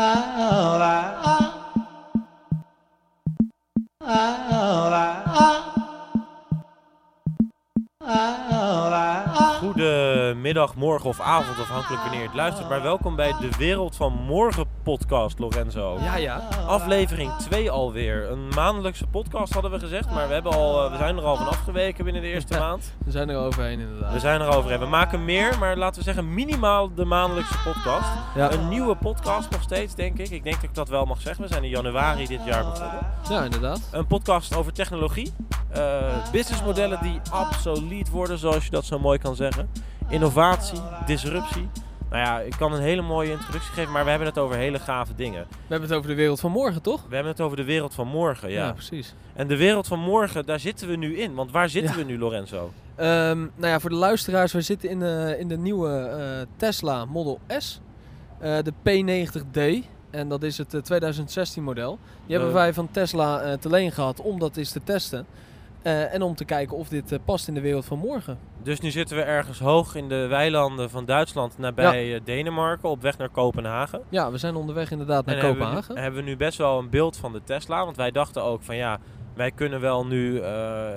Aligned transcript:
Oh, 0.00 0.78
oh. 1.24 1.37
Morgen 10.76 11.08
of 11.08 11.20
avond, 11.20 11.58
afhankelijk 11.58 12.02
wanneer 12.02 12.20
je 12.20 12.26
het 12.26 12.34
luistert. 12.36 12.68
Maar 12.68 12.82
welkom 12.82 13.16
bij 13.16 13.34
de 13.40 13.48
Wereld 13.58 13.96
van 13.96 14.12
Morgen 14.12 14.64
podcast, 14.82 15.38
Lorenzo. 15.38 15.98
Ja, 16.00 16.16
ja. 16.16 16.48
Aflevering 16.66 17.32
2 17.32 17.70
alweer. 17.70 18.30
Een 18.30 18.48
maandelijkse 18.48 19.06
podcast 19.06 19.52
hadden 19.52 19.70
we 19.70 19.78
gezegd, 19.78 20.10
maar 20.10 20.28
we, 20.28 20.32
hebben 20.34 20.52
al, 20.52 20.84
eh, 20.84 20.90
we 20.90 20.96
zijn 20.96 21.16
er 21.16 21.22
al 21.24 21.36
van 21.36 21.48
afgeweken 21.48 22.04
binnen 22.04 22.22
de 22.22 22.28
eerste 22.28 22.58
maand. 22.58 22.94
We 23.04 23.10
zijn 23.10 23.28
er 23.28 23.36
overheen 23.36 23.80
inderdaad. 23.80 24.12
We 24.12 24.18
zijn 24.18 24.40
er 24.40 24.48
overheen. 24.48 24.78
We 24.78 24.86
maken 24.86 25.24
meer, 25.24 25.58
maar 25.58 25.76
laten 25.76 25.98
we 25.98 26.04
zeggen 26.04 26.34
minimaal 26.34 26.94
de 26.94 27.04
maandelijkse 27.04 27.58
podcast. 27.64 28.08
Ja. 28.34 28.52
Een 28.52 28.68
nieuwe 28.68 28.94
podcast 28.96 29.50
nog 29.50 29.62
steeds, 29.62 29.94
denk 29.94 30.18
ik. 30.18 30.30
Ik 30.30 30.42
denk 30.42 30.54
dat 30.54 30.64
ik 30.64 30.74
dat 30.74 30.88
wel 30.88 31.04
mag 31.04 31.20
zeggen. 31.20 31.42
We 31.42 31.48
zijn 31.48 31.64
in 31.64 31.70
januari 31.70 32.26
dit 32.26 32.44
jaar 32.44 32.64
begonnen. 32.64 33.06
Ja, 33.28 33.42
inderdaad. 33.44 33.80
Een 33.92 34.06
podcast 34.06 34.56
over 34.56 34.72
technologie. 34.72 35.32
eh, 35.68 36.12
businessmodellen 36.32 36.98
die 37.02 37.20
obsolet 37.48 38.10
worden, 38.10 38.38
zoals 38.38 38.64
je 38.64 38.70
dat 38.70 38.84
zo 38.84 38.98
mooi 38.98 39.18
kan 39.18 39.34
zeggen. 39.36 39.70
Innovatie, 40.10 40.78
disruptie. 41.06 41.68
Nou 42.10 42.22
ja, 42.22 42.40
ik 42.40 42.54
kan 42.58 42.72
een 42.72 42.80
hele 42.80 43.02
mooie 43.02 43.30
introductie 43.30 43.72
geven, 43.72 43.92
maar 43.92 44.04
we 44.04 44.10
hebben 44.10 44.28
het 44.28 44.38
over 44.38 44.56
hele 44.56 44.78
gave 44.78 45.14
dingen. 45.14 45.46
We 45.50 45.54
hebben 45.68 45.88
het 45.88 45.98
over 45.98 46.10
de 46.10 46.16
wereld 46.16 46.40
van 46.40 46.50
morgen, 46.50 46.82
toch? 46.82 47.00
We 47.08 47.14
hebben 47.14 47.32
het 47.32 47.40
over 47.40 47.56
de 47.56 47.64
wereld 47.64 47.94
van 47.94 48.08
morgen, 48.08 48.50
ja. 48.50 48.72
precies. 48.72 49.14
En 49.34 49.46
de 49.48 49.56
wereld 49.56 49.86
van 49.86 49.98
morgen, 49.98 50.46
daar 50.46 50.60
zitten 50.60 50.88
we 50.88 50.96
nu 50.96 51.18
in. 51.18 51.34
Want 51.34 51.50
waar 51.52 51.68
zitten 51.68 51.92
Ja. 51.92 51.98
we 51.98 52.04
nu, 52.04 52.18
Lorenzo? 52.18 52.70
Ehm, 52.94 53.38
nou 53.38 53.50
ja, 53.72 53.80
voor 53.80 53.90
de 53.90 53.96
luisteraars, 53.96 54.52
we 54.52 54.60
zitten 54.60 54.88
in 54.90 54.98
de, 54.98 55.36
in 55.38 55.48
de 55.48 55.56
nieuwe 55.58 55.90
eh, 55.98 56.46
Tesla 56.56 57.04
Model 57.04 57.38
S. 57.58 57.80
eh, 58.38 58.56
de 58.62 58.72
P90D. 58.72 59.86
En 60.10 60.28
dat 60.28 60.42
is 60.42 60.58
het 60.58 60.74
eh, 60.74 60.80
2016 60.80 61.62
model. 61.62 61.98
Die 62.26 62.36
hebben 62.36 62.48
Eh. 62.54 62.60
wij 62.60 62.74
van 62.74 62.88
Tesla 62.90 63.40
eh, 63.40 63.52
te 63.52 63.68
leen 63.68 63.92
gehad 63.92 64.20
om 64.20 64.38
dat 64.38 64.56
eens 64.56 64.70
te 64.72 64.80
testen. 64.84 65.26
Eh, 65.82 66.14
en 66.14 66.22
om 66.22 66.34
te 66.34 66.44
kijken 66.44 66.76
of 66.76 66.88
dit 66.88 67.12
eh, 67.12 67.18
past 67.24 67.48
in 67.48 67.54
de 67.54 67.60
wereld 67.60 67.84
van 67.84 67.98
morgen. 67.98 68.38
Dus 68.62 68.80
nu 68.80 68.90
zitten 68.90 69.16
we 69.16 69.22
ergens 69.22 69.58
hoog 69.58 69.94
in 69.94 70.08
de 70.08 70.26
weilanden 70.26 70.90
van 70.90 71.04
Duitsland, 71.04 71.58
nabij 71.58 72.14
eh, 72.14 72.20
Denemarken, 72.24 72.88
op 72.88 73.02
weg 73.02 73.18
naar 73.18 73.28
Kopenhagen. 73.28 74.02
Ja, 74.08 74.30
we 74.30 74.38
zijn 74.38 74.54
onderweg 74.54 74.90
inderdaad 74.90 75.26
naar 75.26 75.34
En 75.34 75.40
hebben 75.40 75.58
we 75.58 75.64
Kopenhagen. 75.64 75.98
Hebben 75.98 76.24
we 76.24 76.28
nu 76.28 76.36
best 76.36 76.58
wel 76.58 76.78
een 76.78 76.90
beeld 76.90 77.16
van 77.16 77.32
de 77.32 77.40
Tesla. 77.44 77.84
Want 77.84 77.96
wij 77.96 78.10
dachten 78.10 78.42
ook 78.42 78.62
van 78.62 78.76
ja, 78.76 78.98
wij 79.34 79.50
kunnen 79.50 79.80
wel 79.80 80.06
nu 80.06 80.42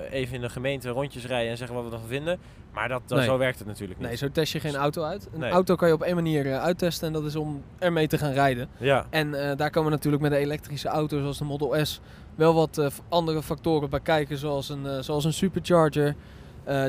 even 0.10 0.36
in 0.36 0.42
de 0.42 0.50
gemeente 0.50 0.90
rondjes 0.90 1.26
rijden 1.26 1.52
en 1.52 1.58
zeggen 1.58 1.76
wat 1.76 1.86
we 1.86 1.92
ervan 1.92 2.08
vinden. 2.08 2.40
Maar 2.74 2.88
dat, 2.88 3.02
dat- 3.06 3.18
Nee. 3.18 3.28
zo 3.28 3.38
werkt 3.38 3.60
het 3.60 3.68
natuurlijk 3.68 4.00
niet. 4.00 4.08
Nee, 4.08 4.18
zo 4.18 4.30
test 4.32 4.54
je 4.54 4.60
geen 4.60 4.76
auto 4.76 5.04
uit. 5.04 5.28
Een 5.34 5.40
Nee. 5.40 5.52
auto 5.52 5.76
kan 5.76 5.88
je 5.88 5.94
op 5.94 6.02
één 6.02 6.16
manier 6.16 6.46
eh, 6.52 6.62
uittesten 6.64 7.08
en 7.08 7.14
dat 7.14 7.24
is 7.26 7.36
om 7.36 7.62
ermee 7.80 8.08
te 8.08 8.18
gaan 8.18 8.32
rijden. 8.32 8.68
Ja, 8.78 9.06
En 9.10 9.34
eh, 9.50 9.58
daar 9.58 9.70
komen 9.70 9.92
natuurlijk 9.92 10.22
met 10.24 10.32
de 10.32 10.38
elektrische 10.38 10.88
auto's 10.88 11.20
zoals 11.20 11.38
de 11.38 11.44
Model 11.44 11.86
S 11.86 12.00
wel 12.36 12.54
wat 12.54 12.78
eh, 12.78 12.88
andere 13.10 13.44
factoren 13.44 13.90
bij 13.90 14.00
kijken, 14.00 14.38
zoals 14.38 14.70
een, 14.70 15.04
zoals 15.04 15.26
een 15.26 15.34
supercharger. 15.34 16.16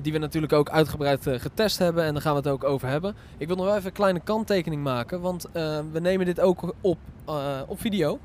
die 0.02 0.12
we 0.12 0.18
natuurlijk 0.18 0.52
ook 0.52 0.70
uitgebreid 0.70 1.26
getest 1.30 1.78
hebben 1.78 2.04
en 2.04 2.12
daar 2.12 2.22
gaan 2.22 2.32
we 2.32 2.38
het 2.38 2.48
ook 2.48 2.64
over 2.64 2.88
hebben. 2.88 3.14
Ik 3.38 3.46
wil 3.46 3.56
nog 3.56 3.64
wel 3.64 3.74
even 3.74 3.86
een 3.86 3.92
kleine 3.92 4.20
kanttekening 4.20 4.82
maken, 4.82 5.20
want 5.20 5.48
we 5.92 5.98
nemen 6.00 6.26
dit 6.26 6.40
ook 6.40 6.74
op, 6.80 6.98
op 7.66 7.80
video. 7.80 8.18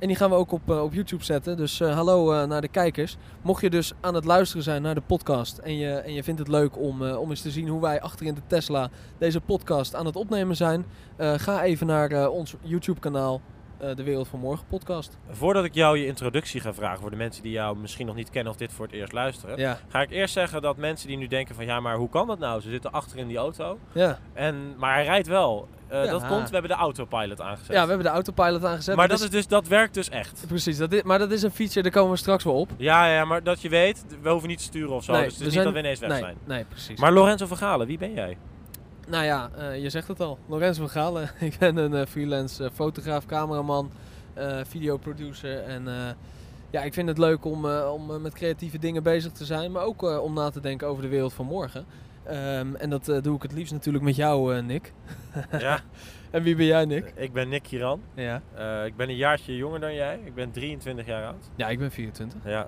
En 0.00 0.06
die 0.08 0.16
gaan 0.16 0.30
we 0.30 0.36
ook 0.36 0.52
op, 0.52 0.70
eh, 0.70 0.82
op 0.82 0.92
YouTube 0.92 1.24
zetten. 1.24 1.56
Dus 1.56 1.80
eh, 1.80 1.94
hallo 1.94 2.32
eh, 2.32 2.48
naar 2.48 2.60
de 2.60 2.68
kijkers. 2.68 3.16
Mocht 3.42 3.62
je 3.62 3.70
dus 3.70 3.92
aan 4.00 4.14
het 4.14 4.24
luisteren 4.24 4.62
zijn 4.62 4.82
naar 4.82 4.94
de 4.94 5.00
podcast 5.00 5.58
en 5.58 5.76
je, 5.76 5.90
en 5.90 6.12
je 6.12 6.24
vindt 6.24 6.40
het 6.40 6.48
leuk 6.48 6.78
om, 6.78 7.02
om 7.02 7.30
eens 7.30 7.42
te 7.42 7.50
zien 7.50 7.68
hoe 7.68 7.80
wij 7.80 8.00
achterin 8.00 8.34
de 8.34 8.40
Tesla 8.46 8.90
deze 9.18 9.40
podcast 9.40 9.94
aan 9.94 10.06
het 10.06 10.16
opnemen 10.16 10.56
zijn, 10.56 10.84
ga 11.18 11.62
even 11.62 11.86
naar 11.86 12.28
ons 12.28 12.54
YouTube 12.62 13.00
kanaal, 13.00 13.34
eh, 13.34 13.59
de 13.80 14.02
Wereld 14.02 14.28
van 14.28 14.38
Morgen 14.40 14.66
podcast. 14.68 15.18
voordat 15.30 15.64
ik 15.64 15.74
jou 15.74 15.98
je 15.98 16.06
introductie 16.06 16.60
ga 16.60 16.74
vragen 16.74 17.00
voor 17.00 17.10
de 17.10 17.16
mensen 17.16 17.42
die 17.42 17.52
jou 17.52 17.76
misschien 17.76 18.06
nog 18.06 18.14
niet 18.14 18.30
kennen 18.30 18.52
of 18.52 18.58
dit 18.58 18.72
voor 18.72 18.86
het 18.86 18.94
eerst 18.94 19.12
luisteren. 19.12 19.58
Ja, 19.58 19.78
Ga 19.88 20.00
ik 20.00 20.10
eerst 20.10 20.34
zeggen 20.34 20.62
dat 20.62 20.76
mensen 20.76 21.08
die 21.08 21.16
nu 21.16 21.26
denken 21.26 21.54
van 21.54 21.64
ja, 21.64 21.80
maar 21.80 21.96
hoe 21.96 22.08
kan 22.08 22.26
dat 22.26 22.38
nou? 22.38 22.60
Ze 22.60 22.70
zitten 22.70 22.92
achter 22.92 23.18
in 23.18 23.26
die 23.28 23.36
auto. 23.36 23.78
ja. 23.92 24.18
En, 24.32 24.74
maar 24.78 24.94
hij 24.94 25.04
rijdt 25.04 25.26
wel. 25.26 25.68
Eh, 25.88 26.04
Ja. 26.04 26.10
Dat 26.10 26.26
komt, 26.26 26.46
we 26.46 26.52
hebben 26.52 26.70
de 26.70 26.76
autopilot 26.76 27.40
aangezet. 27.40 27.74
ja 27.76 27.82
we 27.82 27.88
hebben 27.88 28.06
de 28.06 28.12
autopilot 28.12 28.64
aangezet. 28.64 28.96
maar 28.96 29.08
dat, 29.08 29.20
is 29.20 29.30
dus, 29.30 29.46
dat 29.46 29.68
werkt 29.68 29.94
dus 29.94 30.08
echt. 30.08 30.44
Precies, 30.46 30.76
dat 30.78 30.92
is, 30.92 31.02
maar 31.02 31.18
dat 31.18 31.30
is 31.30 31.42
een 31.42 31.50
feature, 31.50 31.82
daar 31.82 31.92
komen 31.92 32.10
we 32.10 32.16
straks 32.16 32.44
wel 32.44 32.54
op. 32.54 32.70
Ja, 32.76 33.06
ja, 33.06 33.24
maar 33.24 33.42
dat 33.42 33.60
je 33.62 33.68
weet, 33.68 34.04
we 34.22 34.30
hoeven 34.30 34.48
niet 34.48 34.58
te 34.58 34.64
sturen 34.64 34.90
of 34.94 35.04
zo. 35.04 35.12
Nee, 35.12 35.24
dus 35.24 35.32
het 35.38 35.46
is 35.46 35.52
zijn- 35.52 35.64
niet 35.64 35.74
dat 35.74 35.82
we 35.82 35.88
ineens 35.88 36.00
weg 36.00 36.10
nee, 36.10 36.18
zijn. 36.20 36.36
nee, 36.44 36.64
precies. 36.64 36.98
Maar 37.00 37.12
Lorenzo 37.12 37.46
Vergalen, 37.46 37.86
wie 37.86 37.98
ben 37.98 38.12
jij? 38.12 38.36
Nou 39.10 39.24
ja, 39.24 39.50
eh, 39.56 39.82
je 39.82 39.90
zegt 39.90 40.08
het 40.08 40.20
al. 40.20 40.38
Lorenzo 40.46 40.80
van 40.80 40.90
Galen. 40.90 41.30
ik 41.40 41.56
ben 41.58 41.76
een 41.76 41.94
eh, 41.94 42.06
freelance 42.06 42.64
eh, 42.64 42.70
fotograaf, 42.72 43.26
cameraman, 43.26 43.90
eh 44.34 44.60
videoproducer. 44.64 45.62
En 45.62 45.88
eh, 45.88 45.94
ja, 46.70 46.82
ik 46.82 46.94
vind 46.94 47.08
het 47.08 47.18
leuk 47.18 47.44
om, 47.44 47.66
eh, 47.70 47.92
om 47.92 48.10
eh, 48.10 48.16
met 48.16 48.32
creatieve 48.32 48.78
dingen 48.78 49.02
bezig 49.02 49.32
te 49.32 49.44
zijn. 49.44 49.72
Maar 49.72 49.82
ook 49.84 50.02
eh, 50.02 50.22
om 50.22 50.34
na 50.34 50.50
te 50.50 50.60
denken 50.60 50.88
over 50.88 51.02
de 51.02 51.08
wereld 51.08 51.32
van 51.32 51.46
morgen. 51.46 51.84
Ehm, 52.24 52.74
en 52.74 52.90
dat 52.90 53.08
eh, 53.08 53.22
doe 53.22 53.36
ik 53.36 53.42
het 53.42 53.52
liefst 53.52 53.72
natuurlijk 53.72 54.04
met 54.04 54.16
jou, 54.16 54.56
eh, 54.56 54.62
Nick. 54.62 54.92
ja, 55.58 55.80
En 56.30 56.42
wie 56.42 56.56
ben 56.56 56.66
jij, 56.66 56.84
Nick? 56.84 57.12
ik 57.16 57.32
ben 57.32 57.48
Nick 57.48 57.62
Kiran. 57.62 58.00
Ja. 58.14 58.42
Eh, 58.54 58.84
ik 58.84 58.96
ben 58.96 59.08
een 59.08 59.16
jaartje 59.16 59.56
jonger 59.56 59.80
dan 59.80 59.94
jij. 59.94 60.20
Ik 60.24 60.34
ben 60.34 60.50
23 60.50 61.06
jaar 61.06 61.24
oud. 61.26 61.50
ja, 61.56 61.68
ik 61.68 61.78
ben 61.78 61.90
24. 61.90 62.38
Ja. 62.44 62.66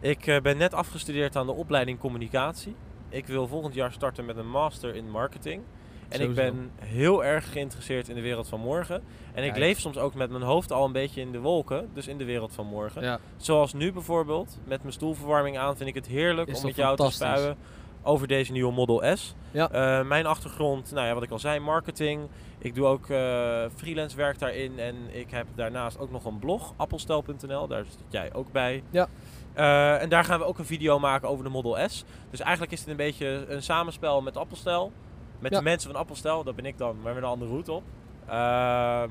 Ik 0.00 0.26
eh, 0.26 0.40
ben 0.40 0.56
net 0.56 0.74
afgestudeerd 0.74 1.36
aan 1.36 1.46
de 1.46 1.52
opleiding 1.52 1.98
communicatie. 1.98 2.74
Ik 3.14 3.26
wil 3.26 3.46
volgend 3.46 3.74
jaar 3.74 3.92
starten 3.92 4.24
met 4.24 4.36
een 4.36 4.50
master 4.50 4.94
in 4.94 5.10
marketing. 5.10 5.62
En 6.08 6.20
ik 6.20 6.34
ben 6.34 6.70
heel 6.80 7.24
erg 7.24 7.52
geïnteresseerd 7.52 8.08
in 8.08 8.14
de 8.14 8.20
wereld 8.20 8.48
van 8.48 8.60
morgen. 8.60 9.02
En 9.34 9.44
ik 9.44 9.48
Kijk. 9.48 9.56
leef 9.56 9.80
soms 9.80 9.98
ook 9.98 10.14
met 10.14 10.30
mijn 10.30 10.42
hoofd 10.42 10.72
al 10.72 10.84
een 10.84 10.92
beetje 10.92 11.20
in 11.20 11.32
de 11.32 11.38
wolken. 11.38 11.88
Dus 11.92 12.08
in 12.08 12.18
de 12.18 12.24
wereld 12.24 12.52
van 12.52 12.66
morgen. 12.66 13.02
Ja, 13.02 13.18
Zoals 13.36 13.72
nu 13.72 13.92
bijvoorbeeld, 13.92 14.58
met 14.64 14.80
mijn 14.80 14.92
stoelverwarming 14.92 15.58
aan, 15.58 15.76
vind 15.76 15.88
ik 15.88 15.94
het 15.94 16.06
heerlijk 16.06 16.48
Is 16.48 16.58
om 16.58 16.66
met 16.66 16.76
jou 16.76 16.96
te 16.96 17.10
spuien 17.10 17.56
over 18.02 18.26
deze 18.26 18.52
nieuwe 18.52 18.72
Model 18.72 19.16
S. 19.16 19.34
Ja. 19.50 19.70
Eh, 19.70 20.06
mijn 20.06 20.26
achtergrond, 20.26 20.92
nou 20.92 21.06
ja, 21.06 21.14
wat 21.14 21.22
ik 21.22 21.30
al 21.30 21.38
zei, 21.38 21.60
marketing. 21.60 22.28
Ik 22.58 22.74
doe 22.74 22.86
ook 22.86 23.10
eh, 23.10 23.64
freelance 23.76 24.16
werk 24.16 24.38
daarin 24.38 24.78
en 24.78 24.94
ik 25.10 25.30
heb 25.30 25.46
daarnaast 25.54 25.98
ook 25.98 26.10
nog 26.10 26.24
een 26.24 26.38
blog, 26.38 26.72
appelstel.nl, 26.76 27.66
daar 27.66 27.84
zit 27.84 27.98
jij 28.08 28.34
ook 28.34 28.52
bij. 28.52 28.82
Ja. 28.90 29.08
Eh, 29.54 30.02
en 30.02 30.08
daar 30.08 30.24
gaan 30.24 30.38
we 30.38 30.44
ook 30.44 30.58
een 30.58 30.64
video 30.66 30.98
maken 30.98 31.28
over 31.28 31.44
de 31.44 31.50
Model 31.50 31.88
S. 31.88 32.04
Dus 32.30 32.40
eigenlijk 32.40 32.72
is 32.72 32.80
het 32.80 32.88
een 32.88 32.96
beetje 32.96 33.44
een 33.48 33.62
samenspel 33.62 34.22
met 34.22 34.36
Appelstel. 34.36 34.92
Met 35.38 35.52
Ja. 35.52 35.58
de 35.58 35.64
mensen 35.64 35.90
van 35.90 36.00
Appelstel, 36.00 36.44
dat 36.44 36.56
ben 36.56 36.66
ik 36.66 36.78
dan, 36.78 36.96
maar 37.02 37.14
met 37.14 37.22
een 37.22 37.28
andere 37.28 37.50
route 37.50 37.72
op. 37.72 37.82
Ehm, 38.28 39.10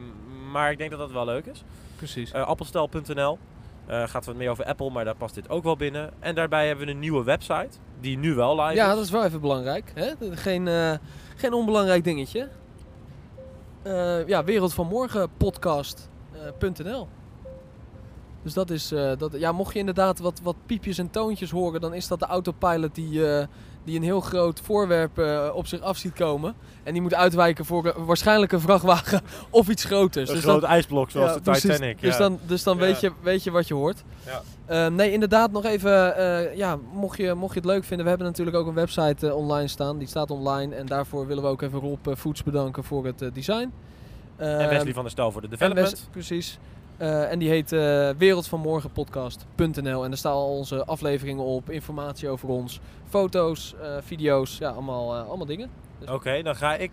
maar 0.52 0.72
ik 0.72 0.78
denk 0.78 0.90
dat 0.90 1.00
dat 1.00 1.12
wel 1.12 1.26
leuk 1.26 1.46
is. 1.46 1.64
precies. 1.96 2.32
Eh, 2.32 2.42
appelstel.nl. 2.48 3.38
Eh 3.86 4.08
gaat 4.08 4.26
wat 4.26 4.36
meer 4.36 4.50
over 4.50 4.66
Apple, 4.66 4.90
maar 4.90 5.06
daar 5.06 5.16
past 5.16 5.36
dit 5.36 5.50
ook 5.50 5.64
wel 5.64 5.76
binnen. 5.76 6.12
En 6.20 6.36
daarbij 6.36 6.68
hebben 6.68 6.86
we 6.86 6.92
een 6.92 7.00
nieuwe 7.00 7.24
website, 7.24 7.78
die 8.00 8.18
nu 8.18 8.34
wel 8.34 8.62
live 8.62 8.76
Ja, 8.76 8.90
is. 8.90 8.96
dat 8.96 9.04
is 9.04 9.12
wel 9.12 9.24
even 9.26 9.42
belangrijk. 9.42 9.92
Hè? 9.96 10.12
Geen, 10.36 11.00
geen 11.36 11.54
onbelangrijk 11.54 12.04
dingetje. 12.04 12.50
Ja, 14.28 14.44
Wereld 14.44 14.74
van 14.74 14.88
Morgen 14.88 15.30
podcast.nl. 15.38 17.08
dus 18.44 18.54
dat 18.54 18.70
is, 18.70 18.92
eh, 18.92 19.12
dat, 19.18 19.32
ja, 19.38 19.52
mocht 19.52 19.74
je 19.74 19.80
inderdaad 19.80 20.20
wat, 20.20 20.40
wat 20.44 20.56
piepjes 20.66 20.98
en 20.98 21.10
toontjes 21.10 21.52
horen, 21.52 21.82
dan 21.82 21.94
is 21.94 22.08
dat 22.08 22.20
de 22.20 22.26
autopilot 22.26 22.96
die, 22.96 23.28
eh, 23.28 23.46
die 23.84 23.96
een 23.96 24.04
heel 24.04 24.22
groot 24.22 24.60
voorwerp 24.64 25.18
eh, 25.18 25.50
op 25.54 25.68
zich 25.68 25.82
af 25.82 25.98
ziet 25.98 26.14
komen. 26.14 26.56
En 26.84 26.94
die 26.94 27.02
moet 27.02 27.14
uitwijken 27.14 27.66
voor 27.66 27.94
waarschijnlijk 28.06 28.52
een 28.52 28.60
vrachtwagen 28.60 29.22
of 29.50 29.70
iets 29.70 29.84
groters. 29.84 30.30
Een 30.30 30.36
Dus 30.36 30.44
groot 30.44 30.62
dan- 30.62 30.70
ijsblok 30.70 31.10
zoals 31.12 31.30
ja, 31.30 31.36
de 31.36 31.42
precies. 31.42 31.62
Titanic. 31.72 32.02
Dus 32.02 32.12
ja. 32.14 32.18
dan, 32.20 32.40
dus 32.46 32.64
dan 32.64 32.76
Ja. 32.78 32.82
weet, 32.84 33.00
je, 33.00 33.12
weet 33.22 33.44
je 33.44 33.52
wat 33.52 33.68
je 33.68 33.74
hoort. 33.74 34.04
Ja. 34.68 34.90
Nee, 34.90 35.12
inderdaad, 35.12 35.52
nog 35.52 35.66
even. 35.66 35.92
ja, 36.58 36.78
mocht 36.94 37.18
je, 37.18 37.34
mocht 37.34 37.54
je 37.54 37.60
het 37.60 37.70
leuk 37.70 37.84
vinden, 37.84 38.04
we 38.04 38.10
hebben 38.10 38.28
natuurlijk 38.28 38.58
ook 38.58 38.68
een 38.68 38.74
website 38.74 39.36
online 39.36 39.68
staan. 39.68 39.98
Die 39.98 40.08
staat 40.08 40.32
online. 40.32 40.76
En 40.76 40.86
daarvoor 40.86 41.28
willen 41.28 41.44
we 41.44 41.50
ook 41.50 41.62
even 41.62 41.80
Rob 41.80 42.08
Voets 42.12 42.44
bedanken 42.44 42.84
voor 42.84 43.06
het 43.06 43.30
design. 43.34 43.72
en 44.38 44.60
Ehm, 44.60 44.70
Wesley 44.70 44.94
van 44.94 45.02
der 45.04 45.12
Stel 45.12 45.32
voor 45.32 45.42
de 45.42 45.48
en 45.48 45.54
development. 45.54 45.90
Wes- 45.90 46.08
precies. 46.12 46.60
Eh, 46.98 47.32
en 47.32 47.40
die 47.40 47.50
heet 47.50 47.72
eh 47.72 48.10
wereldvanmorgenpodcast.nl. 48.18 50.04
En 50.04 50.10
daar 50.10 50.18
staan 50.18 50.34
al 50.34 50.58
onze 50.58 50.86
afleveringen 50.86 51.44
op, 51.44 51.70
informatie 51.70 52.30
over 52.30 52.50
ons, 52.50 52.80
foto's, 53.10 53.76
eh, 53.82 53.88
video's, 54.02 54.58
ja, 54.58 54.70
allemaal, 54.70 55.14
allemaal 55.16 55.46
dingen. 55.46 55.70
Oké, 56.10 56.42
dan 56.42 56.56
ga 56.56 56.76
ik 56.76 56.92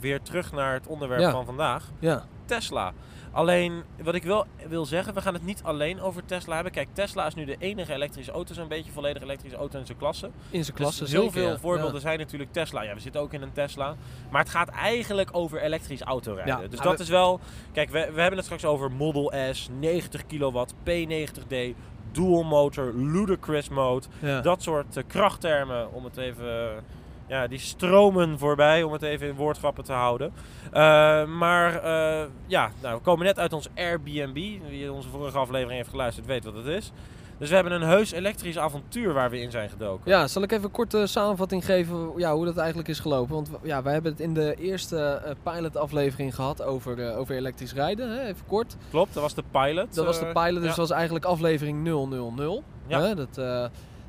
weer 0.00 0.22
terug 0.22 0.52
naar 0.52 0.72
het 0.74 0.86
onderwerp 0.86 1.20
Ja. 1.20 1.30
van 1.30 1.44
vandaag. 1.44 1.90
Ja, 1.98 2.24
Tesla. 2.44 2.92
Alleen, 3.32 3.82
wat 4.02 4.14
ik 4.14 4.22
wel 4.22 4.46
wil 4.68 4.86
zeggen, 4.86 5.14
we 5.14 5.20
gaan 5.20 5.34
het 5.34 5.44
niet 5.44 5.62
alleen 5.62 6.00
over 6.00 6.24
Tesla 6.24 6.54
hebben. 6.54 6.72
Kijk, 6.72 6.88
Tesla 6.92 7.26
is 7.26 7.34
nu 7.34 7.44
de 7.44 7.56
enige 7.58 7.92
elektrische 7.92 8.32
auto, 8.32 8.54
zo'n 8.54 8.68
beetje 8.68 8.92
volledig 8.92 9.22
elektrische 9.22 9.56
auto 9.56 9.78
in 9.78 9.86
zijn 9.86 9.98
klasse. 9.98 10.30
in 10.50 10.64
zijn 10.64 10.76
klasse. 10.76 11.02
dus 11.02 11.12
heel 11.12 11.20
zeker, 11.22 11.40
veel 11.40 11.50
ja. 11.50 11.58
voorbeelden 11.58 12.00
zijn 12.00 12.18
natuurlijk 12.18 12.52
Tesla. 12.52 12.82
Ja, 12.82 12.94
we 12.94 13.00
zitten 13.00 13.20
ook 13.20 13.32
in 13.32 13.42
een 13.42 13.52
Tesla. 13.52 13.94
Maar 14.30 14.40
het 14.40 14.50
gaat 14.50 14.68
eigenlijk 14.68 15.28
over 15.32 15.62
elektrisch 15.62 16.00
autorijden. 16.00 16.60
Ja, 16.60 16.68
dus 16.68 16.80
dat 16.80 16.96
we- 16.96 17.02
is 17.02 17.08
wel... 17.08 17.40
Kijk, 17.72 17.90
we, 17.90 18.10
we 18.14 18.20
hebben 18.20 18.36
het 18.36 18.44
straks 18.44 18.64
over 18.64 18.92
Model 18.92 19.32
S, 19.52 19.68
90 19.78 20.26
kilowatt, 20.26 20.74
P90D, 20.74 21.74
dual 22.12 22.42
motor, 22.42 22.92
ludicrous 22.94 23.68
mode. 23.68 24.06
Ja. 24.18 24.40
Dat 24.40 24.62
soort 24.62 24.96
eh, 24.96 25.02
krachttermen, 25.06 25.92
om 25.92 26.04
het 26.04 26.16
even 26.16 26.84
Ja, 27.28 27.46
die 27.46 27.58
stromen 27.58 28.38
voorbij, 28.38 28.82
om 28.82 28.92
het 28.92 29.02
even 29.02 29.28
in 29.28 29.34
woordgrappen 29.34 29.84
te 29.84 29.92
houden. 29.92 30.32
Uh, 30.66 31.24
maar 31.24 31.84
uh, 31.84 32.26
ja, 32.46 32.70
nou, 32.82 32.96
we 32.96 33.02
komen 33.02 33.26
net 33.26 33.38
uit 33.38 33.52
ons 33.52 33.68
Airbnb. 33.74 34.34
Wie 34.68 34.92
onze 34.92 35.08
vorige 35.08 35.38
aflevering 35.38 35.76
heeft 35.76 35.90
geluisterd 35.90 36.26
weet 36.26 36.44
wat 36.44 36.54
het 36.54 36.66
is. 36.66 36.92
Dus 37.38 37.48
we 37.48 37.54
hebben 37.54 37.72
een 37.72 37.88
heus 37.88 38.10
elektrisch 38.10 38.58
avontuur 38.58 39.12
waar 39.12 39.30
we 39.30 39.40
in 39.40 39.50
zijn 39.50 39.70
gedoken. 39.70 40.10
Ja, 40.10 40.26
zal 40.26 40.42
ik 40.42 40.52
even 40.52 40.64
een 40.64 40.70
korte 40.70 41.06
samenvatting 41.06 41.64
geven 41.64 42.12
ja, 42.16 42.34
hoe 42.34 42.44
dat 42.44 42.56
eigenlijk 42.56 42.88
is 42.88 43.00
gelopen? 43.00 43.34
Want 43.34 43.50
ja, 43.62 43.82
wij 43.82 43.92
hebben 43.92 44.12
het 44.12 44.20
in 44.20 44.34
de 44.34 44.54
eerste 44.54 45.22
uh, 45.24 45.52
pilot-aflevering 45.52 46.34
gehad 46.34 46.62
over, 46.62 46.98
uh, 46.98 47.18
over 47.18 47.34
elektrisch 47.34 47.72
rijden. 47.72 48.10
Hè? 48.10 48.26
Even 48.26 48.46
kort. 48.46 48.76
Klopt, 48.90 49.14
dat 49.14 49.22
was 49.22 49.34
de 49.34 49.44
pilot. 49.50 49.94
Dat 49.94 50.04
was 50.04 50.18
de 50.18 50.26
pilot, 50.26 50.54
dus 50.54 50.62
ja. 50.62 50.68
dat 50.68 50.76
was 50.76 50.90
eigenlijk 50.90 51.24
aflevering 51.24 51.84
000. 51.84 52.62
Ja. 52.86 53.00
Hè? 53.00 53.14
Dat, 53.14 53.38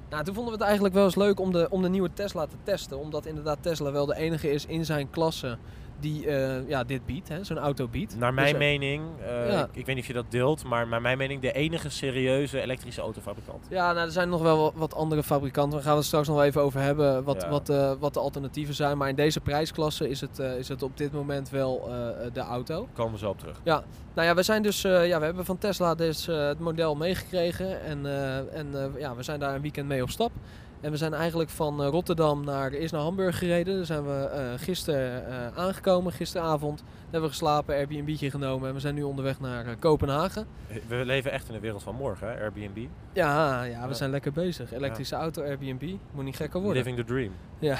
nou, 0.09 0.23
toen 0.23 0.33
vonden 0.33 0.53
we 0.53 0.57
het 0.59 0.67
eigenlijk 0.67 0.93
wel 0.95 1.05
eens 1.05 1.15
leuk 1.15 1.39
om 1.39 1.51
de, 1.51 1.67
om 1.69 1.81
de 1.81 1.89
nieuwe 1.89 2.13
Tesla 2.13 2.45
te 2.45 2.55
testen. 2.63 2.99
Omdat 2.99 3.25
inderdaad 3.25 3.57
Tesla 3.61 3.91
wel 3.91 4.05
de 4.05 4.15
enige 4.15 4.51
is 4.51 4.65
in 4.65 4.85
zijn 4.85 5.09
klasse 5.09 5.57
die 5.99 6.25
uh, 6.25 6.69
ja, 6.69 6.83
dit 6.83 7.05
biedt, 7.05 7.29
zo'n 7.41 7.57
auto 7.57 7.87
biedt. 7.87 8.17
Naar 8.17 8.33
mijn 8.33 8.49
dus, 8.49 8.57
mening, 8.57 9.03
uh, 9.21 9.51
ja. 9.51 9.63
ik, 9.63 9.69
ik, 9.71 9.85
weet 9.85 9.95
niet 9.95 10.03
of 10.03 10.07
je 10.07 10.13
dat 10.13 10.25
deelt, 10.29 10.63
maar 10.63 10.87
naar 10.87 11.01
mijn 11.01 11.17
mening 11.17 11.41
de 11.41 11.51
enige 11.51 11.89
serieuze 11.89 12.61
elektrische 12.61 13.01
autofabrikant. 13.01 13.65
Ja, 13.69 13.93
nou, 13.93 14.05
er 14.05 14.11
zijn 14.11 14.29
nog 14.29 14.41
wel 14.41 14.73
wat 14.75 14.95
andere 14.95 15.23
fabrikanten. 15.23 15.77
We 15.77 15.83
gaan 15.83 15.95
het 15.95 16.05
straks 16.05 16.27
nog 16.27 16.41
even 16.41 16.61
over 16.61 16.79
hebben 16.79 17.23
wat, 17.23 17.41
ja. 17.41 17.49
wat, 17.49 17.69
uh, 17.69 17.91
wat 17.99 18.13
de 18.13 18.19
alternatieven 18.19 18.75
zijn. 18.75 18.97
Maar 18.97 19.09
in 19.09 19.15
deze 19.15 19.39
prijsklasse 19.39 20.09
is 20.09 20.21
het, 20.21 20.39
is 20.39 20.67
het 20.67 20.83
op 20.83 20.97
dit 20.97 21.11
moment 21.11 21.49
wel 21.49 21.89
de 22.33 22.39
auto. 22.39 22.87
Komen 22.93 23.13
we 23.13 23.19
zo 23.19 23.29
op 23.29 23.39
terug. 23.39 23.59
Ja, 23.63 23.83
nou 24.13 24.27
ja, 24.27 24.35
we 24.35 24.43
zijn 24.43 24.61
dus, 24.61 24.81
ja, 24.81 25.19
we 25.19 25.25
hebben 25.25 25.45
van 25.45 25.57
Tesla 25.57 25.95
dus 25.95 26.25
het 26.25 26.59
model 26.59 26.95
meegekregen 26.95 27.81
en, 27.83 28.05
en 28.53 28.93
ja, 28.97 29.15
we 29.15 29.23
zijn 29.23 29.39
daar 29.39 29.55
een 29.55 29.61
weekend 29.61 29.87
mee 29.87 30.01
op 30.01 30.09
stap. 30.09 30.31
En 30.81 30.91
we 30.91 30.97
zijn 30.97 31.13
eigenlijk 31.13 31.49
van 31.49 31.83
Rotterdam 31.83 32.43
naar, 32.43 32.71
eerst 32.71 32.93
naar 32.93 33.01
Hamburg 33.01 33.37
gereden. 33.37 33.75
Daar 33.75 33.85
zijn 33.85 34.03
we 34.03 34.29
uh, 34.33 34.63
gisteren 34.63 35.23
uh, 35.29 35.57
aangekomen, 35.57 36.11
gisteravond. 36.11 36.77
Daar 36.79 36.87
hebben 37.01 37.21
we 37.21 37.35
geslapen, 37.35 37.75
Airbnb'tje 37.75 38.29
genomen 38.29 38.67
en 38.67 38.73
we 38.73 38.79
zijn 38.79 38.95
nu 38.95 39.03
onderweg 39.03 39.39
naar 39.39 39.65
uh, 39.65 39.71
Kopenhagen. 39.79 40.47
We 40.87 41.05
leven 41.05 41.31
echt 41.31 41.47
in 41.47 41.53
de 41.53 41.59
wereld 41.59 41.83
van 41.83 41.95
morgen, 41.95 42.27
hè? 42.27 42.41
Airbnb. 42.41 42.77
Ja, 43.13 43.63
ja 43.63 43.81
we 43.81 43.87
ja. 43.87 43.93
zijn 43.93 44.09
lekker 44.09 44.31
bezig. 44.31 44.73
Elektrische 44.73 45.15
ja. 45.15 45.21
auto, 45.21 45.43
Airbnb, 45.43 45.95
moet 46.11 46.23
niet 46.23 46.35
gekker 46.35 46.59
worden. 46.61 46.77
Living 46.77 46.97
the 46.97 47.13
dream. 47.13 47.31
Ja, 47.59 47.77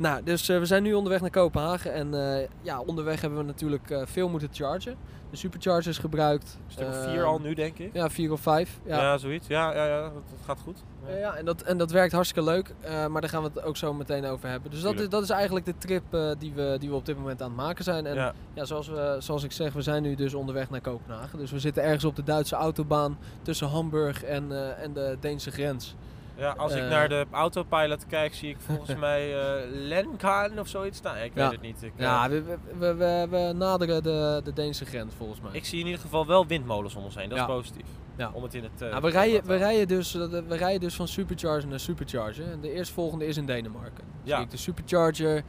nou, 0.00 0.22
dus 0.22 0.46
we 0.46 0.66
zijn 0.66 0.82
nu 0.82 0.92
onderweg 0.92 1.20
naar 1.20 1.30
Kopenhagen. 1.30 1.92
En 1.92 2.14
ja, 2.62 2.80
onderweg 2.80 3.20
hebben 3.20 3.38
we 3.38 3.44
natuurlijk 3.44 4.00
veel 4.04 4.28
moeten 4.28 4.48
chargen. 4.52 4.96
De 5.30 5.36
superchargers 5.36 5.98
gebruikt. 5.98 6.58
Stuk 6.66 6.88
of 6.88 7.04
vier 7.04 7.24
al 7.24 7.38
nu, 7.38 7.54
denk 7.54 7.78
ik? 7.78 7.90
Ja, 7.92 8.10
vier 8.10 8.32
of 8.32 8.40
vijf. 8.40 8.78
Ja, 8.84 9.00
ja 9.00 9.18
zoiets. 9.18 9.46
Ja, 9.46 9.74
ja, 9.74 9.86
ja 9.86 10.02
dat, 10.02 10.12
dat 10.12 10.38
gaat 10.44 10.58
goed. 10.60 10.82
Ja, 11.08 11.16
ja 11.16 11.36
en, 11.36 11.44
dat, 11.44 11.62
en 11.62 11.78
dat 11.78 11.90
werkt 11.90 12.12
hartstikke 12.12 12.50
leuk. 12.50 12.74
Uh, 12.84 13.06
maar 13.06 13.20
daar 13.20 13.30
gaan 13.30 13.42
we 13.42 13.50
het 13.54 13.62
ook 13.62 13.76
zo 13.76 13.94
meteen 13.94 14.24
over 14.24 14.48
hebben. 14.48 14.70
Dus 14.70 14.82
dat 14.82 15.00
is, 15.00 15.08
dat 15.08 15.22
is 15.22 15.30
eigenlijk 15.30 15.66
de 15.66 15.74
trip 15.78 16.02
uh, 16.14 16.30
die, 16.38 16.52
we, 16.52 16.76
die 16.78 16.88
we 16.88 16.94
op 16.94 17.06
dit 17.06 17.16
moment 17.16 17.42
aan 17.42 17.48
het 17.48 17.56
maken 17.56 17.84
zijn. 17.84 18.06
En 18.06 18.14
ja. 18.14 18.34
ja, 18.54 18.64
zoals, 18.64 18.88
we, 18.88 19.16
zoals 19.18 19.44
ik 19.44 19.52
zeg, 19.52 19.72
we 19.72 19.82
zijn 19.82 20.02
nu 20.02 20.14
dus 20.14 20.34
onderweg 20.34 20.70
naar 20.70 20.80
Kopenhagen. 20.80 21.38
Dus 21.38 21.50
we 21.50 21.58
zitten 21.58 21.82
ergens 21.82 22.04
op 22.04 22.16
de 22.16 22.22
Duitse 22.22 22.54
autobaan 22.54 23.18
tussen 23.42 23.68
Hamburg 23.68 24.24
en, 24.24 24.44
uh, 24.50 24.82
en 24.82 24.92
de 24.92 25.16
Deense 25.20 25.50
grens. 25.50 25.94
Ja, 26.40 26.54
als 26.56 26.74
ik 26.74 26.82
naar 26.82 27.08
de 27.08 27.26
autopilot 27.30 28.06
kijk, 28.06 28.34
zie 28.34 28.50
ik 28.50 28.56
volgens 28.60 28.94
mij 29.06 29.34
uh, 29.34 29.70
Lenkaan 29.70 30.58
of 30.58 30.68
zoiets. 30.68 31.00
Nou, 31.00 31.18
ik 31.18 31.32
weet 31.34 31.50
het 31.50 31.60
niet. 31.60 31.82
Ik, 31.82 31.92
ja, 31.96 32.28
we, 32.28 32.42
we, 32.78 32.94
we, 32.94 33.26
we, 33.30 33.52
naderen 33.56 34.02
de, 34.02 34.40
de 34.44 34.52
Deense 34.52 34.84
grens 34.84 35.14
volgens 35.16 35.40
mij. 35.40 35.50
Ik 35.52 35.64
zie 35.64 35.80
in 35.80 35.86
ieder 35.86 36.00
geval 36.00 36.26
wel 36.26 36.46
windmolens 36.46 36.94
om 36.94 37.04
ons 37.04 37.14
heen. 37.14 37.28
Dat 37.28 37.38
is 37.38 37.44
positief. 37.44 37.86
Ja. 38.16 38.30
Om 38.32 38.42
het 38.42 38.54
in 38.54 38.62
het, 38.62 38.82
uh, 38.82 38.90
nou, 38.90 39.02
we, 39.02 39.10
rijden, 39.10 39.44
we, 39.44 39.56
rijden 39.56 39.88
dus, 39.88 40.12
we 40.12 40.56
rijden 40.56 40.80
dus 40.80 40.94
van 40.94 41.08
supercharger 41.08 41.68
naar 41.68 41.80
supercharger. 41.80 42.50
En 42.50 42.60
de 42.60 42.72
eerstvolgende 42.72 43.26
is 43.26 43.36
in 43.36 43.46
Denemarken. 43.46 44.04
Ja. 44.22 44.36
Zie 44.36 44.44
ik 44.44 44.50
de 44.50 44.56
supercharger 44.56 45.42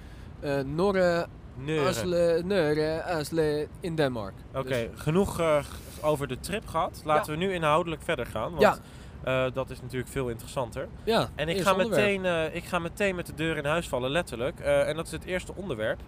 uh, 0.43 0.59
Norre 0.59 1.27
Asle, 1.87 2.41
Nure, 2.45 3.03
Asle 3.03 3.67
in 3.79 3.95
Denemarken. 3.95 4.43
Oké, 4.49 4.59
okay, 4.59 4.89
dus. 4.89 4.99
genoeg 4.99 5.39
uh, 5.39 5.57
over 6.01 6.27
de 6.27 6.39
trip 6.39 6.67
gehad. 6.67 7.01
Laten 7.05 7.33
ja. 7.33 7.39
we 7.39 7.45
nu 7.45 7.53
inhoudelijk 7.53 8.01
verder 8.01 8.25
gaan. 8.25 8.49
Want 8.49 8.61
ja. 8.61 8.77
Uh, 9.27 9.45
dat 9.53 9.69
is 9.69 9.81
natuurlijk 9.81 10.11
veel 10.11 10.29
interessanter. 10.29 10.87
Ja, 11.03 11.29
en 11.35 11.49
ik 11.49 11.61
ga, 11.61 11.73
meteen, 11.73 12.23
uh, 12.23 12.55
ik 12.55 12.63
ga 12.63 12.79
meteen 12.79 13.15
met 13.15 13.25
de 13.25 13.33
deur 13.33 13.57
in 13.57 13.65
huis 13.65 13.87
vallen, 13.87 14.09
letterlijk. 14.09 14.59
Uh, 14.59 14.87
en 14.87 14.95
dat 14.95 15.05
is 15.05 15.11
het 15.11 15.23
eerste 15.23 15.55
onderwerp. 15.55 15.99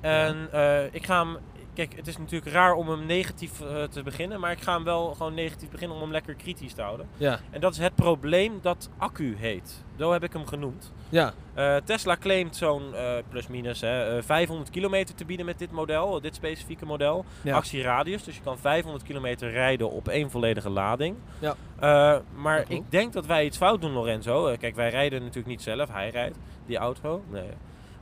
En 0.00 0.48
ik 0.92 1.06
ga 1.06 1.24
hem. 1.24 1.36
Kijk, 1.76 1.96
het 1.96 2.06
is 2.06 2.18
natuurlijk 2.18 2.52
raar 2.52 2.74
om 2.74 2.88
hem 2.88 3.06
negatief 3.06 3.52
te 3.90 4.02
beginnen. 4.04 4.40
Maar 4.40 4.52
ik 4.52 4.60
ga 4.60 4.74
hem 4.74 4.84
wel 4.84 5.14
gewoon 5.14 5.34
negatief 5.34 5.70
beginnen 5.70 5.96
om 5.96 6.02
hem 6.02 6.12
lekker 6.12 6.34
kritisch 6.34 6.72
te 6.72 6.82
houden. 6.82 7.08
Ja. 7.16 7.38
En 7.50 7.60
dat 7.60 7.72
is 7.72 7.78
het 7.78 7.94
probleem 7.94 8.58
dat 8.62 8.90
accu 8.96 9.36
heet. 9.38 9.84
Zo 9.98 10.12
heb 10.12 10.22
ik 10.22 10.32
hem 10.32 10.46
genoemd. 10.46 10.92
Ja. 11.08 11.32
Uh, 11.56 11.76
Tesla 11.84 12.16
claimt 12.16 12.56
zo'n 12.56 12.82
uh, 12.92 13.12
plus 13.28 13.46
minus 13.46 13.80
hè, 13.80 14.16
uh, 14.16 14.22
500 14.22 14.70
kilometer 14.70 15.14
te 15.14 15.24
bieden 15.24 15.46
met 15.46 15.58
dit 15.58 15.72
model, 15.72 16.20
dit 16.20 16.34
specifieke 16.34 16.86
model. 16.86 17.24
Ja. 17.42 17.56
Actieradius, 17.56 18.24
dus 18.24 18.36
je 18.36 18.42
kan 18.42 18.58
500 18.58 19.04
kilometer 19.04 19.50
rijden 19.50 19.90
op 19.90 20.08
één 20.08 20.30
volledige 20.30 20.70
lading. 20.70 21.16
Ja. 21.38 22.22
maar 22.34 22.64
ik 22.68 22.90
denk 22.90 23.12
dat 23.12 23.26
wij 23.26 23.44
iets 23.44 23.56
fout 23.56 23.80
doen, 23.80 23.92
Lorenzo. 23.92 24.56
kijk, 24.58 24.74
wij 24.74 24.90
rijden 24.90 25.20
natuurlijk 25.20 25.46
niet 25.46 25.62
zelf, 25.62 25.92
hij 25.92 26.10
rijdt, 26.10 26.36
die 26.66 26.76
auto. 26.76 27.22
Nee. 27.30 27.50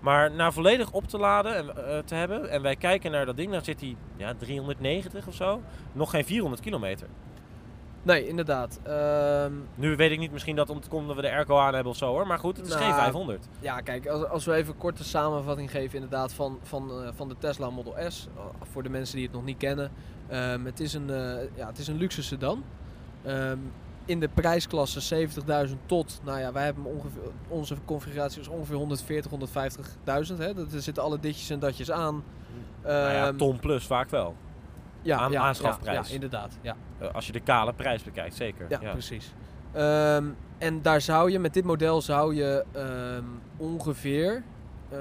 Maar 0.05 0.31
na 0.31 0.53
volledig 0.53 0.91
op 0.91 1.09
te 1.09 1.19
laden 1.19 1.56
en 1.56 2.05
te 2.05 2.15
hebben, 2.15 2.51
en 2.51 2.62
wij 2.62 2.77
kijken 2.77 3.11
naar 3.11 3.27
dat 3.27 3.37
ding, 3.37 3.53
dan 3.53 3.65
zit 3.65 3.81
hij 3.81 3.97
ja, 4.17 4.35
390 4.39 5.27
of 5.27 5.35
zo. 5.35 5.62
Nog 5.93 6.11
geen 6.11 6.25
400 6.25 6.62
kilometer. 6.62 7.09
Nee, 8.03 8.29
inderdaad. 8.29 8.81
Um, 8.89 9.69
nu 9.75 9.97
weet 9.97 10.11
ik 10.11 10.19
niet 10.19 10.33
misschien 10.33 10.56
dat 10.56 10.71
om 10.71 10.81
te 10.81 10.89
komen 10.89 11.06
dat 11.06 11.17
we 11.17 11.23
de 11.23 11.31
airco 11.31 11.59
aan 11.59 11.75
hebben 11.75 11.93
of 11.93 11.99
zo 11.99 12.06
hoor. 12.06 12.27
Maar 12.27 12.39
goed, 12.39 12.56
het 12.56 12.67
is 12.67 12.73
nou, 12.73 12.85
geen 12.85 12.95
500. 12.95 13.49
Ja, 13.61 13.81
kijk, 13.81 14.06
als, 14.06 14.25
als 14.25 14.45
we 14.45 14.55
even 14.55 14.73
een 14.73 14.79
korte 14.79 15.05
samenvatting 15.05 15.71
geven 15.71 15.95
inderdaad 15.95 16.33
van, 16.33 16.59
van, 16.62 17.03
uh, 17.03 17.09
van 17.15 17.29
de 17.29 17.37
Tesla 17.39 17.71
Model 17.71 17.95
S. 18.09 18.29
Uh, 18.37 18.43
voor 18.73 18.83
de 18.83 18.89
mensen 18.89 19.17
die 19.17 19.25
het 19.25 19.35
nog 19.35 19.45
niet 19.45 19.59
kennen. 19.59 19.93
Um, 20.33 20.65
het, 20.65 20.81
is 20.81 20.95
een, 20.95 21.06
ja, 21.55 21.67
het 21.67 21.79
is 21.79 21.89
een 21.89 21.97
luxe 21.97 22.23
sedan. 22.23 22.65
Um, 23.27 23.73
in 24.05 24.21
de 24.21 24.29
prijsklasse 24.29 25.29
70.000 25.69 25.75
tot, 25.87 26.21
nou 26.25 26.39
ja, 26.39 26.53
wij 26.53 26.65
hebben 26.65 26.85
ongeveer, 26.85 27.23
onze 27.49 27.77
configuratie 27.85 28.41
is 28.41 28.49
ongeveer 28.49 28.77
140, 28.77 29.31
150.000. 29.31 29.37
Er 30.05 30.83
zitten 30.83 31.03
alle 31.03 31.21
ditjes 31.21 31.51
en 31.51 31.59
datjes 31.59 31.91
aan. 31.91 32.25
Nou 32.83 33.12
ja, 33.12 33.33
ton 33.33 33.59
plus 33.59 33.87
vaak 33.87 34.11
wel. 34.11 34.35
Ja, 35.03 35.19
aan, 35.19 35.33
ja, 35.33 35.43
aanschafprijs. 35.43 36.09
Ja, 36.09 36.15
inderdaad. 36.15 36.59
Ja. 36.61 36.77
Uh, 37.03 37.15
als 37.15 37.27
je 37.27 37.33
de 37.33 37.41
kale 37.41 37.73
prijs 37.73 38.03
bekijkt, 38.03 38.35
zeker. 38.35 38.67
Ja, 38.69 38.79
precies. 38.79 39.33
Um, 39.77 40.37
en 40.59 40.83
daar 40.83 41.01
zou 41.01 41.31
je, 41.31 41.39
met 41.39 41.55
dit 41.55 41.65
model 41.65 42.03
zou 42.03 42.35
je 42.35 42.65
um, 42.77 43.41
ongeveer 43.56 44.43
uh, 44.93 44.99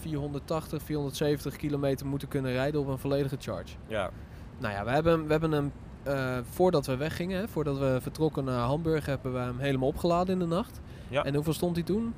480, 0.00 0.82
470 0.82 1.56
kilometer 1.56 2.06
moeten 2.06 2.28
kunnen 2.28 2.52
rijden 2.52 2.80
op 2.80 2.86
een 2.86 2.98
volledige 2.98 3.36
charge. 3.40 3.74
Ja. 3.86 4.10
Nou 4.58 4.74
ja, 4.74 4.84
we 4.84 4.90
hebben, 4.90 5.24
we 5.24 5.30
hebben 5.30 5.52
hem, 5.52 5.72
uh, 6.06 6.38
voordat 6.50 6.86
we 6.86 6.96
weggingen, 6.96 7.40
hè, 7.40 7.48
voordat 7.48 7.78
we 7.78 7.98
vertrokken 8.02 8.44
naar 8.44 8.60
Hamburg, 8.60 9.06
hebben 9.06 9.32
we 9.32 9.38
hem 9.38 9.58
helemaal 9.58 9.88
opgeladen 9.88 10.32
in 10.32 10.38
de 10.38 10.54
nacht. 10.54 10.80
Ja. 11.08 11.24
En 11.24 11.34
hoeveel 11.34 11.52
stond 11.52 11.76
hij 11.76 11.84
toen? 11.84 12.14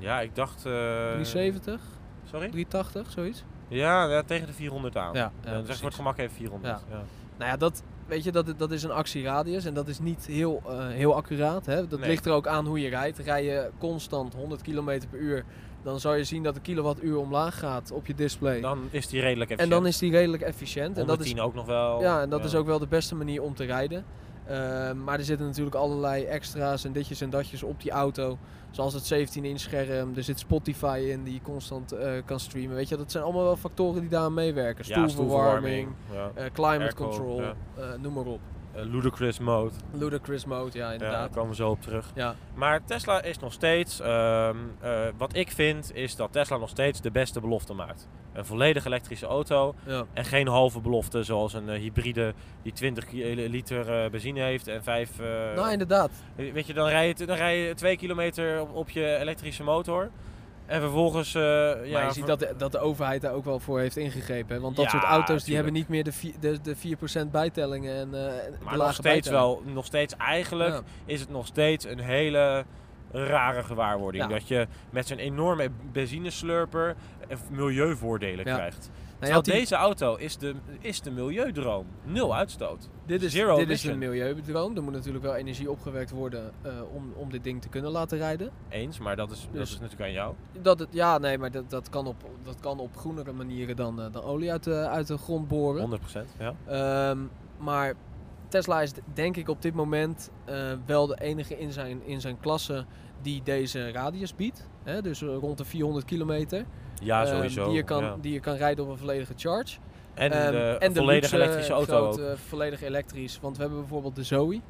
Ja, 0.00 0.20
ik 0.20 0.34
dacht... 0.34 0.60
370? 0.60 1.80
Sorry? 2.24 2.50
380, 2.50 3.10
zoiets? 3.10 3.44
Ja, 3.68 4.04
ja, 4.04 4.22
tegen 4.22 4.46
de 4.46 4.52
400 4.52 4.96
aan. 4.96 5.14
Ja, 5.14 5.32
zeg 5.64 5.76
voor 5.76 5.86
het 5.86 5.94
gemak 5.94 6.18
even 6.18 6.36
400. 6.36 6.72
Ja. 6.72 6.96
Ja. 6.96 7.02
Nou 7.36 7.50
ja, 7.50 7.56
dat, 7.56 7.82
weet 8.06 8.24
je, 8.24 8.32
dat, 8.32 8.54
dat 8.56 8.70
is 8.70 8.82
een 8.82 8.90
actieradius 8.90 9.64
en 9.64 9.74
dat 9.74 9.88
is 9.88 9.98
niet 9.98 10.26
heel, 10.26 10.62
uh, 10.66 10.88
heel 10.88 11.14
accuraat. 11.14 11.66
Hè? 11.66 11.88
Dat 11.88 11.98
nee. 11.98 12.08
ligt 12.08 12.26
er 12.26 12.32
ook 12.32 12.46
aan 12.46 12.66
hoe 12.66 12.80
je 12.80 12.88
rijdt. 12.88 13.18
Rij 13.18 13.44
je 13.44 13.70
constant 13.78 14.34
100 14.34 14.62
km 14.62 15.00
per 15.10 15.18
uur, 15.18 15.44
dan 15.82 16.00
zal 16.00 16.14
je 16.14 16.24
zien 16.24 16.42
dat 16.42 16.54
de 16.54 16.60
kilowattuur 16.60 17.18
omlaag 17.18 17.58
gaat 17.58 17.90
op 17.90 18.06
je 18.06 18.14
display. 18.14 18.60
Dan 18.60 18.88
is 18.90 19.06
die 19.06 19.20
redelijk 19.20 19.50
efficiënt. 19.50 19.72
En 19.72 19.78
dan 19.78 19.86
is 19.86 19.98
die 19.98 20.10
redelijk 20.10 20.42
efficiënt. 20.42 20.98
En 20.98 21.06
dat 21.06 21.20
is 21.20 21.38
ook 21.38 21.54
nog 21.54 21.66
wel. 21.66 22.00
Ja, 22.00 22.20
en 22.20 22.30
dat 22.30 22.44
is 22.44 22.54
ook 22.54 22.66
wel 22.66 22.78
de 22.78 22.86
beste 22.86 23.14
manier 23.14 23.42
om 23.42 23.54
te 23.54 23.64
rijden. 23.64 24.04
Uh, 24.50 24.92
maar 24.92 25.18
er 25.18 25.24
zitten 25.24 25.46
natuurlijk 25.46 25.76
allerlei 25.76 26.24
extra's 26.24 26.84
en 26.84 26.92
ditjes 26.92 27.20
en 27.20 27.30
datjes 27.30 27.62
op 27.62 27.82
die 27.82 27.90
auto. 27.90 28.38
Zoals 28.70 28.94
het 28.94 29.06
17 29.06 29.44
inch 29.44 29.60
scherm, 29.60 30.12
er 30.16 30.22
zit 30.22 30.38
Spotify 30.38 31.06
in 31.08 31.24
die 31.24 31.34
je 31.34 31.40
constant 31.42 31.94
uh, 31.94 32.00
kan 32.24 32.40
streamen. 32.40 32.76
Weet 32.76 32.88
je, 32.88 32.96
dat 32.96 33.10
zijn 33.10 33.24
allemaal 33.24 33.42
wel 33.42 33.56
factoren 33.56 34.00
die 34.00 34.10
daar 34.10 34.32
meewerken. 34.32 34.84
Stoelverwarming, 34.84 35.88
ja, 36.12 36.30
uh, 36.38 36.44
climate 36.52 36.82
Airco, 36.82 37.04
control, 37.04 37.40
ja. 37.42 37.54
noem 38.00 38.12
maar 38.12 38.24
op. 38.24 38.40
Uh, 38.76 38.82
ludicrous 38.82 39.38
mode. 39.38 39.72
Ludicrous 39.92 40.44
mode, 40.44 40.78
ja 40.78 40.92
inderdaad. 40.92 41.16
Ja, 41.16 41.20
daar 41.20 41.34
komen 41.34 41.50
we 41.50 41.56
zo 41.56 41.70
op 41.70 41.82
terug. 41.82 42.10
Ja. 42.14 42.34
Maar 42.54 42.84
Tesla 42.84 43.22
is 43.22 43.38
nog 43.38 43.52
steeds, 43.52 44.00
um, 44.00 44.06
uh, 44.06 45.00
wat 45.16 45.36
ik 45.36 45.50
vind, 45.50 45.94
is 45.94 46.16
dat 46.16 46.32
Tesla 46.32 46.56
nog 46.56 46.68
steeds 46.68 47.00
de 47.00 47.10
beste 47.10 47.40
belofte 47.40 47.74
maakt. 47.74 48.08
Een 48.32 48.46
volledig 48.46 48.84
elektrische 48.84 49.26
auto 49.26 49.74
ja. 49.86 50.04
en 50.12 50.24
geen 50.24 50.48
halve 50.48 50.80
belofte 50.80 51.22
zoals 51.22 51.52
een 51.52 51.68
uh, 51.68 51.74
hybride 51.74 52.34
die 52.62 52.72
20 52.72 53.10
liter 53.48 54.10
benzine 54.10 54.40
heeft 54.40 54.68
en 54.68 54.82
5... 54.82 55.18
nou, 55.54 55.72
inderdaad. 55.72 56.10
Weet 56.36 56.66
je, 56.66 56.72
dan 56.72 56.88
rij 56.88 57.08
je, 57.08 57.26
dan 57.26 57.36
rij 57.36 57.58
je 57.58 57.74
2 57.74 57.96
kilometer 57.96 58.60
op, 58.60 58.74
op 58.74 58.90
je 58.90 59.16
elektrische 59.16 59.62
motor. 59.62 60.10
En 60.66 60.80
vervolgens... 60.80 61.34
Uh, 61.34 61.42
maar 61.42 61.86
ja, 61.86 62.06
je 62.06 62.12
ziet 62.12 62.26
dat 62.26 62.38
de, 62.38 62.54
dat 62.56 62.72
de 62.72 62.78
overheid 62.78 63.22
daar 63.22 63.32
ook 63.32 63.44
wel 63.44 63.58
voor 63.58 63.80
heeft 63.80 63.96
ingegrepen. 63.96 64.54
Hè? 64.54 64.60
Want 64.60 64.76
dat 64.76 64.84
ja, 64.84 64.90
soort 64.90 65.02
auto's 65.02 65.26
tuurlijk. 65.26 65.46
die 65.46 65.54
hebben 65.54 65.72
niet 65.72 65.88
meer 65.88 66.04
de, 66.04 66.58
de, 66.60 66.60
de 66.60 67.26
4% 67.26 67.30
bijtellingen 67.30 67.94
en 67.96 68.08
uh, 68.14 68.64
Maar 68.64 68.76
nog 68.76 68.94
steeds 68.94 69.28
wel, 69.28 69.62
nog 69.64 69.84
steeds 69.84 70.16
eigenlijk 70.16 70.74
ja. 70.74 70.82
is 71.04 71.20
het 71.20 71.30
nog 71.30 71.46
steeds 71.46 71.84
een 71.84 72.00
hele 72.00 72.64
rare 73.12 73.62
gewaarwording. 73.62 74.24
Ja. 74.24 74.28
Dat 74.28 74.48
je 74.48 74.66
met 74.90 75.06
zo'n 75.06 75.18
enorme 75.18 75.70
benzineslurper 75.92 76.96
eh, 77.28 77.36
milieuvoordelen 77.50 78.44
krijgt. 78.44 78.90
Nou, 79.30 79.42
die- 79.42 79.52
deze 79.52 79.74
auto 79.74 80.16
is 80.16 80.36
de, 80.36 80.54
is 80.80 81.00
de 81.00 81.10
milieudroom. 81.10 81.86
Nul 82.04 82.34
uitstoot. 82.34 82.88
Dit 83.06 83.22
is, 83.22 83.32
Zero 83.32 83.56
dit 83.56 83.70
is 83.70 83.84
een 83.84 83.98
milieudroom. 83.98 84.76
Er 84.76 84.82
moet 84.82 84.92
natuurlijk 84.92 85.24
wel 85.24 85.34
energie 85.34 85.70
opgewekt 85.70 86.10
worden 86.10 86.52
eh, 86.62 86.72
om, 86.94 87.12
om 87.16 87.30
dit 87.30 87.44
ding 87.44 87.62
te 87.62 87.68
kunnen 87.68 87.90
laten 87.90 88.18
rijden. 88.18 88.50
Eens, 88.68 88.98
maar 88.98 89.16
dat 89.16 89.30
is, 89.30 89.40
dat 89.42 89.52
Dus- 89.52 89.70
is 89.72 89.74
natuurlijk 89.80 90.02
aan 90.08 90.12
jou. 90.12 90.34
Dat 90.62 90.78
het, 90.78 90.88
ja, 90.90 91.18
nee, 91.18 91.38
maar 91.38 91.50
dat, 91.50 91.70
dat, 91.70 91.88
kan 91.88 92.06
op, 92.06 92.16
dat 92.44 92.56
kan 92.60 92.78
op 92.80 92.96
groenere 92.96 93.32
manieren 93.32 93.76
dan, 93.76 94.00
eh, 94.00 94.06
dan 94.12 94.22
olie 94.22 94.50
uit 94.50 94.64
de, 94.64 94.74
uit 94.88 95.06
de 95.06 95.18
grond 95.18 95.48
boren. 95.48 95.80
100%. 95.80 96.34
Ja. 96.38 96.54
Ehm, 96.66 97.18
maar 97.58 97.94
Tesla 98.48 98.82
is 98.82 98.92
denk 99.14 99.36
ik 99.36 99.48
op 99.48 99.62
dit 99.62 99.74
moment 99.74 100.30
eh, 100.44 100.72
wel 100.86 101.06
de 101.06 101.20
enige 101.20 101.58
in 101.58 101.72
zijn, 101.72 102.00
in 102.06 102.20
zijn 102.20 102.40
klasse 102.40 102.84
die 103.22 103.42
deze 103.42 103.90
radius 103.92 104.34
biedt. 104.36 104.68
Hè? 104.82 105.02
Dus 105.02 105.20
rond 105.22 105.58
de 105.58 105.64
400 105.64 106.04
kilometer. 106.04 106.64
Ja, 107.04 107.24
Ehm, 107.24 107.34
sowieso. 107.34 107.64
die, 107.64 107.74
je 107.74 107.82
kan, 107.82 108.02
ja. 108.04 108.16
die 108.20 108.32
je 108.32 108.40
kan 108.40 108.54
rijden 108.54 108.84
op 108.84 108.90
een 108.90 108.98
volledige 108.98 109.32
charge. 109.36 109.76
En 110.14 110.30
Ehm, 110.32 110.52
de 110.52 110.76
en 110.78 110.92
de 110.92 110.98
volledig 110.98 111.30
luxe, 111.30 111.36
elektrische 111.36 111.72
auto 111.72 112.06
ook. 112.06 112.36
volledig 112.48 112.82
elektrisch. 112.82 113.38
Want 113.42 113.56
we 113.56 113.62
hebben 113.62 113.80
bijvoorbeeld 113.80 114.16
de 114.16 114.22
Zoe. 114.22 114.60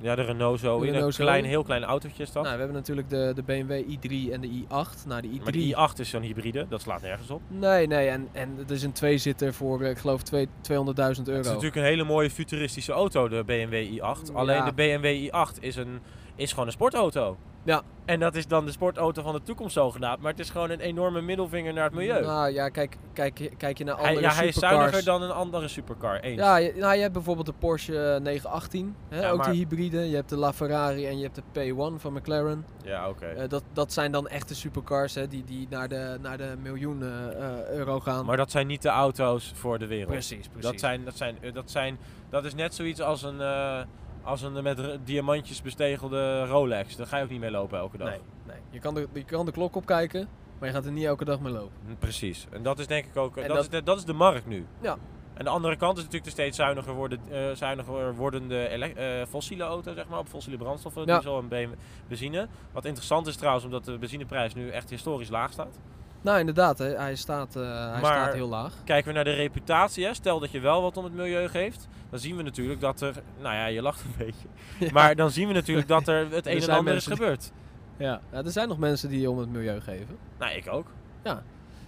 Ja, 0.00 0.14
de 0.14 0.22
Renault 0.22 0.60
zo. 0.60 0.80
De 0.80 0.86
In 0.86 0.94
een 0.94 1.12
Zoe. 1.12 1.26
klein, 1.26 1.44
heel 1.44 1.62
klein 1.62 1.84
autootje 1.84 2.22
is 2.22 2.32
dat. 2.32 2.42
Nou, 2.42 2.54
we 2.54 2.58
hebben 2.62 2.76
natuurlijk 2.78 3.08
de, 3.10 3.32
de 3.34 3.42
BMW 3.42 3.82
i3 3.90 4.32
en 4.32 4.40
de 4.40 4.48
i8. 4.48 5.06
Nou, 5.06 5.20
de 5.22 5.28
i3... 5.28 5.42
maar 5.42 5.52
die 5.52 5.74
i8 5.74 5.98
is 6.00 6.10
zo'n 6.10 6.22
hybride. 6.22 6.66
Dat 6.68 6.80
slaat 6.80 7.02
nergens 7.02 7.30
op. 7.30 7.40
Nee, 7.48 7.86
nee. 7.86 8.08
En, 8.08 8.28
en 8.32 8.54
het 8.56 8.70
is 8.70 8.82
een 8.82 8.92
tweezitter 8.92 9.54
voor, 9.54 9.82
eh, 9.82 9.90
ik 9.90 9.98
geloof, 9.98 10.22
twee- 10.22 10.48
200.000 10.60 11.28
euro. 11.28 11.36
Het 11.38 11.44
is 11.46 11.52
natuurlijk 11.52 11.76
een 11.76 11.82
hele 11.82 12.04
mooie 12.04 12.30
futuristische 12.30 12.92
auto, 12.92 13.28
de 13.28 13.42
BMW 13.46 13.98
i8. 13.98 14.32
Alleen 14.32 14.64
de 14.64 14.72
BMW 14.74 15.28
i8 15.28 15.58
is, 15.60 15.76
een, 15.76 15.98
is 16.36 16.50
gewoon 16.50 16.66
een 16.66 16.72
sportauto. 16.72 17.36
Ja. 17.64 17.82
En 18.04 18.20
dat 18.20 18.34
is 18.34 18.46
dan 18.46 18.64
de 18.64 18.72
sportauto 18.72 19.22
van 19.22 19.32
de 19.32 19.42
toekomst 19.42 19.74
zogenaamd. 19.74 20.20
Maar 20.20 20.30
het 20.30 20.40
is 20.40 20.50
gewoon 20.50 20.70
een 20.70 20.80
enorme 20.80 21.20
middelvinger 21.20 21.72
naar 21.72 21.84
het 21.84 21.92
milieu. 21.94 22.20
Nou 22.22 22.52
ja, 22.52 22.68
kijk, 22.68 22.96
kijk, 23.12 23.52
kijk 23.56 23.78
je 23.78 23.84
naar 23.84 23.96
hij, 23.96 24.06
andere 24.06 24.26
ja, 24.26 24.32
hij 24.32 24.46
is 24.46 24.54
supercars. 24.54 24.78
zuiniger 24.80 25.04
dan 25.04 25.22
een 25.22 25.30
andere 25.30 25.68
supercar. 25.68 26.20
Eens. 26.20 26.40
Ja, 26.40 26.56
je, 26.56 26.72
nou, 26.76 26.94
je 26.94 27.00
hebt 27.00 27.12
bijvoorbeeld 27.12 27.46
de 27.46 27.52
Porsche 27.58 28.18
918, 28.22 28.96
hè, 29.08 29.20
Ja, 29.20 29.30
ook 29.30 29.38
maar- 29.38 29.50
die 29.50 29.58
hybride. 29.58 30.08
Je 30.08 30.14
hebt 30.14 30.28
de 30.28 30.36
LaFerrari 30.36 31.06
en 31.06 31.18
je 31.18 31.22
hebt 31.22 31.34
de 31.34 31.42
P1 31.52 32.00
van 32.00 32.12
McLaren. 32.12 32.66
Ja, 32.82 33.08
oké. 33.08 33.26
Eh, 33.26 33.48
dat, 33.48 33.62
dat 33.72 33.92
zijn 33.92 34.12
dan 34.12 34.28
echte 34.28 34.54
supercars 34.54 35.14
hè, 35.14 35.28
die, 35.28 35.44
die 35.44 35.66
naar 35.70 35.88
de, 35.88 36.18
naar 36.20 36.36
de 36.36 36.54
miljoenen 36.62 37.38
eh, 37.40 37.68
euro 37.76 38.00
gaan. 38.00 38.24
Maar 38.24 38.36
dat 38.36 38.50
zijn 38.50 38.66
niet 38.66 38.82
de 38.82 38.88
auto's 38.88 39.52
voor 39.54 39.78
de 39.78 39.86
wereld. 39.86 40.10
precies, 40.10 40.48
precies. 40.48 40.70
Dat, 40.70 40.80
zijn, 40.80 41.04
dat, 41.04 41.16
zijn, 41.16 41.36
eh, 41.40 41.54
dat, 41.54 41.70
zijn, 41.70 41.98
dat 42.30 42.44
is 42.44 42.54
net 42.54 42.74
zoiets 42.74 43.00
als 43.00 43.22
een, 43.22 43.40
eh, 43.40 43.80
als 44.24 44.42
een 44.42 44.62
met 44.62 44.98
diamantjes 45.04 45.62
bestegelde 45.62 46.44
Rolex. 46.46 46.96
Daar 46.96 47.06
ga 47.06 47.16
je 47.16 47.24
ook 47.24 47.30
niet 47.30 47.40
mee 47.40 47.50
lopen 47.50 47.78
elke 47.78 47.96
dag. 47.98 48.08
Nee, 48.08 48.18
nee. 48.46 48.56
Je, 48.70 48.78
kan 48.78 48.94
de, 48.94 49.08
je 49.12 49.24
kan 49.24 49.46
de 49.46 49.52
klok 49.52 49.76
opkijken, 49.76 50.28
maar 50.58 50.68
je 50.68 50.74
gaat 50.74 50.84
er 50.84 50.92
niet 50.92 51.04
elke 51.04 51.24
dag 51.24 51.40
mee 51.40 51.52
lopen. 51.52 51.72
Mm, 51.86 51.96
Precies. 51.98 52.46
En 52.50 52.62
dat 52.62 52.78
is 52.78 52.86
denk 52.86 53.04
ik 53.06 53.16
ook. 53.16 53.34
Dat, 53.34 53.46
dat- 53.46 53.58
Is 53.58 53.68
de, 53.68 53.82
dat 53.82 53.98
is 53.98 54.04
de 54.04 54.12
markt 54.12 54.46
nu. 54.46 54.66
Ja. 54.80 54.96
En 55.34 55.44
de 55.44 55.50
andere 55.50 55.76
kant 55.76 55.96
is 55.96 56.04
natuurlijk 56.04 56.24
de 56.24 56.30
steeds 56.40 56.56
zuiniger, 56.56 56.92
worden, 56.94 57.20
eh, 57.30 57.50
zuiniger 57.54 58.14
wordende 58.14 58.58
eh, 58.66 59.26
fossiele 59.26 59.62
auto, 59.64 59.94
zeg 59.94 60.08
maar, 60.08 60.18
op 60.18 60.28
fossiele 60.28 60.58
brandstoffen, 60.58 61.06
Ja. 61.06 61.14
diesel 61.14 61.38
en 61.50 61.76
benzine. 62.08 62.48
Wat 62.72 62.84
interessant 62.84 63.26
is 63.26 63.36
trouwens, 63.36 63.64
omdat 63.64 63.84
de 63.84 63.98
benzineprijs 63.98 64.54
nu 64.54 64.70
echt 64.70 64.90
historisch 64.90 65.28
laag 65.28 65.52
staat. 65.52 65.78
Nou, 66.24 66.38
inderdaad, 66.38 66.78
hè, 66.78 66.96
hij, 66.96 67.14
staat, 67.14 67.56
eh, 67.56 67.62
hij 67.62 68.00
Maar- 68.00 68.04
staat 68.04 68.32
heel 68.34 68.48
laag. 68.48 68.72
Kijken 68.84 69.08
we 69.08 69.14
naar 69.14 69.24
de 69.24 69.32
reputatie, 69.34 70.04
hè, 70.04 70.14
stel 70.14 70.40
dat 70.40 70.50
je 70.50 70.60
wel 70.60 70.82
wat 70.82 70.96
om 70.96 71.04
het 71.04 71.14
milieu 71.14 71.48
geeft, 71.48 71.88
dan 72.10 72.18
zien 72.18 72.36
we 72.36 72.42
natuurlijk 72.42 72.80
dat 72.80 73.00
er, 73.00 73.14
nou 73.40 73.54
ja, 73.54 73.66
je 73.66 73.82
lacht 73.82 74.00
een 74.00 74.14
beetje, 74.18 74.46
Ja. 74.86 74.92
maar 74.92 75.16
dan 75.16 75.30
zien 75.30 75.48
we 75.48 75.54
natuurlijk 75.54 75.88
dat 75.88 76.08
er 76.08 76.30
het 76.30 76.46
een 76.56 76.60
en 76.62 76.68
ander 76.68 76.94
is 76.94 77.04
die- 77.04 77.16
gebeurd. 77.16 77.50
Ja. 77.96 78.20
ja, 78.32 78.44
er 78.44 78.50
zijn 78.50 78.68
nog 78.68 78.78
mensen 78.78 79.08
die 79.08 79.30
om 79.30 79.38
het 79.38 79.48
milieu 79.48 79.80
geven. 79.80 80.16
Nou, 80.38 80.52
ik 80.52 80.68
ook. 80.72 80.86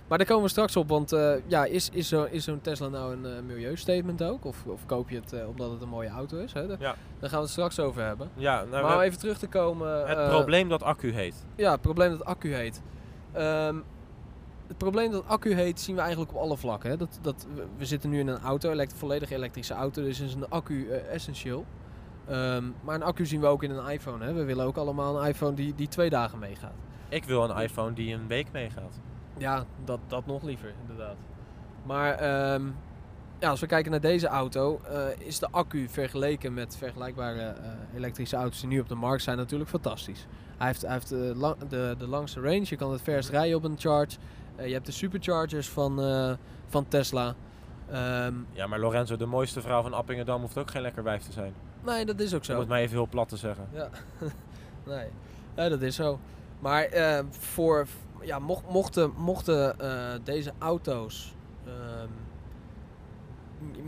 Maar 0.08 0.18
daar 0.18 0.26
komen 0.26 0.42
we 0.42 0.48
straks 0.50 0.76
op, 0.76 0.88
want 0.88 1.12
eh, 1.12 1.32
ja, 1.46 1.64
is, 1.64 1.88
is, 1.92 2.08
zo, 2.08 2.24
is 2.30 2.44
zo'n 2.44 2.60
Tesla 2.60 2.88
nou 2.88 3.12
een 3.12 3.26
eh, 3.36 3.42
milieustatement 3.46 4.22
ook? 4.22 4.44
Of, 4.44 4.64
of 4.66 4.86
koop 4.86 5.10
je 5.10 5.16
het 5.16 5.34
omdat 5.46 5.70
het 5.70 5.82
een 5.82 5.88
mooie 5.88 6.08
auto 6.08 6.38
is? 6.38 6.52
Hè? 6.52 6.66
Daar, 6.66 6.76
Ja. 6.80 6.94
daar 7.20 7.28
gaan 7.30 7.38
we 7.38 7.44
het 7.44 7.50
straks 7.52 7.78
over 7.80 8.02
hebben. 8.02 8.28
Ja, 8.34 8.64
nou, 8.70 8.82
maar 8.84 8.94
om 8.96 9.00
even 9.00 9.18
terug 9.18 9.38
te 9.38 9.46
komen... 9.46 10.08
het 10.08 10.28
probleem 10.28 10.68
dat 10.68 10.82
accu 10.82 11.12
heet. 11.12 11.44
Ja, 11.56 11.70
het 11.70 11.80
probleem 11.80 12.10
dat 12.10 12.24
accu 12.24 12.54
heet. 12.54 12.82
Ehm, 13.32 13.76
het 14.68 14.78
probleem 14.78 15.10
dat 15.10 15.26
accu 15.26 15.54
heet 15.54 15.80
zien 15.80 15.94
we 15.94 16.00
eigenlijk 16.00 16.30
op 16.34 16.40
alle 16.42 16.56
vlakken. 16.56 16.90
Hè? 16.90 16.96
Dat, 16.96 17.18
dat, 17.22 17.46
we- 17.76 17.84
zitten 17.84 18.10
nu 18.10 18.18
in 18.18 18.26
een 18.28 18.40
auto, 18.40 18.70
elekt 18.70 18.94
volledig 18.94 19.30
elektrische 19.30 19.74
auto, 19.74 20.02
dus 20.02 20.20
is 20.20 20.34
een 20.34 20.48
accu 20.48 20.88
eh, 20.90 21.12
essentieel. 21.14 21.64
Ehm, 22.28 22.64
maar 22.82 22.94
een 22.94 23.02
accu 23.02 23.26
zien 23.26 23.40
we 23.40 23.46
ook 23.46 23.62
in 23.62 23.70
een 23.70 23.90
iPhone. 23.90 24.24
Hè? 24.24 24.32
We 24.32 24.44
willen 24.44 24.64
ook 24.66 24.76
allemaal 24.76 25.20
een 25.22 25.28
iPhone 25.28 25.54
die, 25.54 25.74
die 25.74 25.88
twee 25.88 26.10
dagen 26.10 26.38
meegaat. 26.38 26.74
Ik 27.08 27.24
wil 27.24 27.50
een 27.50 27.62
iPhone 27.62 27.92
die 27.92 28.14
een 28.14 28.26
week 28.26 28.46
meegaat. 28.52 29.00
Ja, 29.38 29.64
dat, 29.84 29.98
dat 30.06 30.26
nog 30.26 30.42
liever, 30.42 30.72
inderdaad. 30.80 31.16
Maar 31.82 32.12
ehm, 32.14 32.66
ja, 33.38 33.48
als 33.50 33.60
we 33.60 33.66
kijken 33.66 33.90
naar 33.90 34.00
deze 34.00 34.26
auto, 34.26 34.80
eh, 34.88 35.04
is 35.18 35.38
de 35.38 35.48
accu 35.50 35.88
vergeleken 35.88 36.54
met 36.54 36.76
vergelijkbare 36.76 37.40
eh, 37.42 37.70
elektrische 37.96 38.36
auto's 38.36 38.60
die 38.60 38.68
nu 38.68 38.80
op 38.80 38.88
de 38.88 38.94
markt 38.94 39.22
zijn 39.22 39.36
natuurlijk 39.36 39.70
fantastisch. 39.70 40.26
Hij 40.58 40.66
heeft, 40.66 40.82
hij 40.82 40.92
heeft 40.92 41.08
de, 41.08 41.32
lang- 41.36 41.68
de, 41.68 41.94
de 41.98 42.06
langste 42.06 42.40
range, 42.40 42.64
je 42.64 42.76
kan 42.76 42.92
het 42.92 43.02
verst 43.02 43.28
rijden 43.28 43.56
op 43.56 43.64
een 43.64 43.78
charge. 43.78 44.16
Eh, 44.56 44.66
je 44.66 44.72
hebt 44.72 44.86
de 44.86 44.92
superchargers 44.92 45.68
van, 45.68 46.00
eh, 46.02 46.32
van 46.66 46.88
Tesla. 46.88 47.34
Ehm, 47.90 48.34
Ja, 48.52 48.66
maar 48.66 48.78
Lorenzo, 48.78 49.16
de 49.16 49.26
mooiste 49.26 49.60
vrouw 49.60 49.82
van 49.82 49.92
Appingedam 49.92 50.40
hoeft 50.40 50.58
ook 50.58 50.70
geen 50.70 50.82
lekker 50.82 51.02
wijf 51.02 51.22
te 51.22 51.32
zijn. 51.32 51.52
nee, 51.84 52.04
dat 52.04 52.20
is 52.20 52.32
ook 52.34 52.38
Om 52.40 52.44
zo. 52.44 52.58
het 52.58 52.68
maar 52.68 52.78
even 52.80 52.96
heel 52.96 53.08
plat 53.08 53.28
te 53.28 53.36
zeggen. 53.36 53.68
Ja, 53.72 53.88
nee. 55.54 55.68
Dat 55.70 55.82
is 55.82 55.94
zo. 55.94 56.18
Maar 56.58 56.82
eh, 56.84 57.24
voor, 57.30 57.86
ja, 58.20 58.38
mocht, 58.38 58.70
mochten, 58.70 59.12
mochten 59.16 59.76
deze 60.24 60.52
auto's 60.58 61.34
ehm, 61.66 62.08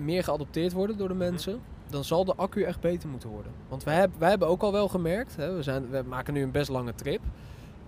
meer 0.04 0.24
geadopteerd 0.24 0.72
worden 0.72 0.96
door 0.98 1.08
de 1.08 1.14
Mhm. 1.14 1.22
mensen, 1.22 1.60
dan 1.90 2.04
zal 2.04 2.24
de 2.24 2.34
accu 2.34 2.62
echt 2.62 2.80
beter 2.80 3.08
moeten 3.08 3.28
worden. 3.28 3.52
Want 3.68 3.84
wij, 3.84 3.94
heb, 3.94 4.10
wij 4.18 4.28
hebben 4.28 4.48
ook 4.48 4.62
al 4.62 4.72
wel 4.72 4.88
gemerkt, 4.88 5.36
hè, 5.36 5.54
we, 5.54 5.62
zijn, 5.62 5.90
we 5.90 6.02
maken 6.06 6.34
nu 6.34 6.42
een 6.42 6.50
best 6.50 6.68
lange 6.68 6.94
trip, 6.94 7.20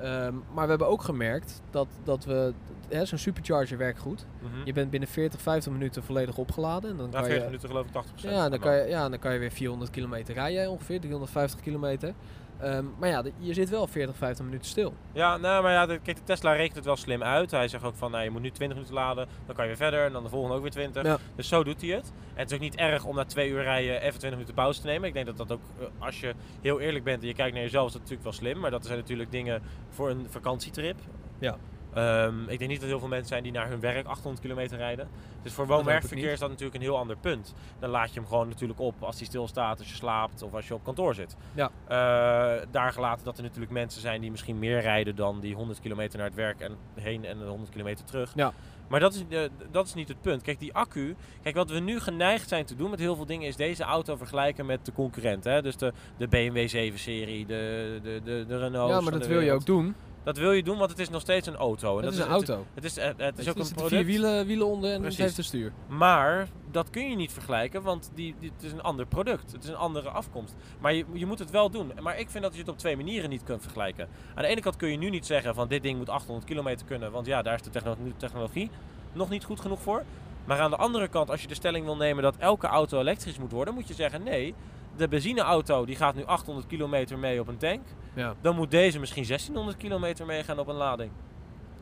ehm, 0.02 0.34
maar 0.54 0.64
we 0.64 0.70
hebben 0.70 0.88
ook 0.88 1.02
gemerkt 1.02 1.62
dat, 1.70 1.88
dat 2.04 2.24
we, 2.24 2.52
hè, 2.88 3.04
zo'n 3.04 3.18
supercharger 3.18 3.78
werkt 3.78 3.98
goed. 3.98 4.26
Mhm. 4.42 4.52
Je 4.66 4.72
bent 4.72 4.90
binnen 4.90 5.08
40, 5.08 5.40
50 5.40 5.72
minuten 5.72 6.02
volledig 6.02 6.36
opgeladen. 6.38 6.90
En 6.90 6.96
dan 6.96 7.06
Na 7.10 7.12
kan 7.18 7.24
40 7.24 7.38
je, 7.38 7.44
minuten 7.44 7.68
geloof 7.68 7.86
ik 7.86 7.92
80%. 7.92 8.34
ja, 8.34 8.48
dan 8.48 8.58
kan 8.58 8.76
je, 8.76 8.88
ja, 8.88 9.08
dan 9.08 9.18
kan 9.18 9.32
je 9.32 9.38
weer 9.38 9.50
400 9.50 9.90
kilometer 9.90 10.34
rijden 10.34 10.70
ongeveer, 10.70 11.00
350 11.00 11.60
kilometer. 11.60 12.14
Ehm, 12.60 12.84
maar 12.98 13.08
ja, 13.08 13.24
je 13.38 13.54
zit 13.54 13.70
wel 13.70 13.86
40, 13.86 14.16
50 14.16 14.44
minuten 14.44 14.66
stil. 14.66 14.94
Ja, 15.12 15.36
nou, 15.36 15.62
maar 15.62 15.72
ja, 15.72 15.86
de, 15.86 15.98
kijk, 15.98 16.16
de 16.16 16.22
Tesla 16.24 16.52
rekent 16.52 16.74
het 16.76 16.84
wel 16.84 16.96
slim 16.96 17.22
uit. 17.22 17.50
Hij 17.50 17.68
zegt 17.68 17.84
ook 17.84 17.96
van, 17.96 18.10
nou, 18.10 18.24
je 18.24 18.30
moet 18.30 18.42
nu 18.42 18.50
20 18.50 18.76
minuten 18.76 18.94
laden, 18.94 19.28
dan 19.46 19.54
kan 19.54 19.64
je 19.64 19.70
weer 19.70 19.80
verder 19.80 20.04
en 20.04 20.12
dan 20.12 20.22
de 20.22 20.28
volgende 20.28 20.56
ook 20.56 20.62
weer 20.62 20.70
20. 20.70 21.02
Ja. 21.02 21.18
Dus 21.34 21.48
zo 21.48 21.64
doet 21.64 21.80
hij 21.80 21.90
het. 21.90 22.12
En 22.34 22.40
het 22.40 22.50
is 22.50 22.54
ook 22.56 22.62
niet 22.62 22.76
erg 22.76 23.04
om 23.04 23.16
na 23.16 23.24
twee 23.24 23.50
uur 23.50 23.62
rijden 23.62 23.94
even 23.94 24.18
20 24.18 24.30
minuten 24.30 24.54
pauze 24.54 24.80
te 24.80 24.86
nemen. 24.86 25.08
Ik 25.08 25.14
denk 25.14 25.26
dat 25.26 25.36
dat 25.36 25.52
ook, 25.52 25.62
eh, 25.78 25.86
als 25.98 26.20
je 26.20 26.34
heel 26.60 26.80
eerlijk 26.80 27.04
bent 27.04 27.22
en 27.22 27.28
je 27.28 27.34
kijkt 27.34 27.54
naar 27.54 27.62
jezelf, 27.62 27.86
is 27.86 27.92
dat 27.92 28.00
natuurlijk 28.00 28.28
wel 28.30 28.38
slim. 28.38 28.58
Maar 28.58 28.70
dat 28.70 28.86
zijn 28.86 28.98
natuurlijk 28.98 29.30
dingen 29.30 29.62
voor 29.90 30.10
een 30.10 30.26
vakantietrip. 30.30 30.96
Ja. 31.38 31.56
Ehm, 31.94 32.42
ik 32.48 32.58
denk 32.58 32.70
niet 32.70 32.80
dat 32.80 32.88
heel 32.88 32.98
veel 32.98 33.08
mensen 33.08 33.28
zijn 33.28 33.42
die 33.42 33.52
naar 33.52 33.68
hun 33.68 33.80
werk 33.80 34.06
800 34.06 34.42
kilometer 34.42 34.76
rijden. 34.76 35.08
Dus 35.42 35.52
voor 35.52 35.66
woon-werkverkeer 35.66 36.32
is 36.32 36.38
dat 36.38 36.48
natuurlijk 36.48 36.76
een 36.76 36.82
heel 36.82 36.98
ander 36.98 37.16
punt. 37.16 37.54
Dan 37.78 37.90
laat 37.90 38.08
je 38.08 38.20
hem 38.20 38.28
gewoon 38.28 38.48
natuurlijk 38.48 38.80
op 38.80 39.02
als 39.02 39.16
hij 39.16 39.26
stilstaat, 39.26 39.78
als 39.78 39.88
je 39.88 39.94
slaapt 39.94 40.42
of 40.42 40.54
als 40.54 40.68
je 40.68 40.74
op 40.74 40.84
kantoor 40.84 41.14
zit. 41.14 41.36
Ja. 41.54 41.70
Eh, 41.84 42.66
daar 42.70 42.92
gelaten 42.92 43.24
dat 43.24 43.36
er 43.36 43.42
natuurlijk 43.42 43.72
mensen 43.72 44.00
zijn 44.00 44.20
die 44.20 44.30
misschien 44.30 44.58
meer 44.58 44.80
rijden 44.80 45.16
dan 45.16 45.40
die 45.40 45.54
100 45.54 45.80
kilometer 45.80 46.18
naar 46.18 46.26
het 46.26 46.36
werk 46.36 46.60
en 46.60 46.76
heen 46.94 47.24
en 47.24 47.38
de 47.38 47.44
100 47.44 47.70
kilometer 47.70 48.04
terug. 48.04 48.32
Ja. 48.34 48.52
Maar 48.88 49.00
dat 49.00 49.14
is, 49.14 49.24
eh, 49.28 49.40
dat 49.70 49.86
is 49.86 49.94
niet 49.94 50.08
het 50.08 50.20
punt. 50.20 50.42
Kijk, 50.42 50.58
die 50.58 50.74
accu. 50.74 51.16
Kijk, 51.42 51.54
wat 51.54 51.70
we 51.70 51.78
nu 51.78 52.00
geneigd 52.00 52.48
zijn 52.48 52.64
te 52.64 52.76
doen 52.76 52.90
met 52.90 52.98
heel 52.98 53.16
veel 53.16 53.26
dingen 53.26 53.48
is 53.48 53.56
deze 53.56 53.82
auto 53.82 54.16
vergelijken 54.16 54.66
met 54.66 54.86
de 54.86 54.92
concurrenten. 54.92 55.52
Hè? 55.52 55.62
Dus 55.62 55.76
de, 55.76 55.92
de 56.16 56.28
BMW 56.28 56.92
7-serie, 56.92 57.46
de, 57.46 57.98
de, 58.02 58.20
de, 58.24 58.44
de 58.48 58.58
Renault. 58.58 58.90
ja, 58.90 59.00
maar 59.00 59.12
dat 59.12 59.26
wil 59.26 59.40
je 59.40 59.52
ook 59.52 59.66
doen. 59.66 59.94
Dat 60.22 60.36
wil 60.36 60.52
je 60.52 60.62
doen, 60.62 60.78
want 60.78 60.90
het 60.90 60.98
is 60.98 61.08
nog 61.10 61.20
steeds 61.20 61.46
een 61.46 61.56
auto. 61.56 61.98
En 61.98 62.04
Het 62.04 62.12
is 62.14 62.18
een 62.20 62.24
het- 62.24 62.32
auto. 62.48 62.66
Het 62.74 62.84
is, 62.84 62.96
het, 62.96 63.14
het 63.16 63.38
is 63.38 63.48
ook 63.48 63.54
er 63.54 63.60
een 63.60 63.66
zitten 63.66 63.86
product. 63.86 63.88
vier 63.94 64.04
wielen, 64.04 64.46
wielen 64.46 64.66
onder 64.66 64.92
en 64.92 65.00
Precies. 65.00 65.16
het 65.16 65.26
heeft 65.26 65.38
een 65.38 65.44
stuur. 65.44 65.72
Maar 65.88 66.48
dat 66.70 66.90
kun 66.90 67.10
je 67.10 67.16
niet 67.16 67.32
vergelijken, 67.32 67.82
want 67.82 68.10
die, 68.14 68.34
die, 68.38 68.50
het 68.54 68.62
is 68.64 68.72
een 68.72 68.82
ander 68.82 69.06
product. 69.06 69.52
Het 69.52 69.62
is 69.62 69.68
een 69.68 69.76
andere 69.76 70.08
afkomst. 70.10 70.54
Maar 70.80 70.94
je, 70.94 71.04
je 71.12 71.26
moet 71.26 71.38
het 71.38 71.50
wel 71.50 71.70
doen. 71.70 71.92
Maar 72.02 72.18
ik 72.18 72.30
vind 72.30 72.44
dat 72.44 72.52
je 72.54 72.60
het 72.60 72.68
op 72.68 72.78
twee 72.78 72.96
manieren 72.96 73.30
niet 73.30 73.42
kunt 73.44 73.62
vergelijken. 73.62 74.08
Aan 74.34 74.42
de 74.42 74.48
ene 74.48 74.60
kant 74.60 74.76
kun 74.76 74.88
je 74.90 74.96
nu 74.96 75.10
niet 75.10 75.26
zeggen 75.26 75.54
van 75.54 75.68
dit 75.68 75.82
ding 75.82 75.98
moet 75.98 76.08
800 76.08 76.46
kilometer 76.46 76.86
kunnen, 76.86 77.10
want 77.12 77.26
ja, 77.26 77.42
daar 77.42 77.54
is 77.54 77.62
de 77.62 77.70
techno- 77.70 77.96
technologie 78.16 78.70
nog 79.12 79.28
niet 79.30 79.44
goed 79.44 79.60
genoeg 79.60 79.80
voor. 79.80 80.04
Maar 80.44 80.60
aan 80.60 80.70
de 80.70 80.76
andere 80.76 81.08
kant, 81.08 81.30
als 81.30 81.42
je 81.42 81.48
de 81.48 81.54
stelling 81.54 81.84
wil 81.84 81.96
nemen 81.96 82.22
dat 82.22 82.34
elke 82.38 82.66
auto 82.66 83.00
elektrisch 83.00 83.38
moet 83.38 83.52
worden, 83.52 83.74
moet 83.74 83.88
je 83.88 83.94
zeggen 83.94 84.22
nee. 84.22 84.54
De 85.00 85.08
benzineauto 85.08 85.84
die 85.84 85.96
gaat 85.96 86.14
nu 86.14 86.24
800 86.24 86.66
kilometer 86.66 87.18
mee 87.18 87.40
op 87.40 87.48
een 87.48 87.56
tank. 87.56 87.80
Ja. 88.14 88.34
Dan 88.40 88.56
moet 88.56 88.70
deze 88.70 88.98
misschien 88.98 89.24
1600 89.26 89.76
kilometer 89.76 90.26
meegaan 90.26 90.58
op 90.58 90.68
een 90.68 90.74
lading. 90.74 91.10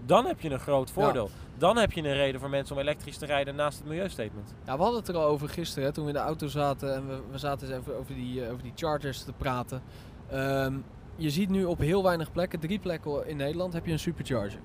Dan 0.06 0.26
heb 0.26 0.40
je 0.40 0.50
een 0.50 0.58
groot 0.58 0.90
voordeel. 0.90 1.30
Dan 1.56 1.76
heb 1.76 1.92
je 1.92 2.02
een 2.02 2.14
reden 2.14 2.40
voor 2.40 2.50
mensen 2.50 2.74
om 2.76 2.80
elektrisch 2.80 3.16
te 3.16 3.26
rijden 3.26 3.54
naast 3.54 3.78
het 3.78 3.86
milieustatement. 3.86 4.54
Ja, 4.66 4.76
we 4.76 4.82
hadden 4.82 5.00
het 5.00 5.08
er 5.08 5.16
al 5.16 5.24
over 5.24 5.48
gisteren, 5.48 5.84
hè, 5.84 5.92
toen 5.92 6.04
we 6.04 6.10
in 6.10 6.16
de 6.16 6.22
auto 6.22 6.46
zaten 6.46 6.94
en 6.94 7.08
we, 7.08 7.20
we 7.30 7.38
zaten 7.38 7.68
eens 7.68 7.78
even 7.78 7.98
over 7.98 8.14
die, 8.14 8.44
eh, 8.44 8.50
over 8.50 8.62
die 8.62 8.72
chargers 8.74 9.22
te 9.22 9.32
praten. 9.32 9.82
Ehm, 10.30 10.74
je 11.16 11.30
ziet 11.30 11.48
nu 11.48 11.64
op 11.64 11.78
heel 11.78 12.02
weinig 12.02 12.32
plekken, 12.32 12.60
drie 12.60 12.78
plekken 12.78 13.26
in 13.26 13.36
Nederland, 13.36 13.72
heb 13.72 13.86
je 13.86 13.92
een 13.92 13.98
supercharger. 13.98 14.60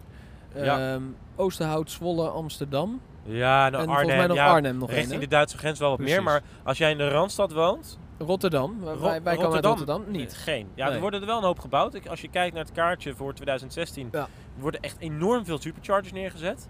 Ja. 0.55 0.93
Ehm, 0.93 1.03
Oosterhout, 1.35 1.91
Zwolle, 1.91 2.29
Amsterdam. 2.29 3.01
Ja, 3.23 3.69
nou 3.69 3.81
en 3.83 3.87
volgens 3.87 4.07
mij 4.07 4.17
Arnhem, 4.17 4.27
nog 4.27 4.37
ja, 4.37 4.53
Arnhem 4.53 4.77
nog 4.77 4.91
richting 4.91 5.21
de 5.21 5.27
Duitse 5.27 5.57
grens 5.57 5.79
wel 5.79 5.89
wat 5.89 5.97
Precies. 5.97 6.15
meer. 6.15 6.25
Maar 6.25 6.41
als 6.63 6.77
jij 6.77 6.91
in 6.91 6.97
de 6.97 7.09
Randstad 7.09 7.51
woont, 7.51 7.99
Rotterdam. 8.25 8.79
Wij, 8.83 8.95
wij 8.97 8.99
komen 9.01 9.27
uit 9.27 9.39
Rotterdam? 9.41 9.71
Rotterdam. 9.77 10.11
Niet. 10.11 10.33
geen. 10.33 10.67
Ja, 10.75 10.85
Nee. 10.85 10.93
er 10.95 11.01
worden 11.01 11.21
er 11.21 11.25
wel 11.27 11.37
een 11.37 11.43
hoop 11.43 11.59
gebouwd. 11.59 11.93
Ik- 11.93 12.07
Als 12.07 12.21
je 12.21 12.29
kijkt 12.29 12.55
naar 12.55 12.63
het 12.63 12.73
kaartje 12.73 13.15
voor 13.15 13.33
2016, 13.33 14.09
Ja. 14.11 14.19
er 14.55 14.61
worden 14.61 14.81
echt 14.81 14.99
enorm 14.99 15.45
veel 15.45 15.59
superchargers 15.61 16.11
neergezet. 16.13 16.67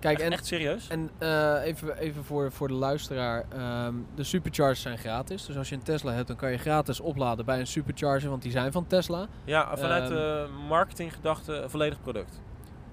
Kijk, 0.00 0.16
echt, 0.18 0.26
en, 0.26 0.32
echt 0.32 0.46
serieus. 0.46 0.88
en 0.88 1.10
eh, 1.18 1.54
even, 1.64 1.96
even 1.98 2.24
voor, 2.24 2.52
voor 2.52 2.68
de 2.68 2.74
luisteraar. 2.74 3.44
ehm, 3.48 3.94
de 4.14 4.24
superchargers 4.24 4.80
zijn 4.80 4.98
gratis. 4.98 5.46
Dus 5.46 5.56
als 5.56 5.68
je 5.68 5.74
een 5.74 5.82
Tesla 5.82 6.12
hebt, 6.12 6.26
dan 6.28 6.36
kan 6.36 6.50
je 6.50 6.58
gratis 6.58 7.00
opladen 7.00 7.44
bij 7.44 7.60
een 7.60 7.66
supercharger. 7.66 8.30
Want 8.30 8.42
die 8.42 8.50
zijn 8.50 8.72
van 8.72 8.86
Tesla. 8.86 9.26
Ja, 9.44 9.76
vanuit 9.76 10.02
Ehm, 10.02 10.12
de 10.12 10.46
marketinggedachte 10.68 11.52
een 11.54 11.70
volledig 11.70 12.00
product. 12.00 12.40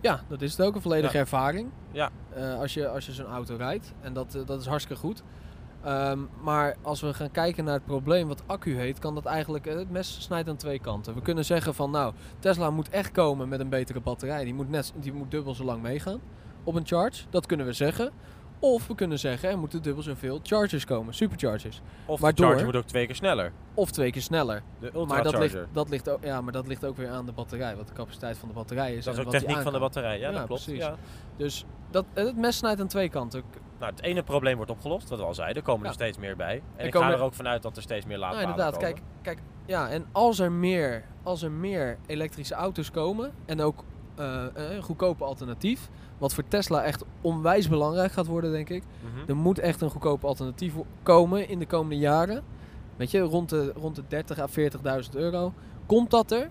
Ja, 0.02 0.22
dat 0.28 0.42
is 0.42 0.52
het 0.58 0.62
ook. 0.68 0.76
Een 0.76 0.82
volledige 0.82 1.14
Ja. 1.14 1.20
ervaring. 1.20 1.70
Ja. 1.92 2.10
Eh, 2.34 2.60
als 2.60 2.74
je, 2.74 2.88
als 2.88 3.06
je 3.06 3.12
zo'n 3.12 3.26
auto 3.26 3.56
rijdt. 3.56 3.94
En 4.02 4.14
dat, 4.14 4.36
eh, 4.36 4.42
dat 4.46 4.62
is 4.62 4.68
hartstikke 4.68 5.02
goed. 5.02 5.24
Ehm, 5.86 6.20
maar 6.42 6.76
als 6.82 7.02
we 7.02 7.14
gaan 7.14 7.32
kijken 7.32 7.64
naar 7.64 7.74
het 7.74 7.86
probleem 7.86 8.28
wat 8.28 8.44
accu 8.46 8.76
heet, 8.76 9.00
kan 9.00 9.16
dat 9.16 9.26
eigenlijk, 9.26 9.68
eh, 9.68 9.76
het 9.76 9.92
mes 9.92 10.22
snijdt 10.22 10.50
aan 10.50 10.56
twee 10.56 10.80
kanten. 10.80 11.14
We 11.14 11.22
kunnen 11.22 11.46
zeggen 11.46 11.74
van 11.74 11.92
nou, 11.92 12.14
Tesla 12.40 12.70
moet 12.70 12.90
echt 12.90 13.12
komen 13.12 13.50
met 13.50 13.60
een 13.60 13.70
betere 13.70 14.00
batterij. 14.00 14.44
Die 14.44 14.54
moet, 14.54 14.70
net, 14.70 14.94
die 15.00 15.14
moet 15.14 15.32
dubbel 15.32 15.56
zo 15.56 15.64
lang 15.64 15.82
meegaan 15.82 16.22
op 16.64 16.76
een 16.76 16.86
charge. 16.86 17.24
Dat 17.30 17.46
kunnen 17.46 17.66
we 17.66 17.74
zeggen. 17.74 18.12
Of 18.60 18.88
we 18.88 18.96
kunnen 18.96 19.20
zeggen, 19.20 19.50
er 19.50 19.58
moeten 19.58 19.82
dubbel 19.82 20.04
zoveel 20.04 20.40
chargers 20.44 20.86
komen, 20.86 21.14
superchargers. 21.14 21.82
Of 22.06 22.20
Waardoor- 22.20 22.46
de 22.46 22.52
charger 22.52 22.66
moet 22.66 22.76
ook 22.76 22.88
twee 22.88 23.06
keer 23.06 23.16
sneller. 23.16 23.52
Of 23.74 23.92
twee 23.92 24.12
keer 24.12 24.22
sneller. 24.22 24.62
De 24.80 25.06
Maar 25.08 25.24
dat 25.24 25.38
ligt, 25.40 25.58
dat, 25.72 25.90
ligt 25.90 26.10
ook, 26.10 26.24
ja, 26.24 26.42
maar 26.42 26.54
dat 26.54 26.68
ligt 26.68 26.86
ook 26.86 26.98
weer 26.98 27.10
aan 27.10 27.26
de 27.26 27.32
batterij, 27.32 27.76
wat 27.76 27.88
de 27.88 27.94
capaciteit 27.94 28.38
van 28.38 28.48
de 28.48 28.54
batterij 28.54 28.96
is. 28.96 29.06
dat 29.06 29.14
is 29.18 29.26
ook 29.26 29.32
techniek 29.32 29.62
van 29.62 29.74
de 29.74 29.80
batterij. 29.80 30.20
Ja, 30.20 30.30
Ja, 30.30 30.38
dat 30.38 30.46
klopt. 30.46 30.64
precies. 30.64 30.84
Ja. 30.84 30.96
Dus 31.38 31.66
dat, 31.92 32.06
het 32.14 32.38
mes 32.38 32.58
snijdt 32.58 32.82
aan 32.82 32.88
twee 32.88 33.10
kanten. 33.10 33.44
Nou, 33.80 33.92
het 33.92 34.02
ene 34.02 34.24
probleem 34.24 34.56
wordt 34.56 34.72
opgelost, 34.72 35.10
wat 35.10 35.20
we 35.20 35.26
al 35.26 35.34
zeiden. 35.34 35.58
Er 35.58 35.64
komen 35.64 35.82
Ja. 35.84 35.88
er 35.88 35.94
steeds 35.94 36.18
meer 36.18 36.36
bij. 36.36 36.56
En 36.56 36.62
Er 36.76 36.86
ik 36.86 36.96
ga 36.96 37.12
er- 37.12 37.20
ook 37.20 37.34
vanuit 37.34 37.62
dat 37.62 37.76
er 37.76 37.82
steeds 37.82 38.06
meer 38.06 38.18
Nou, 38.20 38.32
laadpalen 38.34 38.50
inderdaad. 38.50 38.74
komen. 38.84 38.94
Kijk, 38.94 39.06
kijk, 39.22 39.40
ja, 39.66 39.90
en 39.90 40.06
als 40.12 40.40
er 40.40 40.52
meer, 40.52 41.04
als 41.24 41.42
er 41.42 41.52
meer 41.52 41.98
elektrische 42.06 42.54
auto's 42.56 42.92
komen 42.92 43.32
en 43.46 43.62
ook 43.62 43.84
eh, 44.16 44.44
een 44.54 44.82
goedkope 44.84 45.24
alternatief, 45.24 45.90
wat 46.26 46.34
voor 46.34 46.48
Tesla 46.48 46.84
echt 46.84 47.04
onwijs 47.22 47.70
belangrijk 47.70 48.12
gaat 48.12 48.26
worden, 48.26 48.52
denk 48.52 48.70
ik. 48.70 48.84
Mhm. 48.84 49.30
Er 49.30 49.36
moet 49.36 49.60
echt 49.60 49.82
een 49.82 49.90
goedkoop 49.90 50.24
alternatief 50.24 50.74
komen 51.04 51.50
in 51.50 51.60
de 51.60 51.66
komende 51.66 51.98
jaren. 51.98 52.44
Weet 52.96 53.12
je, 53.12 53.20
rond 53.20 53.50
de, 53.50 53.72
rond 53.76 53.96
de 53.96 54.04
30 54.08 54.40
à 54.40 54.48
40.000 55.04 55.10
euro. 55.14 55.54
Komt 55.86 56.12
dat 56.12 56.32
er? 56.32 56.50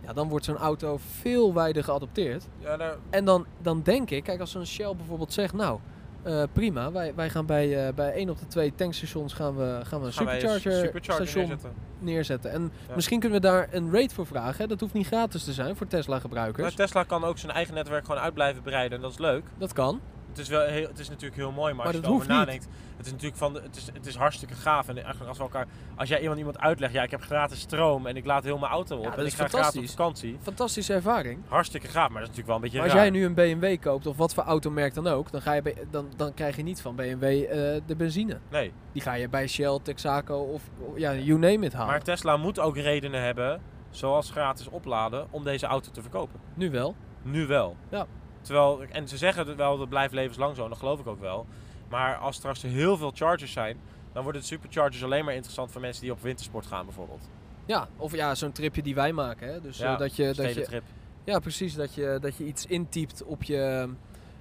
Ja, 0.00 0.12
dan 0.12 0.28
wordt 0.28 0.44
zo'n 0.44 0.56
auto 0.56 0.98
veel 1.20 1.54
wijder 1.54 1.84
geadopteerd. 1.84 2.48
Ja, 2.58 2.76
daar, 2.76 2.96
En 3.10 3.24
dan, 3.24 3.46
dan 3.62 3.82
denk 3.82 4.10
ik, 4.10 4.24
kijk, 4.24 4.40
als 4.40 4.50
zo'n 4.50 4.66
Shell 4.66 4.96
bijvoorbeeld 4.96 5.32
zegt, 5.32 5.54
nou, 5.54 5.78
eh, 6.22 6.42
prima, 6.52 6.92
wij, 6.92 7.14
wij 7.14 7.30
gaan 7.30 7.46
bij, 7.46 7.86
eh, 7.86 7.94
bij 7.94 8.12
één 8.12 8.30
op 8.30 8.38
de 8.38 8.46
twee 8.46 8.74
tankstations 8.74 9.32
gaan 9.32 9.56
we, 9.56 9.80
gaan 9.82 10.00
we 10.00 10.06
een 10.06 10.12
gaan 10.12 10.26
supercharger, 10.26 10.72
supercharger 10.72 11.26
station 11.26 11.48
neerzetten. 11.48 11.72
neerzetten. 11.98 12.50
En 12.50 12.72
Ja. 12.88 12.94
misschien 12.94 13.20
kunnen 13.20 13.40
we 13.40 13.46
daar 13.46 13.68
een 13.70 13.92
rate 13.92 14.14
voor 14.14 14.26
vragen. 14.26 14.56
Hè? 14.62 14.66
Dat 14.66 14.80
hoeft 14.80 14.92
niet 14.94 15.06
gratis 15.06 15.44
te 15.44 15.52
zijn 15.52 15.76
voor 15.76 15.86
Maar 15.90 15.98
Tesla-gebruikers. 15.98 16.74
Tesla 16.74 17.02
kan 17.02 17.24
ook 17.24 17.38
zijn 17.38 17.52
eigen 17.52 17.74
netwerk 17.74 18.04
gewoon 18.06 18.20
uit 18.20 18.34
blijven 18.34 18.62
breiden 18.62 18.96
en 18.96 19.02
dat 19.02 19.10
is 19.12 19.18
leuk. 19.18 19.44
Dat 19.58 19.72
kan. 19.72 20.00
Het 20.28 20.38
is, 20.38 20.48
wel 20.48 20.66
heel, 20.66 20.86
het 20.88 20.98
is 20.98 21.08
natuurlijk 21.08 21.36
heel 21.36 21.52
mooi, 21.52 21.74
maar, 21.74 21.84
Maar 21.84 21.86
als 21.94 22.02
je 22.04 22.08
erover 22.10 22.28
nadenkt, 22.28 22.68
het 22.96 23.06
is 23.06 23.12
natuurlijk 23.12 23.38
van, 23.38 23.52
de- 23.52 23.60
het, 23.62 23.76
is, 23.76 23.86
het 23.92 24.06
is 24.06 24.14
hartstikke 24.16 24.54
gaaf. 24.54 24.88
En 24.88 24.94
eigenlijk 24.96 25.28
als 25.28 25.36
we 25.36 25.42
elkaar, 25.42 25.66
als 25.96 26.08
jij 26.08 26.20
iemand 26.20 26.38
iemand 26.38 26.58
uitlegt, 26.58 26.92
ja, 26.92 27.02
ik 27.02 27.10
heb 27.10 27.20
gratis 27.22 27.60
stroom 27.60 28.06
en 28.06 28.16
ik 28.16 28.24
laat 28.26 28.44
heel 28.44 28.58
mijn 28.58 28.72
auto 28.72 28.96
op 28.96 29.02
Ja, 29.04 29.10
dat 29.10 29.18
en 29.18 29.24
is 29.24 29.32
ik 29.32 29.38
ga 29.38 29.46
gratis 29.48 29.66
op 29.66 29.72
fantastisch. 29.74 29.94
vakantie. 29.96 30.38
Fantastische 30.42 30.92
ervaring. 30.94 31.40
Hartstikke 31.48 31.86
gaaf, 31.88 32.08
maar 32.10 32.20
dat 32.22 32.30
is 32.30 32.36
natuurlijk 32.36 32.46
wel 32.46 32.56
een 32.56 32.62
beetje 32.62 32.76
Maar 32.76 32.86
als 32.86 32.94
raar. 32.94 33.02
jij 33.02 33.12
nu 33.12 33.24
een 33.24 33.34
BMW 33.34 33.80
koopt, 33.82 34.06
of 34.06 34.16
wat 34.16 34.34
voor 34.34 34.42
automerk 34.44 34.94
dan 34.94 35.06
ook, 35.06 35.30
dan, 35.30 35.42
ga 35.42 35.52
je 35.52 35.74
dan, 35.90 36.08
dan 36.16 36.34
krijg 36.34 36.56
je 36.56 36.62
niet 36.62 36.80
van 36.80 36.96
BMW 36.96 37.22
eh, 37.24 37.80
de 37.86 37.96
benzine. 37.96 38.38
Nee, 38.50 38.72
Die 38.92 39.02
ga 39.02 39.12
je 39.14 39.28
bij 39.28 39.46
Shell, 39.46 39.78
Texaco 39.82 40.36
of 40.38 40.62
ja, 40.96 41.14
you 41.14 41.38
name 41.38 41.66
it 41.66 41.72
halen. 41.72 41.88
maar 41.90 42.02
Tesla 42.02 42.36
moet 42.36 42.58
ook 42.58 42.76
redenen 42.76 43.22
hebben, 43.22 43.60
zoals 43.90 44.30
gratis 44.30 44.68
opladen, 44.68 45.26
om 45.30 45.44
deze 45.44 45.66
auto 45.66 45.90
te 45.90 46.00
verkopen. 46.02 46.40
Nu 46.54 46.70
wel. 46.70 46.94
Nu 47.22 47.46
wel. 47.46 47.76
Ja. 47.90 48.06
Terwijl, 48.40 48.82
en 48.82 49.08
ze 49.08 49.16
zeggen 49.16 49.46
het 49.46 49.56
wel, 49.56 49.78
dat 49.78 49.88
blijft 49.88 50.14
levenslang 50.14 50.56
zo, 50.56 50.62
en 50.64 50.68
dat 50.68 50.78
geloof 50.78 51.00
ik 51.00 51.06
ook 51.06 51.20
wel. 51.20 51.46
Maar 51.88 52.16
als 52.16 52.36
straks 52.36 52.62
er 52.62 52.68
heel 52.70 52.96
veel 52.96 53.10
chargers 53.14 53.52
zijn, 53.52 53.78
dan 54.12 54.22
worden 54.22 54.40
de 54.40 54.46
superchargers 54.46 55.04
alleen 55.04 55.24
maar 55.24 55.34
interessant 55.34 55.72
voor 55.72 55.80
mensen 55.80 56.02
die 56.02 56.12
op 56.12 56.22
wintersport 56.22 56.66
gaan 56.66 56.84
bijvoorbeeld. 56.84 57.28
Ja, 57.64 57.88
of 57.96 58.14
ja, 58.14 58.34
zo'n 58.34 58.52
tripje 58.52 58.82
die 58.82 58.94
wij 58.94 59.12
maken. 59.12 59.48
Hè? 59.52 59.60
Dus 59.60 59.78
Ja, 59.78 59.92
eh, 59.92 59.98
dat 59.98 60.16
je, 60.16 60.24
dat 60.24 60.36
je, 60.36 60.42
Stedentrip. 60.42 60.82
ja, 61.24 61.38
precies. 61.38 61.74
Dat 61.74 61.94
je, 61.94 62.18
dat 62.20 62.36
je 62.36 62.44
iets 62.44 62.66
intypt 62.66 63.24
op 63.24 63.42
je, 63.42 63.88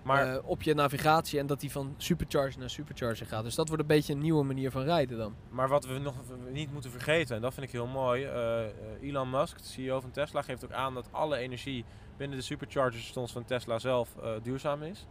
Maar 0.04 0.34
eh, 0.36 0.50
op 0.50 0.62
je 0.62 0.74
navigatie 0.74 1.40
en 1.40 1.48
dat 1.48 1.60
die 1.60 1.72
van 1.72 1.94
supercharger 1.98 2.60
naar 2.60 2.70
supercharger 2.70 3.26
gaat. 3.26 3.44
Dus 3.44 3.56
dat 3.56 3.68
wordt 3.68 3.82
een 3.82 3.88
beetje 3.88 4.14
een 4.14 4.20
nieuwe 4.20 4.44
manier 4.44 4.72
van 4.72 4.84
rijden 4.84 5.18
dan. 5.18 5.36
Maar 5.50 5.68
wat 5.68 5.86
we 5.86 5.98
nog 6.00 6.16
niet 6.52 6.72
moeten 6.74 6.92
vergeten, 6.92 7.36
en 7.36 7.42
dat 7.42 7.54
vind 7.54 7.66
ik 7.66 7.72
heel 7.72 7.88
mooi. 7.88 8.24
eh, 8.24 8.60
Elon 9.02 9.30
Musk, 9.30 9.58
de 9.58 9.64
CEO 9.64 10.00
van 10.00 10.12
Tesla, 10.12 10.42
geeft 10.42 10.64
ook 10.66 10.72
aan 10.72 10.94
dat 10.94 11.08
alle 11.12 11.38
energie 11.38 11.86
binnen 12.18 12.38
de 12.38 12.44
supercharger 12.44 13.00
stations 13.02 13.32
van 13.32 13.46
Tesla 13.46 13.80
zelf 13.80 14.16
eh, 14.18 14.30
duurzaam 14.44 14.84
is. 14.84 15.08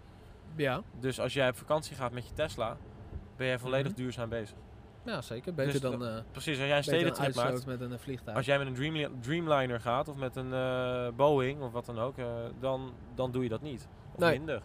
Ja, 0.56 0.82
Dus 1.00 1.20
als 1.20 1.32
jij 1.32 1.48
op 1.48 1.56
vakantie 1.56 1.96
gaat 1.96 2.12
met 2.12 2.26
je 2.28 2.32
Tesla, 2.34 2.76
ben 3.36 3.46
jij 3.46 3.58
volledig 3.58 3.92
Mhm. 3.92 4.00
duurzaam 4.00 4.28
bezig. 4.28 4.56
ja 5.04 5.22
zeker. 5.22 5.54
Beter 5.54 5.72
Dus 5.72 5.80
dan, 5.80 6.04
eh 6.06 6.18
Precies, 6.30 6.58
als 6.58 6.66
jij 6.68 6.76
een 6.76 6.82
stedentrip 6.82 7.34
maakt, 7.34 7.66
met 7.66 7.80
een 7.80 7.92
eh, 7.92 7.98
vliegtuig. 7.98 8.36
als 8.36 8.46
jij 8.46 8.58
met 8.58 8.66
een 8.66 8.74
Dreamli- 8.74 9.10
Dreamliner 9.20 9.80
gaat 9.80 10.08
of 10.08 10.16
met 10.16 10.36
een 10.36 10.50
Boeing 11.16 11.62
of 11.62 11.72
wat 11.72 11.86
dan 11.86 11.98
ook, 11.98 12.14
dan, 12.60 12.92
dan 13.14 13.30
doe 13.30 13.42
je 13.42 13.48
dat 13.48 13.60
niet. 13.62 13.88
Of 14.12 14.18
Nee. 14.20 14.38
minder. 14.38 14.62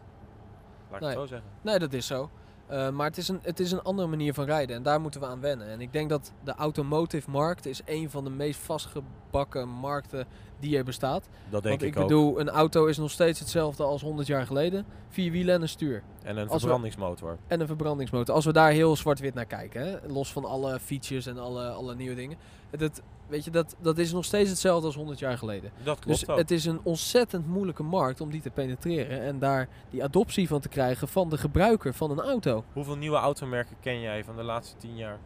Laat 0.89 0.93
ik 0.93 0.99
Nee. 0.99 1.09
het 1.09 1.19
zo 1.19 1.25
zeggen. 1.25 1.49
Nee, 1.61 1.79
dat 1.79 1.93
is 1.93 2.07
zo. 2.07 2.29
Eh, 2.71 2.89
maar 2.89 3.07
het 3.07 3.17
is, 3.17 3.27
een, 3.27 3.39
het 3.41 3.59
is 3.59 3.71
een 3.71 3.81
andere 3.81 4.07
manier 4.07 4.33
van 4.33 4.45
rijden 4.45 4.75
en 4.75 4.83
daar 4.83 5.01
moeten 5.01 5.19
we 5.21 5.25
aan 5.27 5.39
wennen. 5.39 5.67
En 5.67 5.81
ik 5.81 5.93
denk 5.93 6.09
dat 6.09 6.31
de 6.43 6.53
automotive 6.53 7.29
markt 7.29 7.65
is 7.65 7.81
een 7.85 8.09
van 8.09 8.23
de 8.23 8.29
meest 8.29 8.59
vastgebakken 8.59 9.67
markten 9.69 10.25
die 10.59 10.77
er 10.77 10.83
bestaat. 10.83 11.27
Dat 11.49 11.63
Want 11.63 11.81
ik 11.81 11.93
bedoel, 11.93 12.39
een 12.39 12.49
auto 12.49 12.85
is 12.85 12.97
nog 12.97 13.11
steeds 13.11 13.39
hetzelfde 13.39 13.83
als 13.83 14.01
100 14.01 14.27
jaar 14.27 14.45
geleden. 14.45 14.85
Vier 15.09 15.31
wielen 15.31 15.55
en 15.55 15.61
een 15.61 15.69
stuur. 15.69 16.03
En 16.23 16.37
een 16.37 16.43
als 16.43 16.51
we- 16.53 16.59
verbrandingsmotor. 16.59 17.37
En 17.47 17.59
een 17.59 17.67
verbrandingsmotor. 17.67 18.35
Als 18.35 18.45
we 18.45 18.53
daar 18.53 18.71
heel 18.71 18.95
zwart-wit 18.95 19.33
naar 19.33 19.45
kijken, 19.45 19.81
hè? 19.87 19.97
los 20.07 20.31
van 20.31 20.45
alle 20.45 20.79
features 20.79 21.25
en 21.25 21.37
alle, 21.37 21.69
alle 21.69 21.95
nieuwe 21.95 22.15
dingen. 22.15 22.37
Het, 22.69 22.79
het- 22.79 23.01
weet 23.31 23.43
je, 23.43 23.51
dat, 23.51 23.75
dat 23.79 23.97
is 23.97 24.11
nog 24.11 24.25
steeds 24.25 24.49
hetzelfde 24.49 24.85
als 24.85 24.95
100 24.95 25.19
jaar 25.19 25.37
geleden. 25.37 25.71
Dat 25.83 25.99
klopt 25.99 26.19
Dus 26.19 26.29
ook. 26.29 26.37
het 26.37 26.51
is 26.51 26.65
een 26.65 26.79
ontzettend 26.83 27.47
moeilijke 27.47 27.83
markt 27.83 28.21
om 28.21 28.31
die 28.31 28.41
te 28.41 28.49
penetreren. 28.49 29.21
En 29.21 29.39
daar 29.39 29.67
die 29.89 30.03
adoptie 30.03 30.47
van 30.47 30.59
te 30.61 30.69
krijgen 30.69 31.07
van 31.07 31.29
de 31.29 31.37
gebruiker 31.37 31.93
van 31.93 32.11
een 32.11 32.19
auto. 32.21 32.63
Hoeveel 32.73 32.97
nieuwe 32.97 33.17
automerken 33.17 33.75
ken 33.81 33.99
jij 34.01 34.23
van 34.23 34.35
de 34.35 34.43
laatste 34.43 34.77
tien 34.77 34.95
jaar 34.95 35.17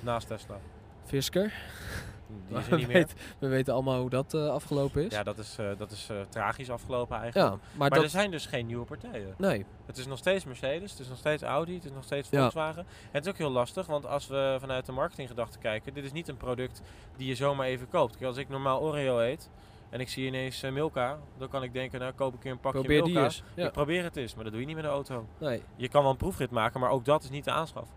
naast 0.00 0.26
Tesla? 0.26 0.58
Fisker. 1.04 1.52
Die 2.48 2.56
is 2.58 2.64
er 2.64 2.70
we, 2.70 2.76
meer. 2.76 2.86
weten, 2.86 3.16
we 3.38 3.48
weten 3.48 3.74
allemaal 3.74 4.00
hoe 4.00 4.10
dat 4.10 4.34
eh, 4.34 4.48
afgelopen 4.48 5.04
is. 5.04 5.12
Ja, 5.12 5.22
dat 5.22 5.38
is, 5.38 5.56
eh, 5.58 5.66
dat 5.78 5.90
is 5.90 6.08
eh, 6.10 6.16
tragisch 6.28 6.70
afgelopen 6.70 7.16
Ja, 7.16 7.22
eigenlijk. 7.22 7.50
maar, 7.50 7.70
Maar 7.78 7.90
dat... 7.90 8.02
er 8.02 8.08
zijn 8.08 8.30
dus 8.30 8.46
geen 8.46 8.66
nieuwe 8.66 8.84
partijen. 8.84 9.34
Nee, 9.38 9.64
Het 9.86 9.98
is 9.98 10.06
nog 10.06 10.18
steeds 10.18 10.44
Mercedes, 10.44 10.90
het 10.90 11.00
is 11.00 11.08
nog 11.08 11.18
steeds 11.18 11.42
Audi, 11.42 11.74
het 11.74 11.84
is 11.84 11.90
nog 11.90 12.04
steeds 12.04 12.28
Ja. 12.30 12.38
Volkswagen. 12.40 12.82
En 12.82 12.86
het 13.12 13.24
is 13.26 13.30
ook 13.32 13.38
heel 13.38 13.50
lastig, 13.50 13.86
want 13.86 14.06
als 14.06 14.26
we 14.26 14.56
vanuit 14.60 14.86
de 14.86 14.92
marketinggedachte 14.92 15.58
kijken, 15.58 15.94
dit 15.94 16.04
is 16.04 16.12
niet 16.12 16.28
een 16.28 16.36
product 16.36 16.82
die 17.16 17.26
je 17.28 17.34
zomaar 17.34 17.66
even 17.66 17.88
koopt. 17.88 18.12
Kijk, 18.16 18.24
als 18.26 18.36
ik 18.36 18.48
normaal 18.48 18.80
Oreo 18.80 19.18
eet 19.20 19.50
en 19.90 20.00
ik 20.00 20.08
zie 20.08 20.26
ineens 20.26 20.62
eh, 20.62 20.72
Milka, 20.72 21.18
dan 21.38 21.48
kan 21.48 21.62
ik 21.62 21.72
denken, 21.72 22.00
nou 22.00 22.12
koop 22.12 22.34
ik 22.34 22.44
een 22.44 22.60
pakje 22.60 22.78
probeer 22.78 23.02
die 23.02 23.12
Milka. 23.12 23.24
eens. 23.24 23.42
Ja, 23.54 23.66
Ik 23.66 23.72
probeer 23.72 24.02
het 24.02 24.16
eens, 24.16 24.34
maar 24.34 24.44
dat 24.44 24.52
doe 24.52 24.60
je 24.62 24.66
niet 24.66 24.76
met 24.76 24.84
een 24.84 24.90
auto. 24.90 25.26
nee. 25.38 25.62
Je 25.76 25.88
kan 25.88 26.02
wel 26.02 26.10
een 26.10 26.16
proefrit 26.16 26.50
maken, 26.50 26.80
maar 26.80 26.90
ook 26.90 27.04
dat 27.04 27.22
is 27.22 27.30
niet 27.30 27.44
de 27.44 27.50
aanschaf. 27.50 27.88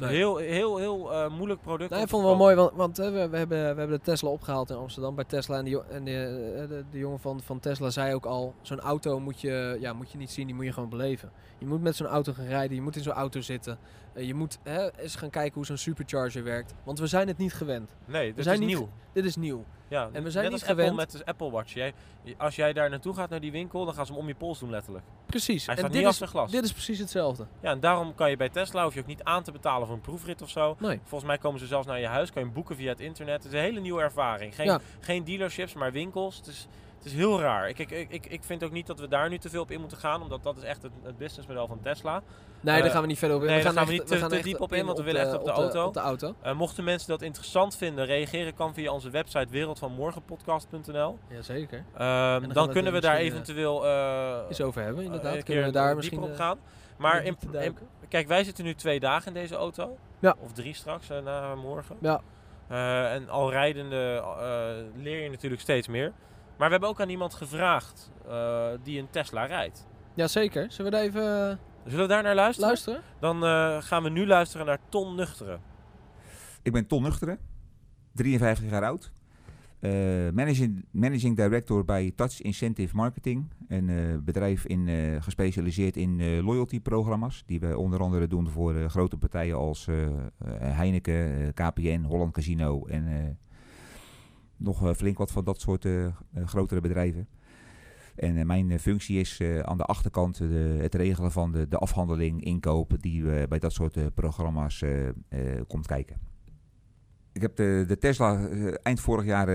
Nee. 0.00 0.16
heel, 0.16 0.36
heel, 0.36 0.76
heel 0.76 1.12
eh, 1.12 1.30
moeilijk 1.30 1.60
product. 1.60 1.90
Nou, 1.90 2.02
om 2.02 2.06
ik 2.06 2.10
vond 2.12 2.22
het 2.22 2.30
wel 2.36 2.40
mooi, 2.40 2.56
want, 2.56 2.72
want 2.74 2.96
hè, 2.96 3.10
we, 3.10 3.28
we, 3.28 3.36
hebben, 3.36 3.58
we 3.58 3.64
hebben 3.80 3.98
de 3.98 4.00
Tesla 4.04 4.28
opgehaald 4.28 4.70
in 4.70 4.76
Amsterdam 4.76 5.14
bij 5.14 5.24
Tesla. 5.24 5.56
En, 5.58 5.64
die, 5.64 5.72
jo- 5.72 5.84
en 5.90 6.04
de, 6.04 6.52
eh, 6.62 6.68
de, 6.68 6.84
de 6.90 6.98
jongen 6.98 7.20
van, 7.20 7.40
van 7.40 7.60
Tesla 7.60 7.90
zei 7.90 8.14
ook 8.14 8.24
al, 8.26 8.54
zo'n 8.62 8.80
auto 8.80 9.20
moet 9.20 9.40
je, 9.40 9.76
ja, 9.80 9.92
moet 9.92 10.10
je 10.12 10.18
niet 10.18 10.30
zien, 10.30 10.46
die 10.46 10.54
moet 10.54 10.64
je 10.64 10.72
gewoon 10.72 10.88
beleven. 10.88 11.30
Je 11.58 11.66
moet 11.66 11.82
met 11.82 11.96
zo'n 11.96 12.06
auto 12.06 12.32
gaan 12.32 12.46
rijden, 12.46 12.76
je 12.76 12.82
moet 12.82 12.96
in 12.96 13.02
zo'n 13.02 13.12
auto 13.12 13.40
zitten. 13.40 13.78
Eh, 14.12 14.26
je 14.26 14.34
moet 14.34 14.58
hè, 14.62 14.90
eens 14.98 15.16
gaan 15.16 15.30
kijken 15.30 15.54
hoe 15.54 15.66
zo'n 15.66 15.76
supercharger 15.76 16.44
werkt. 16.44 16.74
Want 16.84 16.98
we 16.98 17.06
zijn 17.06 17.28
het 17.28 17.38
niet 17.38 17.54
gewend. 17.54 17.96
Nee, 18.04 18.34
dit 18.34 18.44
zijn 18.44 18.60
is 18.60 18.66
niet 18.66 18.76
nieuw. 18.76 18.88
Dit 19.12 19.24
is 19.24 19.36
nieuw. 19.36 19.64
Ja, 19.90 20.08
En 20.12 20.22
we 20.22 20.30
zijn 20.30 20.44
net 20.44 20.52
niet 20.52 20.60
als 20.62 20.70
Apple 20.70 20.84
gewend- 20.88 20.96
met 20.96 21.10
de 21.10 21.26
Apple 21.26 21.50
Watch. 21.50 21.72
Jij, 21.74 21.94
als 22.38 22.56
jij 22.56 22.72
daar 22.72 22.90
naartoe 22.90 23.14
gaat 23.14 23.30
naar 23.30 23.40
die 23.40 23.52
winkel, 23.52 23.84
dan 23.84 23.94
gaan 23.94 24.06
ze 24.06 24.12
hem 24.12 24.20
om 24.20 24.28
je 24.28 24.34
pols 24.34 24.58
doen 24.58 24.70
letterlijk. 24.70 25.04
Precies. 25.26 25.66
Hij 25.66 25.74
en 25.74 25.80
staat 25.80 25.92
dit 25.92 26.00
niet 26.02 26.10
is, 26.10 26.20
achter 26.22 26.28
glas. 26.38 26.50
dit 26.50 26.64
is 26.64 26.72
precies 26.72 26.98
hetzelfde. 26.98 27.46
Ja, 27.60 27.70
en 27.70 27.80
daarom 27.80 28.14
kan 28.14 28.30
je 28.30 28.36
bij 28.36 28.48
Tesla, 28.48 28.84
hoef 28.84 28.94
je 28.94 29.00
ook 29.00 29.06
niet 29.06 29.24
aan 29.24 29.42
te 29.42 29.52
betalen 29.52 29.86
voor 29.86 29.96
een 29.96 30.02
proefrit 30.02 30.42
of 30.42 30.48
zo. 30.50 30.76
Nee. 30.78 31.00
Volgens 31.02 31.24
mij 31.24 31.38
komen 31.38 31.60
ze 31.60 31.66
zelfs 31.66 31.86
naar 31.86 32.00
je 32.00 32.06
huis, 32.06 32.30
kan 32.30 32.40
je 32.40 32.46
hem 32.46 32.54
boeken 32.56 32.76
via 32.76 32.88
het 32.88 33.00
internet. 33.00 33.42
Het 33.42 33.52
is 33.52 33.58
een 33.58 33.64
hele 33.64 33.80
nieuwe 33.80 34.02
ervaring. 34.02 34.54
Geen, 34.54 34.66
Ja. 34.66 34.80
geen 35.00 35.24
dealerships, 35.24 35.72
maar 35.74 35.92
winkels. 35.92 36.36
Het 36.36 36.46
is, 36.46 36.66
Het 37.02 37.08
is 37.12 37.18
heel 37.18 37.40
raar. 37.40 37.68
Ik, 37.68 37.78
ik, 37.78 37.90
ik, 38.10 38.26
ik 38.26 38.44
vind 38.44 38.64
ook 38.64 38.70
niet 38.72 38.86
dat 38.86 39.00
we 39.00 39.08
daar 39.08 39.28
nu 39.28 39.38
te 39.38 39.48
veel 39.50 39.62
op 39.62 39.70
in 39.70 39.80
moeten 39.80 39.98
gaan, 39.98 40.22
omdat 40.22 40.42
dat 40.42 40.56
is 40.56 40.62
echt 40.62 40.82
het, 40.82 40.92
het 41.02 41.16
businessmodel 41.18 41.66
van 41.66 41.80
Tesla. 41.82 42.22
Nee, 42.60 42.76
Eh, 42.76 42.82
daar 42.82 42.90
gaan 42.90 43.00
we 43.00 43.06
niet 43.06 43.18
verder 43.18 43.36
op 43.36 43.42
in. 43.42 43.48
nee, 43.48 43.58
we 43.58 43.62
daar 43.64 43.72
gaan, 43.72 43.82
gaan 43.82 43.92
we 43.92 44.00
echt- 44.00 44.02
niet 44.02 44.12
te- 44.12 44.20
gaan 44.20 44.28
te 44.30 44.34
echt 44.36 44.44
diep 44.44 44.60
op 44.60 44.72
in, 44.72 44.86
want 44.86 44.98
we 44.98 45.04
willen 45.04 45.20
echt 45.20 45.34
op 45.34 45.44
de 45.44 45.50
auto. 45.50 45.84
Op 45.86 45.94
de 45.94 46.00
auto. 46.00 46.34
Eh, 46.42 46.54
mochten 46.54 46.84
mensen 46.84 47.08
dat 47.08 47.22
interessant 47.22 47.76
vinden, 47.76 48.04
reageren 48.06 48.54
kan 48.54 48.74
via 48.74 48.92
onze 48.92 49.10
website 49.10 49.46
wereldvanmorgenpodcast.nl. 49.50 51.18
Jazeker. 51.28 51.78
Ehm, 51.94 52.00
gaan 52.00 52.48
dan 52.52 52.66
we 52.66 52.72
kunnen 52.72 52.92
we 52.92 53.00
daar 53.00 53.16
eventueel 53.16 53.86
eh, 53.86 54.38
Eens 54.48 54.60
over 54.60 54.82
hebben, 54.82 55.04
inderdaad. 55.04 55.32
eh, 55.32 55.38
een 55.38 55.44
Kunnen 55.44 55.64
we 55.64 55.70
daar 55.70 55.82
dieper 55.82 55.96
misschien 55.96 56.22
op 56.22 56.30
eh, 56.30 56.36
gaan. 56.36 56.58
Maar 56.98 57.24
in, 57.24 57.36
kijk, 58.08 58.28
wij 58.28 58.44
zitten 58.44 58.64
nu 58.64 58.74
twee 58.74 59.00
dagen 59.00 59.26
in 59.26 59.34
deze 59.40 59.54
auto. 59.54 59.96
Ja. 60.18 60.36
Of 60.40 60.52
drie 60.52 60.74
straks, 60.74 61.10
eh, 61.10 61.22
na 61.22 61.54
morgen. 61.54 61.96
Ja. 62.00 62.20
Eh, 62.68 63.12
en 63.12 63.28
al 63.28 63.50
rijdende 63.50 64.22
eh, 64.40 65.02
leer 65.02 65.22
je 65.22 65.30
natuurlijk 65.30 65.62
steeds 65.62 65.88
meer. 65.88 66.12
Maar 66.60 66.68
we 66.68 66.74
hebben 66.74 66.88
ook 66.94 67.00
aan 67.00 67.08
iemand 67.08 67.34
gevraagd 67.34 68.12
eh, 68.28 68.68
die 68.82 68.98
een 68.98 69.10
Tesla 69.10 69.44
rijdt. 69.44 69.86
Jazeker. 70.14 70.66
Zullen 70.72 70.90
we 70.90 70.96
daar 70.96 71.06
even 71.06 71.50
eh, 71.50 71.56
Zullen 71.84 72.06
we 72.06 72.12
daar 72.12 72.22
naar 72.22 72.34
luisteren? 72.34 72.68
luisteren? 72.68 73.00
Dan 73.20 73.44
eh, 73.44 73.82
gaan 73.82 74.02
we 74.02 74.08
nu 74.08 74.26
luisteren 74.26 74.66
naar 74.66 74.78
Ton 74.88 75.14
Nuchteren. 75.14 75.60
Ik 76.62 76.72
ben 76.72 76.86
Ton 76.86 77.02
Nuchteren, 77.02 77.38
53 78.14 78.70
jaar 78.70 78.84
oud. 78.84 79.12
Eh, 79.80 79.90
managing, 80.32 80.84
managing 80.90 81.36
Director 81.36 81.84
bij 81.84 82.12
Touch 82.16 82.40
Incentive 82.40 82.96
Marketing. 82.96 83.50
Een 83.68 83.88
eh, 83.88 84.16
bedrijf 84.24 84.64
in, 84.64 84.88
eh, 84.88 85.22
gespecialiseerd 85.22 85.96
in 85.96 86.20
eh, 86.20 86.44
loyalty-programma's. 86.44 87.42
Die 87.46 87.60
we 87.60 87.78
onder 87.78 88.00
andere 88.00 88.26
doen 88.26 88.48
voor 88.48 88.74
eh, 88.74 88.88
grote 88.88 89.16
partijen 89.16 89.56
als 89.56 89.88
Heineken, 90.58 91.52
KPN, 91.54 92.02
Holland 92.02 92.32
Casino 92.32 92.86
en 92.86 93.06
eh, 93.06 93.24
nog 94.60 94.86
eh, 94.86 94.94
flink 94.94 95.18
wat 95.18 95.30
van 95.30 95.44
dat 95.44 95.60
soort 95.60 95.84
eh, 95.84 96.04
eh, 96.06 96.12
grotere 96.44 96.80
bedrijven. 96.80 97.28
En 98.16 98.46
mijn 98.46 98.78
functie 98.80 99.18
is 99.20 99.40
aan 99.62 99.76
de 99.76 99.84
achterkant 99.84 100.38
het 100.78 100.94
regelen 100.94 101.32
van 101.32 101.52
de, 101.52 101.68
de 101.68 101.76
afhandeling, 101.76 102.44
inkopen 102.44 103.00
die 103.00 103.46
bij 103.48 103.58
dat 103.58 103.72
soort 103.72 104.14
programma's 104.14 104.84
komt 105.66 105.86
kijken. 105.86 106.16
Ik 107.32 107.40
heb 107.42 107.56
de, 107.56 107.84
de 107.88 107.98
Tesla 107.98 108.48
eind 108.82 109.00
vorig 109.00 109.24
jaar 109.24 109.46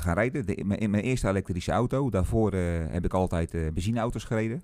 gaan 0.00 0.14
rijden. 0.14 0.46
De, 0.46 0.62
mijn- 0.64 0.90
mijn 0.90 1.02
eerste 1.04 1.28
elektrische 1.28 1.72
auto. 1.72 2.10
Daarvoor 2.10 2.52
heb 2.54 3.04
ik 3.04 3.14
altijd 3.14 3.50
benzineauto's 3.50 4.24
gereden. 4.24 4.62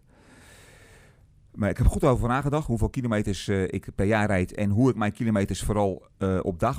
Maar 1.59 1.71
ik 1.71 1.77
heb 1.77 1.87
goed 1.87 2.05
over 2.05 2.29
nagedacht 2.29 2.67
hoeveel 2.67 2.89
kilometers 2.89 3.49
eh, 3.49 3.63
ik 3.63 3.89
per 3.95 4.07
jaar 4.07 4.27
rijd. 4.27 4.55
En 4.55 4.71
hoe 4.71 4.91
ik 4.91 4.97
mijn 4.97 5.13
kilometers 5.13 5.63
vooral 5.63 6.07
eh, 6.19 6.39
op, 6.43 6.75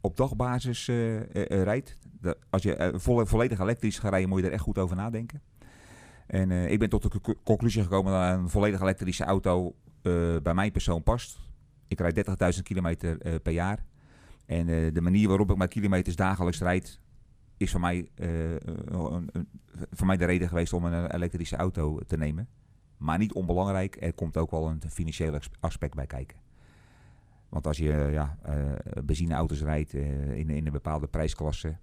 op 0.00 0.16
dagbasis 0.16 0.88
eh, 0.88 1.16
eh, 1.16 1.62
rijd. 1.62 1.98
Als 2.50 2.62
je 2.62 2.92
volle- 2.96 3.26
volledig 3.26 3.58
elektrisch 3.58 3.98
gaat 3.98 4.10
rijden, 4.10 4.28
moet 4.28 4.40
je 4.40 4.46
er 4.46 4.52
echt 4.52 4.62
goed 4.62 4.78
over 4.78 4.96
nadenken. 4.96 5.42
En 6.26 6.50
ik 6.50 6.78
ben 6.78 6.88
tot 6.88 7.12
de 7.12 7.20
co- 7.20 7.34
conclusie 7.44 7.82
gekomen 7.82 8.12
dat 8.12 8.38
een 8.38 8.48
volledig 8.48 8.80
elektrische 8.80 9.24
auto 9.24 9.74
bij 10.42 10.54
mijn 10.54 10.72
persoon 10.72 11.02
past. 11.02 11.38
Ik 11.88 12.00
rijd 12.00 12.56
30.000 12.56 12.62
kilometer 12.62 13.40
per 13.40 13.52
jaar. 13.52 13.84
En 14.46 14.66
de 14.92 15.00
manier 15.00 15.28
waarop 15.28 15.50
ik 15.50 15.56
mijn 15.56 15.68
kilometers 15.70 16.16
dagelijks 16.16 16.60
rijd, 16.60 17.00
is 17.56 17.70
voor 17.70 17.80
mij, 17.80 18.10
voor 19.90 20.06
mij 20.06 20.16
de 20.16 20.24
reden 20.24 20.48
geweest 20.48 20.72
om 20.72 20.84
een 20.84 21.10
elektrische 21.14 21.56
auto 21.56 21.98
te 22.06 22.16
nemen. 22.16 22.48
Maar 22.96 23.18
niet 23.18 23.32
onbelangrijk, 23.32 23.96
er 24.00 24.12
komt 24.12 24.36
ook 24.36 24.50
wel 24.50 24.68
een 24.68 24.82
financieel 24.90 25.34
as- 25.34 25.50
aspect 25.60 25.94
bij 25.94 26.06
kijken. 26.06 26.38
Want 27.48 27.66
als 27.66 27.76
je 27.76 28.08
ja, 28.12 28.38
eh, 28.42 28.72
benzineauto's 29.04 29.62
rijdt 29.62 29.94
eh, 29.94 30.36
in, 30.36 30.50
in 30.50 30.66
een 30.66 30.72
bepaalde 30.72 31.06
prijsklasse. 31.06 31.76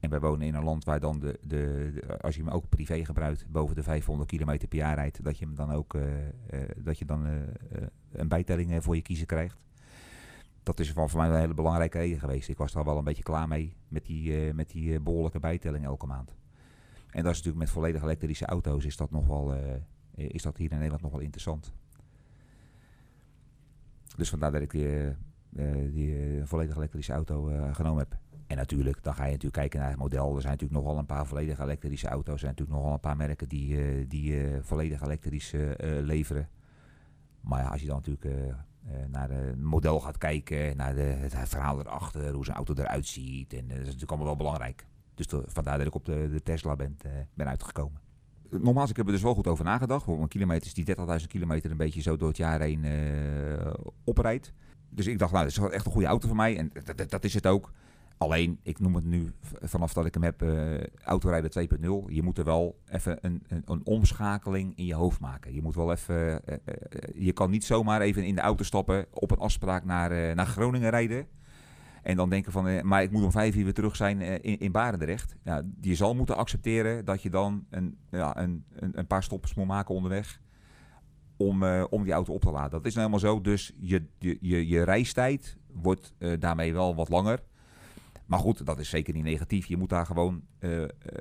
En 0.00 0.10
wij 0.10 0.20
wonen 0.20 0.46
in 0.46 0.54
een 0.54 0.64
land 0.64 0.84
waar 0.84 1.00
dan, 1.00 1.20
de, 1.20 1.38
de, 1.42 1.92
als 2.20 2.34
je 2.34 2.42
hem 2.42 2.52
ook 2.52 2.68
privé 2.68 3.04
gebruikt, 3.04 3.46
boven 3.48 3.74
de 3.74 3.82
500 3.82 4.28
kilometer 4.28 4.68
per 4.68 4.78
jaar 4.78 4.94
rijdt, 4.94 5.24
dat 5.24 5.38
je 5.38 5.44
hem 5.44 5.54
dan 5.54 5.70
ook 5.70 5.94
eh, 5.94 6.02
dat 6.76 6.98
je 6.98 7.04
dan, 7.04 7.24
een 8.12 8.28
bijtelling 8.28 8.82
voor 8.84 8.96
je 8.96 9.02
kiezen 9.02 9.26
krijgt 9.26 9.58
dat 10.64 10.80
is 10.80 10.92
voor 10.92 11.10
mij 11.16 11.28
een 11.28 11.38
hele 11.38 11.54
belangrijke 11.54 11.98
reden 11.98 12.18
geweest. 12.18 12.48
Ik 12.48 12.58
was 12.58 12.72
er 12.72 12.78
al 12.78 12.84
wel 12.84 12.98
een 12.98 13.04
beetje 13.04 13.22
klaar 13.22 13.48
mee 13.48 13.76
met 13.88 14.06
die, 14.06 14.54
met 14.54 14.70
die 14.70 14.94
eh, 14.94 15.00
behoorlijke 15.00 15.38
bijtelling 15.38 15.84
elke 15.84 16.06
maand. 16.06 16.34
En 17.10 17.22
dat 17.22 17.32
is 17.32 17.36
natuurlijk 17.36 17.64
met 17.64 17.70
volledig 17.70 18.02
elektrische 18.02 18.46
auto's 18.46 18.84
is 18.84 18.96
dat, 18.96 19.10
nog 19.10 19.26
wel, 19.26 19.54
is 20.14 20.42
dat 20.42 20.56
hier 20.56 20.70
in 20.70 20.76
Nederland 20.76 21.02
nog 21.02 21.12
wel 21.12 21.20
interessant. 21.20 21.72
Dus 24.16 24.28
vandaar 24.30 24.52
dat 24.52 24.60
ik 24.62 24.70
die, 24.70 24.86
eh, 24.86 25.08
eh, 25.08 25.92
die 25.92 26.16
eh, 26.16 26.44
volledig 26.44 26.76
elektrische 26.76 27.12
auto 27.12 27.48
eh, 27.48 27.74
genomen 27.74 27.98
heb. 27.98 28.18
En 28.46 28.56
natuurlijk, 28.56 29.02
dan 29.02 29.14
ga 29.14 29.24
je 29.24 29.30
natuurlijk 29.30 29.54
kijken 29.54 29.80
naar 29.80 29.88
het 29.88 29.98
model. 29.98 30.34
Er 30.34 30.40
zijn 30.40 30.52
natuurlijk 30.52 30.80
nogal 30.80 30.98
een 30.98 31.06
paar 31.06 31.26
volledig 31.26 31.58
elektrische 31.58 32.08
auto's. 32.08 32.32
Er 32.32 32.38
zijn 32.38 32.50
natuurlijk 32.50 32.78
nogal 32.78 32.92
een 32.94 33.00
paar 33.00 33.16
merken 33.16 33.48
die, 33.48 33.76
eh, 33.82 34.04
die 34.08 34.40
eh, 34.40 34.58
volledig 34.62 35.02
elektrisch 35.02 35.52
eh, 35.52 35.98
eh, 35.98 36.04
leveren. 36.04 36.48
Maar 37.40 37.62
ja, 37.62 37.68
als 37.68 37.80
je 37.80 37.86
dan 37.86 37.96
natuurlijk 37.96 38.24
eh, 38.24 38.48
eh, 38.48 38.56
naar 39.08 39.30
het 39.30 39.62
model 39.62 40.00
gaat 40.00 40.18
kijken, 40.18 40.76
naar 40.76 40.94
de, 40.94 41.00
het 41.00 41.48
verhaal 41.48 41.78
erachter, 41.78 42.32
hoe 42.32 42.44
zijn 42.44 42.56
auto 42.56 42.74
eruit 42.74 43.06
ziet. 43.06 43.52
En 43.52 43.58
eh, 43.62 43.68
dat 43.68 43.78
is 43.78 43.84
natuurlijk 43.84 44.10
allemaal 44.10 44.26
wel 44.26 44.36
belangrijk. 44.36 44.86
Dus 45.14 45.26
vandaar 45.46 45.78
dat 45.78 45.86
ik 45.86 45.94
op 45.94 46.04
de, 46.04 46.28
de 46.32 46.42
Tesla 46.42 46.76
ben, 46.76 46.96
eh, 47.02 47.10
ben 47.34 47.48
uitgekomen. 47.48 48.00
Nogmaals, 48.60 48.90
ik 48.90 48.96
heb 48.96 49.06
er 49.06 49.12
dus 49.12 49.22
wel 49.22 49.34
goed 49.34 49.46
over 49.46 49.64
nagedacht. 49.64 50.04
Voor 50.04 50.16
mijn 50.16 50.28
kilometers, 50.28 50.74
die 50.74 50.96
30.000 50.96 51.26
kilometer 51.26 51.70
een 51.70 51.76
beetje 51.76 52.02
zo 52.02 52.16
door 52.16 52.28
het 52.28 52.36
jaar 52.36 52.60
heen 52.60 52.84
eh 52.84 53.72
oprijdt. 54.04 54.52
Dus 54.88 55.06
ik 55.06 55.18
dacht, 55.18 55.32
nou, 55.32 55.44
dat 55.44 55.52
is 55.52 55.70
echt 55.72 55.86
een 55.86 55.92
goede 55.92 56.06
auto 56.06 56.26
voor 56.26 56.36
mij. 56.36 56.56
En 56.56 56.72
dat, 57.08 57.24
is 57.24 57.34
het 57.34 57.46
ook. 57.46 57.72
Alleen, 58.18 58.58
ik 58.62 58.78
noem 58.78 58.94
het 58.94 59.04
nu 59.04 59.32
vanaf 59.62 59.92
dat 59.92 60.06
ik 60.06 60.14
hem 60.14 60.22
heb, 60.22 60.42
eh 60.42 60.82
autorijden 61.04 61.68
2.0. 61.68 61.84
Je 62.06 62.22
moet 62.22 62.38
er 62.38 62.44
wel 62.44 62.78
even 62.88 63.18
een, 63.20 63.42
een, 63.48 63.62
een 63.66 63.80
omschakeling 63.84 64.76
in 64.76 64.84
je 64.84 64.94
hoofd 64.94 65.20
maken. 65.20 65.54
Je 65.54 65.62
moet 65.62 65.74
wel 65.74 65.92
even, 65.92 66.46
eh, 66.46 66.56
je 67.14 67.32
kan 67.32 67.50
niet 67.50 67.64
zomaar 67.64 68.00
even 68.00 68.24
in 68.24 68.34
de 68.34 68.40
auto 68.40 68.64
stappen, 68.64 69.06
op 69.10 69.30
een 69.30 69.38
afspraak 69.38 69.84
naar, 69.84 70.34
naar 70.34 70.46
Groningen 70.46 70.90
rijden. 70.90 71.26
En 72.04 72.16
dan 72.16 72.30
denken 72.30 72.52
van, 72.52 72.68
eh, 72.68 72.82
maar 72.82 73.02
ik 73.02 73.10
moet 73.10 73.22
om 73.22 73.30
vijf 73.30 73.56
uur 73.56 73.64
weer 73.64 73.74
terug 73.74 73.96
zijn 73.96 74.20
eh, 74.20 74.34
in, 74.40 74.58
in 74.58 74.72
Barendrecht. 74.72 75.36
Ja, 75.44 75.62
je 75.80 75.94
zal 75.94 76.14
moeten 76.14 76.36
accepteren 76.36 77.04
dat 77.04 77.22
je 77.22 77.30
dan 77.30 77.66
een, 77.70 77.98
ja, 78.10 78.36
een, 78.36 78.64
een, 78.74 79.06
paar 79.06 79.22
stoppers 79.22 79.54
moet 79.54 79.66
maken 79.66 79.94
onderweg. 79.94 80.40
Om, 81.36 81.62
eh, 81.62 81.84
om 81.90 82.04
die 82.04 82.12
auto 82.12 82.32
op 82.32 82.40
te 82.40 82.50
laden. 82.50 82.70
Dat 82.70 82.86
is 82.86 82.94
nou 82.94 83.06
helemaal 83.06 83.32
zo. 83.32 83.40
Dus 83.40 83.72
je, 83.78 84.06
je, 84.18 84.68
je, 84.68 84.82
reistijd 84.82 85.56
wordt 85.72 86.14
daarmee 86.38 86.72
wel 86.72 86.94
wat 86.94 87.08
langer. 87.08 87.42
Maar 88.26 88.38
goed, 88.38 88.66
dat 88.66 88.78
is 88.78 88.88
zeker 88.88 89.14
niet 89.14 89.24
negatief. 89.24 89.66
Je 89.66 89.76
moet 89.76 89.88
daar 89.88 90.06
gewoon 90.06 90.42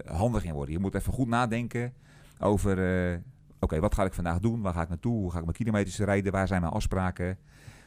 handig 0.05 0.43
in 0.43 0.53
worden. 0.53 0.73
Je 0.73 0.79
moet 0.79 0.95
even 0.95 1.13
goed 1.13 1.27
nadenken 1.27 1.93
over... 2.39 2.77
Oké, 3.59 3.79
wat 3.79 3.95
ga 3.95 4.03
ik 4.03 4.13
vandaag 4.13 4.39
doen? 4.39 4.61
Waar 4.61 4.73
ga 4.73 4.81
ik 4.81 4.89
naartoe? 4.89 5.13
Hoe 5.13 5.31
ga 5.31 5.37
ik 5.37 5.43
mijn 5.43 5.57
kilometers 5.57 5.99
rijden? 5.99 6.31
Waar 6.31 6.47
zijn 6.47 6.61
mijn 6.61 6.73
afspraken? 6.73 7.37